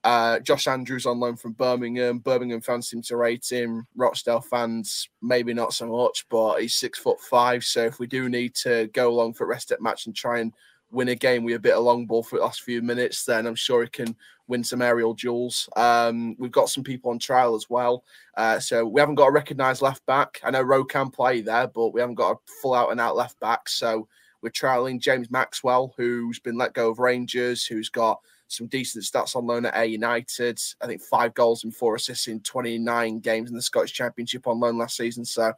Uh, 0.03 0.39
Josh 0.39 0.67
Andrews 0.67 1.05
on 1.05 1.19
loan 1.19 1.35
from 1.35 1.53
Birmingham. 1.53 2.19
Birmingham 2.19 2.61
fans 2.61 2.89
seem 2.89 3.01
to 3.03 3.17
rate 3.17 3.47
him. 3.49 3.85
Rochdale 3.95 4.41
fans 4.41 5.09
maybe 5.21 5.53
not 5.53 5.73
so 5.73 5.85
much, 5.87 6.25
but 6.29 6.61
he's 6.61 6.75
six 6.75 6.97
foot 6.97 7.19
five. 7.19 7.63
So 7.63 7.85
if 7.85 7.99
we 7.99 8.07
do 8.07 8.27
need 8.27 8.55
to 8.55 8.87
go 8.93 9.09
along 9.09 9.33
for 9.33 9.43
a 9.43 9.47
rest 9.47 9.71
at 9.71 9.81
match 9.81 10.07
and 10.07 10.15
try 10.15 10.39
and 10.39 10.53
win 10.91 11.09
a 11.09 11.15
game 11.15 11.43
with 11.43 11.55
a 11.55 11.59
bit 11.59 11.75
of 11.75 11.83
long 11.83 12.05
ball 12.05 12.23
for 12.23 12.37
the 12.37 12.43
last 12.43 12.63
few 12.63 12.81
minutes, 12.81 13.25
then 13.25 13.45
I'm 13.45 13.55
sure 13.55 13.83
he 13.83 13.89
can 13.89 14.15
win 14.47 14.63
some 14.63 14.81
aerial 14.81 15.13
duels. 15.13 15.69
Um, 15.77 16.35
we've 16.37 16.51
got 16.51 16.69
some 16.69 16.83
people 16.83 17.11
on 17.11 17.19
trial 17.19 17.55
as 17.55 17.69
well. 17.69 18.03
Uh, 18.35 18.59
so 18.59 18.85
we 18.85 18.99
haven't 18.99 19.15
got 19.15 19.27
a 19.27 19.31
recognised 19.31 19.81
left 19.81 20.05
back. 20.05 20.41
I 20.43 20.51
know 20.51 20.61
Rowe 20.61 20.83
can 20.83 21.09
play 21.09 21.41
there, 21.41 21.67
but 21.67 21.89
we 21.89 22.01
haven't 22.01 22.15
got 22.15 22.31
a 22.31 22.51
full 22.61 22.73
out 22.73 22.91
and 22.91 22.99
out 22.99 23.15
left 23.15 23.39
back. 23.39 23.69
So 23.69 24.07
we're 24.41 24.49
trialing 24.49 24.99
James 24.99 25.31
Maxwell, 25.31 25.93
who's 25.95 26.39
been 26.39 26.57
let 26.57 26.73
go 26.73 26.89
of 26.89 26.99
Rangers, 26.99 27.65
who's 27.65 27.89
got 27.89 28.19
some 28.51 28.67
decent 28.67 29.03
stats 29.03 29.35
on 29.35 29.45
loan 29.47 29.65
at 29.65 29.75
Ayr 29.75 29.85
United. 29.85 30.59
I 30.81 30.87
think 30.87 31.01
five 31.01 31.33
goals 31.33 31.63
and 31.63 31.75
four 31.75 31.95
assists 31.95 32.27
in 32.27 32.41
29 32.41 33.19
games 33.19 33.49
in 33.49 33.55
the 33.55 33.61
Scottish 33.61 33.93
Championship 33.93 34.47
on 34.47 34.59
loan 34.59 34.77
last 34.77 34.97
season. 34.97 35.23
So 35.25 35.53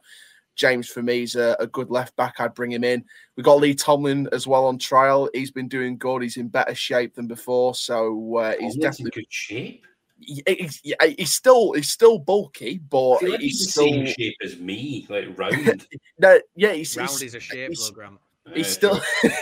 James, 0.56 0.88
for 0.88 1.02
me, 1.02 1.22
is 1.24 1.34
a, 1.34 1.56
a 1.58 1.66
good 1.66 1.90
left 1.90 2.14
back. 2.14 2.36
I'd 2.38 2.54
bring 2.54 2.70
him 2.70 2.84
in. 2.84 3.04
We 3.36 3.42
got 3.42 3.58
Lee 3.60 3.74
Tomlin 3.74 4.28
as 4.32 4.46
well 4.46 4.66
on 4.66 4.78
trial. 4.78 5.28
He's 5.34 5.50
been 5.50 5.66
doing 5.66 5.98
good. 5.98 6.22
He's 6.22 6.36
in 6.36 6.46
better 6.48 6.74
shape 6.76 7.14
than 7.16 7.26
before, 7.26 7.74
so 7.74 8.36
uh, 8.36 8.52
he's 8.52 8.60
He's 8.60 8.74
in 8.76 8.80
definitely 8.80 9.10
good 9.22 9.26
shape. 9.32 9.84
he- 10.20 10.42
he's, 10.46 10.80
he's 11.18 11.32
still 11.34 11.72
he's 11.72 11.88
still 11.90 12.20
bulky, 12.20 12.78
but 12.78 13.20
like 13.22 13.40
he's 13.40 13.58
he's 13.58 13.64
the 13.66 13.70
still 13.72 13.88
same 13.88 14.06
shape 14.06 14.36
as 14.44 14.56
me, 14.60 15.06
like 15.10 15.36
round. 15.36 15.88
no, 16.20 16.38
yeah, 16.54 16.72
he's, 16.72 16.96
Round 16.96 17.10
he's, 17.10 17.22
is 17.22 17.34
a 17.34 17.40
shape, 17.40 17.70
he's- 17.70 17.88
though, 17.88 17.94
Grant. 17.94 18.18
He's 18.52 18.68
still 18.68 19.00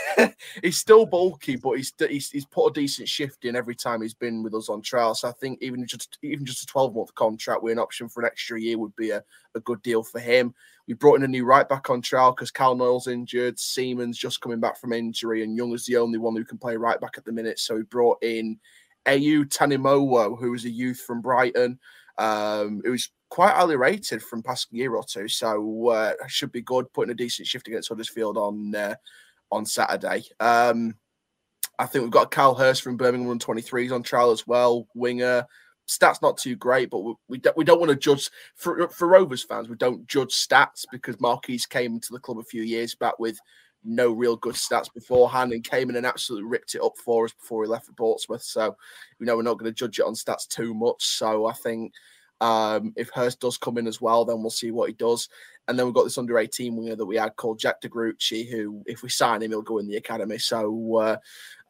he's 0.62 0.78
still 0.78 1.06
bulky, 1.06 1.56
but 1.56 1.72
he's, 1.72 1.92
he's 1.98 2.30
he's 2.30 2.44
put 2.44 2.68
a 2.68 2.72
decent 2.72 3.08
shift 3.08 3.44
in 3.44 3.56
every 3.56 3.74
time 3.74 4.00
he's 4.00 4.14
been 4.14 4.44
with 4.44 4.54
us 4.54 4.68
on 4.68 4.80
trial. 4.80 5.14
So 5.14 5.28
I 5.28 5.32
think 5.32 5.58
even 5.60 5.84
just 5.86 6.18
even 6.22 6.46
just 6.46 6.62
a 6.62 6.66
twelve 6.66 6.94
month 6.94 7.12
contract 7.14 7.62
with 7.62 7.72
an 7.72 7.78
option 7.80 8.08
for 8.08 8.20
an 8.20 8.26
extra 8.26 8.60
year 8.60 8.78
would 8.78 8.94
be 8.94 9.10
a, 9.10 9.24
a 9.56 9.60
good 9.60 9.82
deal 9.82 10.04
for 10.04 10.20
him. 10.20 10.54
We 10.86 10.94
brought 10.94 11.16
in 11.16 11.24
a 11.24 11.28
new 11.28 11.44
right 11.44 11.68
back 11.68 11.90
on 11.90 12.00
trial 12.00 12.30
because 12.30 12.52
Cal 12.52 12.76
Knoyle's 12.76 13.08
injured, 13.08 13.58
Seaman's 13.58 14.18
just 14.18 14.40
coming 14.40 14.60
back 14.60 14.78
from 14.78 14.92
injury, 14.92 15.42
and 15.42 15.56
Young 15.56 15.72
is 15.72 15.84
the 15.84 15.96
only 15.96 16.18
one 16.18 16.36
who 16.36 16.44
can 16.44 16.58
play 16.58 16.76
right 16.76 17.00
back 17.00 17.14
at 17.18 17.24
the 17.24 17.32
minute. 17.32 17.58
So 17.58 17.74
we 17.74 17.82
brought 17.82 18.22
in 18.22 18.60
Au 19.06 19.44
Tanimowo, 19.44 20.38
who 20.38 20.52
was 20.52 20.64
a 20.64 20.70
youth 20.70 21.00
from 21.00 21.20
Brighton, 21.22 21.80
um, 22.18 22.82
who's 22.84 23.10
quite 23.32 23.54
highly 23.54 23.76
rated 23.76 24.22
from 24.22 24.42
past 24.42 24.70
year 24.72 24.94
or 24.94 25.02
two. 25.02 25.26
So 25.26 25.88
uh, 25.88 26.12
should 26.28 26.52
be 26.52 26.60
good, 26.60 26.92
putting 26.92 27.12
a 27.12 27.14
decent 27.14 27.48
shift 27.48 27.66
against 27.66 27.88
Huddersfield 27.88 28.36
on 28.36 28.74
uh, 28.74 28.94
on 29.50 29.64
Saturday. 29.64 30.24
Um, 30.38 30.94
I 31.78 31.86
think 31.86 32.02
we've 32.02 32.12
got 32.12 32.30
Cal 32.30 32.54
Hurst 32.54 32.82
from 32.82 32.98
Birmingham 32.98 33.38
23s 33.38 33.90
on 33.90 34.02
trial 34.02 34.32
as 34.32 34.46
well. 34.46 34.86
Winger 34.94 35.46
stats 35.88 36.20
not 36.20 36.36
too 36.36 36.56
great, 36.56 36.90
but 36.90 36.98
we 36.98 37.14
we 37.26 37.38
don't, 37.38 37.56
we 37.56 37.64
don't 37.64 37.80
want 37.80 37.88
to 37.88 37.96
judge 37.96 38.28
for 38.54 38.86
for 38.88 39.08
Rovers 39.08 39.42
fans. 39.42 39.66
We 39.66 39.76
don't 39.76 40.06
judge 40.06 40.34
stats 40.34 40.84
because 40.92 41.18
Marquis 41.18 41.62
came 41.70 41.94
into 41.94 42.12
the 42.12 42.20
club 42.20 42.38
a 42.38 42.42
few 42.42 42.62
years 42.62 42.94
back 42.94 43.18
with 43.18 43.38
no 43.82 44.12
real 44.12 44.36
good 44.36 44.56
stats 44.56 44.92
beforehand 44.92 45.54
and 45.54 45.64
came 45.64 45.88
in 45.88 45.96
and 45.96 46.04
absolutely 46.04 46.50
ripped 46.50 46.74
it 46.74 46.82
up 46.82 46.98
for 47.02 47.24
us 47.24 47.32
before 47.32 47.64
he 47.64 47.70
left 47.70 47.86
for 47.86 47.94
Portsmouth. 47.94 48.42
So 48.42 48.76
you 49.18 49.24
know 49.24 49.36
we're 49.36 49.42
not 49.42 49.58
going 49.58 49.72
to 49.72 49.74
judge 49.74 50.00
it 50.00 50.04
on 50.04 50.12
stats 50.12 50.46
too 50.46 50.74
much. 50.74 51.02
So 51.02 51.46
I 51.46 51.54
think 51.54 51.94
um, 52.42 52.92
if 52.96 53.08
Hurst 53.10 53.40
does 53.40 53.56
come 53.56 53.78
in 53.78 53.86
as 53.86 54.00
well, 54.00 54.24
then 54.24 54.40
we'll 54.40 54.50
see 54.50 54.72
what 54.72 54.88
he 54.88 54.94
does. 54.94 55.28
And 55.68 55.78
then 55.78 55.86
we've 55.86 55.94
got 55.94 56.02
this 56.02 56.18
under 56.18 56.38
18 56.38 56.74
winger 56.74 56.96
that 56.96 57.06
we 57.06 57.16
had 57.16 57.36
called 57.36 57.60
Jack 57.60 57.80
De 57.80 57.88
Grucci, 57.88 58.50
who, 58.50 58.82
if 58.84 59.04
we 59.04 59.08
sign 59.08 59.42
him, 59.42 59.52
he'll 59.52 59.62
go 59.62 59.78
in 59.78 59.86
the 59.86 59.96
academy. 59.96 60.38
So 60.38 60.96
uh, 60.96 61.16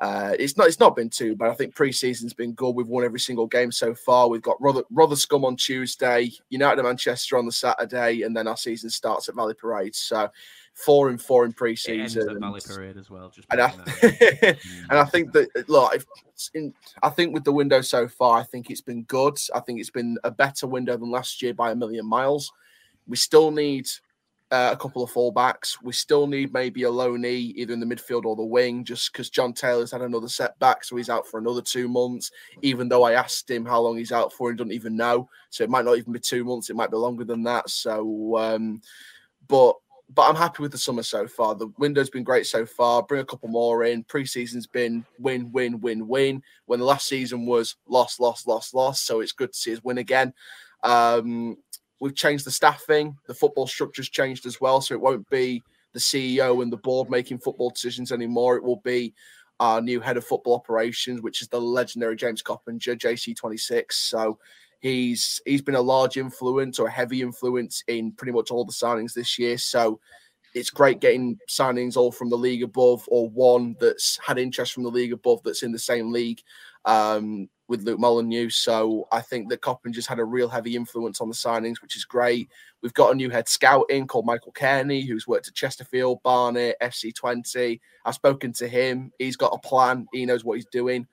uh, 0.00 0.32
it's 0.38 0.56
not 0.56 0.66
it's 0.66 0.80
not 0.80 0.96
been 0.96 1.10
too 1.10 1.36
bad. 1.36 1.50
I 1.50 1.54
think 1.54 1.74
pre-season's 1.74 2.32
been 2.32 2.54
good. 2.54 2.74
We've 2.74 2.88
won 2.88 3.04
every 3.04 3.20
single 3.20 3.46
game 3.46 3.70
so 3.70 3.94
far. 3.94 4.28
We've 4.28 4.40
got 4.40 4.60
Rother, 4.62 4.84
Rotherscombe 4.90 5.44
on 5.44 5.56
Tuesday, 5.56 6.32
United 6.48 6.78
of 6.78 6.86
Manchester 6.86 7.36
on 7.36 7.44
the 7.44 7.52
Saturday, 7.52 8.22
and 8.22 8.34
then 8.34 8.48
our 8.48 8.56
season 8.56 8.88
starts 8.88 9.28
at 9.28 9.34
Valley 9.34 9.54
Parade. 9.54 9.94
So 9.94 10.30
four 10.74 11.08
and 11.08 11.20
four 11.20 11.44
in 11.44 11.50
It 11.50 11.56
pre-season. 11.56 12.28
at 12.28 12.38
Valley 12.38 12.60
Parade 12.64 12.96
as 12.96 13.10
well. 13.10 13.30
Just 13.30 13.48
and 13.50 13.60
I, 13.60 13.72
and 14.90 14.98
I 14.98 15.04
think 15.04 15.32
that 15.32 15.68
look, 15.68 15.94
if, 15.94 16.06
in, 16.54 16.74
I 17.02 17.10
think 17.10 17.34
with 17.34 17.44
the 17.44 17.52
window 17.52 17.80
so 17.80 18.08
far, 18.08 18.38
I 18.38 18.42
think 18.42 18.70
it's 18.70 18.80
been 18.80 19.02
good. 19.04 19.38
I 19.54 19.60
think 19.60 19.80
it's 19.80 19.90
been 19.90 20.16
a 20.24 20.30
better 20.30 20.66
window 20.66 20.96
than 20.96 21.10
last 21.10 21.42
year 21.42 21.54
by 21.54 21.70
a 21.70 21.76
million 21.76 22.06
miles. 22.06 22.52
We 23.06 23.16
still 23.16 23.50
need 23.50 23.88
uh, 24.52 24.70
a 24.72 24.76
couple 24.76 25.02
of 25.02 25.10
fullbacks. 25.10 25.78
We 25.82 25.92
still 25.92 26.26
need 26.26 26.52
maybe 26.52 26.84
a 26.84 26.90
loanee 26.90 27.54
either 27.54 27.72
in 27.72 27.80
the 27.80 27.86
midfield 27.86 28.26
or 28.26 28.36
the 28.36 28.42
wing, 28.42 28.84
just 28.84 29.10
because 29.10 29.30
John 29.30 29.54
Taylor's 29.54 29.90
had 29.90 30.02
another 30.02 30.28
setback, 30.28 30.84
so 30.84 30.96
he's 30.96 31.08
out 31.08 31.26
for 31.26 31.38
another 31.38 31.62
two 31.62 31.88
months. 31.88 32.30
Even 32.60 32.88
though 32.88 33.02
I 33.02 33.12
asked 33.12 33.50
him 33.50 33.64
how 33.64 33.80
long 33.80 33.96
he's 33.96 34.12
out 34.12 34.32
for, 34.32 34.50
he 34.50 34.56
doesn't 34.56 34.72
even 34.72 34.94
know. 34.94 35.28
So 35.48 35.64
it 35.64 35.70
might 35.70 35.86
not 35.86 35.96
even 35.96 36.12
be 36.12 36.18
two 36.18 36.44
months; 36.44 36.68
it 36.68 36.76
might 36.76 36.90
be 36.90 36.98
longer 36.98 37.24
than 37.24 37.42
that. 37.44 37.70
So, 37.70 38.36
um, 38.36 38.82
but 39.48 39.76
but 40.14 40.28
I'm 40.28 40.36
happy 40.36 40.62
with 40.62 40.72
the 40.72 40.78
summer 40.78 41.02
so 41.02 41.26
far. 41.26 41.54
The 41.54 41.72
window's 41.78 42.10
been 42.10 42.24
great 42.24 42.46
so 42.46 42.66
far. 42.66 43.02
Bring 43.02 43.22
a 43.22 43.24
couple 43.24 43.48
more 43.48 43.84
in. 43.84 44.04
Preseason's 44.04 44.66
been 44.66 45.04
win, 45.18 45.50
win, 45.52 45.80
win, 45.80 46.06
win. 46.06 46.42
When 46.66 46.80
the 46.80 46.84
last 46.84 47.08
season 47.08 47.46
was 47.46 47.76
loss, 47.86 48.20
loss, 48.20 48.46
loss, 48.46 48.74
loss. 48.74 49.00
So 49.00 49.20
it's 49.20 49.32
good 49.32 49.52
to 49.52 49.58
see 49.58 49.72
us 49.72 49.82
win 49.82 49.98
again. 49.98 50.34
Um, 50.82 51.56
we've 52.00 52.14
changed 52.14 52.44
the 52.44 52.50
staffing. 52.50 53.16
The 53.26 53.34
football 53.34 53.66
structure's 53.66 54.10
changed 54.10 54.44
as 54.44 54.60
well. 54.60 54.80
So 54.80 54.94
it 54.94 55.00
won't 55.00 55.28
be 55.30 55.62
the 55.94 56.00
CEO 56.00 56.62
and 56.62 56.72
the 56.72 56.78
board 56.78 57.08
making 57.08 57.38
football 57.38 57.70
decisions 57.70 58.12
anymore. 58.12 58.56
It 58.56 58.64
will 58.64 58.80
be 58.84 59.14
our 59.60 59.80
new 59.80 60.00
head 60.00 60.16
of 60.16 60.24
football 60.26 60.54
operations, 60.54 61.22
which 61.22 61.40
is 61.40 61.48
the 61.48 61.60
legendary 61.60 62.16
James 62.16 62.42
Coppinger, 62.42 62.96
JC26. 62.96 63.92
So 63.92 64.38
He's 64.82 65.40
he's 65.46 65.62
been 65.62 65.76
a 65.76 65.80
large 65.80 66.16
influence 66.16 66.80
or 66.80 66.88
a 66.88 66.90
heavy 66.90 67.22
influence 67.22 67.84
in 67.86 68.10
pretty 68.12 68.32
much 68.32 68.50
all 68.50 68.64
the 68.64 68.72
signings 68.72 69.14
this 69.14 69.38
year. 69.38 69.56
So 69.56 70.00
it's 70.54 70.70
great 70.70 71.00
getting 71.00 71.38
signings 71.48 71.96
all 71.96 72.10
from 72.10 72.28
the 72.28 72.36
league 72.36 72.64
above 72.64 73.04
or 73.06 73.30
one 73.30 73.76
that's 73.80 74.18
had 74.26 74.38
interest 74.38 74.72
from 74.72 74.82
the 74.82 74.90
league 74.90 75.12
above 75.12 75.40
that's 75.44 75.62
in 75.62 75.70
the 75.70 75.78
same 75.78 76.12
league 76.12 76.40
um, 76.84 77.48
with 77.68 77.84
Luke 77.84 78.00
Molyneux. 78.00 78.50
So 78.50 79.06
I 79.12 79.20
think 79.20 79.48
that 79.48 79.62
Coppinger's 79.62 80.06
had 80.06 80.18
a 80.18 80.24
real 80.24 80.48
heavy 80.48 80.74
influence 80.74 81.20
on 81.20 81.28
the 81.28 81.34
signings, 81.34 81.80
which 81.80 81.96
is 81.96 82.04
great. 82.04 82.50
We've 82.82 82.92
got 82.92 83.12
a 83.12 83.14
new 83.16 83.30
head 83.30 83.48
scout 83.48 83.86
in 83.88 84.08
called 84.08 84.26
Michael 84.26 84.52
Kearney, 84.52 85.06
who's 85.06 85.28
worked 85.28 85.46
at 85.48 85.54
Chesterfield, 85.54 86.22
Barnet, 86.24 86.76
FC20. 86.82 87.80
I've 88.04 88.14
spoken 88.14 88.52
to 88.54 88.66
him. 88.66 89.12
He's 89.18 89.36
got 89.36 89.54
a 89.54 89.66
plan. 89.66 90.06
He 90.12 90.26
knows 90.26 90.44
what 90.44 90.56
he's 90.56 90.66
doing. 90.66 91.06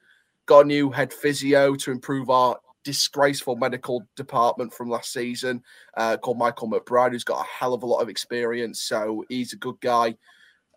Got 0.47 0.65
a 0.65 0.67
new 0.67 0.89
head 0.89 1.13
physio 1.13 1.76
to 1.76 1.91
improve 1.91 2.32
our 2.32 2.57
disgraceful 2.84 3.55
medical 3.55 4.07
department 4.15 4.73
from 4.73 4.89
last 4.89 5.11
season 5.11 5.63
uh, 5.97 6.17
called 6.17 6.38
Michael 6.38 6.69
McBride, 6.69 7.11
who's 7.11 7.23
got 7.23 7.45
a 7.45 7.49
hell 7.49 7.73
of 7.73 7.84
a 7.84 7.86
lot 7.86 8.01
of 8.01 8.09
experience. 8.09 8.82
So 8.82 9.25
he's 9.30 9.53
a 9.53 9.57
good 9.57 9.80
guy. 9.82 10.15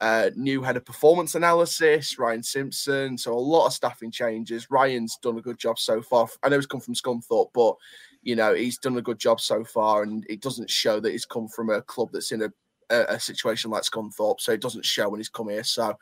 Uh, 0.01 0.31
new 0.35 0.61
head 0.63 0.77
of 0.77 0.85
performance 0.85 1.37
analysis, 1.37 2.19
Ryan 2.19 2.43
Simpson. 2.43 3.17
So 3.17 3.33
a 3.33 3.39
lot 3.39 3.67
of 3.67 3.73
staffing 3.73 4.11
changes. 4.11 4.69
Ryan's 4.69 5.17
done 5.23 5.39
a 5.39 5.43
good 5.43 5.59
job 5.59 5.79
so 5.79 6.03
far. 6.03 6.29
I 6.43 6.49
know 6.49 6.57
he's 6.57 6.67
come 6.67 6.81
from 6.81 6.95
Scunthorpe, 6.95 7.51
but 7.55 7.77
you 8.23 8.35
know 8.35 8.53
he's 8.53 8.79
done 8.79 8.97
a 8.97 9.03
good 9.03 9.21
job 9.21 9.41
so 9.41 9.63
far, 9.63 10.03
and 10.03 10.27
it 10.29 10.41
doesn't 10.41 10.69
show 10.69 10.99
that 10.99 11.13
he's 11.13 11.25
come 11.25 11.47
from 11.47 11.71
a 11.71 11.83
club 11.83 12.09
that's 12.13 12.33
in 12.33 12.43
a, 12.43 12.53
a, 12.91 13.15
a 13.15 13.21
situation 13.21 13.71
like 13.71 13.85
Scunthorpe. 13.85 14.41
So 14.41 14.51
it 14.51 14.61
doesn't 14.61 14.85
show 14.85 15.09
when 15.09 15.21
he's 15.21 15.29
come 15.29 15.51
here. 15.51 15.63
So 15.63 15.97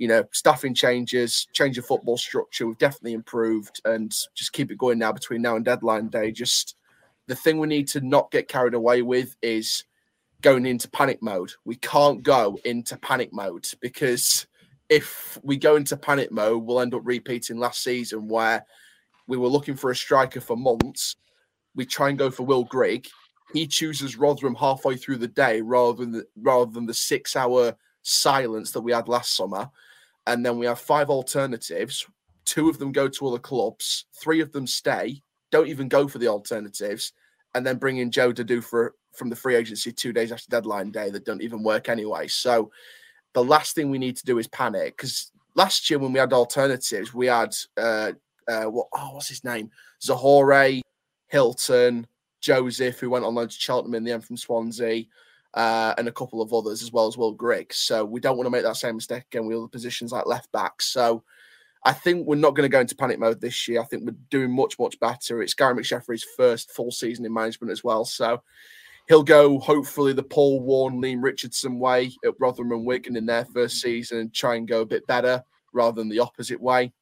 you 0.00 0.08
know, 0.08 0.24
staffing 0.32 0.74
changes, 0.74 1.46
change 1.52 1.76
of 1.76 1.84
football 1.84 2.16
structure. 2.16 2.66
We've 2.66 2.78
definitely 2.78 3.12
improved 3.12 3.82
and 3.84 4.10
just 4.34 4.54
keep 4.54 4.72
it 4.72 4.78
going 4.78 4.98
now 4.98 5.12
between 5.12 5.42
now 5.42 5.56
and 5.56 5.64
deadline 5.64 6.08
day. 6.08 6.32
Just 6.32 6.76
the 7.26 7.36
thing 7.36 7.58
we 7.58 7.68
need 7.68 7.86
to 7.88 8.00
not 8.00 8.30
get 8.30 8.48
carried 8.48 8.72
away 8.72 9.02
with 9.02 9.36
is 9.42 9.84
going 10.40 10.64
into 10.64 10.88
panic 10.88 11.22
mode. 11.22 11.52
We 11.66 11.76
can't 11.76 12.22
go 12.22 12.58
into 12.64 12.96
panic 12.96 13.30
mode 13.34 13.68
because 13.82 14.46
if 14.88 15.38
we 15.42 15.58
go 15.58 15.76
into 15.76 15.98
panic 15.98 16.32
mode, 16.32 16.64
we'll 16.64 16.80
end 16.80 16.94
up 16.94 17.02
repeating 17.04 17.58
last 17.58 17.82
season 17.82 18.26
where 18.26 18.64
we 19.26 19.36
were 19.36 19.48
looking 19.48 19.76
for 19.76 19.90
a 19.90 19.96
striker 19.96 20.40
for 20.40 20.56
months. 20.56 21.16
We 21.74 21.84
try 21.84 22.08
and 22.08 22.18
go 22.18 22.30
for 22.30 22.44
Will 22.44 22.64
Grigg. 22.64 23.06
He 23.52 23.66
chooses 23.66 24.16
Rotherham 24.16 24.54
halfway 24.54 24.96
through 24.96 25.18
the 25.18 25.28
day 25.28 25.60
rather 25.60 25.98
than 25.98 26.12
the, 26.12 26.24
rather 26.40 26.72
than 26.72 26.86
the 26.86 26.94
six 26.94 27.36
hour 27.36 27.76
silence 28.00 28.70
that 28.70 28.80
we 28.80 28.92
had 28.92 29.06
last 29.06 29.36
summer 29.36 29.70
and 30.30 30.46
then 30.46 30.58
we 30.58 30.66
have 30.66 30.78
five 30.78 31.10
alternatives. 31.10 32.06
Two 32.44 32.70
of 32.70 32.78
them 32.78 32.92
go 32.92 33.08
to 33.08 33.26
other 33.26 33.38
clubs, 33.38 34.06
three 34.14 34.40
of 34.40 34.52
them 34.52 34.66
stay, 34.66 35.22
don't 35.50 35.66
even 35.66 35.88
go 35.88 36.06
for 36.06 36.18
the 36.18 36.28
alternatives, 36.28 37.12
and 37.54 37.66
then 37.66 37.78
bring 37.78 37.98
in 37.98 38.12
Joe 38.12 38.32
Dodoo 38.32 38.62
from 39.12 39.28
the 39.28 39.36
free 39.36 39.56
agency 39.56 39.90
two 39.90 40.12
days 40.12 40.30
after 40.30 40.48
deadline 40.48 40.92
day 40.92 41.10
that 41.10 41.24
don't 41.24 41.42
even 41.42 41.64
work 41.64 41.88
anyway. 41.88 42.28
So 42.28 42.70
the 43.32 43.42
last 43.42 43.74
thing 43.74 43.90
we 43.90 43.98
need 43.98 44.16
to 44.18 44.24
do 44.24 44.38
is 44.38 44.46
panic 44.46 44.96
because 44.96 45.32
last 45.56 45.90
year 45.90 45.98
when 45.98 46.12
we 46.12 46.20
had 46.20 46.32
alternatives, 46.32 47.12
we 47.12 47.26
had 47.26 47.54
uh, 47.76 48.12
uh 48.46 48.64
what 48.64 48.86
oh 48.94 49.10
what's 49.14 49.28
his 49.28 49.42
name? 49.42 49.68
Zahore, 50.00 50.80
Hilton, 51.26 52.06
Joseph, 52.40 53.00
who 53.00 53.10
went 53.10 53.24
on 53.24 53.34
loan 53.34 53.48
to 53.48 53.54
Cheltenham 53.54 53.96
in 53.96 54.04
the 54.04 54.12
end 54.12 54.24
from 54.24 54.36
Swansea 54.36 55.06
uh, 55.54 55.94
and 55.98 56.08
a 56.08 56.12
couple 56.12 56.42
of 56.42 56.52
others 56.52 56.82
as 56.82 56.92
well 56.92 57.06
as 57.06 57.16
Will 57.16 57.32
Grigg. 57.32 57.72
So 57.72 58.04
we 58.04 58.20
don't 58.20 58.36
want 58.36 58.46
to 58.46 58.50
make 58.50 58.62
that 58.62 58.76
same 58.76 58.96
mistake 58.96 59.24
again 59.30 59.46
with 59.46 59.56
other 59.56 59.68
positions 59.68 60.12
like 60.12 60.26
left 60.26 60.50
back. 60.52 60.80
So 60.80 61.24
I 61.84 61.92
think 61.92 62.26
we're 62.26 62.36
not 62.36 62.54
going 62.54 62.68
to 62.68 62.72
go 62.72 62.80
into 62.80 62.94
panic 62.94 63.18
mode 63.18 63.40
this 63.40 63.66
year. 63.66 63.80
I 63.80 63.84
think 63.84 64.04
we're 64.04 64.16
doing 64.28 64.54
much, 64.54 64.78
much 64.78 65.00
better. 65.00 65.42
It's 65.42 65.54
Gary 65.54 65.74
McSheffrey's 65.74 66.26
first 66.36 66.70
full 66.70 66.90
season 66.90 67.24
in 67.24 67.32
management 67.32 67.72
as 67.72 67.82
well. 67.82 68.04
So 68.04 68.42
he'll 69.08 69.22
go 69.22 69.58
hopefully 69.58 70.12
the 70.12 70.22
Paul 70.22 70.60
Warne, 70.60 71.00
Leam 71.00 71.22
Richardson 71.22 71.78
way 71.78 72.12
at 72.24 72.34
Rotherham 72.38 72.72
and 72.72 72.86
Wigan 72.86 73.16
in 73.16 73.26
their 73.26 73.46
first 73.46 73.80
season 73.80 74.18
and 74.18 74.34
try 74.34 74.56
and 74.56 74.68
go 74.68 74.82
a 74.82 74.86
bit 74.86 75.06
better 75.06 75.42
rather 75.72 76.00
than 76.00 76.08
the 76.08 76.20
opposite 76.20 76.60
way. 76.60 76.92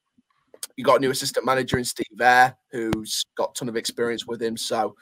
You 0.76 0.84
got 0.84 0.98
a 0.98 1.00
new 1.00 1.10
assistant 1.10 1.44
manager 1.44 1.76
in 1.76 1.84
Steve 1.84 2.20
Eyre, 2.20 2.56
who's 2.70 3.24
got 3.36 3.50
a 3.50 3.54
ton 3.54 3.68
of 3.68 3.76
experience 3.76 4.26
with 4.26 4.40
him. 4.40 4.56
So 4.56 4.94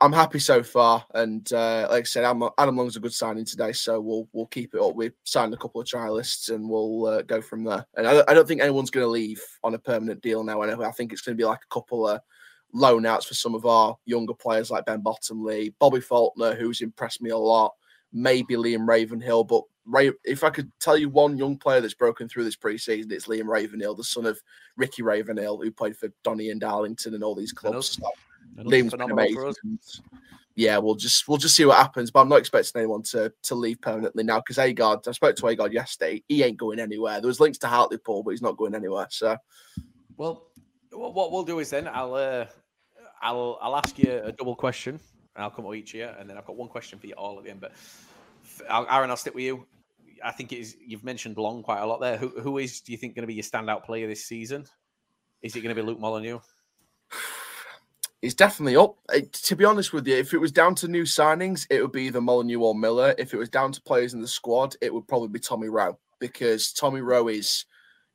I'm 0.00 0.12
happy 0.12 0.38
so 0.38 0.62
far, 0.62 1.04
and 1.14 1.50
uh, 1.52 1.86
like 1.90 2.02
I 2.02 2.04
said, 2.04 2.24
Adam, 2.24 2.48
Adam 2.58 2.76
Long's 2.76 2.96
a 2.96 3.00
good 3.00 3.14
signing 3.14 3.44
today, 3.44 3.72
so 3.72 4.00
we'll 4.00 4.28
we'll 4.32 4.46
keep 4.46 4.74
it 4.74 4.80
up. 4.80 4.94
We've 4.94 5.14
signed 5.24 5.54
a 5.54 5.56
couple 5.56 5.80
of 5.80 5.86
trialists, 5.86 6.54
and 6.54 6.68
we'll 6.68 7.06
uh, 7.06 7.22
go 7.22 7.40
from 7.40 7.64
there. 7.64 7.86
And 7.96 8.06
I, 8.06 8.22
I 8.28 8.34
don't 8.34 8.46
think 8.46 8.60
anyone's 8.60 8.90
going 8.90 9.04
to 9.04 9.10
leave 9.10 9.40
on 9.64 9.74
a 9.74 9.78
permanent 9.78 10.20
deal 10.22 10.44
now. 10.44 10.60
I 10.62 10.92
think 10.92 11.12
it's 11.12 11.22
going 11.22 11.36
to 11.36 11.40
be 11.40 11.46
like 11.46 11.60
a 11.62 11.74
couple 11.74 12.08
of 12.08 12.20
loan 12.72 13.06
outs 13.06 13.26
for 13.26 13.34
some 13.34 13.54
of 13.54 13.64
our 13.64 13.96
younger 14.04 14.34
players, 14.34 14.70
like 14.70 14.84
Ben 14.84 15.00
Bottomley, 15.00 15.74
Bobby 15.78 16.00
Faulkner, 16.00 16.54
who's 16.54 16.82
impressed 16.82 17.22
me 17.22 17.30
a 17.30 17.38
lot. 17.38 17.72
Maybe 18.12 18.54
Liam 18.54 18.86
Ravenhill, 18.86 19.44
but 19.44 19.62
Ray, 19.86 20.10
if 20.24 20.42
I 20.42 20.50
could 20.50 20.70
tell 20.80 20.96
you 20.96 21.08
one 21.08 21.38
young 21.38 21.56
player 21.56 21.80
that's 21.80 21.94
broken 21.94 22.28
through 22.28 22.44
this 22.44 22.56
preseason, 22.56 23.12
it's 23.12 23.28
Liam 23.28 23.46
Ravenhill, 23.46 23.94
the 23.94 24.04
son 24.04 24.26
of 24.26 24.38
Ricky 24.76 25.02
Ravenhill, 25.02 25.58
who 25.62 25.70
played 25.70 25.96
for 25.96 26.08
Donny 26.24 26.50
and 26.50 26.60
Darlington 26.60 27.14
and 27.14 27.22
all 27.22 27.34
these 27.34 27.52
clubs. 27.52 27.98
Liam's 28.56 28.92
been 28.92 29.10
amazing. 29.10 29.78
Yeah, 30.56 30.78
we'll 30.78 30.94
just 30.94 31.28
we'll 31.28 31.36
just 31.36 31.54
see 31.54 31.66
what 31.66 31.76
happens. 31.76 32.10
But 32.10 32.20
I'm 32.20 32.30
not 32.30 32.38
expecting 32.38 32.80
anyone 32.80 33.02
to 33.04 33.30
to 33.42 33.54
leave 33.54 33.80
permanently 33.82 34.24
now 34.24 34.40
because 34.40 34.56
Agard, 34.56 35.06
I 35.06 35.12
spoke 35.12 35.36
to 35.36 35.42
Agard 35.42 35.72
yesterday. 35.72 36.24
He 36.28 36.42
ain't 36.42 36.56
going 36.56 36.80
anywhere. 36.80 37.20
There 37.20 37.28
was 37.28 37.40
links 37.40 37.58
to 37.58 37.66
Hartlepool, 37.66 38.22
but 38.22 38.30
he's 38.30 38.42
not 38.42 38.56
going 38.56 38.74
anywhere. 38.74 39.06
So, 39.10 39.36
well, 40.16 40.46
what 40.92 41.30
we'll 41.30 41.44
do 41.44 41.58
is 41.58 41.68
then 41.68 41.86
I'll 41.86 42.14
uh, 42.14 42.46
I'll 43.20 43.58
I'll 43.60 43.76
ask 43.76 43.98
you 43.98 44.22
a 44.24 44.32
double 44.32 44.56
question, 44.56 44.98
and 45.34 45.44
I'll 45.44 45.50
come 45.50 45.66
to 45.66 45.74
each 45.74 45.92
of 45.92 46.00
you, 46.00 46.08
and 46.18 46.28
then 46.28 46.38
I've 46.38 46.46
got 46.46 46.56
one 46.56 46.68
question 46.68 46.98
for 46.98 47.06
you 47.06 47.14
all 47.14 47.38
at 47.38 47.44
the 47.44 47.50
end. 47.50 47.60
But 47.60 47.72
Aaron, 48.70 49.10
I'll 49.10 49.16
stick 49.18 49.34
with 49.34 49.44
you. 49.44 49.66
I 50.24 50.32
think 50.32 50.52
it 50.52 50.60
is, 50.60 50.76
you've 50.80 51.04
mentioned 51.04 51.36
Long 51.36 51.62
quite 51.62 51.80
a 51.80 51.86
lot 51.86 52.00
there. 52.00 52.16
Who 52.16 52.28
who 52.28 52.56
is 52.56 52.80
do 52.80 52.92
you 52.92 52.98
think 52.98 53.14
going 53.14 53.24
to 53.24 53.26
be 53.26 53.34
your 53.34 53.44
standout 53.44 53.84
player 53.84 54.08
this 54.08 54.24
season? 54.24 54.64
Is 55.42 55.54
it 55.54 55.60
going 55.60 55.74
to 55.74 55.80
be 55.80 55.86
Luke 55.86 56.00
Molyneux? 56.00 56.40
He's 58.22 58.34
definitely 58.34 58.76
up. 58.76 58.96
to 59.30 59.56
be 59.56 59.64
honest 59.64 59.92
with 59.92 60.06
you, 60.06 60.16
if 60.16 60.32
it 60.32 60.38
was 60.38 60.52
down 60.52 60.74
to 60.76 60.88
new 60.88 61.04
signings, 61.04 61.66
it 61.70 61.82
would 61.82 61.92
be 61.92 62.04
either 62.04 62.20
Molyneux 62.20 62.60
or 62.60 62.74
Miller. 62.74 63.14
If 63.18 63.34
it 63.34 63.38
was 63.38 63.48
down 63.48 63.72
to 63.72 63.82
players 63.82 64.14
in 64.14 64.20
the 64.20 64.28
squad, 64.28 64.74
it 64.80 64.92
would 64.92 65.06
probably 65.06 65.28
be 65.28 65.38
Tommy 65.38 65.68
Rowe 65.68 65.98
because 66.18 66.72
Tommy 66.72 67.00
Rowe 67.00 67.28
is 67.28 67.66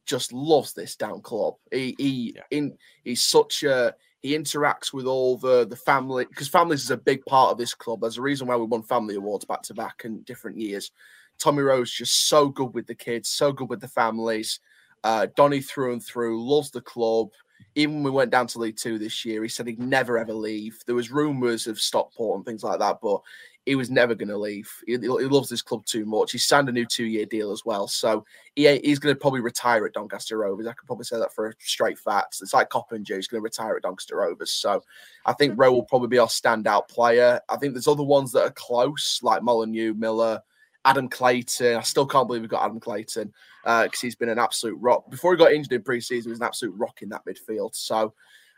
just 0.05 0.33
loves 0.33 0.73
this 0.73 0.95
down 0.95 1.21
club. 1.21 1.55
He 1.71 1.95
he 1.97 2.33
yeah. 2.35 2.41
in 2.49 2.77
he's 3.03 3.23
such 3.23 3.63
a 3.63 3.95
he 4.21 4.37
interacts 4.37 4.91
with 4.91 5.05
all 5.05 5.37
the 5.37 5.67
the 5.67 5.75
family 5.75 6.25
because 6.25 6.47
families 6.47 6.83
is 6.83 6.91
a 6.91 6.97
big 6.97 7.23
part 7.25 7.51
of 7.51 7.57
this 7.57 7.73
club. 7.73 8.01
There's 8.01 8.17
a 8.17 8.21
reason 8.21 8.47
why 8.47 8.55
we 8.55 8.65
won 8.65 8.83
family 8.83 9.15
awards 9.15 9.45
back 9.45 9.61
to 9.63 9.73
back 9.73 10.01
in 10.03 10.23
different 10.23 10.57
years. 10.57 10.91
Tommy 11.37 11.63
Rowe's 11.63 11.91
just 11.91 12.27
so 12.27 12.49
good 12.49 12.73
with 12.73 12.87
the 12.87 12.95
kids, 12.95 13.29
so 13.29 13.51
good 13.51 13.69
with 13.69 13.81
the 13.81 13.87
families. 13.87 14.59
Uh, 15.03 15.27
Donny 15.35 15.61
through 15.61 15.93
and 15.93 16.03
through 16.03 16.43
loves 16.47 16.69
the 16.69 16.81
club 16.81 17.29
even 17.75 17.95
when 17.95 18.03
we 18.03 18.11
went 18.11 18.31
down 18.31 18.47
to 18.47 18.59
League 18.59 18.77
Two 18.77 18.97
this 18.97 19.23
year, 19.25 19.43
he 19.43 19.49
said 19.49 19.67
he'd 19.67 19.79
never 19.79 20.17
ever 20.17 20.33
leave. 20.33 20.79
There 20.85 20.95
was 20.95 21.11
rumours 21.11 21.67
of 21.67 21.79
Stockport 21.79 22.37
and 22.37 22.45
things 22.45 22.63
like 22.63 22.79
that, 22.79 22.99
but 23.01 23.21
he 23.65 23.75
was 23.75 23.91
never 23.91 24.15
going 24.15 24.29
to 24.29 24.37
leave. 24.37 24.71
He, 24.87 24.93
he, 24.93 25.07
loves 25.07 25.49
this 25.49 25.61
club 25.61 25.85
too 25.85 26.05
much. 26.05 26.31
He 26.31 26.39
signed 26.39 26.67
a 26.67 26.71
new 26.71 26.85
two-year 26.85 27.27
deal 27.27 27.51
as 27.51 27.63
well, 27.63 27.87
so 27.87 28.25
he, 28.55 28.77
he's 28.79 28.97
going 28.97 29.13
to 29.13 29.19
probably 29.19 29.41
retire 29.41 29.85
at 29.85 29.93
Doncaster 29.93 30.37
Rovers. 30.37 30.65
I 30.65 30.73
could 30.73 30.87
probably 30.87 31.05
say 31.05 31.19
that 31.19 31.33
for 31.33 31.49
a 31.49 31.53
straight 31.59 31.99
fact. 31.99 32.39
It's 32.41 32.53
like 32.53 32.69
Coppinger. 32.69 33.15
He's 33.15 33.27
going 33.27 33.39
to 33.39 33.43
retire 33.43 33.75
at 33.75 33.83
Doncaster 33.83 34.17
Rovers. 34.17 34.51
So 34.51 34.83
I 35.25 35.33
think 35.33 35.53
Rowe 35.57 35.71
will 35.71 35.83
probably 35.83 36.07
be 36.07 36.17
our 36.17 36.27
standout 36.27 36.87
player. 36.87 37.39
I 37.49 37.57
think 37.57 37.73
there's 37.73 37.87
other 37.87 38.03
ones 38.03 38.31
that 38.31 38.45
are 38.45 38.51
close, 38.51 39.19
like 39.21 39.43
Molyneux, 39.43 39.93
Miller. 39.93 40.41
Adam 40.85 41.07
Clayton. 41.07 41.75
I 41.75 41.81
still 41.81 42.05
can't 42.05 42.27
believe 42.27 42.41
we've 42.41 42.49
got 42.49 42.65
Adam 42.65 42.79
Clayton 42.79 43.33
because 43.63 43.85
uh, 43.85 44.01
he's 44.01 44.15
been 44.15 44.29
an 44.29 44.39
absolute 44.39 44.77
rock. 44.79 45.09
Before 45.09 45.31
he 45.31 45.37
got 45.37 45.53
injured 45.53 45.73
in 45.73 45.83
preseason, 45.83 46.23
he 46.23 46.29
was 46.29 46.39
an 46.39 46.45
absolute 46.45 46.75
rock 46.75 47.01
in 47.01 47.09
that 47.09 47.25
midfield. 47.25 47.75
So 47.75 48.13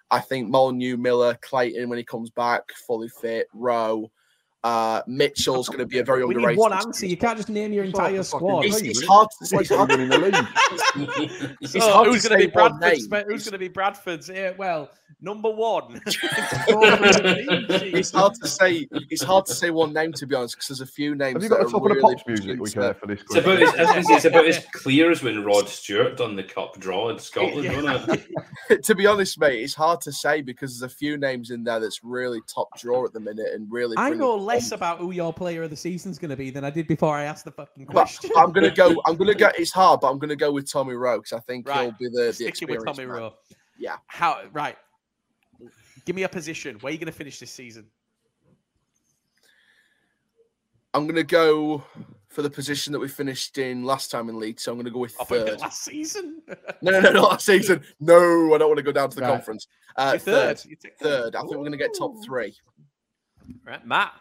I 0.10 0.20
think 0.20 0.50
Molyneux, 0.50 0.98
Miller, 0.98 1.38
Clayton, 1.42 1.90
when 1.90 1.98
he 1.98 2.04
comes 2.04 2.30
back, 2.30 2.64
fully 2.88 3.10
fit, 3.10 3.48
Rowe. 3.54 4.12
Uh, 4.64 5.02
Mitchell's 5.08 5.68
going 5.68 5.80
to 5.80 5.86
be 5.86 6.00
a 6.00 6.04
very 6.06 6.24
We 6.24 6.36
need 6.36 6.38
underrated. 6.38 6.60
one 6.60 6.72
answer. 6.74 7.06
You 7.06 7.18
can't 7.18 7.36
just 7.36 7.50
name 7.50 7.74
your 7.74 7.84
entire 7.84 8.16
the 8.16 8.24
squad. 8.24 8.64
It's, 8.64 8.80
it's 8.82 9.06
hard 9.06 9.28
to 9.40 9.46
say. 9.46 9.58
It's 9.58 9.70
hard, 9.70 9.90
winning 9.90 10.08
the 10.10 10.18
league. 10.20 10.36
So 11.68 12.04
who's 12.06 12.26
going 12.28 12.40
to 12.40 12.48
be 12.48 12.52
Bradford's? 12.52 13.08
Who's 13.28 13.44
going 13.44 13.52
to 13.54 13.58
be 13.58 13.68
Bradford's? 13.68 14.30
Yeah, 14.30 14.52
well, 14.58 14.90
number 15.22 15.50
one. 15.50 16.02
It's 16.66 18.12
hard 18.12 18.34
to 18.36 18.48
say. 18.48 18.88
It's 19.10 19.24
hard 19.24 19.46
to 19.48 19.54
say 19.54 19.70
one 19.70 19.94
name 19.94 20.14
to 20.14 20.26
be 20.28 20.36
honest, 20.36 20.56
because 20.56 20.68
there's 20.70 20.82
a 20.82 20.92
few 20.92 21.16
names. 21.16 21.34
Have 21.36 21.44
you 21.44 21.50
that 21.50 21.56
got 21.56 21.64
a 21.64 21.68
are 21.68 21.72
top 21.72 21.84
of 21.84 21.90
the 21.90 22.02
pop 22.02 22.28
music 22.28 22.48
we 22.60 22.66
distinct. 22.66 22.74
can 22.74 22.94
for 23.00 23.08
this 23.08 23.22
It's 23.22 23.36
about, 23.36 23.58
quiz? 23.58 23.74
as, 23.78 24.10
it's 24.10 24.26
about 24.26 24.46
as 24.46 24.66
clear 24.74 25.12
as 25.12 25.24
when 25.24 25.44
Rod 25.44 25.68
Stewart 25.70 26.18
done 26.18 26.36
the 26.36 26.44
cup 26.44 26.80
draw 26.80 27.10
in 27.10 27.20
Scotland, 27.20 27.84
wasn't 27.84 28.22
it? 28.70 28.84
to 28.84 28.96
be 28.96 29.06
honest, 29.08 29.40
mate, 29.40 29.62
it's 29.62 29.76
hard 29.76 30.02
to 30.02 30.12
say 30.12 30.42
because 30.42 30.80
there's 30.80 30.92
a 30.92 30.96
few 30.96 31.18
names 31.18 31.52
in 31.52 31.64
there 31.64 31.80
that's 31.80 32.04
really 32.04 32.42
top 32.48 32.70
draw 32.78 33.06
at 33.06 33.14
the 33.14 33.20
minute 33.20 33.54
and 33.54 33.72
really. 33.72 33.96
I 33.98 34.10
brilliant 34.10 34.20
know 34.22 34.36
less 34.54 34.72
about 34.72 35.00
who 35.00 35.12
your 35.12 35.34
player 35.34 35.64
of 35.64 35.70
the 35.70 35.76
season's 35.76 36.18
going 36.20 36.30
to 36.30 36.38
be 36.38 36.50
than 36.50 36.64
I 36.64 36.70
did 36.70 36.88
before 36.88 37.16
I 37.16 37.24
asked 37.24 37.46
the 37.46 37.52
fucking 37.52 37.86
But 37.86 37.92
question. 37.94 38.32
I'm 38.38 38.52
gonna 38.52 38.70
go. 38.72 38.96
I'm 39.08 39.16
gonna 39.16 39.34
go. 39.34 39.50
It's 39.58 39.72
hard, 39.72 40.02
but 40.02 40.10
I'm 40.12 40.20
gonna 40.20 40.36
go 40.36 40.52
with 40.52 40.72
Tommy 40.72 40.94
Rowe 40.94 41.18
because 41.20 41.34
I 41.34 41.40
think 41.42 41.70
he'll 41.70 41.92
be 41.92 42.08
the 42.10 42.26
the 42.28 42.34
Sticking 42.34 42.70
with 42.70 42.86
Tommy 42.86 43.06
man. 43.06 43.16
Rowe. 43.16 43.34
Yeah. 43.78 43.96
How? 44.08 44.42
Right. 44.52 44.78
Give 46.06 46.16
me 46.16 46.24
a 46.24 46.30
position. 46.30 46.78
Where 46.82 46.90
are 46.90 46.94
you 46.94 47.00
going 47.00 47.06
to 47.12 47.18
finish 47.18 47.40
this 47.40 47.52
season? 47.52 47.86
I'm 50.94 51.08
gonna 51.08 51.24
go 51.24 51.84
for 52.30 52.42
the 52.44 52.50
position 52.50 52.94
that 52.94 53.00
we 53.00 53.08
finished 53.08 53.58
in 53.58 53.84
last 53.84 54.12
time 54.12 54.30
in 54.30 54.40
league. 54.40 54.60
So 54.60 54.72
I'm 54.72 54.78
gonna 54.78 54.92
go 54.92 55.00
with 55.00 55.16
I 55.20 55.24
third. 55.24 55.60
last 55.60 55.84
season. 55.84 56.42
No, 56.82 56.92
no, 56.92 57.00
no, 57.00 57.12
not 57.14 57.32
last 57.32 57.46
season. 57.46 57.82
No, 58.00 58.54
I 58.54 58.58
don't 58.58 58.68
want 58.68 58.78
to 58.78 58.84
go 58.84 58.92
down 58.92 59.10
to 59.10 59.16
the 59.16 59.22
Right. 59.24 59.30
conference. 59.30 59.68
Uh, 59.96 60.18
third, 60.18 60.60
third. 60.60 60.78
Third. 61.00 61.36
I 61.36 61.40
think 61.40 61.52
we're 61.52 61.58
going 61.58 61.72
to 61.72 61.78
get 61.78 61.92
top 61.98 62.14
three. 62.26 62.56
Right, 63.66 63.86
Matt. 63.86 64.14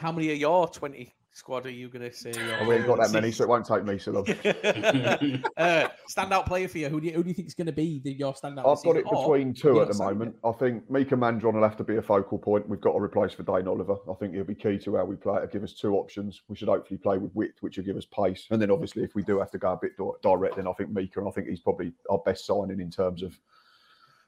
How 0.00 0.10
many 0.10 0.32
of 0.32 0.38
your 0.38 0.66
twenty 0.66 1.14
squad 1.34 1.66
are 1.66 1.70
you 1.70 1.90
going 1.90 2.10
to 2.10 2.16
say? 2.16 2.32
Oh, 2.58 2.66
we 2.66 2.76
ain't 2.76 2.86
got 2.86 3.00
that 3.00 3.12
many, 3.12 3.30
so 3.30 3.44
it 3.44 3.50
won't 3.50 3.66
take 3.66 3.84
me 3.84 3.98
so 3.98 4.12
long. 4.12 4.24
uh, 5.58 5.88
standout 6.10 6.46
player 6.46 6.68
for 6.68 6.78
you. 6.78 6.88
Who 6.88 7.02
do 7.02 7.08
you, 7.08 7.12
who 7.12 7.22
do 7.22 7.28
you 7.28 7.34
think 7.34 7.48
is 7.48 7.54
going 7.54 7.66
to 7.66 7.72
be 7.72 8.00
the, 8.02 8.14
your 8.14 8.32
standout? 8.32 8.66
I've 8.66 8.82
got 8.82 8.96
it 8.96 9.04
between 9.04 9.52
two 9.52 9.82
at 9.82 9.88
the 9.88 9.98
moment. 10.02 10.36
I 10.42 10.52
think 10.52 10.90
Mika 10.90 11.16
Mandron 11.16 11.52
will 11.52 11.62
have 11.62 11.76
to 11.76 11.84
be 11.84 11.96
a 11.96 12.02
focal 12.02 12.38
point. 12.38 12.66
We've 12.66 12.80
got 12.80 12.92
to 12.92 12.98
replace 12.98 13.34
Vadaine 13.34 13.66
Oliver. 13.66 13.96
I 14.10 14.14
think 14.14 14.32
he'll 14.32 14.44
be 14.44 14.54
key 14.54 14.78
to 14.78 14.96
how 14.96 15.04
we 15.04 15.16
play. 15.16 15.36
It'll 15.36 15.48
give 15.48 15.64
us 15.64 15.74
two 15.74 15.96
options. 15.96 16.40
We 16.48 16.56
should 16.56 16.68
hopefully 16.68 16.96
play 16.96 17.18
with 17.18 17.34
width, 17.34 17.58
which 17.60 17.76
will 17.76 17.84
give 17.84 17.98
us 17.98 18.06
pace. 18.06 18.46
And 18.50 18.60
then 18.60 18.70
obviously, 18.70 19.02
if 19.02 19.14
we 19.14 19.22
do 19.22 19.38
have 19.38 19.50
to 19.50 19.58
go 19.58 19.72
a 19.72 19.78
bit 19.80 19.92
direct, 20.22 20.56
then 20.56 20.66
I 20.66 20.72
think 20.72 20.92
Mika, 20.92 21.20
and 21.20 21.28
I 21.28 21.32
think 21.32 21.46
he's 21.46 21.60
probably 21.60 21.92
our 22.08 22.22
best 22.24 22.46
signing 22.46 22.80
in 22.80 22.90
terms 22.90 23.22
of 23.22 23.38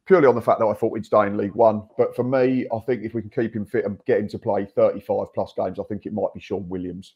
purely 0.06 0.26
on 0.26 0.34
the 0.34 0.42
fact 0.42 0.58
that 0.58 0.66
I 0.66 0.74
thought 0.74 0.96
he'd 0.96 1.06
stay 1.06 1.26
in 1.26 1.36
League 1.36 1.54
One. 1.54 1.82
But 1.96 2.14
for 2.16 2.24
me, 2.24 2.66
I 2.74 2.78
think 2.80 3.02
if 3.02 3.14
we 3.14 3.22
can 3.22 3.30
keep 3.30 3.54
him 3.54 3.66
fit 3.66 3.84
and 3.84 3.98
get 4.06 4.20
him 4.20 4.28
to 4.28 4.38
play 4.38 4.66
35 4.66 5.26
plus 5.34 5.52
games, 5.56 5.78
I 5.78 5.84
think 5.84 6.06
it 6.06 6.12
might 6.12 6.34
be 6.34 6.40
Shaun 6.40 6.68
Williams. 6.68 7.14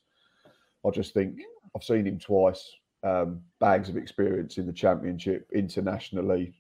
I 0.86 0.90
just 0.90 1.14
think 1.14 1.40
I've 1.74 1.82
seen 1.82 2.06
him 2.06 2.18
twice. 2.18 2.70
Um, 3.02 3.42
bags 3.60 3.88
of 3.88 3.96
experience 3.96 4.58
in 4.58 4.66
the 4.66 4.72
Championship, 4.72 5.48
internationally. 5.54 6.54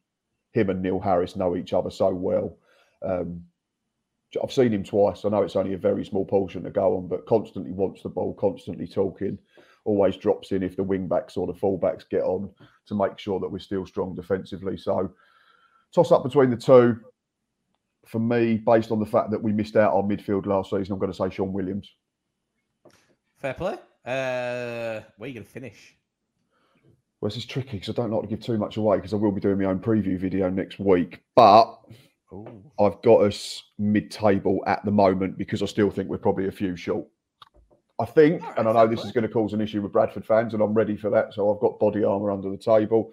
Him 0.52 0.70
and 0.70 0.82
Neil 0.82 1.00
Harris 1.00 1.36
know 1.36 1.56
each 1.56 1.72
other 1.72 1.90
so 1.90 2.10
well. 2.10 2.56
Um, 3.04 3.42
I've 4.42 4.52
seen 4.52 4.72
him 4.72 4.84
twice. 4.84 5.24
I 5.24 5.28
know 5.28 5.42
it's 5.42 5.56
only 5.56 5.74
a 5.74 5.78
very 5.78 6.04
small 6.04 6.24
portion 6.24 6.64
to 6.64 6.70
go 6.70 6.96
on, 6.96 7.08
but 7.08 7.26
constantly 7.26 7.72
wants 7.72 8.02
the 8.02 8.08
ball, 8.08 8.34
constantly 8.34 8.86
talking, 8.86 9.38
always 9.84 10.16
drops 10.16 10.52
in 10.52 10.62
if 10.62 10.76
the 10.76 10.82
wing 10.82 11.08
backs 11.08 11.36
or 11.36 11.46
the 11.46 11.52
fullbacks 11.52 12.08
get 12.08 12.22
on 12.22 12.50
to 12.86 12.94
make 12.94 13.18
sure 13.18 13.38
that 13.40 13.48
we're 13.48 13.58
still 13.58 13.86
strong 13.86 14.14
defensively. 14.14 14.76
So, 14.76 15.10
toss 15.94 16.12
up 16.12 16.22
between 16.22 16.50
the 16.50 16.56
two. 16.56 16.98
For 18.06 18.20
me, 18.20 18.56
based 18.56 18.92
on 18.92 19.00
the 19.00 19.06
fact 19.06 19.32
that 19.32 19.42
we 19.42 19.52
missed 19.52 19.74
out 19.74 19.92
on 19.92 20.08
midfield 20.08 20.46
last 20.46 20.70
season, 20.70 20.92
I'm 20.92 20.98
going 21.00 21.10
to 21.10 21.16
say 21.16 21.28
Shaun 21.28 21.52
Williams. 21.52 21.90
Fair 23.38 23.54
play. 23.54 23.74
Uh, 24.04 25.02
where 25.16 25.22
are 25.22 25.26
you 25.26 25.34
going 25.34 25.44
to 25.44 25.50
finish? 25.50 25.96
Well, 27.20 27.28
this 27.28 27.36
is 27.36 27.46
tricky 27.46 27.72
because 27.72 27.88
I 27.88 27.92
don't 27.92 28.12
like 28.12 28.22
to 28.22 28.28
give 28.28 28.40
too 28.40 28.58
much 28.58 28.76
away 28.76 28.98
because 28.98 29.12
I 29.12 29.16
will 29.16 29.32
be 29.32 29.40
doing 29.40 29.58
my 29.58 29.64
own 29.64 29.80
preview 29.80 30.18
video 30.18 30.48
next 30.50 30.78
week. 30.78 31.22
But 31.34 31.78
Oh, 32.32 32.48
I've 32.80 33.00
got 33.02 33.22
us 33.22 33.62
mid-table 33.78 34.62
at 34.66 34.84
the 34.84 34.90
moment 34.90 35.38
because 35.38 35.62
I 35.62 35.66
still 35.66 35.90
think 35.90 36.08
we're 36.08 36.18
probably 36.18 36.48
a 36.48 36.52
few 36.52 36.76
short. 36.76 37.06
I 38.00 38.04
think, 38.04 38.42
right, 38.42 38.58
and 38.58 38.68
I 38.68 38.72
know 38.72 38.86
this 38.86 39.04
is 39.04 39.12
going 39.12 39.26
to 39.26 39.32
cause 39.32 39.52
an 39.52 39.60
issue 39.60 39.80
with 39.80 39.92
Bradford 39.92 40.26
fans, 40.26 40.52
and 40.52 40.62
I'm 40.62 40.74
ready 40.74 40.96
for 40.96 41.08
that. 41.10 41.32
So 41.32 41.52
I've 41.52 41.60
got 41.60 41.78
body 41.78 42.04
armour 42.04 42.30
under 42.30 42.50
the 42.50 42.56
table. 42.56 43.12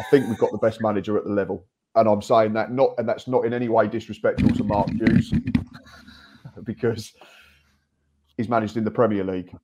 I 0.00 0.04
think 0.10 0.26
we've 0.26 0.38
got 0.38 0.52
the 0.52 0.58
best 0.58 0.80
manager 0.80 1.16
at 1.18 1.24
the 1.24 1.30
level, 1.30 1.66
and 1.96 2.08
I'm 2.08 2.22
saying 2.22 2.52
that 2.52 2.70
not, 2.70 2.94
and 2.98 3.08
that's 3.08 3.26
not 3.26 3.44
in 3.44 3.52
any 3.52 3.68
way 3.68 3.88
disrespectful 3.88 4.50
to 4.50 4.64
Mark 4.64 4.90
Hughes, 4.90 5.32
because 6.64 7.14
he's 8.36 8.48
managed 8.48 8.76
in 8.76 8.84
the 8.84 8.90
Premier 8.90 9.24
League. 9.24 9.54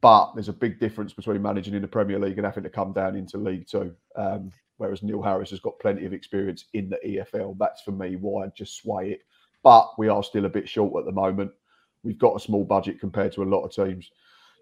But 0.00 0.32
there's 0.34 0.48
a 0.48 0.54
big 0.54 0.80
difference 0.80 1.12
between 1.12 1.42
managing 1.42 1.74
in 1.74 1.82
the 1.82 1.88
Premier 1.88 2.18
League 2.18 2.38
and 2.38 2.46
having 2.46 2.62
to 2.62 2.70
come 2.70 2.92
down 2.92 3.16
into 3.16 3.36
League 3.36 3.66
Two. 3.66 3.94
Um, 4.16 4.50
whereas 4.78 5.02
Neil 5.02 5.20
Harris 5.20 5.50
has 5.50 5.60
got 5.60 5.78
plenty 5.78 6.06
of 6.06 6.14
experience 6.14 6.64
in 6.72 6.88
the 6.88 6.96
EFL. 7.04 7.58
That's 7.58 7.82
for 7.82 7.92
me 7.92 8.16
why 8.16 8.46
I 8.46 8.48
just 8.56 8.76
sway 8.76 9.10
it. 9.10 9.20
But 9.62 9.90
we 9.98 10.08
are 10.08 10.22
still 10.22 10.46
a 10.46 10.48
bit 10.48 10.66
short 10.66 10.98
at 10.98 11.04
the 11.04 11.12
moment. 11.12 11.50
We've 12.02 12.18
got 12.18 12.34
a 12.34 12.40
small 12.40 12.64
budget 12.64 12.98
compared 12.98 13.32
to 13.32 13.42
a 13.42 13.44
lot 13.44 13.62
of 13.62 13.74
teams. 13.74 14.10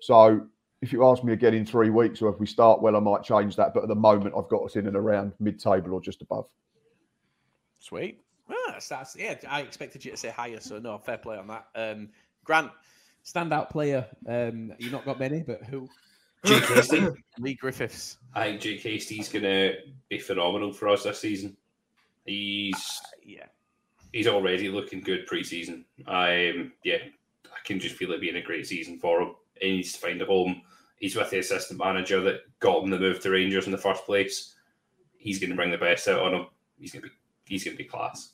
So 0.01 0.41
if 0.83 0.93
you 0.93 1.07
ask 1.07 1.23
me 1.23 1.33
again 1.33 1.55
in 1.55 1.65
three 1.65 1.91
weeks, 1.91 2.21
or 2.21 2.31
if 2.31 2.41
we 2.41 2.47
start 2.47 2.83
well, 2.83 2.97
I 2.97 3.01
might 3.01 3.23
change 3.23 3.55
that. 3.57 3.75
But 3.75 3.85
at 3.85 3.89
the 3.89 3.95
moment, 3.95 4.35
I've 4.37 4.49
got 4.49 4.65
us 4.65 4.75
in 4.75 4.89
and 4.89 4.97
around 4.97 5.35
mid-table 5.39 5.93
or 5.93 6.01
just 6.01 6.23
above. 6.23 6.47
Sweet. 7.79 8.21
Ah, 8.51 8.55
that's, 8.73 8.89
that's, 8.89 9.17
yeah, 9.17 9.35
I 9.49 9.61
expected 9.63 10.05
you 10.05 10.11
to 10.13 10.17
say 10.17 10.31
higher, 10.31 10.61
so 10.61 10.79
no, 10.79 10.99
fair 10.99 11.19
play 11.19 11.37
on 11.37 11.49
that. 11.49 11.67
Um, 11.75 12.09
Grant, 12.45 12.71
standout 13.25 13.71
player. 13.71 14.07
Um, 14.27 14.73
you 14.79 14.91
not 14.91 15.05
got 15.05 15.19
many, 15.19 15.43
but 15.43 15.63
who? 15.65 15.89
Jake 16.45 16.65
Hastie. 16.65 17.09
Leigh 17.39 17.55
Griffiths. 17.55 18.19
I 18.35 18.45
think 18.45 18.61
Jake 18.61 18.83
Hastie's 18.83 19.29
going 19.29 19.45
to 19.45 19.75
be 20.09 20.19
phenomenal 20.19 20.73
for 20.73 20.89
us 20.89 21.03
this 21.03 21.21
season. 21.21 21.57
He's 22.25 23.01
Yeah. 23.25 23.47
he's 24.13 24.27
already 24.27 24.69
looking 24.69 25.01
good 25.01 25.27
pre-season. 25.27 25.85
Um, 26.07 26.73
yeah, 26.85 26.99
I 27.47 27.59
can 27.65 27.81
just 27.81 27.97
feel 27.97 28.13
it 28.13 28.21
being 28.21 28.37
a 28.37 28.43
great 28.43 28.67
season 28.67 28.99
for 28.99 29.21
him. 29.23 29.35
He 29.61 29.73
needs 29.73 29.93
to 29.93 29.99
find 29.99 30.21
a 30.23 30.25
home. 30.27 30.63
He's 30.97 31.17
with 31.17 31.31
the 31.31 31.39
assistant 31.39 31.79
manager 31.79 32.21
that 32.23 32.41
got 32.61 32.83
him 32.83 32.91
the 32.91 32.99
move 32.99 33.21
to 33.21 33.31
Rangers 33.31 33.67
in 33.67 33.73
the 33.73 33.79
first 33.79 34.05
place. 34.05 34.55
He's 35.17 35.39
going 35.39 35.51
to 35.51 35.57
bring 35.57 35.71
the 35.71 35.79
best 35.79 36.07
out 36.09 36.21
on 36.21 36.35
him. 36.35 36.47
He's 36.79 36.93
going 36.93 37.03
to 37.03 37.09
be 37.09 37.15
he's 37.49 37.65
going 37.65 37.77
to 37.77 37.83
be 37.83 37.89
class, 37.89 38.31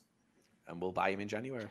And 0.68 0.80
we'll 0.80 0.92
buy 0.92 1.10
him 1.10 1.20
in 1.20 1.28
January. 1.28 1.66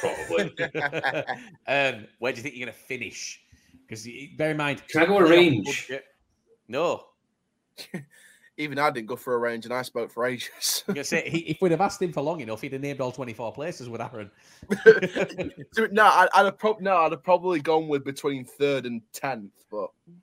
probably. 0.00 0.54
um, 1.66 2.06
where 2.18 2.32
do 2.32 2.36
you 2.36 2.42
think 2.42 2.56
you're 2.56 2.66
going 2.66 2.72
to 2.72 2.72
finish? 2.72 3.40
Because 3.86 4.06
bear 4.36 4.50
in 4.50 4.56
mind, 4.56 4.82
Can 4.88 5.02
I 5.02 5.06
go 5.06 5.18
a 5.18 5.28
range? 5.28 5.90
No. 6.68 7.04
Even 8.58 8.78
I 8.78 8.90
didn't 8.90 9.06
go 9.06 9.14
for 9.14 9.34
a 9.34 9.38
range, 9.38 9.66
and 9.66 9.72
I 9.72 9.82
spoke 9.82 10.10
for 10.10 10.26
ages. 10.26 10.82
I'm 10.88 10.94
going 10.94 11.04
to 11.04 11.08
say, 11.08 11.30
he, 11.30 11.38
if 11.38 11.62
we'd 11.62 11.70
have 11.70 11.80
asked 11.80 12.02
him 12.02 12.12
for 12.12 12.22
long 12.22 12.40
enough, 12.40 12.60
he'd 12.60 12.72
have 12.72 12.82
named 12.82 13.00
all 13.00 13.12
24 13.12 13.52
places 13.52 13.88
with 13.88 14.00
Aaron. 14.00 14.30
No, 15.92 16.02
I, 16.02 16.28
I'd 16.34 16.44
have 16.44 16.58
prob- 16.58 16.80
no, 16.80 16.96
I'd 16.96 17.12
have 17.12 17.22
probably 17.22 17.60
gone 17.60 17.86
with 17.86 18.04
between 18.04 18.44
third 18.44 18.84
and 18.84 19.00
tenth, 19.12 19.52
but 19.70 19.90
no. 20.08 20.14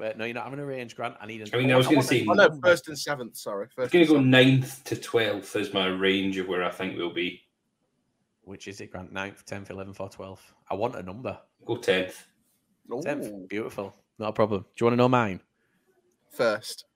Wait, 0.00 0.16
no, 0.16 0.24
you're 0.24 0.34
not 0.34 0.44
having 0.44 0.58
a 0.60 0.64
range, 0.64 0.96
Grant. 0.96 1.14
I 1.20 1.26
need 1.26 1.42
a. 1.42 1.54
I 1.54 1.60
mean, 1.60 1.70
I 1.70 1.76
was 1.76 1.86
gonna 1.86 2.02
say- 2.02 2.26
oh 2.26 2.32
no, 2.32 2.58
first 2.62 2.88
and 2.88 2.98
seventh. 2.98 3.36
Sorry, 3.36 3.66
I'm 3.76 3.88
going 3.88 3.90
to 3.90 3.98
go 3.98 4.14
seventh. 4.14 4.26
ninth 4.26 4.84
to 4.84 4.96
twelfth 4.96 5.54
as 5.56 5.74
my 5.74 5.88
range 5.88 6.38
of 6.38 6.48
where 6.48 6.64
I 6.64 6.70
think 6.70 6.96
we'll 6.96 7.12
be. 7.12 7.42
Which 8.42 8.66
is 8.66 8.80
it, 8.80 8.90
Grant? 8.90 9.12
Ninth, 9.12 9.44
10th, 9.46 9.68
11th, 9.68 10.00
or 10.00 10.08
12th? 10.08 10.40
I 10.68 10.74
want 10.74 10.96
a 10.96 11.02
number. 11.02 11.38
Go 11.66 11.76
tenth. 11.76 12.26
10th. 12.90 13.48
Beautiful. 13.48 13.94
Not 14.18 14.30
a 14.30 14.32
problem. 14.32 14.62
Do 14.62 14.66
you 14.80 14.86
want 14.86 14.94
to 14.94 14.96
know 14.96 15.08
mine? 15.08 15.40
First. 16.30 16.86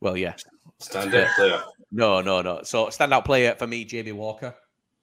Well, 0.00 0.16
yeah. 0.16 0.36
Stand 0.78 1.14
up 1.14 1.28
player. 1.34 1.62
No, 1.90 2.20
no, 2.20 2.40
no. 2.40 2.60
So 2.62 2.86
standout 2.86 3.24
player 3.24 3.56
for 3.58 3.66
me, 3.66 3.84
Jamie 3.84 4.12
Walker. 4.12 4.54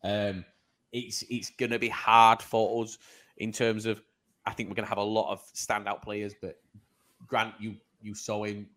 Um, 0.03 0.45
it's 0.91 1.23
it's 1.29 1.49
going 1.51 1.71
to 1.71 1.79
be 1.79 1.89
hard 1.89 2.41
for 2.41 2.83
us 2.83 2.97
in 3.37 3.51
terms 3.51 3.85
of. 3.85 4.01
I 4.45 4.51
think 4.53 4.69
we're 4.69 4.75
going 4.75 4.85
to 4.85 4.89
have 4.89 4.97
a 4.99 5.03
lot 5.03 5.31
of 5.31 5.43
standout 5.53 6.01
players, 6.01 6.33
but 6.41 6.57
Grant, 7.27 7.53
you 7.59 7.75
you 8.01 8.13
saw 8.13 8.43
him 8.43 8.67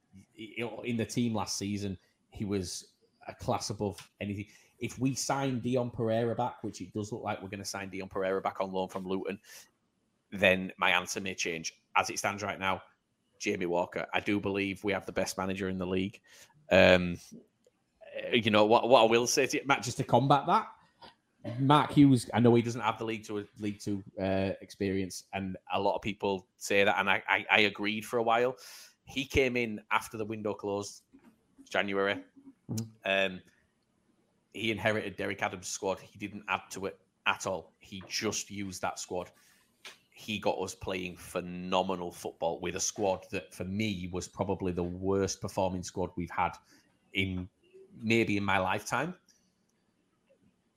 in 0.84 0.96
the 0.96 1.04
team 1.04 1.34
last 1.34 1.58
season. 1.58 1.98
He 2.30 2.44
was 2.44 2.88
a 3.26 3.34
class 3.34 3.70
above 3.70 3.98
anything. 4.20 4.46
If 4.78 4.98
we 4.98 5.14
sign 5.14 5.60
Dion 5.60 5.90
Pereira 5.90 6.34
back, 6.34 6.62
which 6.62 6.80
it 6.80 6.92
does 6.92 7.12
look 7.12 7.22
like 7.22 7.42
we're 7.42 7.48
going 7.48 7.58
to 7.62 7.68
sign 7.68 7.90
Dion 7.90 8.08
Pereira 8.08 8.40
back 8.40 8.60
on 8.60 8.72
loan 8.72 8.88
from 8.88 9.06
Luton, 9.06 9.38
then 10.30 10.72
my 10.78 10.90
answer 10.90 11.20
may 11.20 11.34
change. 11.34 11.74
As 11.96 12.10
it 12.10 12.18
stands 12.18 12.42
right 12.42 12.58
now, 12.58 12.82
Jamie 13.40 13.66
Walker. 13.66 14.06
I 14.14 14.20
do 14.20 14.40
believe 14.40 14.82
we 14.84 14.92
have 14.92 15.06
the 15.06 15.12
best 15.12 15.36
manager 15.36 15.68
in 15.68 15.78
the 15.78 15.86
league. 15.86 16.20
Um, 16.70 17.18
you 18.32 18.50
know 18.50 18.66
what? 18.66 18.88
What 18.88 19.02
I 19.02 19.06
will 19.06 19.26
say 19.26 19.46
to 19.46 19.56
you, 19.58 19.62
Matt, 19.66 19.82
Just 19.82 19.96
to 19.98 20.04
combat 20.04 20.46
that, 20.46 20.68
Mark 21.58 21.92
Hughes, 21.92 22.28
I 22.32 22.40
know 22.40 22.54
he 22.54 22.62
doesn't 22.62 22.80
have 22.80 22.98
the 22.98 23.04
League 23.04 23.24
Two, 23.24 23.46
League 23.58 23.80
Two 23.80 24.02
uh, 24.20 24.50
experience, 24.60 25.24
and 25.32 25.56
a 25.72 25.80
lot 25.80 25.94
of 25.96 26.02
people 26.02 26.46
say 26.56 26.84
that, 26.84 26.98
and 26.98 27.08
I, 27.08 27.22
I, 27.28 27.46
I 27.50 27.60
agreed 27.60 28.04
for 28.04 28.18
a 28.18 28.22
while. 28.22 28.56
He 29.04 29.24
came 29.24 29.56
in 29.56 29.80
after 29.90 30.16
the 30.16 30.24
window 30.24 30.54
closed, 30.54 31.02
January. 31.68 32.22
Mhm. 32.70 32.86
Um, 33.04 33.40
he 34.52 34.70
inherited 34.70 35.16
Derek 35.16 35.42
Adams' 35.42 35.68
squad. 35.68 35.98
He 36.00 36.18
didn't 36.18 36.44
add 36.48 36.62
to 36.70 36.86
it, 36.86 36.98
at 37.28 37.46
all. 37.46 37.72
He 37.78 38.02
just 38.08 38.50
used 38.50 38.82
that 38.82 38.98
squad. 38.98 39.30
He 40.10 40.40
got 40.40 40.58
us 40.58 40.74
playing 40.74 41.16
phenomenal 41.16 42.10
football 42.10 42.58
with 42.60 42.74
a 42.74 42.80
squad 42.80 43.26
that, 43.30 43.54
for 43.54 43.64
me, 43.64 44.08
was 44.10 44.26
probably 44.26 44.72
the 44.72 44.82
worst 44.82 45.40
performing 45.40 45.84
squad 45.84 46.10
we've 46.16 46.30
had 46.30 46.52
in 47.12 47.48
maybe 48.02 48.36
in 48.36 48.44
my 48.44 48.58
lifetime. 48.58 49.14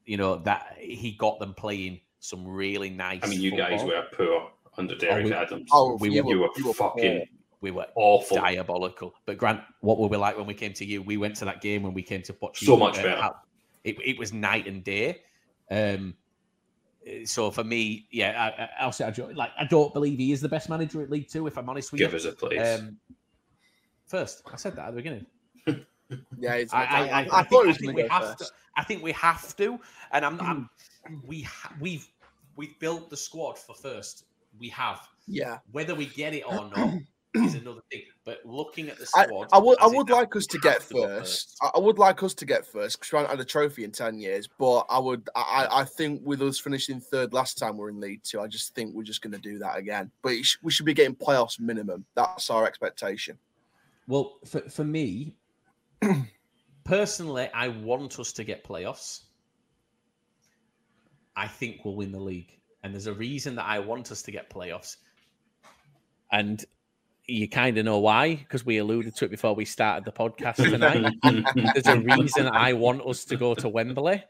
You 0.06 0.18
know 0.18 0.38
that 0.38 0.78
he 0.80 1.12
got 1.14 1.40
them 1.40 1.54
playing 1.54 2.00
some 2.20 2.48
really 2.48 2.90
nice. 2.90 3.20
I 3.24 3.28
mean, 3.28 3.42
you 3.42 3.52
guys 3.56 3.84
were 3.84 4.04
poor 4.14 4.52
under 4.78 4.96
Derek 4.96 5.26
we- 5.26 5.34
Adams. 5.34 5.70
Oh, 5.72 5.98
We 5.98 6.10
you 6.12 6.24
were- 6.24 6.32
you 6.34 6.40
were 6.40 6.50
you 6.58 6.68
were 6.68 6.74
fucking 6.74 7.26
we 7.62 7.70
were 7.72 7.86
awful. 7.96 8.38
diabolical. 8.38 9.14
But 9.26 9.38
Grant, 9.38 9.62
what 9.82 10.00
were 10.00 10.08
we 10.08 10.18
like 10.18 10.36
when 10.38 10.48
we 10.48 10.54
came 10.56 10.74
to 10.74 10.86
you? 10.86 11.02
We 11.04 11.18
went 11.18 11.36
to 11.38 11.46
that 11.46 11.62
game 11.62 11.84
when 11.84 11.94
we 11.94 12.02
came 12.02 12.24
to 12.24 12.36
watch 12.42 12.60
So 12.66 12.74
you, 12.74 12.78
much 12.80 12.98
uh, 13.00 13.04
better. 13.04 13.22
how- 13.22 13.36
It, 13.84 13.98
it 14.04 14.18
was 14.18 14.34
night 14.34 14.66
and 14.68 14.84
day. 14.84 15.22
Um, 15.70 16.16
so 17.26 17.50
for 17.52 17.64
me, 17.64 18.08
yeah, 18.12 18.52
I, 18.58 18.64
I, 18.64 18.70
I'll 18.86 18.92
say 18.92 19.06
I 19.06 19.12
don't, 19.12 19.36
like 19.36 19.52
I 19.58 19.66
don't 19.66 19.94
believe 19.94 20.18
he 20.20 20.32
is 20.32 20.42
the 20.42 20.50
best 20.50 20.70
manager 20.70 21.02
at 21.04 21.10
League 21.12 21.30
Two. 21.30 21.46
If 21.48 21.58
I'm 21.58 21.68
honest 21.70 21.92
with 21.92 22.00
Give 22.00 22.12
you, 22.12 22.18
us 22.18 22.26
a 22.26 22.32
place. 22.34 22.80
um, 22.80 22.98
first 24.06 24.42
I 24.52 24.56
said 24.58 24.76
that 24.76 24.88
at 24.88 24.92
the 24.92 24.98
beginning. 24.98 25.26
Yeah, 26.38 26.56
it's, 26.56 26.74
I, 26.74 26.84
I, 26.84 26.84
I, 26.84 27.00
I, 27.00 27.20
I 27.20 27.24
think, 27.24 27.50
thought 27.50 27.64
I 27.64 27.68
was 27.68 27.78
think 27.78 27.86
going 27.86 27.96
we 27.96 28.02
to 28.04 28.08
go 28.08 28.14
have 28.14 28.38
to. 28.38 28.46
I 28.78 28.84
think 28.84 29.04
we 29.04 29.12
have 29.14 29.56
to, 29.58 29.80
and 30.12 30.26
I'm, 30.26 30.40
I'm 30.42 30.70
hmm. 31.06 31.16
we 31.26 31.42
ha- 31.42 31.74
we've 31.80 32.08
we've 32.56 32.78
built 32.80 33.10
the 33.10 33.18
squad 33.18 33.58
for 33.58 33.76
first. 33.76 34.26
We 34.60 34.70
have 34.70 35.00
Yeah, 35.28 35.60
whether 35.72 35.96
we 35.96 36.08
get 36.08 36.34
it 36.34 36.44
or 36.46 36.70
not 36.76 36.94
is 37.36 37.56
another 37.56 37.82
thing. 37.92 38.02
But 38.26 38.40
looking 38.46 38.90
at 38.90 38.98
the 38.98 39.06
squad, 39.06 39.48
I 39.52 39.58
would 39.58 39.80
I 39.80 39.86
as 39.86 39.94
it 39.94 39.98
would 39.98 40.10
like 40.10 40.36
us 40.36 40.46
to 40.48 40.60
get 40.60 40.74
have 40.74 40.88
to 40.90 40.94
go 40.94 41.08
first. 41.08 41.58
I, 41.62 41.72
I 41.76 41.80
would 41.80 41.98
like 41.98 42.24
us 42.24 42.34
to 42.36 42.46
get 42.46 42.66
first 42.66 43.00
because 43.00 43.12
we 43.12 43.18
haven't 43.18 43.32
had 43.32 43.40
a 43.40 43.46
trophy 43.46 43.84
in 43.84 43.92
ten 43.92 44.20
years. 44.20 44.48
But 44.60 44.86
I 44.90 45.00
would 45.00 45.30
I, 45.36 45.68
I 45.72 45.84
think 45.84 46.22
with 46.24 46.42
us 46.42 46.60
finishing 46.60 47.00
third 47.00 47.34
last 47.34 47.58
time 47.58 47.78
we're 47.78 47.90
in 47.90 48.00
League 48.00 48.24
Two, 48.24 48.40
I 48.42 48.48
just 48.48 48.76
think 48.76 48.94
we're 48.94 49.04
just 49.04 49.22
going 49.22 49.34
to 49.34 49.40
do 49.40 49.60
that 49.60 49.78
again. 49.78 50.12
But 50.22 50.34
it 50.34 50.46
sh- 50.46 50.58
we 50.62 50.72
should 50.72 50.86
be 50.86 50.94
getting 50.94 51.16
playoffs 51.16 51.60
minimum. 51.60 52.06
That's 52.16 52.50
our 52.50 52.66
expectation. 52.66 53.38
Well, 54.08 54.40
for, 54.46 54.62
for 54.62 54.84
me, 54.84 55.36
personally, 56.84 57.50
I 57.54 57.68
want 57.70 58.20
us 58.20 58.32
to 58.34 58.44
get 58.44 58.64
playoffs. 58.64 59.22
I 61.36 61.48
think 61.48 61.86
we'll 61.86 61.96
win 61.96 62.12
the 62.12 62.20
league. 62.20 62.58
And 62.84 62.94
there's 62.94 63.08
a 63.08 63.14
reason 63.14 63.56
that 63.56 63.66
I 63.66 63.80
want 63.80 64.12
us 64.12 64.22
to 64.24 64.32
get 64.32 64.50
playoffs. 64.50 64.98
And 66.32 66.64
you 67.28 67.48
kind 67.48 67.78
of 67.78 67.86
know 67.86 68.00
why, 68.00 68.36
because 68.36 68.66
we 68.66 68.78
alluded 68.80 69.16
to 69.18 69.26
it 69.26 69.32
before 69.32 69.54
we 69.54 69.66
started 69.66 70.04
the 70.06 70.12
podcast 70.12 70.56
tonight. 70.56 71.14
there's 71.74 71.88
a 71.88 72.00
reason 72.00 72.48
I 72.48 72.74
want 72.74 73.02
us 73.06 73.24
to 73.26 73.38
go 73.38 73.54
to 73.56 73.70
Wembley. 73.70 74.24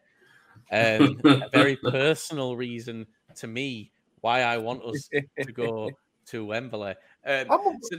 Um, 0.72 1.19
a 1.26 1.49
very 1.52 1.77
personal 1.77 2.56
reason 2.56 3.07
to 3.35 3.48
me 3.48 3.91
why 4.22 4.41
I 4.43 4.57
want 4.57 4.84
us 4.84 5.10
to 5.41 5.52
go 5.52 5.89
to 6.27 6.45
Wembley. 6.45 6.91
Um, 7.26 7.48
I'm- 7.49 7.80
so- 7.81 7.98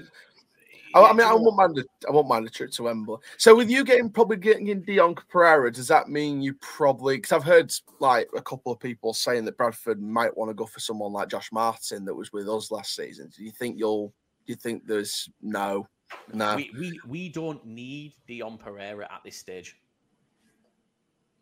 I, 0.94 1.00
I 1.02 1.12
mean, 1.12 1.26
I 1.26 1.34
won't 1.34 1.56
mind 1.56 1.76
the 1.76 1.84
I 2.08 2.12
won't 2.12 2.28
mind 2.28 2.46
the 2.46 2.50
trip 2.50 2.70
to 2.72 2.84
Wembley. 2.84 3.16
So, 3.36 3.54
with 3.54 3.70
you 3.70 3.84
getting 3.84 4.10
probably 4.10 4.36
getting 4.36 4.68
in 4.68 4.82
Dion 4.82 5.14
Pereira, 5.14 5.72
does 5.72 5.88
that 5.88 6.08
mean 6.08 6.42
you 6.42 6.54
probably? 6.54 7.16
Because 7.16 7.32
I've 7.32 7.44
heard 7.44 7.72
like 8.00 8.28
a 8.36 8.42
couple 8.42 8.72
of 8.72 8.80
people 8.80 9.14
saying 9.14 9.44
that 9.46 9.56
Bradford 9.56 10.00
might 10.02 10.36
want 10.36 10.50
to 10.50 10.54
go 10.54 10.66
for 10.66 10.80
someone 10.80 11.12
like 11.12 11.28
Josh 11.28 11.50
Martin 11.52 12.04
that 12.04 12.14
was 12.14 12.32
with 12.32 12.48
us 12.48 12.70
last 12.70 12.94
season. 12.94 13.30
Do 13.36 13.44
you 13.44 13.50
think 13.50 13.78
you'll? 13.78 14.08
Do 14.46 14.52
you 14.52 14.56
think 14.56 14.86
there's 14.86 15.28
no, 15.40 15.86
no? 16.32 16.56
we, 16.56 16.70
we 16.78 17.00
we 17.06 17.28
don't 17.28 17.64
need 17.64 18.14
Dion 18.26 18.58
Pereira 18.58 19.04
at 19.04 19.20
this 19.24 19.36
stage. 19.36 19.76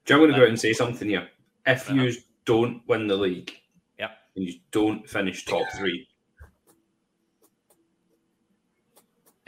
Joe, 0.05 0.17
I'm 0.17 0.21
going 0.21 0.33
to 0.33 0.37
go 0.39 0.43
out 0.43 0.49
and 0.49 0.61
say 0.61 0.73
something 0.73 1.09
here. 1.09 1.29
If 1.67 1.89
Uh-huh. 1.89 2.03
you 2.03 2.15
don't 2.45 2.83
win 2.89 3.07
the 3.07 3.17
league, 3.17 3.53
yeah, 3.99 4.11
and 4.37 4.45
you 4.45 4.55
don't 4.71 5.09
finish 5.09 5.45
top 5.45 5.67
three, 5.77 6.07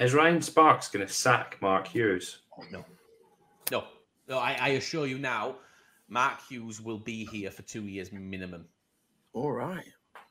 is 0.03 0.15
Ryan 0.15 0.43
Sparks 0.43 0.89
going 0.89 1.07
to 1.07 1.13
sack 1.13 1.59
Mark 1.61 1.87
Hughes? 1.87 2.41
No, 2.71 2.85
no, 3.71 3.85
no. 4.29 4.39
I, 4.39 4.57
I 4.61 4.69
assure 4.71 5.07
you 5.07 5.19
now, 5.19 5.57
Mark 6.09 6.41
Hughes 6.49 6.81
will 6.81 6.99
be 6.99 7.25
here 7.27 7.51
for 7.51 7.63
two 7.63 7.87
years 7.87 8.13
minimum. 8.13 8.67
All 9.33 9.53
right. 9.53 9.85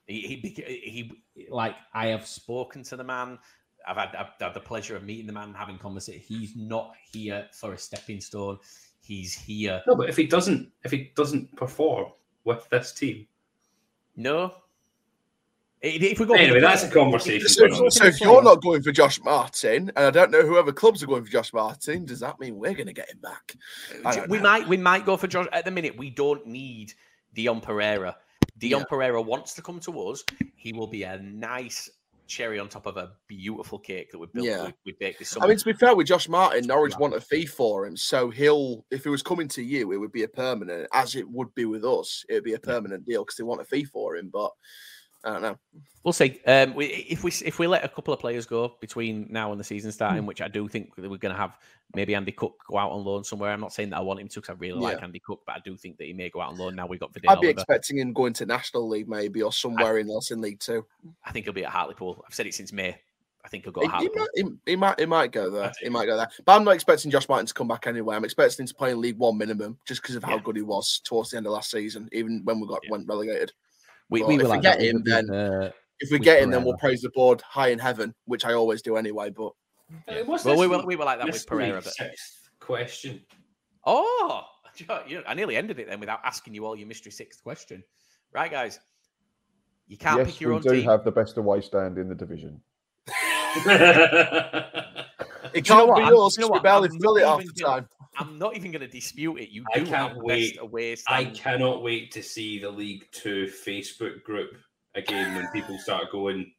He, 0.08 0.22
he, 0.22 1.12
he, 1.34 1.50
like 1.50 1.76
I 1.94 2.08
have 2.08 2.28
spoken 2.28 2.84
to 2.84 2.96
the 2.96 3.04
man. 3.04 3.40
I've 3.88 3.98
had, 3.98 4.16
I've 4.16 4.28
had 4.40 4.54
the 4.54 4.60
pleasure 4.60 4.96
of 4.96 5.04
meeting 5.04 5.26
the 5.26 5.34
man, 5.34 5.54
having 5.54 5.78
conversation. 5.78 6.22
He's 6.24 6.56
not 6.56 6.94
here 7.12 7.48
for 7.52 7.74
a 7.74 7.78
stepping 7.78 8.22
stone. 8.22 8.60
He's 9.02 9.34
here. 9.34 9.82
No, 9.88 9.96
but 9.96 10.10
if 10.10 10.18
he 10.18 10.28
doesn't, 10.28 10.72
if 10.84 10.92
he 10.92 11.12
doesn't 11.16 11.56
perform 11.56 12.12
with 12.44 12.70
this 12.70 12.92
team, 12.92 13.28
No. 14.16 14.54
If 15.82 16.04
if 16.04 16.20
we 16.20 16.26
go 16.28 16.36
anyway, 16.36 16.60
that's 16.60 16.84
a 16.84 16.90
conversation. 16.90 17.48
So, 17.48 17.68
going 17.68 17.90
so 17.90 18.06
if 18.06 18.22
you're 18.22 18.44
not 18.44 18.62
going 18.62 18.84
for 18.84 18.92
Josh 18.92 19.20
Martin, 19.22 19.92
and 19.96 20.06
I 20.06 20.12
don't 20.12 20.30
know 20.30 20.44
whoever 20.44 20.72
clubs 20.72 21.02
are 21.02 21.08
going 21.08 21.24
for 21.24 21.32
Josh 21.32 21.52
Martin, 21.54 22.06
does 22.06 22.20
that 22.20 22.40
mean 22.40 22.58
we're 22.58 22.76
going 22.76 22.88
to 22.88 22.94
get 22.94 23.10
him 23.10 23.20
back? 23.20 23.56
Uh, 24.06 24.26
we 24.30 24.38
know. 24.38 24.44
might 24.44 24.68
we 24.68 24.78
might 24.78 25.06
go 25.06 25.18
for 25.18 25.28
Josh 25.28 25.48
at 25.52 25.66
the 25.66 25.72
minute. 25.72 25.98
We 25.98 26.12
don't 26.12 26.46
need 26.46 26.94
Dion 27.34 27.62
Pereira. 27.62 28.16
Dion 28.60 28.82
Yeah. 28.82 28.86
Pereira 28.86 29.22
wants 29.22 29.56
to 29.56 29.64
come 29.64 29.80
to 29.80 30.10
us. 30.10 30.24
He 30.56 30.72
will 30.72 30.88
be 30.88 31.02
a 31.02 31.18
nice 31.18 31.90
cherry 32.28 32.60
on 32.60 32.70
top 32.70 32.86
of 32.86 32.98
a 32.98 33.12
beautiful 33.28 33.78
cake 33.80 34.12
that 34.12 34.20
we 34.20 34.28
built. 34.28 34.46
Yeah. 34.46 34.66
We, 34.66 34.74
we 34.86 34.92
baked 35.00 35.20
this 35.20 35.30
summer. 35.30 35.46
I 35.46 35.50
mean, 35.50 35.58
to 35.58 35.66
be 35.66 35.74
fair 35.74 35.96
with 35.96 36.08
Josh 36.08 36.30
Martin, 36.30 36.66
Norwich 36.68 36.98
want 36.98 37.16
a 37.16 37.22
fee 37.22 37.48
for 37.48 37.88
him, 37.88 37.98
so 37.98 38.30
he'll. 38.30 38.86
If 38.92 39.04
he 39.04 39.10
was 39.10 39.24
coming 39.24 39.48
to 39.50 39.64
you, 39.64 39.92
it 39.92 39.98
would 39.98 40.12
be 40.12 40.24
a 40.24 40.28
permanent, 40.28 40.88
as 40.94 41.16
it 41.16 41.28
would 41.28 41.54
be 41.56 41.66
with 41.66 41.84
us. 41.84 42.24
It 42.30 42.36
would 42.36 42.44
be 42.44 42.54
a 42.54 42.60
permanent 42.60 43.06
deal 43.06 43.24
because 43.24 43.38
they 43.38 43.44
want 43.44 43.62
a 43.62 43.66
fee 43.66 43.84
for 43.84 44.16
him. 44.16 44.30
But 44.32 44.52
I 45.24 45.34
don't 45.34 45.42
know. 45.44 45.60
we'll 46.04 46.14
see. 46.14 46.40
Um, 46.48 46.74
we, 46.74 46.86
if 46.88 47.24
we 47.24 47.32
if 47.46 47.60
we 47.60 47.68
let 47.68 47.86
a 47.86 47.88
couple 47.88 48.14
of 48.14 48.20
players 48.20 48.46
go 48.48 48.76
between 48.82 49.28
now 49.30 49.52
and 49.52 49.60
the 49.60 49.64
season 49.64 49.92
starting, 49.92 50.26
which 50.26 50.42
I 50.42 50.48
do 50.48 50.68
think 50.68 50.96
that 50.96 51.10
we're 51.10 51.18
going 51.18 51.34
to 51.34 51.40
have 51.40 51.58
maybe 51.94 52.16
Andy 52.16 52.32
Cook 52.32 52.56
go 52.68 52.78
out 52.78 52.92
on 52.92 53.04
loan 53.04 53.24
somewhere. 53.24 53.52
I'm 53.52 53.62
not 53.62 53.72
saying 53.74 53.92
that 53.92 53.98
I 53.98 54.02
want 54.02 54.20
him 54.20 54.28
to 54.30 54.42
because 54.42 54.56
I 54.56 54.58
really 54.58 54.80
like 54.80 55.04
Andy 55.04 55.20
Cook, 55.20 55.42
but 55.46 55.56
I 55.56 55.60
do 55.64 55.78
think 55.78 55.98
that 55.98 56.06
he 56.06 56.14
may 56.14 56.30
go 56.30 56.42
out 56.42 56.54
on 56.54 56.58
loan 56.58 56.76
now. 56.76 56.88
we've 56.88 57.00
got 57.00 57.14
Vadaine. 57.14 57.30
I'd 57.30 57.40
be 57.42 57.48
Oliver. 57.48 57.50
expecting 57.52 57.98
him 58.00 58.14
going 58.14 58.34
to 58.34 58.46
National 58.48 58.88
League 58.90 59.08
maybe 59.08 59.44
or 59.44 59.54
somewhere 59.54 60.00
in 60.00 60.10
else 60.10 60.32
in 60.32 60.42
League 60.42 60.60
Two. 60.60 60.86
I 61.24 61.32
think 61.32 61.46
he'll 61.46 61.54
be 61.54 61.66
at 61.66 61.72
Hartlepool. 61.72 62.24
I've 62.28 62.34
said 62.34 62.48
it 62.48 62.56
since 62.56 62.74
May. 62.74 62.98
I 63.44 63.48
think 63.48 63.64
he'll 63.64 63.74
go 63.74 63.82
He, 63.82 63.88
he 63.88 64.10
might, 64.10 64.28
he, 64.36 64.44
he 64.68 64.76
might, 64.76 65.00
he 65.00 65.06
might 65.08 65.32
go 65.32 65.50
there. 65.50 65.72
He 65.82 65.90
might 65.90 66.06
go 66.06 66.16
there. 66.16 66.30
But 66.46 66.56
I'm 66.56 66.64
not 66.64 66.76
expecting 66.76 67.10
Josh 67.10 67.28
Martin 67.28 67.48
to 67.48 67.54
come 67.56 67.68
back 67.68 67.88
anyway. 67.88 68.16
I'm 68.16 68.24
expecting 68.24 68.64
him 68.64 68.68
to 68.68 68.74
play 68.76 68.92
in 68.92 69.02
League 69.02 69.18
One 69.18 69.36
minimum, 69.38 69.78
just 69.88 70.02
because 70.04 70.16
of 70.16 70.24
how 70.24 70.36
Yeah. 70.36 70.42
good 70.44 70.56
he 70.58 70.62
was 70.62 71.02
towards 71.04 71.32
the 71.32 71.38
end 71.38 71.48
of 71.48 71.52
last 71.54 71.72
season, 71.72 72.08
even 72.12 72.42
when 72.44 72.60
we 72.60 72.68
got 72.68 72.82
Yeah. 72.84 72.92
went 72.92 73.08
relegated. 73.08 73.52
We, 74.12 74.20
Well, 74.22 74.28
we 74.30 74.36
if 74.36 74.44
were 74.44 74.50
we 74.58 74.60
get 74.62 74.78
that 74.78 74.86
him, 74.86 75.02
then- 75.04 75.30
uh, 75.32 75.72
If 76.00 76.12
we 76.12 76.18
With 76.18 76.24
get 76.26 76.42
him, 76.44 76.52
then 76.52 76.64
we'll 76.64 76.78
praise 76.78 77.02
the 77.02 77.10
board 77.12 77.42
high 77.42 77.70
in 77.70 77.80
heaven, 77.80 78.14
which 78.26 78.44
I 78.46 78.54
always 78.54 78.82
do 78.82 78.98
anyway. 78.98 79.30
But 79.30 79.54
what's 80.26 80.44
well, 80.46 80.58
we 80.60 80.68
were, 80.68 80.84
we 80.86 80.96
were 80.96 81.06
like 81.06 81.20
that 81.20 81.28
with 81.28 81.46
Pereira. 81.48 81.82
But, 81.82 81.94
sixth 81.94 82.50
question. 82.60 83.22
oh, 83.86 84.44
you 84.78 84.86
know, 85.18 85.24
I 85.28 85.34
nearly 85.34 85.56
ended 85.56 85.80
it 85.80 85.88
then 85.88 86.00
without 86.00 86.20
asking 86.24 86.54
you 86.56 86.66
all 86.66 86.76
your 86.76 86.88
mystery 86.88 87.12
sixth 87.12 87.42
question. 87.44 87.84
Right, 88.34 88.50
guys, 88.52 88.80
you 89.88 89.98
can't 89.98 90.18
yes, 90.20 90.28
pick 90.32 90.42
your 90.42 90.52
we 90.52 90.56
own 90.58 90.62
do 90.62 90.70
team. 90.72 90.86
have 90.90 91.04
the 91.04 91.12
best 91.12 91.38
away 91.38 91.62
stand 91.62 91.98
in 91.98 92.08
the 92.10 92.16
division. 92.16 92.62
it 93.08 93.66
Do 95.54 95.60
you 95.60 95.62
know 95.62 95.62
can't 95.64 95.88
what? 95.88 95.98
be 95.98 96.04
yours. 96.04 96.38
you 96.38 96.42
know 96.42 96.48
'cause 96.48 96.50
we 96.50 96.50
what? 96.50 96.64
barely 96.64 96.90
I'm 96.90 97.00
fill 97.00 97.18
it 97.18 97.26
half 97.26 97.44
the 97.46 97.54
time. 97.64 97.88
I'm 98.18 98.38
not 98.38 98.56
even 98.58 98.72
going 98.72 98.82
to 98.82 98.88
dispute 98.88 99.38
it. 99.38 99.50
You 99.50 99.64
I 99.74 99.80
do 99.80 99.86
can't 99.86 99.96
have 100.10 100.18
the 100.18 100.24
wait. 100.24 100.54
best 100.56 100.62
away 100.62 100.96
I 101.08 101.26
cannot 101.26 101.82
wait 101.84 102.12
to 102.12 102.22
see 102.24 102.60
the 102.60 102.70
League 102.70 103.06
Two 103.12 103.46
Facebook 103.66 104.24
group 104.24 104.52
again 104.96 105.36
when 105.36 105.48
people 105.54 105.78
start 105.84 106.12
going. 106.12 106.52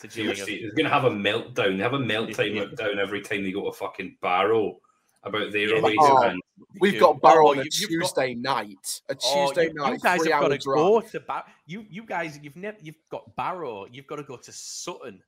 to 0.00 0.10
Seriously, 0.10 0.60
they're 0.60 0.70
going 0.74 0.84
to 0.84 0.90
have 0.90 1.04
a 1.04 1.10
meltdown. 1.10 1.76
They 1.76 1.82
have 1.82 1.94
a 1.94 1.98
meltdown 1.98 2.54
Yeah. 2.54 2.64
meltdown 2.64 2.98
every 2.98 3.20
time 3.22 3.42
they 3.42 3.52
go 3.52 3.64
to 3.64 3.72
fucking 3.72 4.18
Barrow 4.20 4.78
about 5.24 5.50
their 5.52 5.70
Yeah, 5.70 5.78
away 5.78 5.96
oh. 5.98 6.32
We've 6.80 6.92
do. 6.94 7.00
got 7.00 7.20
Barrow 7.20 7.48
Oh, 7.48 7.50
on 7.52 7.58
a 7.60 7.62
you- 7.62 7.68
you've 7.72 8.00
got- 8.00 8.06
Tuesday 8.08 8.34
night. 8.34 9.00
A 9.08 9.16
Oh, 9.24 9.46
Tuesday 9.46 9.68
you, 9.68 9.74
night. 9.74 9.92
you 9.94 9.98
guys 9.98 10.20
three 10.20 10.30
have 10.30 10.40
got 10.42 10.52
hour 10.52 10.58
to 10.58 10.64
go 10.64 11.00
to 11.00 11.20
Bar- 11.20 11.44
you. 11.66 11.86
You 11.88 12.02
guys, 12.04 12.38
you've 12.42 12.56
never. 12.56 12.76
You've 12.82 12.96
got 13.10 13.34
Barrow. 13.34 13.86
You've 13.90 14.06
got 14.06 14.16
to 14.16 14.22
go 14.24 14.36
to 14.36 14.52
Sutton. 14.52 15.22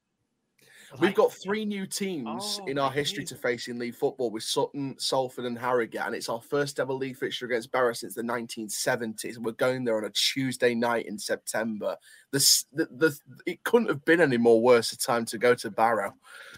We've 0.98 1.14
got 1.14 1.32
three 1.32 1.64
new 1.64 1.86
teams 1.86 2.58
Oh, 2.60 2.66
in 2.66 2.78
our 2.78 2.90
history 2.90 3.24
to 3.26 3.36
face 3.36 3.68
in 3.68 3.78
league 3.78 3.94
football 3.94 4.30
with 4.30 4.42
Sutton, 4.42 4.96
Salford, 4.98 5.44
and 5.44 5.56
Harrogate, 5.58 6.02
and 6.04 6.14
it's 6.14 6.28
our 6.28 6.40
first 6.40 6.80
ever 6.80 6.92
league 6.92 7.16
fixture 7.16 7.46
against 7.46 7.70
Barrow 7.70 7.92
since 7.92 8.14
the 8.14 8.22
1970s. 8.22 9.38
We're 9.38 9.52
going 9.52 9.84
there 9.84 9.96
on 9.96 10.04
a 10.04 10.10
Tuesday 10.10 10.74
night 10.74 11.06
in 11.06 11.18
September. 11.18 11.96
This, 12.32 12.64
the, 12.72 12.86
the, 12.86 13.16
it 13.46 13.62
couldn't 13.62 13.88
have 13.88 14.04
been 14.04 14.20
any 14.20 14.36
more 14.36 14.60
worse 14.60 14.92
a 14.92 14.98
time 14.98 15.24
to 15.26 15.38
go 15.38 15.54
to 15.54 15.70
Barrow. 15.70 16.14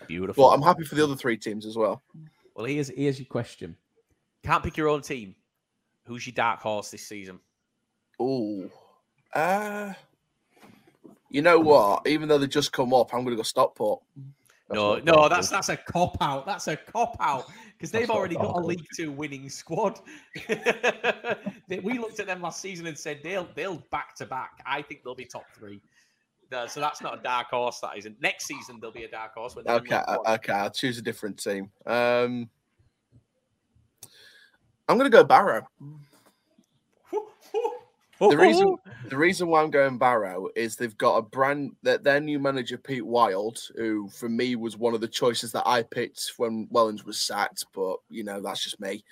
beautiful. 0.07 0.45
But 0.45 0.55
I'm 0.55 0.63
happy 0.63 0.85
for 0.85 0.95
the 0.95 1.05
other 1.05 1.17
three 1.17 1.37
teams 1.37 1.67
as 1.67 1.77
well. 1.77 2.03
Well, 2.55 2.67
here's 2.67 2.89
here's 2.89 3.19
your 3.19 3.27
question. 3.27 3.77
Can't 4.43 4.65
pick 4.65 4.77
your 4.77 4.89
own 4.89 5.03
team. 5.03 5.35
Who's 6.07 6.27
your 6.27 6.35
dark 6.35 6.61
horse 6.61 6.91
this 6.91 7.07
season? 7.07 7.39
Oh, 8.19 8.69
uh, 9.35 9.93
you 11.33 11.41
know 11.41 11.59
what? 11.59 12.07
Even 12.07 12.29
though 12.29 12.39
they 12.39 12.47
just 12.47 12.73
come 12.73 12.93
up, 12.93 13.15
I'm 13.15 13.25
going 13.25 13.31
to 13.31 13.37
go 13.37 13.43
Stockport. 13.43 14.03
That's 14.69 14.79
no, 14.79 14.97
no, 14.97 15.13
possible. 15.15 15.29
that's 15.31 15.49
that's 15.49 15.69
a 15.71 15.77
cop 15.77 16.17
out. 16.21 16.47
That's 16.47 16.69
a 16.69 16.77
cop 16.77 17.17
out 17.21 17.47
because 17.73 17.91
they've 17.91 18.11
already 18.11 18.37
got 18.37 18.55
a 18.57 18.61
League 18.61 18.87
Two 18.97 19.11
winning 19.11 19.49
squad. 19.49 19.99
We 21.83 21.99
looked 21.99 22.21
at 22.21 22.27
them 22.27 22.43
last 22.43 22.61
season 22.61 22.87
and 22.87 22.99
said 22.99 23.21
they'll 23.25 23.49
they'll 23.55 23.83
back 23.91 24.15
to 24.17 24.27
back. 24.27 24.63
I 24.67 24.83
think 24.83 25.05
they'll 25.05 25.15
be 25.15 25.25
top 25.25 25.47
three. 25.59 25.81
So 26.69 26.81
that's 26.81 27.01
not 27.01 27.19
a 27.19 27.23
dark 27.23 27.49
horse. 27.49 27.81
That 27.81 27.97
isn't. 27.97 28.21
Next 28.21 28.45
season 28.45 28.79
there'll 28.79 28.93
be 28.93 29.05
a 29.05 29.11
dark 29.11 29.33
horse. 29.35 29.57
When 29.57 29.65
they're 29.65 29.77
Okay, 29.77 30.03
okay, 30.07 30.53
I'll 30.53 30.71
choose 30.71 30.99
a 30.99 31.03
different 31.03 31.43
team. 31.43 31.71
Um, 31.87 32.51
I'm 34.87 34.99
going 34.99 35.11
to 35.11 35.17
go 35.17 35.25
Barrow. 35.25 35.67
The 38.31 38.37
reason 38.37 38.77
the 39.09 39.17
reason 39.17 39.49
why 39.49 39.63
I'm 39.63 39.71
going 39.71 39.99
Barrow 39.99 40.49
is 40.55 40.77
they've 40.77 40.97
got 40.97 41.17
a 41.17 41.23
brand 41.23 41.73
that 41.83 42.05
their 42.05 42.21
new 42.21 42.39
manager 42.39 42.79
Pete 42.79 43.05
Wild, 43.05 43.61
who 43.77 44.09
for 44.09 44.29
me 44.29 44.57
was 44.57 44.77
one 44.77 44.95
of 44.95 45.01
the 45.01 45.09
choices 45.09 45.53
that 45.53 45.67
I 45.67 45.83
picked 45.83 46.33
when 46.37 46.69
Wellens 46.69 47.05
was 47.05 47.19
sacked, 47.19 47.67
but 47.75 47.97
you 48.09 48.25
know 48.25 48.41
that's 48.41 48.63
just 48.63 48.81
me. 48.81 49.05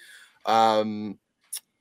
Um, 0.46 1.18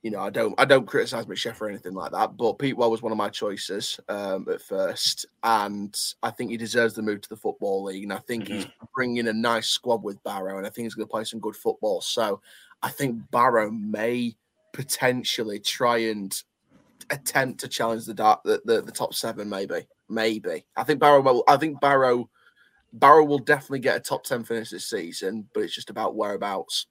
you 0.02 0.10
know 0.10 0.20
I 0.20 0.30
don't 0.30 0.54
I 0.58 0.64
don't 0.64 0.86
criticize 0.86 1.26
McSheffrey 1.26 1.60
or 1.60 1.68
anything 1.68 1.94
like 1.94 2.12
that, 2.12 2.36
but 2.36 2.58
Pete 2.58 2.76
Wild 2.76 2.90
was 2.90 3.02
one 3.02 3.12
of 3.12 3.18
my 3.18 3.28
choices 3.28 4.00
um, 4.08 4.46
at 4.50 4.62
first, 4.62 5.26
and 5.42 5.96
I 6.22 6.30
think 6.30 6.50
he 6.50 6.56
deserves 6.56 6.94
the 6.94 7.02
move 7.02 7.20
to 7.20 7.28
the 7.28 7.36
football 7.36 7.84
league, 7.84 8.04
and 8.04 8.12
I 8.12 8.18
think 8.18 8.48
he's 8.48 8.66
bringing 8.94 9.28
a 9.28 9.32
nice 9.32 9.68
squad 9.68 10.02
with 10.02 10.22
Barrow, 10.24 10.58
and 10.58 10.66
I 10.66 10.70
think 10.70 10.86
he's 10.86 10.94
going 10.94 11.06
to 11.06 11.12
play 11.12 11.24
some 11.24 11.40
good 11.40 11.56
football. 11.56 12.00
So 12.00 12.40
I 12.82 12.88
think 12.88 13.30
Barrow 13.30 13.70
may 13.70 14.34
potentially 14.72 15.58
try 15.58 15.98
and 15.98 16.42
attempt 17.10 17.60
to 17.60 17.68
challenge 17.68 18.04
the 18.06 18.14
dark 18.14 18.40
the, 18.44 18.60
the, 18.64 18.80
the 18.82 18.92
top 18.92 19.12
seven 19.14 19.48
maybe 19.48 19.86
maybe 20.08 20.64
i 20.76 20.82
think 20.84 21.00
barrow 21.00 21.20
will 21.20 21.42
i 21.48 21.56
think 21.56 21.80
barrow 21.80 22.28
barrow 22.92 23.24
will 23.24 23.38
definitely 23.38 23.78
get 23.80 23.96
a 23.96 24.00
top 24.00 24.22
10 24.24 24.44
finish 24.44 24.70
this 24.70 24.88
season 24.88 25.46
but 25.54 25.60
it's 25.62 25.74
just 25.74 25.90
about 25.90 26.14
whereabouts 26.16 26.86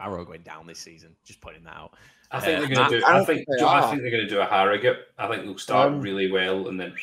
Arrow 0.00 0.24
going 0.24 0.42
down 0.42 0.64
this 0.64 0.78
season. 0.78 1.16
Just 1.24 1.40
putting 1.40 1.64
that 1.64 1.74
out. 1.74 1.94
I 2.30 2.38
think 2.38 2.58
Uh, 2.58 2.60
they're 2.60 2.76
going 2.76 2.90
to 2.90 3.00
do. 3.00 3.04
I 3.04 3.10
I 3.10 3.12
don't 3.16 3.26
think. 3.26 3.38
think 3.48 3.58
they 3.58 3.64
I 3.64 3.80
are. 3.80 3.90
think 3.90 4.02
they're 4.02 4.12
going 4.12 4.22
to 4.22 4.28
do 4.30 4.38
a 4.40 4.44
Harrogate. 4.46 4.98
I 5.18 5.26
think 5.26 5.42
they'll 5.42 5.58
start 5.58 5.88
Um, 5.92 6.00
really 6.00 6.30
well 6.30 6.68
and 6.68 6.78
then. 6.80 6.94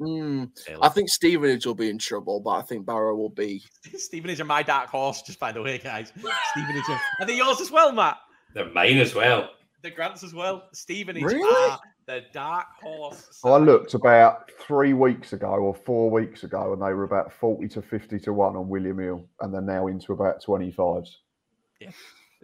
Taylor. 0.00 0.78
i 0.82 0.88
think 0.88 1.10
stevenage 1.10 1.66
will 1.66 1.74
be 1.74 1.90
in 1.90 1.98
trouble 1.98 2.40
but 2.40 2.52
i 2.52 2.62
think 2.62 2.86
barrow 2.86 3.14
will 3.14 3.28
be 3.28 3.62
Stevenage 3.96 4.40
are 4.40 4.46
my 4.46 4.62
dark 4.62 4.88
horse. 4.88 5.20
Just 5.22 5.38
by 5.38 5.52
the 5.52 5.60
way, 5.62 5.76
guys. 5.78 6.08
Stevenage 6.52 6.84
are. 6.88 7.00
I 7.20 7.24
think 7.26 7.36
yours 7.38 7.60
as 7.60 7.70
well, 7.70 7.92
Matt. 7.92 8.16
They're 8.54 8.70
mine 8.72 8.96
as 8.98 9.14
well. 9.14 9.50
The 9.82 9.90
Grants 9.90 10.22
as 10.22 10.34
well. 10.34 10.68
Stevenage 10.72 11.22
Really? 11.22 11.70
are 11.70 11.80
the 12.06 12.24
dark 12.32 12.66
horse. 12.82 13.40
I 13.44 13.56
looked 13.56 13.94
about 13.94 14.50
three 14.60 14.92
weeks 14.92 15.32
ago 15.32 15.48
or 15.48 15.74
four 15.74 16.10
weeks 16.10 16.44
ago, 16.44 16.72
and 16.72 16.82
they 16.82 16.92
were 16.92 17.04
about 17.04 17.32
forty 17.32 17.68
to 17.68 17.82
fifty 17.82 18.18
to 18.20 18.32
one 18.32 18.56
on 18.56 18.68
William 18.68 18.98
Hill, 18.98 19.26
and 19.40 19.54
they're 19.54 19.60
now 19.60 19.86
into 19.86 20.12
about 20.12 20.42
twenty 20.42 20.70
fives. 20.70 21.20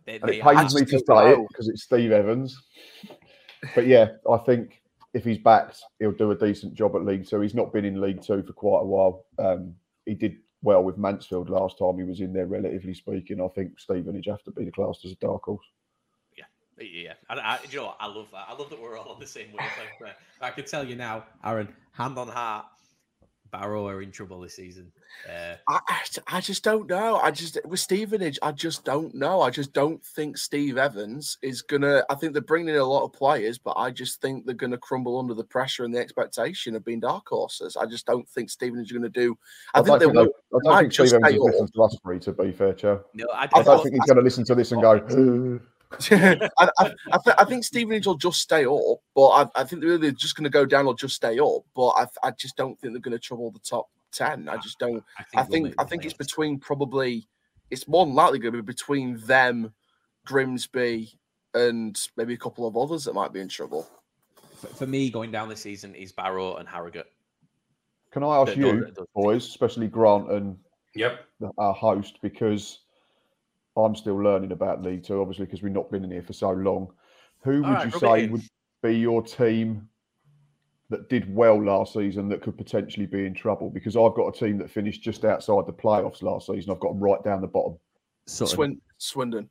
They, 0.07 0.19
And 0.21 0.23
they 0.31 0.39
it 0.39 0.45
pains 0.45 0.75
me 0.75 0.83
to 0.83 0.99
say 0.99 1.33
it 1.33 1.49
because 1.49 1.69
it's 1.69 1.83
Steve 1.83 2.13
Evans. 2.13 2.57
But 3.75 3.87
yeah, 3.87 4.09
I 4.31 4.39
think 4.39 4.83
if 5.13 5.25
he's 5.25 5.39
backed, 5.39 5.83
he'll 5.99 6.13
do 6.13 6.31
a 6.31 6.37
decent 6.37 6.75
job 6.75 6.95
at 6.95 7.05
League 7.05 7.27
Two. 7.27 7.41
He's 7.41 7.55
not 7.55 7.73
been 7.73 7.85
in 7.85 8.01
League 8.01 8.23
Two 8.23 8.43
for 8.43 8.53
quite 8.53 8.83
a 8.83 8.87
while. 8.87 9.27
Um, 9.39 9.75
he 10.05 10.15
did 10.15 10.37
well 10.63 10.83
with 10.83 10.97
Mansfield 10.97 11.51
last 11.51 11.79
time 11.79 11.99
he 11.99 12.05
was 12.05 12.21
in 12.21 12.33
there, 12.33 12.47
relatively 12.47 12.95
speaking. 12.95 13.41
I 13.41 13.49
think 13.49 13.79
Stevenage 13.79 14.27
have 14.27 14.43
to 14.45 14.53
be 14.53 14.65
the 14.65 14.73
classed 14.73 15.05
as 15.05 15.13
a 15.13 15.17
dark 15.17 15.43
horse. 15.43 15.67
Yeah, 16.79 17.15
I, 17.31 17.35
I, 17.37 17.59
you 17.71 17.79
know 17.79 17.87
what? 17.87 17.97
I 18.01 18.07
love 18.07 18.29
that. 18.33 18.47
I 18.49 18.53
love 18.53 18.69
that 18.71 18.81
we're 18.81 18.99
all 18.99 19.13
on 19.13 19.21
the 19.21 19.27
same 19.27 19.49
wavelength. 19.49 19.73
there. 20.01 20.17
I 20.43 20.51
can 20.51 20.65
tell 20.65 20.85
you 20.85 20.95
now, 20.97 21.25
Aaron, 21.45 21.69
hand 21.93 22.19
on 22.19 22.29
heart, 22.29 22.67
Barrow 23.51 23.87
are 23.89 24.03
in 24.03 24.11
trouble 24.11 24.41
this 24.41 24.57
season. 24.57 24.93
Uh, 25.27 25.55
I, 25.69 25.81
I- 25.89 26.03
I 26.29 26.41
just 26.41 26.63
don't 26.65 26.89
know. 26.89 27.17
I 27.19 27.31
just 27.31 27.59
with 27.65 27.81
Stevenage, 27.81 28.39
I 28.43 28.53
just 28.53 28.85
don't 28.85 29.15
know. 29.15 29.41
I 29.41 29.51
just 29.51 29.73
don't 29.73 30.03
think 30.05 30.37
Steve 30.37 30.77
Evans 30.77 31.39
is 31.43 31.63
gonna. 31.63 32.05
I 32.11 32.15
think 32.17 32.33
they're 32.33 32.43
bringing 32.43 32.75
in 32.75 32.81
a 32.81 32.85
lot 32.85 33.05
of 33.05 33.13
players, 33.13 33.57
but 33.59 33.75
I 33.77 33.91
just 33.91 34.21
think 34.21 34.45
they're 34.45 34.55
gonna 34.55 34.77
crumble 34.79 35.19
under 35.19 35.35
the 35.35 35.45
pressure 35.45 35.85
and 35.85 35.95
the 35.95 35.99
expectation 36.01 36.75
of 36.75 36.85
being 36.85 37.01
dark 37.01 37.29
horses. 37.29 37.77
I 37.77 37.87
just 37.87 38.07
don't 38.07 38.29
think 38.29 38.51
Stevenage 38.51 38.91
are 38.91 38.97
gonna 38.97 39.09
do. 39.09 39.39
I, 39.75 39.83
think 39.83 40.01
they 40.01 40.07
think, 40.07 40.17
will. 40.17 40.25
they- 40.25 40.59
I 40.71 40.75
don't 40.75 40.79
think 40.81 40.93
just 40.93 41.11
Steve 41.11 41.21
Evans 41.25 41.35
stay 41.35 41.45
has 41.47 41.53
listened 41.53 41.75
to 41.75 41.83
us 41.83 41.97
three, 42.03 42.19
to 42.21 42.33
be 42.33 42.53
fair, 42.53 42.73
Joe. 42.75 43.05
no, 43.15 43.27
I, 43.33 43.45
I 43.45 43.49
I, 43.55 43.63
don't 43.63 43.83
think 43.83 43.95
he's 43.95 44.05
going 44.07 44.17
to 44.17 44.23
listen 44.23 44.45
to 44.45 44.55
this 44.55 44.73
and 44.73 44.83
go, 44.83 44.99
I, 46.11 46.49
I, 46.59 46.93
I, 47.13 47.19
th- 47.25 47.37
I 47.39 47.45
think 47.45 47.65
Stevenage 47.65 48.07
will 48.07 48.17
just 48.17 48.41
stay 48.41 48.65
up, 48.67 48.99
but 49.15 49.29
I, 49.29 49.47
I 49.55 49.65
think 49.65 49.83
they're 49.83 50.11
just 50.11 50.37
going 50.37 50.45
to 50.45 50.51
go 50.51 50.67
down 50.67 50.87
or 50.87 50.95
just 50.95 51.15
stay 51.17 51.39
up. 51.39 51.63
But 51.75 51.89
I, 51.91 52.07
I 52.25 52.31
just 52.33 52.57
don't 52.57 52.79
think 52.81 52.93
they're 52.93 53.01
going 53.01 53.13
to 53.13 53.19
trouble 53.19 53.51
the 53.51 53.61
top 53.61 53.89
ten. 54.13 54.49
I 54.49 54.57
just 54.57 54.79
don't. 54.79 55.03
I 55.19 55.25
they'll 55.35 55.45
think 55.45 55.65
make 55.67 55.75
I 55.79 55.85
the 55.85 55.89
think 55.91 56.05
it's 56.05 56.15
between 56.15 56.59
probably 56.59 57.29
it's 57.71 57.87
more 57.89 58.05
than 58.07 58.15
likely 58.15 58.39
going 58.39 58.55
to 58.55 58.63
be 58.63 58.67
between 58.67 59.19
them, 59.27 59.73
Grimsby, 60.27 61.19
and 61.55 61.99
maybe 62.17 62.35
a 62.35 62.39
couple 62.39 62.67
of 62.67 62.77
others 62.77 63.05
that 63.05 63.15
might 63.15 63.33
be 63.33 63.41
in 63.41 63.49
trouble. 63.49 63.89
For, 64.57 64.67
for 64.69 64.87
me, 64.87 65.11
going 65.11 65.31
down 65.31 65.49
this 65.49 65.61
season 65.61 65.95
is 65.95 66.13
Barrow 66.13 66.57
and 66.57 66.69
Harrogate. 66.69 67.07
Can 68.11 68.23
I 68.23 68.37
ask 68.39 68.55
The- 68.55 68.59
you, 68.59 68.85
the- 68.87 68.93
the- 68.93 69.07
boys, 69.15 69.47
especially 69.47 69.89
Grant 69.89 70.31
and 70.31 70.57
Yep. 70.95 71.21
our 71.59 71.75
host, 71.75 72.19
because 72.23 72.81
I'm 73.77 73.95
still 73.95 74.17
learning 74.17 74.53
about 74.53 74.83
League 74.83 75.05
Two, 75.05 75.21
obviously, 75.21 75.45
because 75.45 75.63
we've 75.63 75.73
not 75.73 75.91
been 75.91 76.05
in 76.05 76.11
here 76.11 76.23
for 76.23 76.33
so 76.33 76.51
long. 76.51 76.93
Who 77.43 77.63
would 77.63 77.71
right, 77.71 77.93
you 77.93 77.99
say 77.99 78.25
in. 78.25 78.33
would 78.33 78.43
be 78.83 78.97
your 78.97 79.23
team 79.23 79.89
that 80.89 81.09
did 81.09 81.35
well 81.35 81.63
last 81.63 81.93
season 81.93 82.29
that 82.29 82.43
could 82.43 82.57
potentially 82.57 83.07
be 83.07 83.27
in 83.27 83.35
trouble? 83.35 83.71
Because 83.71 83.97
I've 83.97 84.15
got 84.15 84.35
a 84.35 84.39
team 84.39 84.59
that 84.59 84.71
finished 84.71 85.03
just 85.03 85.25
outside 85.25 85.67
the 85.67 85.73
playoffs 85.73 86.23
last 86.23 86.47
season. 86.47 86.73
I've 86.73 86.81
got 86.81 86.93
them 86.93 87.01
right 87.01 87.23
down 87.23 87.41
the 87.41 87.47
bottom. 87.47 87.79
Sutton. 88.27 88.55
Swin- 88.55 88.81
Swindon. 88.99 89.51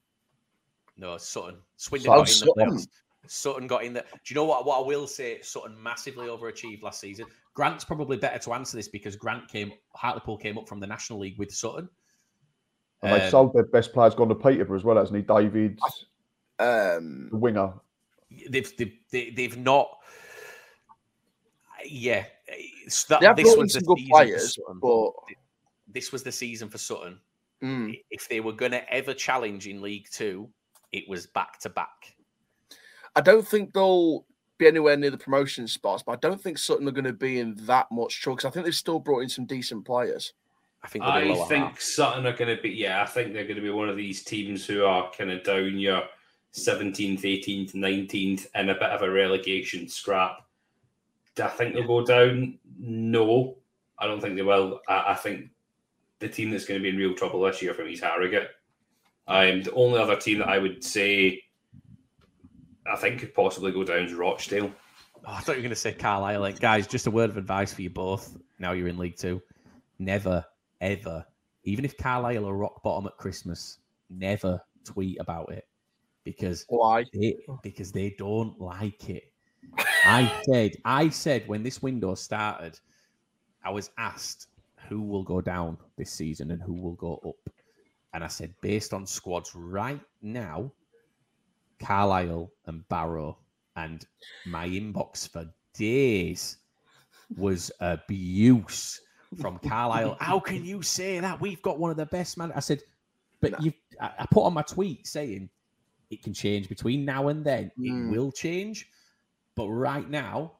No, 0.98 1.18
Sutton. 1.18 1.58
Swindon 1.78 2.06
Sutton. 2.06 2.18
got 2.18 2.20
in 2.20 2.26
the 2.26 2.28
Sutton. 2.28 2.78
playoffs. 2.78 2.88
Sutton 3.28 3.68
got 3.68 3.84
in 3.84 3.94
the. 3.94 4.02
Do 4.02 4.18
you 4.28 4.36
know 4.36 4.46
what? 4.46 4.66
What 4.66 4.84
I 4.84 4.88
will 4.88 5.08
say, 5.08 5.40
Sutton 5.42 5.82
massively 5.82 6.28
overachieved 6.28 6.82
last 6.84 7.00
season. 7.00 7.26
Grant's 7.54 7.84
probably 7.84 8.18
better 8.18 8.40
to 8.40 8.54
answer 8.54 8.78
this 8.78 8.88
because 8.88 9.16
Grant 9.16 9.48
came, 9.48 9.72
Hartlepool 9.96 10.38
came 10.38 10.58
up 10.58 10.68
from 10.68 10.80
the 10.80 10.88
National 10.88 11.20
League 11.20 11.38
with 11.40 11.52
Sutton. 11.52 11.90
And 13.02 13.14
they've 13.14 13.24
Um, 13.24 13.30
sold 13.32 13.54
their 13.54 13.66
best 13.66 13.94
players, 13.94 14.16
gone 14.16 14.30
to 14.30 14.36
Peterborough 14.36 14.78
as 14.78 14.84
well, 14.84 14.98
hasn't 14.98 15.18
he? 15.18 15.22
David, 15.22 15.80
Um, 16.60 17.30
the 17.32 17.38
winger. 17.38 17.74
They've 18.50 18.76
they've, 18.78 18.98
they, 19.12 19.30
they've 19.32 19.58
not. 19.58 19.90
Yeah, 21.86 22.26
it's 22.48 23.04
that, 23.06 23.20
they 23.20 23.28
have 23.28 23.36
this 23.36 23.44
brought 23.46 23.54
in 23.54 23.60
was 23.62 23.74
the 23.74 23.80
some 23.82 23.88
good 23.88 23.98
season 23.98 24.10
for 24.10 24.16
players, 24.24 24.56
Sutton. 24.56 24.80
but 24.80 25.12
This 25.88 26.12
was 26.12 26.24
the 26.24 26.32
season 26.32 26.70
for 26.70 26.78
Sutton. 26.80 27.20
mm, 27.62 28.02
If 28.10 28.28
they 28.28 28.40
were 28.40 28.54
going 28.54 28.72
to 28.72 28.90
ever 28.92 29.14
challenge 29.14 29.68
in 29.68 29.82
League 29.82 30.08
Two, 30.12 30.50
it 30.92 31.08
was 31.08 31.28
back 31.28 31.60
to 31.60 31.70
back. 31.70 32.16
I 33.16 33.22
don't 33.22 33.48
think 33.48 33.74
they'll 33.74 34.26
be 34.58 34.68
anywhere 34.68 34.98
near 34.98 35.12
the 35.12 35.18
promotion 35.18 35.68
spots. 35.68 36.02
But 36.04 36.14
I 36.14 36.28
don't 36.28 36.42
think 36.42 36.58
Sutton 36.58 36.88
are 36.88 36.92
going 36.92 37.06
to 37.06 37.14
be 37.14 37.40
in 37.40 37.56
that 37.66 37.88
much 37.92 38.20
trouble 38.22 38.38
because 38.38 38.50
I 38.50 38.54
think 38.54 38.66
they've 38.66 38.76
still 38.76 39.00
brought 39.00 39.20
in 39.20 39.30
some 39.30 39.46
decent 39.46 39.86
players. 39.86 40.34
I 40.86 40.88
think. 40.88 41.04
I 41.04 41.34
think 41.46 41.66
half. 41.66 41.82
Sutton 41.82 42.28
are 42.28 42.36
going 42.36 42.56
to 42.56 42.62
be. 42.62 42.70
Yeah, 42.70 43.02
I 43.02 43.06
think 43.06 43.34
they're 43.34 43.44
going 43.44 43.56
to 43.56 43.62
be 43.62 43.72
one 43.72 43.90
of 43.90 43.98
these 43.98 44.24
teams 44.24 44.66
who 44.66 44.86
are 44.86 45.12
kind 45.12 45.32
of 45.32 45.44
down 45.44 45.80
your 45.80 46.04
17th, 46.54 47.22
18th, 47.22 47.74
19th, 47.74 48.48
and 48.54 48.70
a 48.70 48.76
bit 48.76 48.84
of 48.84 49.02
a 49.02 49.10
relegation 49.10 49.90
scrap. 49.90 50.42
Do 51.36 51.44
I 51.44 51.50
think 51.50 51.74
they'll 51.74 51.88
go 51.88 52.06
down? 52.06 52.60
No, 52.78 53.58
I 53.98 54.08
don't 54.08 54.22
think 54.22 54.36
they 54.36 54.42
will. 54.42 54.80
I, 54.88 55.06
I 55.08 55.14
think 55.16 55.50
the 56.20 56.30
team 56.30 56.52
that's 56.52 56.66
going 56.66 56.80
to 56.80 56.84
be 56.84 56.90
in 56.90 56.98
real 56.98 57.16
trouble 57.16 57.42
this 57.42 57.62
year 57.62 57.74
for 57.74 57.84
me 57.84 57.94
is 57.94 58.02
Harrogate. 58.02 58.50
Um, 59.28 59.64
the 59.64 59.74
only 59.74 60.00
other 60.00 60.16
team 60.16 60.40
that 60.40 60.50
I 60.50 60.60
would 60.60 60.84
say 60.84 61.42
I 62.86 62.96
think 62.96 63.20
could 63.20 63.34
possibly 63.34 63.72
go 63.72 63.84
down 63.84 64.06
is 64.06 64.14
Rochdale. 64.14 64.72
Oh, 65.26 65.34
I 65.34 65.40
thought 65.40 65.54
you 65.54 65.58
were 65.58 65.64
going 65.64 65.70
to 65.72 65.76
say 65.76 65.94
Carlisle. 65.94 66.40
Like, 66.40 66.60
guys, 66.60 66.86
just 66.86 67.08
a 67.08 67.12
word 67.12 67.32
of 67.32 67.38
advice 67.38 67.74
for 67.74 67.82
you 67.82 67.90
both. 67.90 68.38
Now 68.60 68.74
you're 68.74 68.88
in 68.88 68.98
League 68.98 69.18
Two. 69.18 69.42
Never, 69.98 70.46
ever, 70.82 71.26
even 71.64 71.86
if 71.86 71.98
Carlisle 71.98 72.48
are 72.48 72.56
rock 72.56 72.84
bottom 72.84 73.08
at 73.08 73.18
Christmas, 73.18 73.80
never 74.10 74.60
tweet 74.84 75.20
about 75.20 75.52
it 75.52 75.68
because 76.24 76.66
Why? 76.70 77.06
they 77.14 77.38
because 77.64 77.92
they 77.92 78.16
don't 78.18 78.60
like 78.60 79.10
it. 79.10 79.32
I 80.06 80.32
said, 80.46 80.74
I 80.86 81.10
said 81.10 81.48
when 81.48 81.64
this 81.64 81.82
window 81.82 82.16
started, 82.16 82.80
I 83.64 83.72
was 83.72 83.90
asked 83.98 84.48
who 84.88 85.02
will 85.02 85.24
go 85.24 85.42
down 85.42 85.78
this 85.98 86.12
season 86.12 86.52
and 86.52 86.62
who 86.62 86.74
will 86.74 86.94
go 86.94 87.20
up. 87.26 87.54
And 88.14 88.24
I 88.24 88.28
said, 88.28 88.54
based 88.62 88.94
on 88.94 89.06
squads 89.06 89.52
right 89.56 90.00
now, 90.22 90.72
Carlisle 91.80 92.52
and 92.68 92.88
Barrow, 92.88 93.40
and 93.76 94.06
my 94.46 94.68
inbox 94.70 95.28
for 95.28 95.46
days 95.74 96.58
was 97.36 97.72
abuse 97.80 99.02
from 99.42 99.60
Carlisle. 99.60 100.18
How 100.20 100.40
can 100.40 100.64
you 100.66 100.82
say 100.82 101.20
that? 101.20 101.40
We've 101.40 101.62
got 101.62 101.80
one 101.80 101.92
of 101.92 101.98
the 101.98 102.06
best 102.06 102.38
man. 102.38 102.52
I 102.56 102.60
said, 102.60 102.82
but 103.42 103.52
No. 103.52 103.58
you 103.62 103.74
I 104.00 104.12
I 104.20 104.26
put 104.32 104.44
on 104.44 104.54
my 104.54 104.62
tweet 104.64 105.06
saying 105.08 105.50
it 106.10 106.24
can 106.24 106.34
change 106.34 106.70
between 106.70 107.06
now 107.06 107.28
and 107.30 107.44
then. 107.44 107.72
Mm. 107.80 108.08
It 108.08 108.12
will 108.18 108.32
change. 108.32 108.88
But 109.56 109.70
right 109.70 110.10
now, 110.10 110.54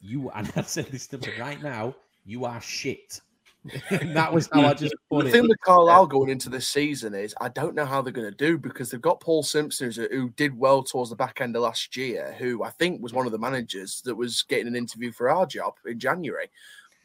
you 0.00 0.30
and 0.34 0.50
I 0.56 0.62
said 0.62 0.86
this 0.86 1.06
to 1.08 1.16
them 1.18 1.32
right 1.38 1.62
now, 1.62 1.94
you 2.24 2.44
are 2.44 2.60
shit. 2.60 3.20
that 3.90 4.30
was 4.30 4.46
how 4.52 4.60
I 4.66 4.74
just 4.74 4.94
put 5.10 5.22
The 5.22 5.28
it. 5.30 5.32
thing 5.32 5.48
with 5.48 5.58
Carlisle 5.62 6.08
going 6.08 6.28
into 6.28 6.50
this 6.50 6.68
season 6.68 7.14
is 7.14 7.34
I 7.40 7.48
don't 7.48 7.74
know 7.74 7.86
how 7.86 8.02
they're 8.02 8.12
going 8.12 8.30
to 8.30 8.36
do 8.36 8.58
because 8.58 8.90
they've 8.90 9.00
got 9.00 9.20
Paul 9.20 9.42
Simpson 9.42 9.90
who 9.90 10.28
did 10.30 10.58
well 10.58 10.82
towards 10.82 11.08
the 11.08 11.16
back 11.16 11.40
end 11.40 11.56
of 11.56 11.62
last 11.62 11.96
year, 11.96 12.34
who 12.38 12.62
I 12.62 12.68
think 12.68 13.02
was 13.02 13.14
one 13.14 13.24
of 13.24 13.32
the 13.32 13.38
managers 13.38 14.02
that 14.02 14.14
was 14.16 14.42
getting 14.42 14.66
an 14.66 14.76
interview 14.76 15.12
for 15.12 15.30
our 15.30 15.46
job 15.46 15.76
in 15.86 15.98
January. 15.98 16.50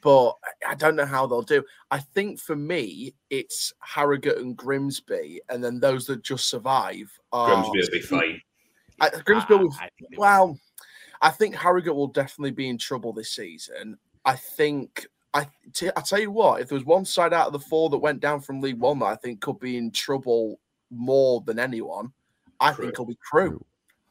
But 0.02 0.30
I- 0.66 0.72
I 0.72 0.76
don't 0.76 0.96
know 0.96 1.06
how 1.06 1.28
they'll 1.28 1.42
do. 1.42 1.64
I 1.92 2.00
think 2.00 2.40
for 2.40 2.56
me, 2.56 3.14
it's 3.30 3.74
Harrogate 3.80 4.38
and 4.38 4.56
Grimsby, 4.56 5.42
and 5.50 5.64
then 5.64 5.80
those 5.80 6.06
that 6.08 6.22
just 6.24 6.48
survive 6.50 7.12
are 7.32 7.64
Grimsby 7.70 7.80
will 7.80 7.90
be 7.92 8.02
fine. 8.02 8.42
I, 9.02 9.10
Grimsby. 9.10 9.54
Ah, 9.54 9.58
will- 9.58 9.74
I- 9.80 9.86
I 9.86 9.90
think 9.98 10.10
they 10.12 10.16
will. 10.18 10.22
well, 10.22 10.60
I 11.22 11.30
think 11.32 11.56
Harrogate 11.56 11.96
will 11.96 12.08
definitely 12.08 12.52
be 12.52 12.70
in 12.70 12.78
trouble 12.78 13.12
this 13.14 13.32
season. 13.34 13.98
I 14.26 14.36
think 14.36 15.08
I 15.34 15.48
t- 15.74 15.92
I 15.96 16.02
tell 16.02 16.20
you 16.20 16.32
what, 16.32 16.60
if 16.62 16.70
there 16.70 16.76
was 16.78 16.86
one 16.86 17.06
side 17.06 17.34
out 17.34 17.48
of 17.48 17.54
the 17.54 17.60
four 17.60 17.90
that 17.92 17.98
went 18.00 18.20
down 18.20 18.42
from 18.42 18.62
League 18.62 18.80
One 18.80 19.00
that 19.00 19.06
I 19.06 19.16
think 19.16 19.42
could 19.42 19.60
be 19.60 19.78
in 19.78 19.92
trouble 19.92 20.60
more 20.90 21.42
than 21.42 21.60
anyone, 21.60 22.12
I 22.60 22.72
Crewe. 22.74 22.86
think 22.86 22.94
it'll 22.94 23.06
be 23.06 23.18
Crewe. 23.22 23.64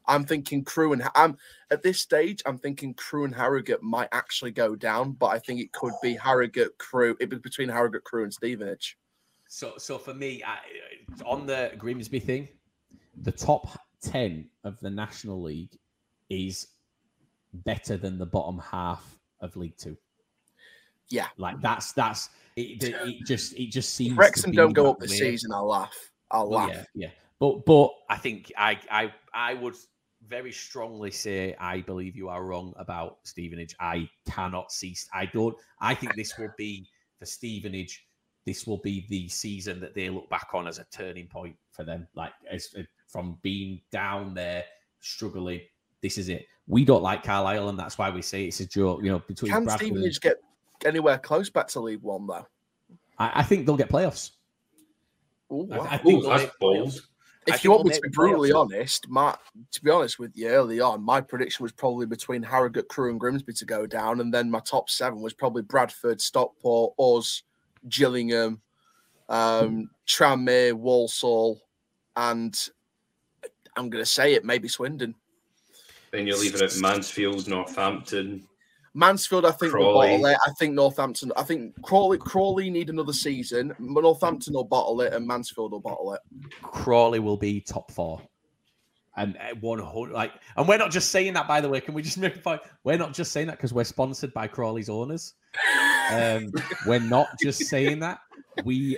I'm 0.09 0.25
thinking 0.25 0.63
Crewe 0.65 0.93
and 0.93 1.03
I'm 1.15 1.37
at 1.71 1.83
this 1.83 1.99
stage. 2.01 2.41
I'm 2.45 2.57
thinking 2.57 2.93
Crewe 2.95 3.25
and 3.25 3.33
Harrogate 3.33 3.81
might 3.83 4.09
actually 4.11 4.51
go 4.51 4.75
down, 4.75 5.11
but 5.13 5.27
I 5.27 5.39
think 5.39 5.61
it 5.61 5.71
could 5.71 5.93
be 6.01 6.15
Harrogate 6.15 6.77
Crewe. 6.79 7.15
It 7.19 7.29
was 7.29 7.39
between 7.39 7.69
Harrogate 7.69 8.03
Crewe 8.03 8.23
and 8.23 8.33
Stevenage. 8.33 8.97
So, 9.47 9.73
so 9.77 9.97
for 9.97 10.13
me, 10.13 10.43
I, 10.45 10.57
on 11.25 11.45
the 11.45 11.71
Grimsby 11.77 12.19
thing, 12.19 12.49
the 13.21 13.31
top 13.31 13.79
ten 14.01 14.47
of 14.63 14.79
the 14.79 14.89
National 14.89 15.41
League 15.41 15.77
is 16.29 16.67
better 17.53 17.95
than 17.97 18.17
the 18.17 18.25
bottom 18.25 18.59
half 18.59 19.17
of 19.41 19.55
League 19.55 19.77
Two. 19.77 19.95
Yeah. 21.09 21.27
like 21.37 21.59
that's 21.61 21.91
that's 21.93 22.29
it. 22.55 22.83
It, 22.83 23.25
just 23.25 23.57
it 23.57 23.71
just 23.71 23.95
seems. 23.95 24.17
Wrexham 24.17 24.51
don't 24.51 24.73
go 24.73 24.91
up 24.91 24.99
this 24.99 25.17
season, 25.17 25.51
I'll 25.53 25.67
laugh. 25.67 26.11
I'll 26.31 26.49
Well, 26.49 26.59
oh, 26.59 26.67
laugh. 26.67 26.69
yeah, 26.75 26.83
yeah. 27.07 27.09
But 27.39 27.65
but 27.65 27.91
I 28.09 28.17
think 28.17 28.51
I 28.57 28.77
I 28.91 29.13
I 29.33 29.53
would 29.55 29.75
very 30.29 30.51
strongly 30.51 31.11
say 31.11 31.55
I 31.59 31.81
believe 31.81 32.15
you 32.15 32.29
are 32.29 32.43
wrong 32.45 32.73
about 32.77 33.17
Stevenage. 33.23 33.75
I 33.79 34.07
cannot 34.29 34.71
see. 34.71 34.95
I 35.13 35.25
don't. 35.25 35.55
I 35.81 35.95
think 35.95 36.15
this 36.15 36.37
will 36.37 36.53
be 36.57 36.87
for 37.17 37.25
Stevenage. 37.25 38.05
This 38.45 38.65
will 38.65 38.77
be 38.77 39.05
the 39.09 39.27
season 39.27 39.79
that 39.81 39.93
they 39.95 40.09
look 40.09 40.29
back 40.29 40.49
on 40.53 40.67
as 40.67 40.79
a 40.79 40.85
turning 40.91 41.27
point 41.27 41.55
for 41.71 41.83
them. 41.83 42.07
Like 42.15 42.31
as 42.49 42.73
uh, 42.77 42.83
from 43.07 43.37
being 43.41 43.81
down 43.91 44.33
there, 44.33 44.63
struggling. 45.01 45.61
This 46.01 46.17
is 46.17 46.29
it. 46.29 46.45
We 46.67 46.85
don't 46.85 47.03
like 47.03 47.23
Carlisle, 47.23 47.69
and 47.69 47.77
that's 47.79 47.97
why 47.97 48.09
we 48.09 48.21
say 48.21 48.45
it's 48.45 48.59
a 48.59 48.65
joke. 48.67 49.01
You 49.03 49.11
know, 49.11 49.19
between 49.19 49.51
Can 49.51 49.65
Bradford 49.65 49.87
and- 49.87 49.95
Stevenage 49.97 50.21
get 50.21 50.37
anywhere 50.85 51.17
close 51.17 51.49
back 51.49 51.67
to 51.69 51.79
League 51.79 52.01
One 52.01 52.27
though? 52.27 52.45
I, 53.17 53.39
I 53.41 53.43
think 53.43 53.65
they'll 53.65 53.75
get 53.75 53.89
playoffs. 53.89 54.31
Ooh, 55.51 55.67
I- 55.71 55.77
wow. 55.77 55.87
I 55.89 55.97
think 55.97 56.23
Ooh, 56.23 56.27
that's 56.29 56.51
bold. 56.59 56.87
playoffs. 56.89 57.01
I 57.51 57.55
if 57.55 57.61
think 57.61 57.63
you 57.63 57.71
want 57.71 57.85
me 57.85 57.95
to 57.95 58.01
be 58.01 58.09
brutally 58.09 58.51
honest, 58.51 59.07
my 59.09 59.35
to 59.71 59.83
be 59.83 59.89
honest 59.89 60.19
with 60.19 60.35
you, 60.35 60.47
early 60.47 60.79
on, 60.79 61.03
my 61.03 61.21
prediction 61.21 61.63
was 61.63 61.71
probably 61.71 62.05
between 62.05 62.43
Harrogate, 62.43 62.87
Crewe, 62.87 63.11
and 63.11 63.19
Grimsby 63.19 63.53
to 63.53 63.65
go 63.65 63.85
down, 63.85 64.21
and 64.21 64.33
then 64.33 64.49
my 64.49 64.59
top 64.59 64.89
seven 64.89 65.21
was 65.21 65.33
probably 65.33 65.61
Bradford, 65.61 66.21
Stockport, 66.21 66.93
us, 66.99 67.43
Gillingham, 67.87 68.61
um, 69.29 69.89
Tranmere, 70.07 70.73
Walsall, 70.73 71.61
and 72.15 72.57
I'm 73.75 73.89
going 73.89 74.03
to 74.03 74.09
say 74.09 74.33
it, 74.33 74.43
maybe 74.43 74.67
Swindon. 74.67 75.15
Then 76.11 76.25
you're 76.25 76.37
leaving 76.37 76.63
out 76.63 76.75
Mansfield, 76.79 77.47
Northampton. 77.47 78.47
Mansfield, 78.93 79.45
I 79.45 79.51
think, 79.51 79.73
will 79.73 79.93
bottle 79.93 80.25
it. 80.25 80.37
I 80.45 80.51
think 80.57 80.73
Northampton. 80.73 81.31
I 81.37 81.43
think 81.43 81.79
Crawley, 81.81 82.17
Crawley 82.17 82.69
need 82.69 82.89
another 82.89 83.13
season. 83.13 83.75
Northampton 83.79 84.53
will 84.53 84.63
bottle 84.63 85.01
it, 85.01 85.13
and 85.13 85.27
Mansfield 85.27 85.71
will 85.71 85.79
bottle 85.79 86.13
it. 86.13 86.21
Crawley 86.61 87.19
will 87.19 87.37
be 87.37 87.61
top 87.61 87.91
four. 87.91 88.21
And 89.17 89.35
uh, 89.37 89.55
one 89.59 89.79
hundred, 89.79 90.13
like, 90.13 90.31
and 90.55 90.67
we're 90.67 90.77
not 90.77 90.91
just 90.91 91.11
saying 91.11 91.33
that. 91.33 91.47
By 91.47 91.59
the 91.59 91.67
way, 91.67 91.81
can 91.81 91.93
we 91.93 92.01
just 92.01 92.17
make 92.17 92.37
a 92.37 92.39
point? 92.39 92.61
We're 92.83 92.97
not 92.97 93.13
just 93.13 93.31
saying 93.33 93.47
that 93.47 93.57
because 93.57 93.73
we're 93.73 93.83
sponsored 93.83 94.33
by 94.33 94.47
Crawley's 94.47 94.87
owners. 94.87 95.33
Um, 96.13 96.51
we're 96.87 97.01
not 97.01 97.27
just 97.41 97.65
saying 97.65 97.99
that. 97.99 98.19
We, 98.63 98.97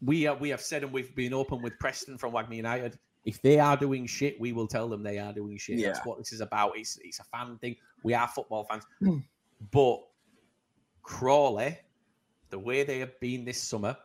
we, 0.00 0.26
are, 0.26 0.36
we 0.36 0.48
have 0.48 0.62
said, 0.62 0.82
and 0.82 0.92
we've 0.92 1.14
been 1.14 1.34
open 1.34 1.60
with 1.60 1.78
Preston 1.78 2.16
from 2.16 2.32
WAGMI 2.32 2.56
United. 2.56 2.98
If 3.24 3.42
they 3.42 3.58
are 3.58 3.76
doing 3.76 4.06
shit, 4.06 4.40
we 4.40 4.52
will 4.52 4.66
tell 4.66 4.88
them 4.88 5.02
they 5.02 5.18
are 5.18 5.32
doing 5.32 5.58
shit. 5.58 5.82
That's 5.82 6.04
what 6.06 6.18
this 6.18 6.32
is 6.32 6.40
about. 6.40 6.72
It's 6.76 6.98
it's 7.02 7.20
a 7.20 7.24
fan 7.24 7.58
thing. 7.58 7.76
We 8.02 8.14
are 8.14 8.26
football 8.28 8.64
fans, 8.64 8.84
Hmm. 9.00 9.18
but 9.70 10.00
Crawley, 11.02 11.78
the 12.50 12.58
way 12.58 12.82
they 12.82 12.98
have 13.00 13.18
been 13.20 13.44
this 13.44 13.60
summer, 13.60 13.96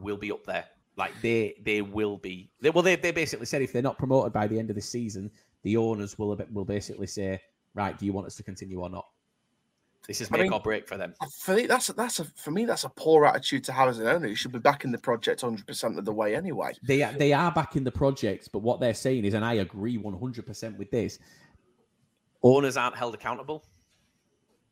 will 0.00 0.16
be 0.16 0.30
up 0.30 0.44
there. 0.44 0.66
Like 0.96 1.12
they 1.22 1.54
they 1.64 1.80
will 1.82 2.18
be. 2.18 2.50
They, 2.60 2.70
well, 2.70 2.82
they, 2.82 2.96
they 2.96 3.12
basically 3.12 3.46
said 3.46 3.62
if 3.62 3.72
they're 3.72 3.80
not 3.82 3.98
promoted 3.98 4.32
by 4.32 4.46
the 4.46 4.58
end 4.58 4.68
of 4.70 4.76
the 4.76 4.82
season, 4.82 5.30
the 5.62 5.76
owners 5.76 6.18
will 6.18 6.38
will 6.52 6.64
basically 6.64 7.06
say, 7.06 7.40
right, 7.74 7.98
do 7.98 8.04
you 8.04 8.12
want 8.12 8.26
us 8.26 8.34
to 8.36 8.42
continue 8.42 8.80
or 8.80 8.90
not? 8.90 9.06
This 10.10 10.20
is 10.20 10.28
I 10.32 10.38
make 10.38 10.42
mean- 10.42 10.52
or 10.54 10.58
break 10.60 10.88
for 10.88 10.96
them. 10.96 11.14
Uh, 11.20 11.26
for 11.38 11.54
me, 11.54 11.66
that's 11.66 11.88
a, 11.88 11.92
that's 11.92 12.18
a 12.18 12.24
for 12.24 12.50
me 12.50 12.64
that's 12.64 12.82
a 12.82 12.88
poor 12.88 13.26
attitude 13.26 13.62
to 13.62 13.72
have 13.72 13.88
as 13.88 14.00
an 14.00 14.08
owner. 14.08 14.26
You 14.26 14.34
should 14.34 14.50
be 14.50 14.58
backing 14.58 14.90
the 14.90 14.98
project 14.98 15.44
100 15.44 15.64
percent 15.64 15.96
of 16.00 16.04
the 16.04 16.12
way 16.12 16.34
anyway. 16.34 16.72
They 16.82 17.02
are, 17.04 17.12
they 17.12 17.32
are 17.32 17.52
back 17.52 17.76
in 17.76 17.84
the 17.84 17.92
project, 17.92 18.48
but 18.52 18.58
what 18.58 18.80
they're 18.80 18.92
saying 18.92 19.24
is, 19.24 19.34
and 19.34 19.44
I 19.44 19.54
agree 19.54 19.98
one 19.98 20.18
hundred 20.18 20.46
percent 20.46 20.76
with 20.78 20.90
this. 20.90 21.20
Owners 22.42 22.76
aren't 22.76 22.96
held 22.96 23.14
accountable. 23.14 23.64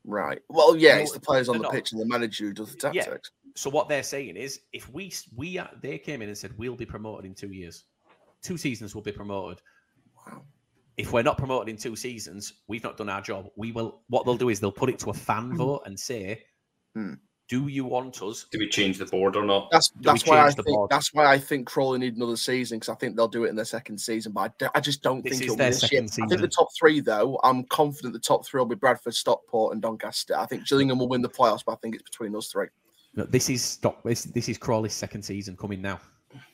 Right. 0.04 0.40
Well, 0.48 0.74
yeah, 0.76 0.96
No, 0.96 1.02
it's 1.02 1.12
the 1.12 1.20
players 1.20 1.48
on 1.48 1.58
the 1.58 1.62
not. 1.62 1.72
pitch 1.72 1.92
and 1.92 2.00
the 2.00 2.06
manager 2.06 2.46
who 2.46 2.52
does 2.54 2.74
the 2.74 2.90
Yeah. 2.92 3.04
tactics. 3.04 3.30
So 3.54 3.70
what 3.70 3.88
they're 3.88 4.02
saying 4.02 4.36
is, 4.36 4.62
if 4.72 4.92
we 4.92 5.12
we 5.36 5.56
are, 5.56 5.70
they 5.80 5.98
came 5.98 6.20
in 6.20 6.28
and 6.30 6.36
said 6.36 6.50
we'll 6.58 6.74
be 6.74 6.84
promoted 6.86 7.26
in 7.26 7.34
two 7.36 7.52
years, 7.52 7.84
two 8.42 8.56
seasons 8.56 8.92
will 8.92 9.02
be 9.02 9.12
promoted. 9.12 9.62
Wow. 10.26 10.42
If 10.98 11.12
we're 11.12 11.22
not 11.22 11.38
promoted 11.38 11.68
in 11.68 11.76
two 11.76 11.94
seasons, 11.96 12.54
we've 12.66 12.82
not 12.82 12.96
done 12.96 13.08
our 13.08 13.20
job. 13.20 13.48
We 13.56 13.72
will. 13.72 14.00
What 14.08 14.24
they'll 14.24 14.36
do 14.36 14.48
is 14.48 14.58
they'll 14.60 14.72
put 14.72 14.90
it 14.90 14.98
to 15.00 15.10
a 15.10 15.14
fan 15.14 15.56
vote 15.56 15.82
and 15.86 15.98
say, 15.98 16.42
Hmm. 16.94 17.14
"Do 17.48 17.68
you 17.68 17.84
want 17.84 18.20
us?" 18.20 18.46
Do 18.50 18.58
we 18.58 18.68
change 18.68 18.98
the 18.98 19.06
board 19.06 19.36
or 19.36 19.44
not? 19.44 19.68
That's 19.70 19.90
that's 20.00 20.26
why 20.26 20.40
I 20.44 20.50
think 20.50 20.66
board? 20.66 20.90
that's 20.90 21.14
why 21.14 21.26
I 21.26 21.38
think 21.38 21.68
Crawley 21.68 21.98
need 22.00 22.16
another 22.16 22.36
season 22.36 22.78
because 22.78 22.88
I 22.88 22.96
think 22.96 23.14
they'll 23.16 23.28
do 23.28 23.44
it 23.44 23.48
in 23.50 23.54
their 23.56 23.64
second 23.64 23.98
season. 23.98 24.32
But 24.32 24.60
I 24.74 24.80
just 24.80 25.02
don't 25.02 25.22
This 25.22 25.34
think 25.34 25.44
it'll 25.44 25.54
be 25.56 25.58
their 25.60 25.70
this 25.70 25.92
year. 25.92 26.06
second 26.08 26.24
I 26.24 26.28
think 26.28 26.40
the 26.40 26.48
top 26.48 26.68
three 26.78 26.98
though, 27.00 27.38
I'm 27.44 27.62
confident 27.64 28.12
the 28.12 28.18
top 28.20 28.44
three 28.44 28.58
will 28.58 28.66
be 28.66 28.74
Bradford, 28.74 29.14
Stockport, 29.14 29.74
and 29.74 29.80
Doncaster. 29.80 30.36
I 30.36 30.46
think 30.46 30.66
Gillingham 30.66 30.98
will 30.98 31.08
win 31.08 31.22
the 31.22 31.28
playoffs, 31.28 31.64
but 31.64 31.72
I 31.72 31.76
think 31.76 31.94
it's 31.94 32.02
between 32.04 32.32
those 32.32 32.48
three. 32.48 32.66
No, 33.14 33.24
this 33.24 33.48
is 33.48 33.62
stop. 33.62 34.02
This 34.02 34.24
this 34.24 34.48
is 34.48 34.58
Crawley's 34.58 34.94
second 34.94 35.22
season 35.22 35.56
coming 35.56 35.80
now. 35.80 36.00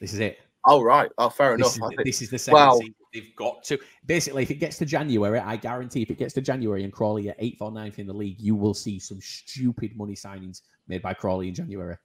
This 0.01 0.13
is 0.13 0.21
it. 0.21 0.39
Oh 0.67 0.83
right. 0.83 1.11
Oh, 1.19 1.29
fair 1.31 1.57
This 1.57 1.77
enough. 1.77 1.77
is, 1.77 1.83
I 1.83 1.97
think, 1.97 2.05
this 2.07 2.23
is 2.23 2.31
the 2.31 2.39
second 2.39 2.55
well- 2.55 2.79
season 2.79 2.95
they've 3.15 3.35
got 3.37 3.63
to. 3.65 3.79
Basically, 4.05 4.43
if 4.43 4.51
it 4.51 4.57
gets 4.57 4.77
to 4.79 4.85
January, 4.85 5.39
I 5.39 5.57
guarantee 5.57 6.03
if 6.03 6.11
it 6.11 6.19
gets 6.19 6.35
to 6.35 6.43
January 6.43 6.85
and 6.85 6.93
Crawley 6.93 7.31
at 7.31 7.37
eighth 7.39 7.63
or 7.63 7.71
ninth 7.73 7.99
in 7.99 8.07
the 8.07 8.13
league, 8.13 8.41
you 8.41 8.55
will 8.55 8.75
see 8.75 8.99
some 8.99 9.21
stupid 9.21 9.97
money 9.97 10.15
signings 10.15 10.63
made 10.89 11.01
by 11.01 11.15
Crawley 11.15 11.49
in 11.49 11.55
January. 11.55 11.97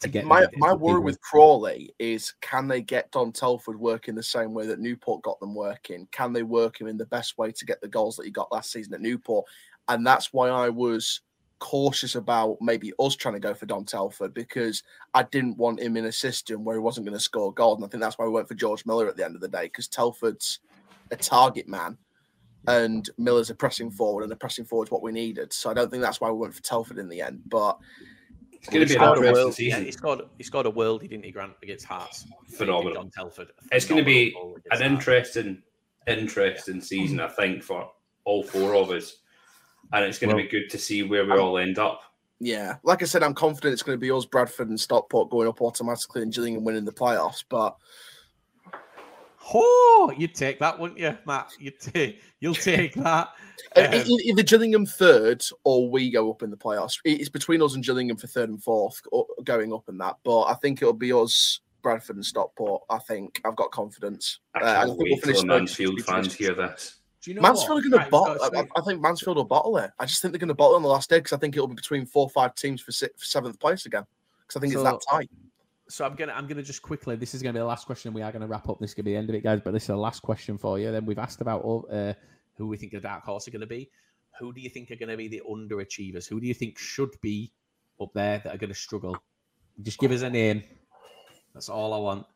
To 0.00 0.08
get 0.08 0.24
my 0.24 0.46
my 0.56 0.72
worry 0.72 1.00
with 1.00 1.20
Crawley 1.20 1.92
is 1.98 2.32
can 2.40 2.68
they 2.68 2.80
get 2.80 3.10
Dom 3.10 3.32
Telford 3.32 3.78
working 3.78 4.14
the 4.14 4.22
same 4.22 4.54
way 4.54 4.66
that 4.66 4.78
Newport 4.78 5.22
got 5.22 5.40
them 5.40 5.54
working? 5.54 6.06
Can 6.12 6.32
they 6.32 6.44
work 6.44 6.80
him 6.80 6.86
in 6.86 6.96
the 6.96 7.06
best 7.06 7.36
way 7.36 7.50
to 7.50 7.66
get 7.66 7.80
the 7.80 7.88
goals 7.88 8.16
that 8.16 8.24
he 8.24 8.30
got 8.30 8.52
last 8.52 8.70
season 8.70 8.94
at 8.94 9.00
Newport? 9.00 9.44
And 9.88 10.06
that's 10.06 10.32
why 10.32 10.48
I 10.48 10.68
was 10.68 11.20
cautious 11.62 12.16
about 12.16 12.58
maybe 12.60 12.92
us 12.98 13.14
trying 13.14 13.34
to 13.34 13.40
go 13.40 13.54
for 13.54 13.66
Dom 13.66 13.84
Telford 13.84 14.34
because 14.34 14.82
I 15.14 15.22
didn't 15.22 15.56
want 15.58 15.78
him 15.80 15.96
in 15.96 16.06
a 16.06 16.12
system 16.12 16.64
where 16.64 16.74
he 16.74 16.80
wasn't 16.80 17.06
going 17.06 17.16
to 17.16 17.22
score 17.22 17.54
goals. 17.54 17.76
And 17.76 17.84
I 17.84 17.88
think 17.88 18.02
that's 18.02 18.18
why 18.18 18.24
we 18.24 18.32
went 18.32 18.48
for 18.48 18.54
George 18.54 18.84
Miller 18.84 19.08
at 19.08 19.16
the 19.16 19.24
end 19.24 19.36
of 19.36 19.40
the 19.40 19.46
day 19.48 19.66
because 19.66 19.86
Telford's 19.86 20.58
a 21.12 21.16
target 21.16 21.68
man 21.68 21.96
and 22.66 23.08
Miller's 23.16 23.50
a 23.50 23.54
pressing 23.54 23.92
forward 23.92 24.24
and 24.24 24.32
a 24.32 24.36
pressing 24.36 24.64
forward 24.64 24.88
is 24.88 24.90
what 24.90 25.02
we 25.04 25.12
needed. 25.12 25.52
So 25.52 25.70
I 25.70 25.74
don't 25.74 25.88
think 25.88 26.02
that's 26.02 26.20
why 26.20 26.30
we 26.32 26.38
went 26.38 26.52
for 26.54 26.62
Telford 26.62 26.98
in 26.98 27.08
the 27.08 27.20
end. 27.20 27.42
But 27.46 27.78
It's 28.52 28.68
going 28.68 28.84
to 28.84 28.92
be 28.92 28.98
He 28.98 28.98
an 28.98 29.14
scored 29.14 29.18
a 29.18 29.28
interesting 29.28 29.34
world. 29.34 29.58
Yeah, 29.60 29.74
season. 29.76 29.84
he 29.84 29.90
scored. 29.92 30.20
He 30.38 30.44
scored 30.44 30.66
a 30.66 30.70
worldie, 30.72 31.08
didn't 31.08 31.24
he, 31.24 31.30
Grant, 31.30 31.52
against 31.62 31.84
Hearts? 31.86 32.26
Phenomenal. 32.56 32.94
John 32.94 33.10
Telford. 33.10 33.48
It's 33.70 33.86
going 33.86 34.00
to 34.00 34.04
be 34.04 34.34
an 34.34 34.54
against 34.56 34.66
Hearts. 34.68 34.82
interesting, 34.82 35.62
interesting 36.08 36.80
season, 36.80 37.20
I 37.20 37.28
think, 37.28 37.62
for 37.62 37.88
all 38.24 38.42
four 38.42 38.74
of 38.74 38.90
us. 38.90 39.18
And 39.92 40.04
it's 40.04 40.18
going 40.18 40.30
to 40.30 40.36
Well- 40.36 40.44
be 40.44 40.50
good 40.50 40.70
to 40.70 40.78
see 40.78 41.02
where 41.02 41.24
we 41.24 41.32
all 41.32 41.58
end 41.58 41.78
up. 41.78 42.02
Yeah, 42.44 42.78
like 42.82 43.02
I 43.02 43.04
said, 43.04 43.22
I'm 43.22 43.34
confident 43.34 43.72
it's 43.72 43.84
going 43.84 43.96
to 43.96 44.00
be 44.00 44.10
us, 44.10 44.24
Bradford, 44.24 44.68
and 44.68 44.80
Stockport 44.80 45.30
going 45.30 45.46
up 45.46 45.62
automatically, 45.62 46.22
and 46.22 46.32
Gillingham 46.32 46.64
winning 46.64 46.84
the 46.84 46.90
playoffs. 46.92 47.44
But 47.48 47.76
Oh, 49.54 50.12
you'd 50.16 50.34
take 50.34 50.58
that, 50.60 50.78
wouldn't 50.78 51.00
you, 51.00 51.16
Matt? 51.26 51.52
You'd 51.58 51.78
take, 51.80 52.20
you'll 52.40 52.54
take 52.54 52.94
that. 53.02 53.28
Um, 53.76 53.92
either 53.92 54.42
Gillingham 54.42 54.86
third 54.86 55.44
or 55.64 55.90
we 55.90 56.10
go 56.10 56.30
up 56.30 56.42
in 56.42 56.50
the 56.50 56.56
playoffs. 56.56 56.98
It's 57.04 57.28
between 57.28 57.60
us 57.62 57.74
and 57.74 57.84
Gillingham 57.84 58.16
for 58.16 58.28
third 58.28 58.48
and 58.50 58.62
fourth 58.62 59.00
going 59.44 59.72
up 59.72 59.88
in 59.88 59.98
that. 59.98 60.16
But 60.24 60.42
I 60.44 60.54
think 60.54 60.80
it'll 60.80 60.94
be 60.94 61.12
us, 61.12 61.60
Bradford, 61.82 62.16
and 62.16 62.24
Stockport. 62.24 62.82
I 62.88 62.98
think 62.98 63.40
I've 63.44 63.56
got 63.56 63.72
confidence. 63.72 64.38
I 64.54 64.58
Uh, 64.60 64.62
I 64.62 64.64
can't 64.74 64.86
think 64.86 64.98
we'll 64.98 65.04
wait 65.04 65.10
till 65.10 65.20
finish 65.22 65.36
the 65.36 65.42
third, 65.42 65.46
Mansfield 65.48 65.96
just 65.96 66.08
to 66.08 66.12
fans 66.14 66.34
hear 66.34 66.54
this. 66.54 66.94
Do 67.22 67.30
you 67.30 67.36
know 67.36 67.42
Mansfield 67.42 67.70
what? 67.70 67.78
are 67.78 67.82
going 67.82 67.92
to 67.92 67.98
Right, 67.98 68.10
bottle. 68.10 68.42
I, 68.42 68.78
I 68.78 68.82
think 68.82 69.00
Mansfield 69.00 69.36
will 69.36 69.44
bottle 69.44 69.76
it. 69.78 69.90
I 69.98 70.06
just 70.06 70.20
think 70.20 70.32
they're 70.32 70.40
going 70.40 70.48
to 70.48 70.54
bottle 70.54 70.74
on 70.74 70.82
the 70.82 70.88
last 70.88 71.08
day 71.08 71.18
because 71.18 71.32
I 71.32 71.36
think 71.36 71.54
it'll 71.54 71.68
be 71.68 71.74
between 71.74 72.04
four 72.04 72.24
or 72.24 72.30
five 72.30 72.54
teams 72.56 72.80
for, 72.80 72.90
for 72.92 73.24
seventh 73.24 73.60
place 73.60 73.86
again. 73.86 74.04
because 74.40 74.56
I 74.56 74.60
think 74.60 74.74
it's 74.74 74.82
that 74.82 75.00
tight. 75.08 75.30
So 75.88 76.06
I'm 76.06 76.14
gonna 76.14 76.32
I'm 76.32 76.46
gonna 76.46 76.62
just 76.62 76.80
quickly. 76.80 77.16
This 77.16 77.34
is 77.34 77.42
gonna 77.42 77.52
be 77.52 77.58
the 77.58 77.66
last 77.66 77.86
question. 77.86 78.14
We 78.14 78.22
are 78.22 78.32
gonna 78.32 78.46
wrap 78.46 78.68
up. 78.68 78.78
This 78.80 78.90
is 78.90 78.94
gonna 78.94 79.04
be 79.04 79.12
the 79.12 79.18
end 79.18 79.28
of 79.28 79.34
it, 79.34 79.42
guys. 79.42 79.60
But 79.62 79.72
this 79.72 79.82
is 79.82 79.88
the 79.88 79.96
last 79.96 80.20
question 80.20 80.56
for 80.56 80.78
you. 80.78 80.90
Then 80.90 81.04
we've 81.04 81.18
asked 81.18 81.42
about 81.42 81.60
uh, 81.90 82.14
who 82.56 82.66
we 82.66 82.78
think 82.78 82.92
the 82.92 83.00
dark 83.00 83.24
horse 83.24 83.46
are 83.46 83.50
gonna 83.50 83.66
be. 83.66 83.90
Who 84.40 84.54
do 84.54 84.60
you 84.62 84.70
think 84.70 84.90
are 84.90 84.96
gonna 84.96 85.16
be 85.16 85.28
the 85.28 85.42
underachievers? 85.48 86.26
Who 86.28 86.40
do 86.40 86.46
you 86.46 86.54
think 86.54 86.78
should 86.78 87.10
be 87.20 87.52
up 88.00 88.10
there 88.14 88.40
that 88.42 88.54
are 88.54 88.58
gonna 88.58 88.74
struggle? 88.74 89.16
Just 89.82 89.98
give 89.98 90.12
us 90.12 90.22
a 90.22 90.30
name. 90.30 90.62
That's 91.52 91.68
all 91.68 91.92
I 91.92 91.98
want. 91.98 92.26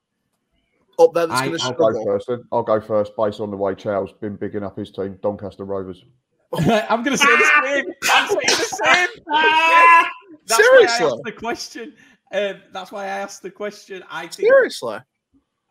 Up 0.98 1.12
there, 1.14 1.26
that's 1.26 1.40
I- 1.40 1.46
going 1.48 1.58
to 1.58 1.64
I'll 1.64 1.72
go 1.92 2.04
first. 2.04 2.26
Then. 2.28 2.44
I'll 2.52 2.62
go 2.62 2.80
first 2.80 3.12
based 3.16 3.40
on 3.40 3.50
the 3.50 3.56
way 3.56 3.74
Chow's 3.74 4.12
been 4.12 4.36
bigging 4.36 4.62
up 4.62 4.76
his 4.76 4.90
team, 4.90 5.18
Doncaster 5.22 5.64
Rovers. 5.64 6.04
I'm 6.56 7.02
gonna 7.02 7.16
say 7.18 7.26
the 7.36 7.50
same. 7.64 7.84
I'm 8.12 8.28
saying 8.28 8.40
the 8.46 8.78
same. 8.84 9.08
That's 10.46 10.56
Seriously? 10.64 11.04
why 11.04 11.10
I 11.10 11.12
asked 11.12 11.22
the 11.24 11.32
question. 11.32 11.92
Um, 12.32 12.62
that's 12.72 12.92
why 12.92 13.04
I 13.04 13.08
asked 13.08 13.42
the 13.42 13.50
question. 13.50 14.02
I 14.10 14.22
think 14.22 14.34
Seriously, 14.48 14.98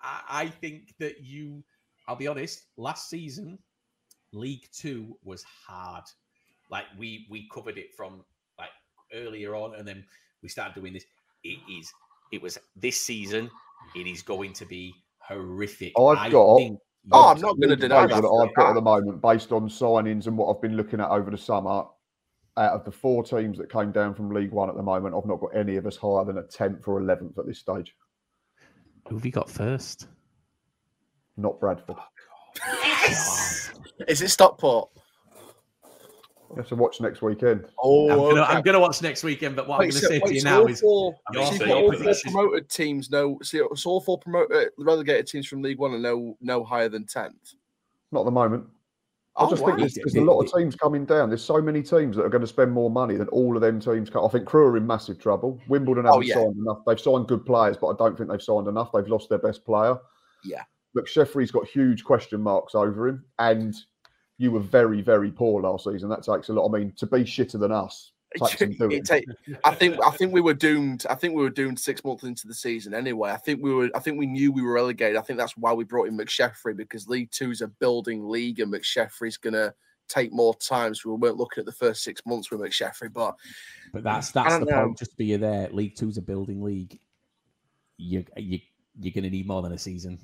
I, 0.01 0.21
I 0.29 0.47
think 0.47 0.93
that 0.99 1.21
you, 1.23 1.63
I'll 2.07 2.15
be 2.15 2.27
honest, 2.27 2.65
last 2.77 3.09
season, 3.09 3.57
League 4.33 4.67
Two 4.73 5.17
was 5.23 5.43
hard. 5.65 6.03
Like 6.69 6.85
we 6.97 7.25
we 7.29 7.47
covered 7.53 7.77
it 7.77 7.93
from 7.95 8.23
like 8.59 8.69
earlier 9.13 9.55
on, 9.55 9.75
and 9.75 9.87
then 9.87 10.03
we 10.43 10.49
started 10.49 10.75
doing 10.75 10.93
this. 10.93 11.05
It 11.43 11.59
is. 11.71 11.91
It 12.31 12.41
was 12.41 12.57
this 12.75 12.99
season. 12.99 13.49
It 13.95 14.07
is 14.07 14.21
going 14.21 14.51
to 14.53 14.65
be 14.65 14.93
horrific. 15.27 15.93
Oh, 15.95 16.07
I've 16.07 16.17
I 16.17 16.29
got- 16.29 16.57
think 16.57 16.79
Oh, 17.11 17.27
I'm 17.27 17.39
not 17.39 17.59
gonna 17.59 17.75
deny 17.75 18.07
that 18.07 18.15
that 18.15 18.21
for 18.23 18.41
a 18.41 18.47
I've 18.47 18.55
got 18.55 18.69
at 18.69 18.73
the 18.73 18.81
moment, 18.81 19.21
based 19.21 19.51
on 19.51 19.69
signings 19.69 20.25
and 20.25 20.35
what 20.35 20.49
I've 20.55 20.61
been 20.61 20.75
looking 20.75 20.99
at 20.99 21.09
over 21.11 21.29
the 21.29 21.37
summer, 21.37 21.83
out 22.57 22.71
of 22.73 22.83
the 22.83 22.91
four 22.91 23.23
teams 23.23 23.59
that 23.59 23.71
came 23.71 23.91
down 23.91 24.15
from 24.15 24.31
League 24.31 24.51
One 24.51 24.69
at 24.69 24.75
the 24.75 24.81
moment, 24.81 25.13
I've 25.15 25.27
not 25.27 25.39
got 25.39 25.55
any 25.55 25.75
of 25.75 25.85
us 25.85 25.97
higher 25.97 26.25
than 26.25 26.39
a 26.39 26.43
tenth 26.43 26.87
or 26.87 26.99
eleventh 26.99 27.37
at 27.37 27.45
this 27.45 27.59
stage. 27.59 27.93
Who 29.07 29.15
have 29.17 29.25
you 29.25 29.31
got 29.31 29.49
first? 29.51 30.07
Not 31.37 31.59
Bradford. 31.59 31.97
Oh, 32.67 33.69
is 34.07 34.21
it 34.23 34.29
Stockport? 34.29 34.89
You 36.55 36.61
have 36.61 36.69
to 36.69 36.75
watch 36.75 37.01
next 37.01 37.21
weekend. 37.21 37.65
Oh, 37.83 38.09
I'm 38.09 38.17
gonna, 38.17 38.41
okay. 38.43 38.53
I'm 38.53 38.61
gonna 38.61 38.79
watch 38.79 39.01
next 39.01 39.23
weekend, 39.23 39.55
but 39.57 39.67
what 39.67 39.79
Wait, 39.79 39.87
I'm 39.93 40.01
gonna 40.01 40.07
say 40.07 40.19
to 40.19 40.33
you 40.33 40.39
so 40.39 40.49
now 40.49 40.59
all 40.61 40.67
is 40.67 40.79
four- 40.79 41.15
I'm 41.27 41.33
so 41.33 41.39
not 41.41 41.49
you've 41.51 41.57
saying 41.59 41.69
got 41.69 41.77
all 41.83 42.13
four 42.13 42.31
promoted 42.31 42.69
teams. 42.69 43.11
No, 43.11 43.37
so 43.43 43.69
so 43.75 43.89
all 43.89 43.99
four 44.01 44.17
promoted 44.19 44.69
relegated 44.77 45.27
teams 45.27 45.47
from 45.47 45.61
League 45.61 45.79
One 45.79 45.93
are 45.93 45.99
no 45.99 46.37
no 46.41 46.63
higher 46.63 46.87
than 46.87 47.05
tenth. 47.05 47.55
Not 48.13 48.21
at 48.21 48.25
the 48.25 48.31
moment. 48.31 48.65
I 49.37 49.43
Oh, 49.43 49.49
just 49.49 49.61
wow. 49.63 49.67
think 49.67 49.79
there's, 49.79 49.95
there's 49.95 50.15
a 50.15 50.21
lot 50.21 50.39
of 50.39 50.53
teams 50.53 50.77
coming 50.77 51.03
down. 51.03 51.27
There's 51.29 51.43
so 51.43 51.61
many 51.61 51.83
teams 51.83 52.15
that 52.15 52.23
are 52.23 52.29
going 52.29 52.39
to 52.43 52.47
spend 52.47 52.71
more 52.71 52.89
money 52.89 53.17
than 53.17 53.27
all 53.29 53.55
of 53.57 53.61
them 53.61 53.81
teams. 53.81 54.09
co- 54.09 54.25
I 54.25 54.29
think 54.29 54.45
Crewe 54.45 54.67
are 54.67 54.77
in 54.77 54.87
massive 54.87 55.19
trouble. 55.19 55.59
Wimbledon 55.67 56.05
oh, 56.05 56.13
haven't 56.13 56.23
Oh, 56.23 56.25
yeah. 56.27 56.33
signed 56.35 56.55
enough. 56.57 56.77
They've 56.87 56.97
signed 56.97 57.27
good 57.27 57.45
players, 57.45 57.75
but 57.75 57.87
I 57.87 57.95
don't 57.97 58.17
think 58.17 58.29
they've 58.29 58.41
signed 58.41 58.69
enough. 58.69 58.91
They've 58.93 59.05
lost 59.09 59.27
their 59.27 59.39
best 59.39 59.65
player. 59.65 59.97
Yeah. 60.45 60.63
McSheffrey's 60.95 61.51
got 61.51 61.67
huge 61.67 62.05
question 62.05 62.39
marks 62.39 62.75
over 62.75 63.09
him, 63.09 63.25
and 63.39 63.75
you 64.37 64.51
were 64.51 64.59
very, 64.59 65.01
very 65.01 65.31
poor 65.31 65.61
last 65.61 65.85
season. 65.85 66.09
That 66.09 66.23
takes 66.23 66.49
a 66.49 66.53
lot. 66.53 66.67
I 66.67 66.79
mean, 66.79 66.91
to 66.97 67.05
be 67.05 67.19
shitter 67.19 67.59
than 67.59 67.71
us 67.71 68.11
takes 68.37 68.59
some 68.59 68.71
doing. 68.73 68.91
It 68.91 69.05
take- 69.05 69.25
I 69.63 69.73
think 69.73 69.97
I 70.03 70.11
think 70.11 70.33
we 70.33 70.41
were 70.41 70.53
doomed. 70.53 71.05
I 71.09 71.15
think 71.15 71.35
we 71.35 71.43
were 71.43 71.49
doomed 71.49 71.79
six 71.79 72.03
months 72.03 72.23
into 72.23 72.47
the 72.47 72.53
season 72.53 72.93
anyway. 72.93 73.31
I 73.31 73.37
think 73.37 73.61
we 73.63 73.73
were. 73.73 73.89
I 73.95 73.99
think 73.99 74.17
we 74.19 74.25
knew 74.25 74.51
we 74.51 74.61
were 74.61 74.73
relegated. 74.73 75.17
I 75.17 75.21
think 75.21 75.39
that's 75.39 75.57
why 75.57 75.73
we 75.73 75.83
brought 75.83 76.07
in 76.07 76.17
McSheffrey 76.17 76.75
because 76.75 77.07
League 77.07 77.31
Two 77.31 77.51
is 77.51 77.61
a 77.61 77.67
building 77.67 78.27
league, 78.27 78.59
and 78.59 78.71
McSheffrey's 78.73 79.37
gonna 79.37 79.73
take 80.07 80.31
more 80.31 80.53
time. 80.55 80.93
So 80.93 81.09
we 81.11 81.15
weren't 81.15 81.37
looking 81.37 81.61
at 81.61 81.65
the 81.65 81.71
first 81.71 82.03
six 82.03 82.21
months 82.25 82.51
with 82.51 82.61
McSheffrey, 82.61 83.11
but 83.11 83.35
But 83.93 84.03
that's 84.03 84.31
that's 84.31 84.59
the 84.59 84.65
know. 84.65 84.85
point. 84.85 84.99
Just 84.99 85.17
be 85.17 85.35
there. 85.37 85.69
League 85.69 85.95
Two's 85.95 86.17
a 86.17 86.21
building 86.21 86.61
league. 86.61 86.99
You 87.97 88.25
you 88.37 88.59
you're 88.99 89.13
going 89.13 89.23
to 89.25 89.29
need 89.29 89.47
more 89.47 89.61
than 89.61 89.73
a 89.73 89.77
season. 89.77 90.17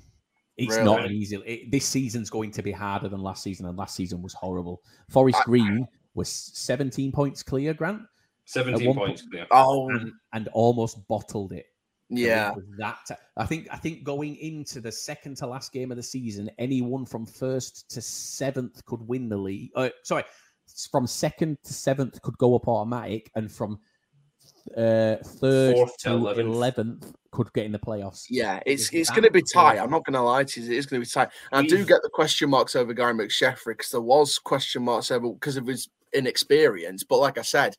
It's 0.56 0.76
not 0.76 1.04
an 1.04 1.12
easy. 1.12 1.36
It, 1.46 1.70
this 1.70 1.84
season's 1.86 2.30
going 2.30 2.50
to 2.52 2.62
be 2.62 2.72
harder 2.72 3.08
than 3.08 3.20
last 3.22 3.42
season, 3.42 3.66
and 3.66 3.76
last 3.76 3.96
season 3.96 4.22
was 4.22 4.34
horrible. 4.34 4.82
Forest 5.08 5.38
I- 5.40 5.44
Green 5.44 5.86
was 6.14 6.28
17 6.28 7.10
points 7.12 7.42
clear, 7.42 7.72
Grant, 7.72 8.02
17 8.44 8.86
one 8.86 8.96
points 8.96 9.22
clear. 9.22 9.46
oh 9.50 9.88
and, 9.90 10.12
and 10.34 10.48
almost 10.48 11.06
bottled 11.08 11.52
it. 11.52 11.66
Yeah, 12.10 12.52
was 12.52 12.64
that 12.76 12.98
ti- 13.08 13.14
I 13.38 13.46
think 13.46 13.68
I 13.70 13.76
think 13.76 14.04
going 14.04 14.36
into 14.36 14.82
the 14.82 14.92
second 14.92 15.38
to 15.38 15.46
last 15.46 15.72
game 15.72 15.90
of 15.90 15.96
the 15.96 16.02
season, 16.02 16.50
anyone 16.58 17.06
from 17.06 17.24
first 17.24 17.90
to 17.92 18.02
seventh 18.02 18.84
could 18.84 19.00
win 19.00 19.30
the 19.30 19.38
league. 19.38 19.70
Uh, 19.74 19.88
sorry, 20.02 20.24
from 20.90 21.06
second 21.06 21.56
to 21.64 21.72
seventh 21.72 22.20
could 22.20 22.36
go 22.36 22.54
up 22.54 22.68
automatic, 22.68 23.30
and 23.34 23.50
from 23.50 23.80
uh, 24.76 25.16
third 25.24 25.74
Fourth 25.74 25.96
to 25.98 26.08
to 26.08 26.16
11th. 26.16 27.12
could 27.30 27.52
get 27.52 27.66
in 27.66 27.72
the 27.72 27.78
playoffs. 27.78 28.26
yeah. 28.30 28.60
It's 28.66 28.92
it's 28.92 29.10
going 29.10 29.24
to 29.24 29.30
be 29.30 29.42
tight. 29.42 29.78
I'm 29.78 29.90
not 29.90 30.04
going 30.04 30.14
to 30.14 30.22
lie 30.22 30.44
to 30.44 30.60
you. 30.60 30.72
It 30.72 30.76
is 30.76 30.86
going 30.86 31.02
to 31.02 31.06
be 31.06 31.10
tight. 31.10 31.28
And 31.50 31.64
I 31.64 31.68
do 31.68 31.84
get 31.84 32.02
the 32.02 32.10
question 32.10 32.50
marks 32.50 32.76
over 32.76 32.92
Gary 32.92 33.14
McSheffrey 33.14 33.76
because 33.76 33.90
there 33.90 34.00
was 34.00 34.38
question 34.38 34.82
marks 34.82 35.10
over 35.10 35.32
because 35.32 35.56
of 35.56 35.66
his 35.66 35.88
inexperience. 36.12 37.04
But 37.04 37.18
like 37.18 37.38
I 37.38 37.42
said, 37.42 37.76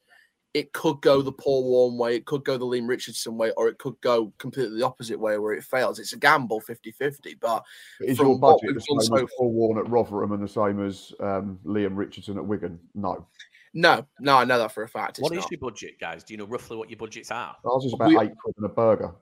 it 0.53 0.71
could 0.71 1.01
go 1.01 1.21
the 1.21 1.31
Paul 1.31 1.63
Warne 1.63 1.97
way, 1.97 2.15
it 2.15 2.25
could 2.25 2.45
go 2.45 2.57
the 2.57 2.65
Leam 2.65 2.85
Richardson 2.85 3.37
way, 3.37 3.51
or 3.57 3.67
it 3.67 3.79
could 3.79 3.99
go 4.01 4.31
completely 4.37 4.77
the 4.77 4.85
opposite 4.85 5.19
way 5.19 5.37
where 5.39 5.53
it 5.53 5.63
fails. 5.63 5.97
It's 5.97 6.13
a 6.13 6.17
gamble 6.17 6.61
50 6.61 6.91
50. 6.91 7.35
But 7.41 7.63
Is 8.01 8.19
your 8.19 8.37
budget 8.37 8.61
we've 8.67 8.75
the 8.75 8.81
same 8.81 8.99
so 9.01 9.15
as 9.23 9.29
Paul 9.37 9.51
Warne 9.51 9.79
at 9.79 9.89
Rotherham 9.89 10.31
and 10.31 10.43
the 10.43 10.47
same 10.47 10.85
as 10.85 11.11
um, 11.19 11.59
Leam 11.63 11.95
Richardson 11.95 12.37
at 12.37 12.45
Wigan? 12.45 12.79
No. 12.93 13.27
No, 13.73 14.05
no, 14.19 14.37
I 14.37 14.45
know 14.45 14.57
that 14.59 14.71
for 14.71 14.83
a 14.83 14.87
fact. 14.87 15.19
It's 15.19 15.23
What 15.23 15.33
is 15.33 15.39
not. 15.43 15.51
your 15.51 15.59
budget, 15.59 15.99
guys? 15.99 16.23
Do 16.23 16.33
you 16.33 16.37
know 16.37 16.45
roughly 16.45 16.77
what 16.77 16.89
your 16.89 16.97
budgets 16.97 17.31
are? 17.31 17.55
Ours 17.65 17.85
is 17.85 17.93
about 17.93 18.09
We- 18.09 18.19
eight 18.19 18.31
quid 18.41 18.55
and 18.57 18.65
a 18.65 18.69
burger. 18.69 19.13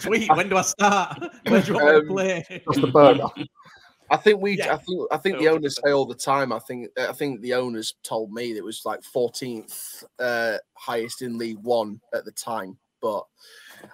Sweet. 0.00 0.28
When 0.34 0.48
do 0.48 0.56
I 0.56 0.62
start? 0.62 1.18
Where 1.46 1.60
do 1.60 1.72
you 1.72 1.74
want 1.74 1.88
Um, 1.96 2.00
to 2.02 2.06
play? 2.12 2.62
Just 2.72 2.84
a 2.84 2.86
burger. 2.86 3.26
I 4.10 4.16
think 4.18 4.40
we, 4.40 4.58
Yeah. 4.58 4.74
I 4.74 4.76
think, 4.76 5.00
I 5.12 5.16
think 5.16 5.38
the 5.38 5.48
owners 5.48 5.78
say 5.82 5.90
all 5.92 6.04
the 6.06 6.14
time. 6.14 6.52
I 6.52 6.58
think, 6.58 6.90
I 6.98 7.12
think 7.12 7.40
the 7.40 7.54
owners 7.54 7.94
told 8.02 8.32
me 8.32 8.52
that 8.52 8.58
it 8.58 8.64
was 8.64 8.82
like 8.84 9.00
14th 9.00 10.04
uh, 10.18 10.58
highest 10.74 11.22
in 11.22 11.38
League 11.38 11.58
One 11.62 12.00
at 12.12 12.24
the 12.26 12.32
time, 12.32 12.76
but 13.00 13.24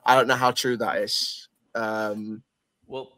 I 0.04 0.16
don't 0.16 0.26
know 0.26 0.34
how 0.34 0.50
true 0.50 0.76
that 0.78 0.96
is. 0.98 1.48
Um, 1.76 2.42
Well, 2.86 3.12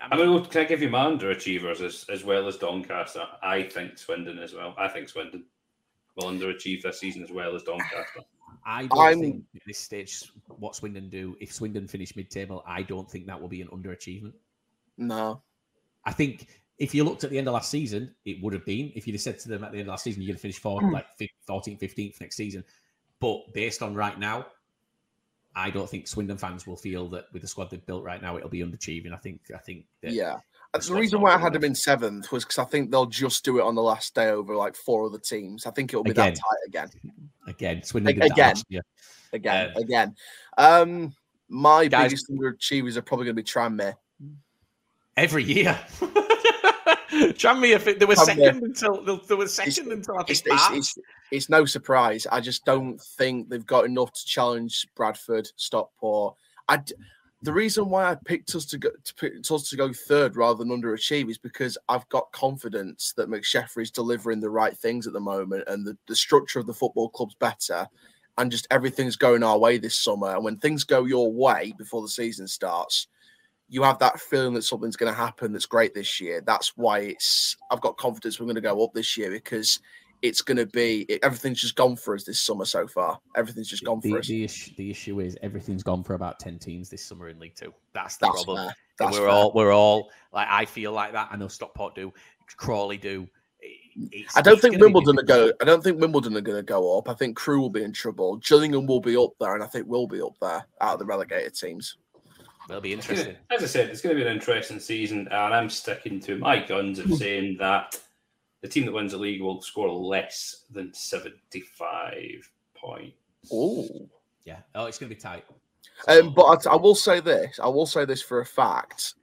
I 0.00 0.16
mean, 0.16 0.30
well, 0.30 0.44
can 0.44 0.62
I 0.62 0.64
give 0.64 0.82
you 0.82 0.88
my 0.88 1.06
underachievers 1.06 1.80
as, 1.80 2.06
as 2.08 2.24
well 2.24 2.46
as 2.46 2.56
Doncaster? 2.56 3.26
I 3.42 3.62
think 3.62 3.98
Swindon 3.98 4.38
as 4.38 4.54
well. 4.54 4.74
I 4.78 4.88
think 4.88 5.08
Swindon 5.08 5.44
will 6.16 6.30
underachieve 6.30 6.82
this 6.82 7.00
season 7.00 7.22
as 7.22 7.30
well 7.30 7.54
as 7.54 7.62
Doncaster. 7.62 8.20
I 8.64 8.86
don't 8.86 8.98
I'm- 8.98 9.20
think 9.20 9.44
at 9.54 9.62
this 9.66 9.78
stage 9.78 10.30
what 10.46 10.76
Swindon 10.76 11.08
do. 11.08 11.36
If 11.40 11.52
Swindon 11.52 11.88
finish 11.88 12.14
mid-table, 12.16 12.62
I 12.66 12.82
don't 12.82 13.10
think 13.10 13.26
that 13.26 13.40
will 13.40 13.48
be 13.48 13.62
an 13.62 13.68
underachievement. 13.68 14.34
no, 14.96 15.42
I 16.04 16.12
think 16.12 16.46
if 16.78 16.94
you 16.94 17.04
looked 17.04 17.24
at 17.24 17.30
the 17.30 17.38
end 17.38 17.48
of 17.48 17.54
last 17.54 17.70
season, 17.70 18.14
it 18.24 18.42
would 18.42 18.52
have 18.52 18.64
been. 18.64 18.92
If 18.94 19.06
you'd 19.06 19.14
have 19.14 19.20
said 19.20 19.38
to 19.40 19.48
them 19.48 19.64
at 19.64 19.72
the 19.72 19.78
end 19.78 19.88
of 19.88 19.92
last 19.92 20.04
season, 20.04 20.22
you're 20.22 20.28
going 20.28 20.36
to 20.36 20.42
finish 20.42 20.58
fourth, 20.58 20.84
hmm. 20.84 20.92
like 20.92 21.06
14th, 21.48 21.80
15th 21.80 22.20
next 22.20 22.36
season. 22.36 22.64
But 23.20 23.52
based 23.52 23.82
on 23.82 23.94
right 23.94 24.18
now, 24.18 24.46
I 25.58 25.70
don't 25.70 25.90
think 25.90 26.06
Swindon 26.06 26.38
fans 26.38 26.66
will 26.66 26.76
feel 26.76 27.08
that 27.08 27.26
with 27.32 27.42
the 27.42 27.48
squad 27.48 27.70
they've 27.70 27.84
built 27.84 28.04
right 28.04 28.22
now, 28.22 28.36
it'll 28.36 28.48
be 28.48 28.60
underachieving. 28.60 29.12
I 29.12 29.16
think, 29.16 29.40
I 29.54 29.58
think, 29.58 29.84
yeah. 30.02 30.36
That's 30.72 30.86
the 30.88 30.94
reason 30.94 31.20
why 31.20 31.34
I 31.34 31.38
had 31.38 31.52
them 31.54 31.64
in 31.64 31.74
seventh 31.74 32.30
was 32.30 32.44
because 32.44 32.58
I 32.58 32.64
think 32.64 32.90
they'll 32.90 33.06
just 33.06 33.44
do 33.44 33.58
it 33.58 33.62
on 33.62 33.74
the 33.74 33.82
last 33.82 34.14
day 34.14 34.28
over 34.28 34.54
like 34.54 34.76
four 34.76 35.06
other 35.06 35.18
teams. 35.18 35.64
I 35.66 35.70
think 35.70 35.90
it'll 35.92 36.04
be 36.04 36.10
Again. 36.10 36.34
that 36.34 36.36
tight 36.36 36.68
again, 36.68 36.90
again, 37.46 37.82
Swindon 37.82 38.14
Ag- 38.14 38.20
did 38.22 38.36
that 38.36 38.52
again. 38.52 38.62
year. 38.68 38.82
again, 39.32 39.70
Um, 39.76 39.82
again. 39.82 40.16
Um, 40.58 41.14
my 41.48 41.88
Guys- 41.88 42.10
biggest 42.10 42.30
underachievers 42.30 42.96
are 42.96 43.02
probably 43.02 43.24
going 43.24 43.36
to 43.36 43.42
be 43.42 43.46
Tranmere. 43.48 43.94
every 45.16 45.42
year. 45.44 45.78
Tranmere, 47.10 47.74
if 47.76 47.86
it- 47.86 47.98
they 47.98 48.04
were 48.06 48.16
second 48.16 48.62
until 48.62 49.02
they, 49.02 49.34
were 49.34 49.48
second 49.48 49.92
until 49.92 50.14
I 50.18 50.24
think 50.24 50.30
it's, 50.30 50.42
it's, 50.46 50.70
it's, 50.72 50.98
it's 51.30 51.48
no 51.48 51.64
surprise. 51.64 52.26
I 52.30 52.40
just 52.40 52.64
don't 52.64 53.00
think 53.00 53.48
they've 53.48 53.66
got 53.66 53.84
enough 53.84 54.12
to 54.12 54.24
challenge 54.24 54.86
Bradford, 54.94 55.48
Stockport. 55.56 56.34
I 56.68 56.82
the 57.42 57.52
reason 57.52 57.88
why 57.88 58.10
I 58.10 58.16
picked 58.16 58.54
us 58.56 58.64
to 58.66 58.78
go 58.78 58.90
to 58.90 59.14
pick 59.14 59.34
us 59.50 59.68
to 59.70 59.76
go 59.76 59.92
third 59.92 60.36
rather 60.36 60.64
than 60.64 60.68
underachieve 60.70 61.30
is 61.30 61.38
because 61.38 61.78
I've 61.88 62.08
got 62.08 62.32
confidence 62.32 63.12
that 63.16 63.30
McSheffrey's 63.30 63.90
delivering 63.92 64.40
the 64.40 64.50
right 64.50 64.76
things 64.76 65.06
at 65.06 65.12
the 65.12 65.20
moment, 65.20 65.64
and 65.68 65.86
the, 65.86 65.96
the 66.08 66.16
structure 66.16 66.58
of 66.58 66.66
the 66.66 66.74
football 66.74 67.08
club's 67.08 67.36
better, 67.36 67.86
and 68.38 68.50
just 68.50 68.66
everything's 68.70 69.16
going 69.16 69.42
our 69.44 69.58
way 69.58 69.78
this 69.78 69.96
summer. 69.96 70.34
And 70.34 70.44
when 70.44 70.56
things 70.56 70.82
go 70.84 71.04
your 71.04 71.32
way 71.32 71.72
before 71.78 72.02
the 72.02 72.08
season 72.08 72.48
starts, 72.48 73.06
you 73.68 73.82
have 73.82 73.98
that 73.98 74.18
feeling 74.18 74.54
that 74.54 74.62
something's 74.62 74.96
going 74.96 75.12
to 75.12 75.18
happen 75.18 75.52
that's 75.52 75.66
great 75.66 75.94
this 75.94 76.20
year. 76.20 76.40
That's 76.40 76.76
why 76.76 77.00
it's 77.00 77.56
I've 77.70 77.80
got 77.80 77.96
confidence 77.96 78.40
we're 78.40 78.46
going 78.46 78.56
to 78.56 78.60
go 78.60 78.82
up 78.82 78.94
this 78.94 79.16
year 79.16 79.30
because 79.30 79.80
it's 80.22 80.42
going 80.42 80.56
to 80.56 80.66
be 80.66 81.02
it, 81.02 81.20
everything's 81.22 81.60
just 81.60 81.76
gone 81.76 81.94
for 81.94 82.14
us 82.14 82.24
this 82.24 82.40
summer 82.40 82.64
so 82.64 82.86
far. 82.86 83.20
Everything's 83.36 83.68
just 83.68 83.84
gone 83.84 84.00
the, 84.00 84.10
for 84.10 84.18
us. 84.18 84.26
the, 84.26 84.44
issue, 84.44 84.72
the 84.76 84.90
issue 84.90 85.20
is 85.20 85.36
everything's 85.42 85.82
gone 85.82 86.02
for 86.02 86.14
about 86.14 86.38
10 86.40 86.58
teams 86.58 86.88
this 86.88 87.04
summer 87.04 87.28
in 87.28 87.38
League 87.38 87.54
Two. 87.54 87.72
That's 87.92 88.16
the 88.16 88.26
That's 88.26 88.44
problem. 88.44 88.72
We're 89.00 89.12
fair. 89.12 89.28
all 89.28 89.52
we're 89.54 89.72
all 89.72 90.10
like 90.32 90.48
I 90.50 90.64
feel 90.64 90.92
like 90.92 91.12
that. 91.12 91.28
I 91.30 91.36
know 91.36 91.48
Stockport 91.48 91.94
do, 91.94 92.12
Crawley 92.56 92.96
do. 92.96 93.28
it's, 93.60 94.36
I 94.36 94.40
don't 94.40 94.60
think 94.60 94.80
Wimbledon 94.80 95.18
are 95.18 95.22
go. 95.22 95.52
I 95.60 95.64
don't 95.64 95.84
think 95.84 96.00
Wimbledon 96.00 96.36
are 96.36 96.40
going 96.40 96.58
to 96.58 96.64
go 96.64 96.98
up. 96.98 97.08
I 97.08 97.14
think 97.14 97.36
Crewe 97.36 97.60
will 97.60 97.70
be 97.70 97.84
in 97.84 97.92
trouble. 97.92 98.38
Gillingham 98.38 98.86
will 98.86 99.00
be 99.00 99.16
up 99.16 99.34
there, 99.38 99.54
and 99.54 99.62
I 99.62 99.68
think 99.68 99.86
we'll 99.86 100.08
be 100.08 100.20
up 100.20 100.34
there 100.40 100.66
out 100.80 100.94
of 100.94 100.98
the 100.98 101.06
relegated 101.06 101.54
teams. 101.54 101.96
It'll 102.68 102.80
be 102.80 102.92
It's 102.92 103.06
gonna- 103.06 103.18
interesting. 103.20 103.44
as 103.50 103.62
I 103.62 103.66
said, 103.66 103.88
it's 103.90 104.00
going 104.02 104.14
to 104.16 104.22
be 104.22 104.28
an 104.28 104.34
interesting 104.34 104.78
season, 104.80 105.20
and 105.30 105.54
I'm 105.54 105.70
sticking 105.70 106.20
to 106.20 106.36
my 106.36 106.58
guns 106.64 106.98
of 106.98 107.12
saying 107.14 107.56
that 107.58 107.98
the 108.60 108.68
team 108.68 108.84
that 108.86 108.92
wins 108.92 109.12
the 109.12 109.18
league 109.18 109.40
will 109.40 109.62
score 109.62 109.88
less 109.88 110.64
than 110.70 110.92
75 110.92 112.50
points. 112.74 113.16
Oh. 113.52 113.88
Yeah. 114.44 114.58
Oh, 114.74 114.86
it's 114.86 114.98
going 114.98 115.08
to 115.10 115.14
be 115.14 115.20
tight. 115.20 115.44
Um, 116.06 116.32
but 116.34 116.66
I, 116.66 116.72
I 116.72 116.76
will 116.76 116.94
say 116.94 117.20
this. 117.20 117.58
I 117.62 117.68
will 117.68 117.86
say 117.86 118.04
this 118.04 118.22
for 118.22 118.40
a 118.40 118.46
fact. 118.46 119.14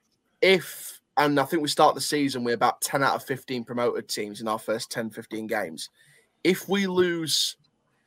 If 0.41 1.01
and 1.17 1.39
I 1.39 1.45
think 1.45 1.61
we 1.61 1.69
start 1.69 1.95
the 1.95 2.01
season 2.01 2.43
with 2.43 2.55
about 2.55 2.81
10 2.81 3.01
out 3.01 3.15
of 3.15 3.23
15 3.23 3.63
promoted 3.63 4.09
teams 4.09 4.41
in 4.41 4.47
our 4.49 4.59
first 4.59 4.91
10, 4.91 5.09
15 5.11 5.47
games. 5.47 5.89
If 6.43 6.67
we 6.67 6.88
lose 6.88 7.55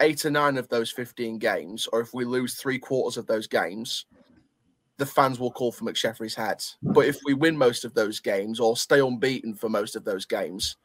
eight 0.01 0.27
or 0.27 0.31
nine 0.31 0.59
of 0.59 0.69
those 0.69 0.91
15 0.91 1.39
games, 1.39 1.89
or 1.91 2.01
if 2.01 2.13
we 2.13 2.27
lose 2.27 2.55
three 2.55 2.79
quarters 2.79 3.17
of 3.17 3.27
those 3.27 3.47
games, 3.47 4.05
the 4.99 5.07
fans 5.07 5.39
will 5.39 5.51
call 5.53 5.73
for 5.73 5.85
McSheffrey's 5.85 6.35
head. 6.35 6.63
But 6.83 7.07
if 7.07 7.19
we 7.25 7.33
win 7.35 7.57
most 7.57 7.85
of 7.85 7.95
those 7.95 8.21
games 8.21 8.61
or 8.61 8.77
stay 8.77 9.01
unbeaten 9.01 9.55
for 9.55 9.69
most 9.69 9.97
of 9.97 10.05
those 10.05 10.25
games, 10.27 10.77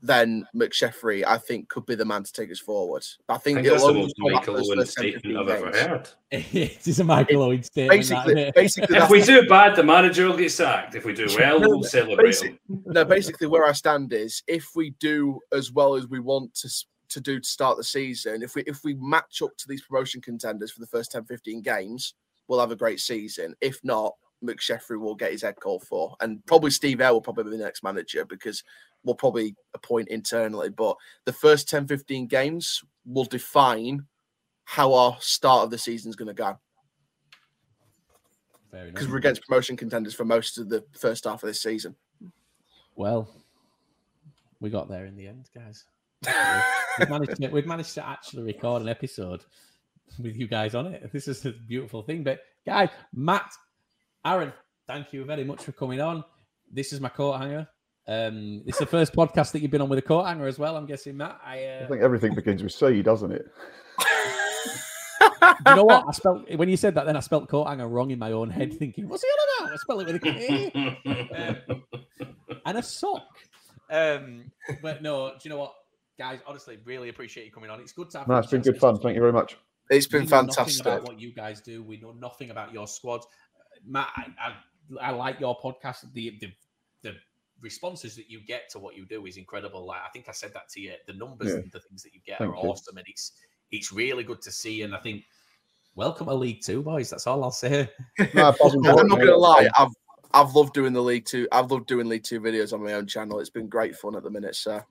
then 0.00 0.46
McSheffrey, 0.54 1.24
I 1.26 1.38
think, 1.38 1.68
could 1.68 1.84
be 1.86 1.96
the 1.96 2.04
man 2.04 2.22
to 2.22 2.32
take 2.32 2.52
us 2.52 2.60
forward. 2.60 3.04
I 3.28 3.34
I 3.34 3.38
think, 3.38 3.56
think 3.58 3.66
it'll 3.66 3.78
that's 3.78 3.86
the 3.86 3.92
most 3.94 4.14
Michael 4.18 4.56
Owen 4.56 4.86
statement 4.86 5.36
I've 5.36 5.48
ever 5.48 5.70
games. 5.72 5.76
heard. 5.86 6.08
it 6.30 6.86
is 6.86 7.00
a 7.00 7.04
Michael 7.04 7.42
Owen 7.42 7.62
statement. 7.64 7.90
that, 8.08 8.14
Basically, 8.14 8.42
isn't 8.42 8.54
basically, 8.54 8.96
If 8.96 9.10
we 9.10 9.22
do 9.22 9.48
bad, 9.48 9.74
the 9.76 9.82
manager 9.82 10.26
will 10.28 10.36
get 10.36 10.52
sacked. 10.52 10.94
If 10.94 11.04
we 11.04 11.14
do 11.14 11.26
well, 11.36 11.58
No, 11.60 11.68
we'll 11.70 11.82
celebrate 11.84 12.24
basic- 12.26 12.50
him. 12.68 12.82
no, 12.86 13.04
basically 13.04 13.48
where 13.48 13.64
I 13.64 13.72
stand 13.72 14.12
is 14.12 14.42
if 14.46 14.68
we 14.76 14.90
do 15.00 15.40
as 15.52 15.72
well 15.72 15.94
as 15.94 16.06
we 16.06 16.20
want 16.20 16.54
to 16.56 16.68
to 17.08 17.20
do 17.22 17.40
to 17.40 17.48
start 17.48 17.76
the 17.78 17.82
season, 17.84 18.42
if 18.42 18.54
we 18.54 18.62
if 18.66 18.84
we 18.84 18.94
match 18.94 19.42
up 19.42 19.56
to 19.56 19.66
these 19.66 19.82
promotion 19.82 20.20
contenders 20.20 20.70
for 20.70 20.80
the 20.80 20.86
first 20.86 21.10
10, 21.10 21.24
15 21.24 21.62
games, 21.62 22.14
we'll 22.48 22.60
have 22.60 22.72
a 22.72 22.76
great 22.76 23.00
season. 23.00 23.54
If 23.60 23.78
not, 23.84 24.14
McSheffrey 24.44 24.98
will 24.98 25.14
get 25.14 25.32
his 25.32 25.42
head 25.42 25.56
called 25.60 25.84
for. 25.84 26.16
And 26.20 26.44
probably 26.46 26.70
Steve 26.70 27.00
Air 27.00 27.12
will 27.12 27.20
probably 27.20 27.44
be 27.44 27.50
the 27.50 27.64
next 27.64 27.82
manager 27.82 28.24
because 28.24 28.64
we'll 29.04 29.14
probably 29.14 29.54
appoint 29.74 30.08
internally. 30.08 30.70
But 30.70 30.96
the 31.24 31.32
first 31.32 31.68
10, 31.68 31.86
15 31.86 32.26
games 32.26 32.82
will 33.04 33.24
define 33.24 34.06
how 34.64 34.92
our 34.92 35.16
start 35.20 35.64
of 35.64 35.70
the 35.70 35.78
season 35.78 36.10
is 36.10 36.16
going 36.16 36.28
to 36.28 36.34
go. 36.34 36.58
Because 38.70 39.08
we're 39.08 39.16
against 39.16 39.46
promotion 39.46 39.76
contenders 39.76 40.14
for 40.14 40.24
most 40.24 40.58
of 40.58 40.68
the 40.68 40.84
first 40.92 41.24
half 41.24 41.42
of 41.42 41.46
this 41.46 41.62
season. 41.62 41.96
Well, 42.96 43.28
we 44.60 44.68
got 44.70 44.88
there 44.88 45.06
in 45.06 45.16
the 45.16 45.26
end, 45.26 45.48
guys. 45.54 45.84
we've, 46.98 47.08
managed 47.08 47.40
to, 47.40 47.48
we've 47.48 47.66
managed 47.66 47.94
to 47.94 48.06
actually 48.06 48.42
record 48.42 48.82
an 48.82 48.88
episode 48.88 49.44
with 50.18 50.36
you 50.36 50.46
guys 50.46 50.74
on 50.74 50.86
it. 50.86 51.12
This 51.12 51.28
is 51.28 51.44
a 51.46 51.52
beautiful 51.52 52.02
thing. 52.02 52.22
But, 52.22 52.40
guys, 52.66 52.88
Matt, 53.14 53.52
Aaron, 54.24 54.52
thank 54.86 55.12
you 55.12 55.24
very 55.24 55.44
much 55.44 55.62
for 55.62 55.72
coming 55.72 56.00
on. 56.00 56.24
This 56.70 56.92
is 56.92 57.00
my 57.00 57.08
coat 57.08 57.38
hanger. 57.38 57.68
Um, 58.06 58.62
it's 58.66 58.78
the 58.78 58.86
first 58.86 59.12
podcast 59.12 59.52
that 59.52 59.60
you've 59.60 59.70
been 59.70 59.82
on 59.82 59.88
with 59.88 59.98
a 59.98 60.02
coat 60.02 60.24
hanger 60.24 60.46
as 60.46 60.58
well. 60.58 60.76
I'm 60.76 60.86
guessing, 60.86 61.16
Matt. 61.16 61.38
I, 61.44 61.64
I 61.64 61.66
uh, 61.82 61.88
think 61.88 62.02
everything 62.02 62.34
begins 62.34 62.62
with 62.62 62.72
C, 62.72 63.02
doesn't 63.02 63.32
it? 63.32 63.46
you 65.66 65.74
know 65.74 65.84
what? 65.84 66.04
I 66.08 66.12
spelled 66.12 66.46
when 66.56 66.68
you 66.68 66.76
said 66.76 66.94
that. 66.94 67.04
Then 67.04 67.16
I 67.16 67.20
spelled 67.20 67.48
coat 67.48 67.66
hanger 67.66 67.86
wrong 67.86 68.10
in 68.10 68.18
my 68.18 68.32
own 68.32 68.50
head, 68.50 68.72
thinking, 68.72 69.08
"What's 69.08 69.22
he 69.22 69.28
on 69.28 69.66
about?" 69.66 69.74
I 69.74 69.76
spelled 69.76 70.02
it 70.02 70.06
with 70.06 70.16
a 70.16 70.20
K 70.20 71.92
and 72.66 72.78
a 72.78 72.82
sock. 72.82 73.26
Um, 73.90 74.50
but 74.82 75.02
no, 75.02 75.30
do 75.30 75.36
you 75.42 75.50
know 75.50 75.58
what, 75.58 75.74
guys? 76.18 76.40
Honestly, 76.46 76.78
really 76.84 77.08
appreciate 77.08 77.44
you 77.44 77.52
coming 77.52 77.70
on. 77.70 77.80
It's 77.80 77.92
good 77.92 78.10
to 78.10 78.18
have. 78.18 78.28
No, 78.28 78.34
you 78.34 78.40
it's 78.40 78.50
been 78.50 78.62
good 78.62 78.78
fun. 78.78 78.98
Thank 78.98 79.14
you 79.14 79.20
very 79.20 79.32
much. 79.32 79.56
It's 79.90 80.06
been 80.06 80.22
we 80.24 80.28
know 80.28 80.36
nothing 80.42 80.54
fantastic. 80.54 80.86
about 80.86 81.02
what 81.04 81.20
you 81.20 81.32
guys 81.32 81.60
do. 81.60 81.82
We 81.82 81.96
know 81.98 82.12
nothing 82.12 82.50
about 82.50 82.72
your 82.72 82.86
squad. 82.86 83.20
Uh, 83.20 83.78
Matt, 83.86 84.08
I, 84.16 84.26
I, 85.00 85.08
I 85.08 85.10
like 85.10 85.40
your 85.40 85.58
podcast. 85.60 86.12
The, 86.12 86.36
the 86.40 86.52
the 87.02 87.14
responses 87.60 88.14
that 88.16 88.30
you 88.30 88.40
get 88.46 88.68
to 88.70 88.78
what 88.78 88.96
you 88.96 89.06
do 89.06 89.26
is 89.26 89.36
incredible. 89.36 89.86
Like 89.86 90.00
I 90.04 90.08
think 90.10 90.28
I 90.28 90.32
said 90.32 90.52
that 90.54 90.68
to 90.70 90.80
you. 90.80 90.92
The 91.06 91.14
numbers 91.14 91.48
Yeah. 91.48 91.54
and 91.60 91.72
the 91.72 91.80
things 91.80 92.02
that 92.02 92.12
you 92.14 92.20
get 92.26 92.38
Thank 92.38 92.52
are 92.52 92.56
you. 92.56 92.70
awesome, 92.70 92.96
and 92.98 93.06
it's 93.08 93.32
it's 93.70 93.92
really 93.92 94.24
good 94.24 94.42
to 94.42 94.50
see. 94.50 94.82
And 94.82 94.94
I 94.94 94.98
think 94.98 95.24
welcome 95.94 96.26
to 96.26 96.34
League 96.34 96.60
Two, 96.62 96.82
boys. 96.82 97.10
That's 97.10 97.26
all 97.26 97.42
I'll 97.44 97.50
say. 97.50 97.88
No, 98.34 98.54
I'm 98.64 98.80
not 99.08 99.18
gonna 99.18 99.36
lie, 99.36 99.68
I've 99.78 99.92
I've 100.34 100.54
loved 100.54 100.74
doing 100.74 100.92
the 100.92 101.02
league 101.02 101.24
two. 101.24 101.48
I've 101.52 101.70
loved 101.70 101.86
doing 101.86 102.06
league 102.06 102.22
two 102.24 102.40
videos 102.40 102.72
on 102.74 102.82
my 102.84 102.92
own 102.92 103.06
channel. 103.06 103.40
It's 103.40 103.48
been 103.48 103.66
great 103.68 103.96
fun 103.96 104.14
at 104.14 104.22
the 104.22 104.30
minute. 104.30 104.54
So 104.56 104.82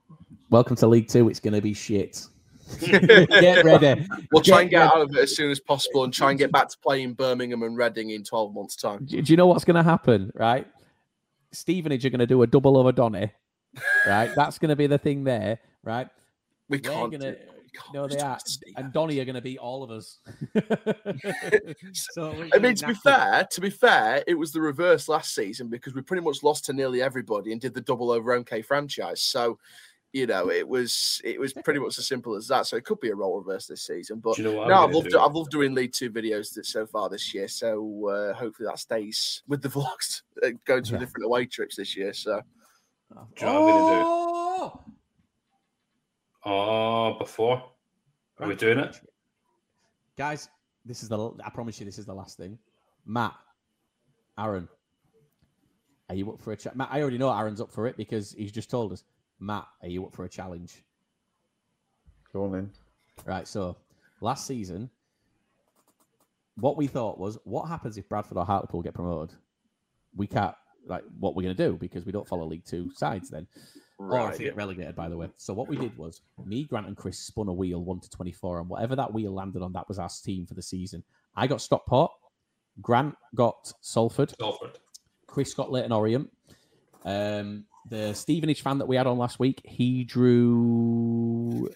Welcome 0.50 0.74
to 0.76 0.86
League 0.88 1.08
Two. 1.08 1.28
It's 1.28 1.38
going 1.40 1.54
to 1.54 1.60
be 1.60 1.74
shit. 1.74 2.24
get 2.80 3.64
ready. 3.64 4.06
we'll 4.32 4.42
try 4.42 4.62
and 4.62 4.70
Get 4.70 4.78
get 4.78 4.94
out 4.94 5.00
of 5.02 5.16
it 5.16 5.22
as 5.22 5.34
soon 5.34 5.50
as 5.50 5.60
possible 5.60 6.04
and 6.04 6.12
try 6.12 6.30
and 6.30 6.38
get 6.38 6.52
back 6.52 6.68
to 6.68 6.78
playing 6.78 7.14
Birmingham 7.14 7.62
and 7.62 7.76
Reading 7.76 8.10
in 8.10 8.24
12 8.24 8.54
months' 8.54 8.76
time. 8.76 9.04
Do, 9.04 9.16
you 9.18 9.36
know 9.36 9.46
what's 9.46 9.64
going 9.64 9.76
to 9.76 9.82
happen? 9.82 10.30
Right, 10.34 10.66
Stevenage 11.52 12.04
are 12.04 12.10
going 12.10 12.20
to 12.20 12.26
do 12.26 12.42
a 12.42 12.46
double 12.46 12.76
over 12.76 12.92
Donny. 12.92 13.32
Right, 14.06 14.30
that's 14.34 14.58
going 14.58 14.70
to 14.70 14.76
be 14.76 14.86
the 14.86 14.98
thing 14.98 15.24
there. 15.24 15.58
Right, 15.82 16.08
We 16.68 16.78
We're 16.78 16.90
can't. 16.90 17.12
gonna-. 17.12 17.36
No, 17.94 18.06
they 18.06 18.18
are, 18.18 18.38
and 18.76 18.92
Donny 18.92 19.20
are 19.20 19.24
going 19.24 19.34
to 19.34 19.40
beat 19.40 19.58
all 19.58 19.82
of 19.82 19.90
us. 19.90 20.18
so 21.92 22.32
I 22.52 22.58
mean, 22.58 22.74
to 22.74 22.88
be 22.88 22.94
fair, 22.94 23.46
to 23.50 23.60
be 23.60 23.70
fair, 23.70 24.22
it 24.26 24.34
was 24.34 24.52
the 24.52 24.60
reverse 24.60 25.08
last 25.08 25.34
season 25.34 25.68
because 25.68 25.94
we 25.94 26.02
pretty 26.02 26.22
much 26.22 26.42
lost 26.42 26.64
to 26.66 26.72
nearly 26.72 27.02
everybody 27.02 27.52
and 27.52 27.60
did 27.60 27.74
the 27.74 27.80
double 27.80 28.10
over 28.10 28.38
MK 28.38 28.64
franchise. 28.64 29.20
So, 29.20 29.58
you 30.12 30.26
know, 30.26 30.50
it 30.50 30.66
was 30.66 31.20
it 31.24 31.38
was 31.38 31.52
pretty 31.52 31.80
much 31.80 31.98
as 31.98 32.06
simple 32.08 32.34
as 32.34 32.48
that. 32.48 32.66
So 32.66 32.76
it 32.76 32.84
could 32.84 33.00
be 33.00 33.10
a 33.10 33.14
role 33.14 33.38
reverse 33.38 33.66
this 33.66 33.82
season. 33.86 34.20
But 34.20 34.38
you 34.38 34.44
know 34.44 34.52
no, 34.64 34.74
I'm 34.74 34.88
I've 34.88 34.94
loved 34.94 35.10
do? 35.10 35.18
I've 35.18 35.34
loved 35.34 35.50
doing 35.50 35.74
lead 35.74 35.92
two 35.92 36.10
videos 36.10 36.54
that 36.54 36.66
so 36.66 36.86
far 36.86 37.08
this 37.08 37.34
year. 37.34 37.46
So 37.48 38.08
uh, 38.08 38.34
hopefully 38.34 38.68
that 38.68 38.78
stays 38.78 39.42
with 39.46 39.60
the 39.62 39.68
vlogs 39.76 40.22
uh, 40.42 40.50
going 40.64 40.84
to 40.84 40.92
Yeah. 40.92 40.98
different 40.98 41.26
away 41.26 41.46
trips 41.46 41.76
this 41.76 41.96
year. 41.96 42.12
So 42.12 42.40
Do 43.10 43.16
you 43.40 43.46
know 43.46 43.60
what 43.60 43.62
I'm 43.62 43.66
gonna 43.66 43.86
do? 43.86 44.04
Oh! 44.06 44.80
Oh, 46.44 47.18
before 47.18 47.62
are 48.38 48.48
we 48.48 48.54
doing 48.54 48.78
it? 48.78 49.00
guys? 50.16 50.48
This 50.84 51.02
is 51.02 51.08
the. 51.10 51.18
I 51.44 51.50
promise 51.50 51.78
you, 51.78 51.84
this 51.86 51.98
is 51.98 52.06
the 52.06 52.14
last 52.14 52.38
thing. 52.38 52.58
Matt, 53.04 53.34
Aaron, 54.38 54.68
are 56.08 56.14
you 56.14 56.30
up 56.32 56.40
for 56.40 56.52
a 56.52 56.56
chat? 56.56 56.76
Matt, 56.76 56.88
I 56.90 57.02
already 57.02 57.18
know 57.18 57.30
Aaron's 57.30 57.60
up 57.60 57.70
for 57.70 57.86
it 57.86 57.96
because 57.98 58.32
he's 58.32 58.52
just 58.52 58.70
told 58.70 58.92
us. 58.92 59.04
Matt, 59.40 59.66
are 59.82 59.88
you 59.88 60.04
up 60.04 60.14
for 60.14 60.24
a 60.24 60.28
challenge? 60.28 60.82
Go 62.32 62.44
on 62.44 62.52
then. 62.52 62.70
Right. 63.24 63.48
So 63.48 63.76
last 64.20 64.46
season, 64.46 64.90
what 66.56 66.76
we 66.76 66.86
thought 66.86 67.18
was, 67.18 67.38
what 67.44 67.68
happens 67.68 67.96
if 67.96 68.08
Bradford 68.08 68.36
or 68.36 68.44
Hartlepool 68.44 68.82
get 68.82 68.94
promoted? 68.94 69.36
We 70.16 70.26
can't 70.26 70.54
like 70.86 71.04
what 71.18 71.36
we're 71.36 71.42
going 71.42 71.56
to 71.56 71.68
do 71.68 71.76
because 71.76 72.04
we 72.04 72.12
don't 72.12 72.26
follow 72.26 72.46
League 72.46 72.64
Two 72.64 72.90
sides 72.94 73.30
then. 73.30 73.46
Or 73.98 74.30
if 74.30 74.38
they 74.38 74.44
get 74.44 74.56
relegated, 74.56 74.94
by 74.94 75.08
the 75.08 75.16
way. 75.16 75.28
So 75.36 75.52
what 75.52 75.68
we 75.68 75.76
did 75.76 75.96
was 75.98 76.22
me, 76.44 76.64
Grant, 76.64 76.86
and 76.86 76.96
Chris 76.96 77.18
spun 77.18 77.48
a 77.48 77.52
wheel 77.52 77.82
one 77.84 78.00
to 78.00 78.08
twenty-four, 78.08 78.60
and 78.60 78.68
whatever 78.68 78.94
that 78.96 79.12
wheel 79.12 79.34
landed 79.34 79.60
on, 79.60 79.72
that 79.72 79.88
was 79.88 79.98
our 79.98 80.08
team 80.24 80.46
for 80.46 80.54
the 80.54 80.62
season. 80.62 81.02
I 81.34 81.46
got 81.48 81.60
Stockport, 81.60 82.12
Grant 82.80 83.16
got 83.34 83.72
Salford, 83.80 84.32
Salford. 84.38 84.78
Chris 85.26 85.52
got 85.52 85.72
Leyton 85.72 85.92
Orient. 85.92 86.30
Um, 87.04 87.64
the 87.88 88.12
Stevenage 88.14 88.62
fan 88.62 88.78
that 88.78 88.86
we 88.86 88.96
had 88.96 89.06
on 89.06 89.18
last 89.18 89.38
week, 89.38 89.60
he 89.64 90.04
drew 90.04 91.68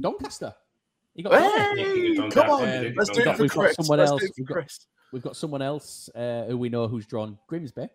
Doncaster. 0.00 0.54
He 1.14 1.22
got 1.22 1.30
Doncaster. 1.32 1.74
Hey, 1.76 2.14
Don't 2.14 2.32
come 2.32 2.50
on, 2.50 2.60
to 2.62 2.92
let's 2.96 3.10
do 3.10 3.20
it 3.20 3.24
Don't 3.24 3.36
for 3.36 3.42
We've 3.42 3.50
got 3.52 3.58
Chris. 3.60 3.76
someone 3.76 3.98
Let's 3.98 4.10
else. 4.10 4.20
do 4.20 4.26
it 4.26 4.32
We've 4.38 4.46
for 4.46 4.54
got- 4.54 4.78
We've 5.12 5.22
got 5.22 5.36
someone 5.36 5.60
else 5.60 6.08
uh, 6.14 6.44
who 6.46 6.56
we 6.56 6.68
know 6.68 6.86
who's 6.86 7.04
drawn 7.04 7.36
Grimsby. 7.48 7.88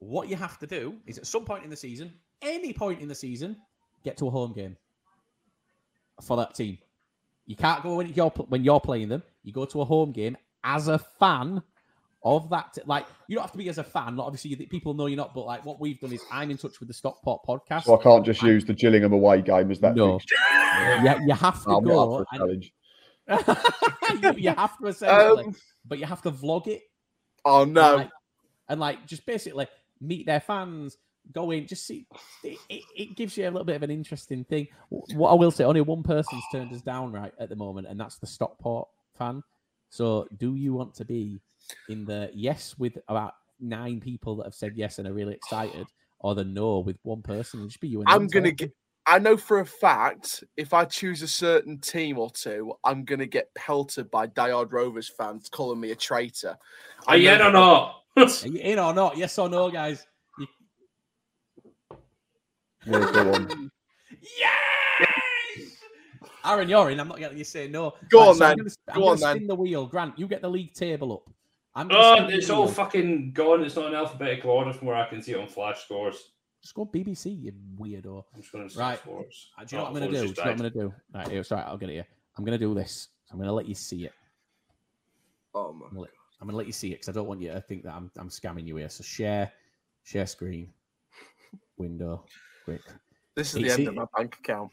What 0.00 0.28
you 0.28 0.34
have 0.34 0.58
to 0.58 0.66
do 0.66 0.96
is 1.06 1.18
at 1.18 1.26
some 1.26 1.44
point 1.44 1.62
in 1.62 1.70
the 1.70 1.76
season, 1.76 2.12
any 2.42 2.72
point 2.72 3.00
in 3.00 3.06
the 3.06 3.14
season, 3.14 3.56
get 4.02 4.16
to 4.16 4.26
a 4.26 4.30
home 4.30 4.52
game 4.52 4.76
for 6.20 6.36
that 6.38 6.54
team. 6.56 6.78
You 7.46 7.54
can't 7.54 7.82
go 7.84 7.94
when 7.94 8.08
you're 8.12 8.30
when 8.30 8.64
you're 8.64 8.80
playing 8.80 9.08
them. 9.08 9.22
You 9.44 9.52
go 9.52 9.64
to 9.66 9.82
a 9.82 9.84
home 9.84 10.10
game 10.10 10.36
as 10.64 10.88
a 10.88 10.98
fan 10.98 11.62
of 12.22 12.50
that. 12.50 12.76
like 12.86 13.06
you 13.28 13.34
don't 13.36 13.42
have 13.42 13.52
to 13.52 13.58
be 13.58 13.68
as 13.68 13.78
a 13.78 13.84
fan. 13.84 14.16
Not 14.16 14.26
obviously 14.26 14.54
people 14.66 14.94
know 14.94 15.06
you're 15.06 15.16
not, 15.16 15.34
but 15.34 15.46
like 15.46 15.64
what 15.64 15.80
we've 15.80 15.98
done 16.00 16.12
is 16.12 16.22
I'm 16.30 16.50
in 16.50 16.58
touch 16.58 16.78
with 16.80 16.88
the 16.88 16.94
Stockport 16.94 17.42
podcast. 17.46 17.84
So 17.84 17.98
I 17.98 18.02
can't 18.02 18.24
just 18.24 18.42
use 18.42 18.64
the 18.64 18.74
Gillingham 18.74 19.12
away 19.12 19.40
game 19.42 19.70
as 19.70 19.80
that. 19.80 19.94
No. 19.96 20.18
fixture. 20.18 20.36
you, 21.02 21.26
you 21.28 21.34
have 21.34 21.62
to 21.64 21.70
I'm 21.70 21.84
go. 21.84 22.18
up 22.20 22.26
for 22.26 22.26
and- 22.32 22.38
challenge. 22.38 22.72
you, 24.22 24.32
you 24.50 24.50
have 24.50 24.76
to 24.78 24.86
essentially, 24.86 25.44
Um, 25.44 25.56
but 25.86 25.98
you 25.98 26.06
have 26.06 26.22
to 26.22 26.30
vlog 26.30 26.66
it 26.66 26.82
Oh 27.44 27.62
and, 27.62 27.74
no. 27.74 27.96
like, 27.96 28.10
and 28.68 28.80
like 28.80 29.06
just 29.06 29.24
basically 29.24 29.66
meet 30.00 30.26
their 30.26 30.40
fans, 30.40 30.96
go 31.32 31.50
in, 31.52 31.66
just 31.66 31.86
see. 31.86 32.06
It, 32.42 32.58
it, 32.68 32.82
it 32.96 33.16
gives 33.16 33.36
you 33.36 33.44
a 33.44 33.50
little 33.50 33.64
bit 33.64 33.76
of 33.76 33.82
an 33.82 33.90
interesting 33.90 34.44
thing. 34.44 34.68
What 34.90 35.30
I 35.30 35.34
will 35.34 35.50
say, 35.50 35.64
only 35.64 35.80
one 35.80 36.02
person's 36.02 36.42
turned 36.52 36.72
us 36.74 36.82
down 36.82 37.12
right 37.12 37.32
at 37.38 37.48
the 37.48 37.56
moment, 37.56 37.86
and 37.86 37.98
that's 38.00 38.18
the 38.18 38.26
Stockport 38.26 38.88
fan. 39.16 39.42
So, 39.90 40.28
do 40.36 40.54
you 40.54 40.72
want 40.74 40.94
to 40.96 41.04
be 41.04 41.40
in 41.88 42.04
the 42.04 42.30
yes 42.34 42.74
with 42.78 42.98
about 43.08 43.34
nine 43.60 44.00
people 44.00 44.36
that 44.36 44.44
have 44.44 44.54
said 44.54 44.72
yes 44.76 44.98
and 44.98 45.06
are 45.08 45.12
really 45.12 45.34
excited, 45.34 45.86
or 46.20 46.34
the 46.34 46.44
no 46.44 46.78
with 46.80 46.96
one 47.02 47.22
person. 47.22 47.60
It'll 47.60 47.68
just 47.68 47.80
be 47.80 47.88
you 47.88 48.00
and 48.00 48.08
I'm 48.10 48.26
gonna 48.26 48.50
talking. 48.50 48.56
get. 48.56 48.72
I 49.06 49.18
know 49.18 49.36
for 49.36 49.60
a 49.60 49.66
fact 49.66 50.44
if 50.56 50.72
I 50.74 50.84
choose 50.84 51.22
a 51.22 51.28
certain 51.28 51.78
team 51.78 52.18
or 52.18 52.30
two, 52.30 52.74
I'm 52.84 53.04
gonna 53.04 53.26
get 53.26 53.52
pelted 53.54 54.10
by 54.10 54.26
diehard 54.28 54.72
Rovers 54.72 55.08
fans 55.08 55.48
calling 55.48 55.80
me 55.80 55.90
a 55.90 55.96
traitor. 55.96 56.56
Are 57.06 57.16
you 57.16 57.30
in 57.30 57.40
or 57.40 57.50
not? 57.50 58.02
Are 58.16 58.28
you 58.48 58.60
in 58.60 58.78
or 58.78 58.92
not? 58.92 59.16
Yes 59.16 59.38
or 59.38 59.48
no, 59.48 59.70
guys? 59.70 60.06
You- 60.38 60.46
Yeah, 62.86 62.98
on. 62.98 63.70
Yes! 64.38 65.76
Aaron, 66.44 66.68
you're 66.68 66.90
in. 66.90 67.00
I'm 67.00 67.08
not 67.08 67.18
getting 67.18 67.38
you 67.38 67.44
say 67.44 67.68
no. 67.68 67.94
Go 68.10 68.20
Right, 68.20 68.28
on, 68.28 68.34
so 68.34 68.46
I'm 68.46 68.56
gonna, 68.56 68.70
I'm 68.88 68.94
Go 68.94 69.00
gonna 69.00 69.10
on, 69.12 69.20
then. 69.20 69.36
spin 69.36 69.46
the 69.46 69.54
wheel. 69.54 69.86
Grant, 69.86 70.18
you 70.18 70.26
get 70.26 70.42
the 70.42 70.48
league 70.50 70.72
table 70.74 71.12
up. 71.12 71.34
I'm 71.74 71.88
gonna 71.88 72.24
Oh, 72.24 72.28
it's 72.28 72.50
all 72.50 72.64
wheel. 72.64 72.72
fucking 72.74 73.32
gone. 73.32 73.62
It's 73.64 73.76
not 73.76 73.86
in 73.86 73.94
alphabetical 73.94 74.50
order 74.50 74.72
from 74.72 74.88
where 74.88 74.96
I 74.96 75.08
can 75.08 75.22
see 75.22 75.32
it 75.32 75.38
on 75.40 75.46
Flash 75.46 75.84
Scores. 75.84 76.32
Just 76.62 76.74
go 76.74 76.84
BBC, 76.84 77.30
you 77.42 77.52
weirdo. 77.78 78.24
I'm 78.34 78.40
just 78.42 78.52
going 78.52 78.68
to 78.68 78.78
Right. 78.78 78.98
Sports. 78.98 79.48
Uh, 79.56 79.64
Do 79.64 79.76
you 79.76 79.78
know 79.78 79.86
Oh, 79.88 79.92
what 79.92 80.02
I'm 80.02 80.08
gonna 80.10 80.12
do? 80.12 80.12
Do 80.12 80.28
you 80.28 80.34
know 80.34 80.42
what 80.42 80.50
I'm 80.50 80.56
gonna 80.56 80.70
do? 80.70 80.94
Right, 81.14 81.28
here, 81.28 81.40
it's 81.40 81.52
all 81.52 81.58
right. 81.58 81.66
I'll 81.66 81.78
get 81.78 81.88
it 81.90 81.92
here. 81.94 82.06
I'm 82.36 82.44
gonna 82.44 82.58
do 82.58 82.74
this. 82.74 83.08
I'm 83.30 83.38
gonna 83.38 83.52
let 83.52 83.66
you 83.66 83.74
see 83.74 84.04
it. 84.06 84.12
Oh 85.54 85.72
my! 85.72 85.86
I'm 85.86 85.90
gonna 85.92 86.00
let, 86.02 86.10
I'm 86.40 86.46
gonna 86.48 86.58
let 86.58 86.66
you 86.66 86.72
see 86.72 86.88
it 86.88 86.94
because 86.96 87.08
I 87.08 87.12
don't 87.12 87.26
want 87.28 87.40
you 87.40 87.50
to 87.52 87.60
think 87.60 87.84
that 87.84 87.94
I'm 87.94 88.10
I'm 88.16 88.28
scamming 88.28 88.66
you 88.66 88.76
here. 88.76 88.88
So 88.88 89.02
share, 89.02 89.50
share 90.02 90.26
screen, 90.26 90.72
window, 91.78 92.24
quick. 92.64 92.82
This 93.36 93.54
is 93.54 93.56
Hey, 93.56 93.62
the 93.62 93.70
end 93.70 93.76
see- 93.76 93.86
of 93.86 93.94
my 93.94 94.04
bank 94.16 94.36
account. 94.38 94.70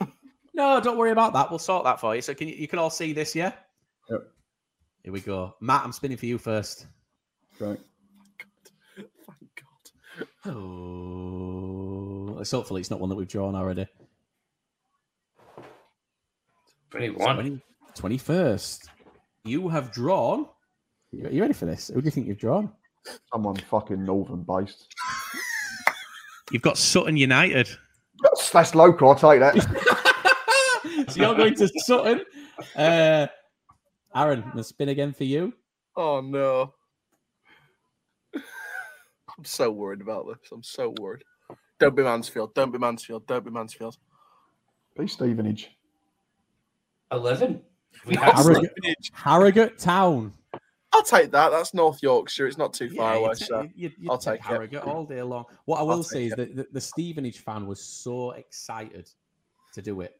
No, 0.54 0.80
don't 0.80 0.96
worry 0.96 1.10
about 1.10 1.34
that. 1.34 1.50
We'll 1.50 1.58
sort 1.58 1.84
that 1.84 2.00
for 2.00 2.16
you. 2.16 2.22
So 2.22 2.32
can 2.32 2.48
you, 2.48 2.54
you 2.54 2.66
can 2.66 2.78
all 2.78 2.88
see 2.88 3.12
this, 3.12 3.34
yeah? 3.36 3.52
Yep. 4.08 4.26
Here 5.06 5.12
we 5.12 5.20
go. 5.20 5.54
Matt, 5.60 5.84
I'm 5.84 5.92
spinning 5.92 6.16
for 6.16 6.26
you 6.26 6.36
first. 6.36 6.88
Right. 7.60 7.78
Thank 8.96 9.08
God. 9.54 10.52
Oh, 10.52 12.34
let's 12.36 12.50
hopefully 12.50 12.80
it's 12.80 12.90
not 12.90 12.98
one 12.98 13.08
that 13.10 13.14
we've 13.14 13.28
drawn 13.28 13.54
already. 13.54 13.86
21. 16.90 17.36
20, 17.94 18.18
21st. 18.18 18.88
You 19.44 19.68
have 19.68 19.92
drawn. 19.92 20.48
Are 21.22 21.30
you 21.30 21.40
ready 21.40 21.54
for 21.54 21.66
this? 21.66 21.86
Who 21.94 22.02
do 22.02 22.06
you 22.06 22.10
think 22.10 22.26
you've 22.26 22.38
drawn? 22.38 22.72
Someone 23.32 23.54
fucking 23.54 24.04
northern 24.04 24.42
based. 24.42 24.92
You've 26.50 26.62
got 26.62 26.78
Sutton 26.78 27.16
United. 27.16 27.68
That's, 28.24 28.50
that's 28.50 28.74
local. 28.74 29.10
I'll 29.10 29.14
take 29.14 29.38
that. 29.38 29.54
so 31.10 31.20
you're 31.20 31.36
going 31.36 31.54
to 31.54 31.68
Sutton. 31.84 32.22
Uh, 32.74 33.28
Aaron, 34.14 34.44
the 34.54 34.64
spin 34.64 34.88
again 34.88 35.12
for 35.12 35.24
you. 35.24 35.52
Oh 35.96 36.20
no! 36.20 36.74
I'm 38.34 39.44
so 39.44 39.70
worried 39.70 40.00
about 40.00 40.26
this. 40.26 40.50
I'm 40.52 40.62
so 40.62 40.94
worried. 41.00 41.24
Don't 41.78 41.94
be 41.94 42.02
Mansfield. 42.02 42.54
Don't 42.54 42.72
be 42.72 42.78
Mansfield. 42.78 43.26
Don't 43.26 43.44
be 43.44 43.50
Mansfield. 43.50 43.96
Be 44.98 45.06
Stevenage. 45.06 45.70
11. 47.12 47.60
We 48.06 48.14
have 48.16 48.34
Harrogate, 48.34 48.70
Harrogate 49.12 49.78
Town. 49.78 50.32
I'll 50.92 51.02
take 51.02 51.30
that. 51.32 51.50
That's 51.50 51.74
North 51.74 52.02
Yorkshire. 52.02 52.46
It's 52.46 52.56
not 52.56 52.72
too 52.72 52.88
far 52.90 53.12
Yeah, 53.14 53.18
away. 53.20 53.28
you'd 53.28 53.38
So 53.38 53.68
you'd- 53.74 53.94
you'd 53.98 54.10
I'll 54.10 54.16
take 54.18 54.40
take 54.40 54.40
it. 54.40 54.46
Harrogate 54.46 54.82
all 54.84 55.04
day 55.04 55.22
long. 55.22 55.44
What 55.66 55.80
I 55.80 55.82
will 55.82 56.02
say 56.02 56.26
is 56.26 56.32
that 56.34 56.56
the, 56.56 56.66
the 56.72 56.80
Stevenage 56.80 57.40
fan 57.40 57.66
was 57.66 57.82
so 57.82 58.30
excited 58.32 59.10
to 59.74 59.82
do 59.82 60.00
it. 60.00 60.18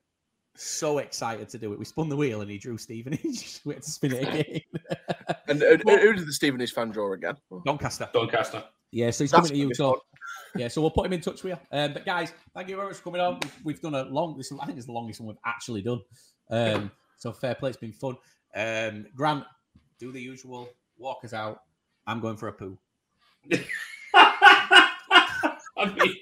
So 0.57 0.99
excited 0.99 1.49
to 1.51 1.59
do 1.59 1.73
it. 1.73 1.79
We 1.79 1.85
spun 1.85 2.09
the 2.09 2.17
wheel 2.17 2.41
and 2.41 2.51
he 2.51 2.59
drew 2.59 2.79
Stevenage. 2.79 3.61
we 3.65 3.75
had 3.75 3.83
to 3.83 3.91
spin 3.91 4.13
it 4.13 4.23
again. 4.29 4.61
and 5.49 5.61
who, 5.61 5.77
who 5.85 5.99
who 5.99 6.13
did 6.15 6.27
the 6.27 6.33
Stevenage 6.33 6.73
fan 6.73 6.91
draw 6.91 7.13
again? 7.13 7.37
Doncaster. 7.65 8.09
Doncaster. 8.13 8.65
Yeah, 8.93 9.11
so 9.11 9.25
he's 9.25 9.31
That's 9.31 9.49
coming 9.49 9.53
to 9.53 9.69
you. 9.69 9.75
So, 9.75 10.03
yeah, 10.57 10.69
so 10.69 10.81
we'll 10.81 10.91
put 10.91 11.07
him 11.07 11.13
in 11.13 11.21
touch 11.21 11.43
with 11.43 11.53
you. 11.53 11.79
Um, 11.79 11.93
but 11.93 12.07
guys, 12.07 12.33
thank 12.55 12.69
you 12.69 12.77
very 12.77 12.89
much 12.89 12.97
for 12.97 13.05
coming 13.05 13.21
on. 13.21 13.41
We've, 13.43 13.65
we've 13.65 13.81
done 13.81 13.95
a 13.95 14.05
long. 14.05 14.37
This 14.37 14.53
I 14.53 14.65
think 14.65 14.79
it's 14.79 14.87
the 14.87 14.93
longest 14.93 15.21
one 15.21 15.29
we've 15.29 15.37
actually 15.45 15.83
done. 15.83 16.01
Um, 16.51 16.91
so 17.19 17.33
fair 17.33 17.55
play. 17.55 17.71
It's 17.71 17.79
been 17.79 17.93
fun. 17.93 18.17
Um, 18.55 19.07
Grant, 19.15 19.45
do 19.99 20.13
the 20.13 20.21
usual. 20.21 20.69
Walk 20.99 21.25
us 21.25 21.33
out. 21.33 21.63
I'm 22.07 22.21
going 22.21 22.37
for 22.37 22.49
a 22.49 22.53
poo. 22.53 22.79
I 24.15 25.95
mean, 25.95 26.15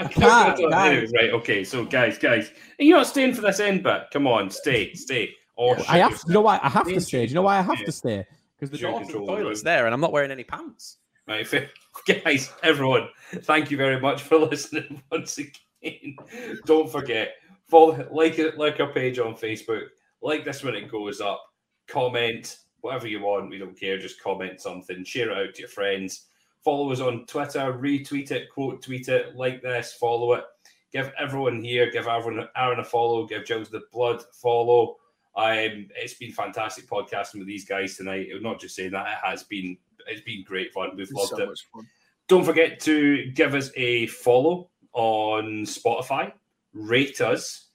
I 0.00 0.04
can't, 0.08 0.56
can't. 0.56 1.12
Right, 1.12 1.30
okay, 1.30 1.62
so 1.62 1.84
guys, 1.84 2.16
guys, 2.18 2.50
you're 2.78 2.86
you 2.86 2.94
not 2.94 3.06
staying 3.06 3.34
for 3.34 3.42
this 3.42 3.60
end 3.60 3.82
bit? 3.82 4.04
Come 4.12 4.26
on, 4.26 4.50
stay, 4.50 4.94
stay. 4.94 5.34
Oh, 5.58 5.74
or 5.74 5.78
I 5.88 5.98
have. 5.98 6.20
You 6.26 6.34
know 6.34 6.40
why? 6.40 6.58
I 6.62 6.70
have 6.70 6.88
to 6.88 7.00
stay. 7.00 7.26
Do 7.26 7.28
you 7.28 7.34
know 7.34 7.42
why 7.42 7.58
I 7.58 7.62
have 7.62 7.78
yeah. 7.78 7.84
to 7.86 7.92
stay? 7.92 8.26
Because 8.56 8.70
the 8.70 8.78
Share 8.78 8.90
door 8.90 9.00
to 9.00 9.06
the 9.06 9.12
control 9.12 9.30
of 9.30 9.36
the 9.36 9.42
toilet's 9.42 9.62
there, 9.62 9.84
and 9.84 9.94
I'm 9.94 10.00
not 10.00 10.12
wearing 10.12 10.30
any 10.30 10.44
pants. 10.44 10.96
Right, 11.28 11.46
fair- 11.46 11.70
guys, 12.24 12.50
everyone, 12.62 13.08
thank 13.42 13.70
you 13.70 13.76
very 13.76 14.00
much 14.00 14.22
for 14.22 14.38
listening 14.38 15.02
once 15.12 15.38
again. 15.38 16.16
Don't 16.64 16.90
forget, 16.90 17.34
follow, 17.68 18.08
like 18.10 18.38
it, 18.38 18.58
like 18.58 18.80
our 18.80 18.92
page 18.92 19.18
on 19.18 19.34
Facebook, 19.34 19.84
like 20.22 20.44
this 20.44 20.64
when 20.64 20.74
it 20.74 20.90
goes 20.90 21.20
up, 21.20 21.44
comment 21.86 22.56
whatever 22.80 23.06
you 23.06 23.20
want. 23.20 23.50
We 23.50 23.58
don't 23.58 23.78
care. 23.78 23.98
Just 23.98 24.22
comment 24.22 24.60
something, 24.60 25.04
share 25.04 25.30
it 25.30 25.48
out 25.48 25.54
to 25.54 25.60
your 25.60 25.68
friends. 25.68 26.26
Follow 26.64 26.92
us 26.92 27.00
on 27.00 27.24
Twitter, 27.26 27.72
retweet 27.72 28.30
it, 28.30 28.50
quote 28.50 28.82
tweet 28.82 29.08
it, 29.08 29.34
like 29.34 29.62
this, 29.62 29.94
follow 29.94 30.34
it. 30.34 30.44
Give 30.92 31.10
everyone 31.18 31.62
here, 31.62 31.90
give 31.90 32.06
Aaron, 32.06 32.46
Aaron 32.56 32.80
a 32.80 32.84
follow, 32.84 33.26
give 33.26 33.44
Jules 33.44 33.70
the 33.70 33.82
Blood 33.92 34.20
a 34.20 34.32
follow. 34.34 34.96
Um, 35.36 35.86
it's 35.96 36.14
been 36.14 36.32
fantastic 36.32 36.88
podcasting 36.88 37.36
with 37.38 37.46
these 37.46 37.64
guys 37.64 37.96
tonight. 37.96 38.28
I'm 38.34 38.42
Not 38.42 38.60
just 38.60 38.74
saying 38.74 38.90
that, 38.90 39.06
it 39.06 39.18
has 39.24 39.44
been 39.44 39.78
it's 40.06 40.22
been 40.22 40.42
great 40.44 40.72
fun. 40.72 40.90
We've 40.96 41.02
It's 41.02 41.12
loved 41.12 41.30
so 41.30 41.42
it. 41.42 41.48
much 41.48 41.68
fun. 41.72 41.86
Don't 42.28 42.44
forget 42.44 42.80
to 42.80 43.30
give 43.32 43.54
us 43.54 43.70
a 43.76 44.06
follow 44.08 44.70
on 44.92 45.64
Spotify. 45.64 46.32
Rate 46.72 47.20
us 47.20 47.68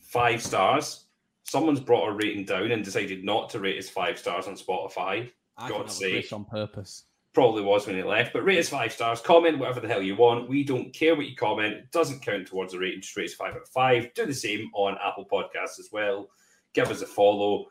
five 0.00 0.42
stars. 0.42 1.06
Someone's 1.44 1.80
brought 1.80 2.08
a 2.08 2.12
rating 2.12 2.44
down 2.44 2.70
and 2.70 2.84
decided 2.84 3.24
not 3.24 3.50
to 3.50 3.60
rate 3.60 3.78
us 3.78 3.88
five 3.88 4.18
stars 4.18 4.46
on 4.46 4.54
Spotify. 4.54 5.30
I 5.56 5.68
God's 5.68 5.98
think 5.98 6.24
sake. 6.24 6.32
On 6.32 6.44
purpose. 6.44 7.04
Probably 7.38 7.62
was 7.62 7.86
when 7.86 7.94
he 7.94 8.02
left, 8.02 8.32
but 8.32 8.44
rate 8.44 8.58
us 8.58 8.68
five 8.68 8.92
stars. 8.92 9.20
Comment 9.20 9.60
whatever 9.60 9.78
the 9.78 9.86
hell 9.86 10.02
you 10.02 10.16
want. 10.16 10.48
We 10.48 10.64
don't 10.64 10.92
care 10.92 11.14
what 11.14 11.28
you 11.28 11.36
comment. 11.36 11.72
It 11.72 11.92
doesn't 11.92 12.20
count 12.20 12.48
towards 12.48 12.72
the 12.72 12.80
rating. 12.80 13.00
Just 13.00 13.16
rate 13.16 13.28
us 13.28 13.34
five 13.34 13.54
out 13.54 13.62
of 13.62 13.68
five. 13.68 14.12
Do 14.14 14.26
the 14.26 14.34
same 14.34 14.72
on 14.74 14.96
Apple 15.00 15.24
Podcasts 15.24 15.78
as 15.78 15.90
well. 15.92 16.30
Give 16.72 16.90
us 16.90 17.00
a 17.00 17.06
follow. 17.06 17.66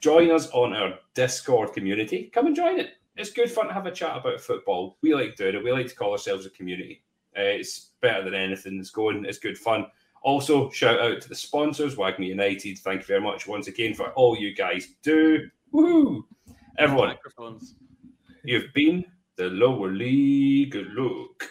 Join 0.00 0.32
us 0.32 0.50
on 0.50 0.72
our 0.72 0.94
Discord 1.14 1.72
community. 1.72 2.32
Come 2.34 2.48
and 2.48 2.56
join 2.56 2.80
it. 2.80 2.94
It's 3.16 3.30
good 3.30 3.48
fun 3.48 3.68
to 3.68 3.72
have 3.72 3.86
a 3.86 3.92
chat 3.92 4.16
about 4.16 4.40
football. 4.40 4.98
We 5.02 5.14
like 5.14 5.36
doing 5.36 5.54
it. 5.54 5.62
We 5.62 5.70
like 5.70 5.86
to 5.86 5.94
call 5.94 6.10
ourselves 6.10 6.44
a 6.44 6.50
community. 6.50 7.04
Uh, 7.38 7.42
it's 7.42 7.90
better 8.00 8.24
than 8.24 8.34
anything 8.34 8.76
that's 8.76 8.90
going. 8.90 9.24
It's 9.24 9.38
good 9.38 9.56
fun. 9.56 9.86
Also, 10.22 10.68
shout 10.70 10.98
out 10.98 11.20
to 11.22 11.28
the 11.28 11.36
sponsors, 11.36 11.94
WAGMI 11.94 12.26
United. 12.26 12.80
Thank 12.80 13.02
you 13.02 13.06
very 13.06 13.20
much 13.20 13.46
once 13.46 13.68
again 13.68 13.94
for 13.94 14.10
all 14.14 14.36
you 14.36 14.52
guys 14.52 14.94
do. 15.00 15.48
Woo! 15.70 16.26
Everyone. 16.76 17.14
You've 18.44 18.74
been 18.74 19.04
the 19.36 19.48
lower 19.48 19.90
league 19.90 20.76
look. 20.94 21.44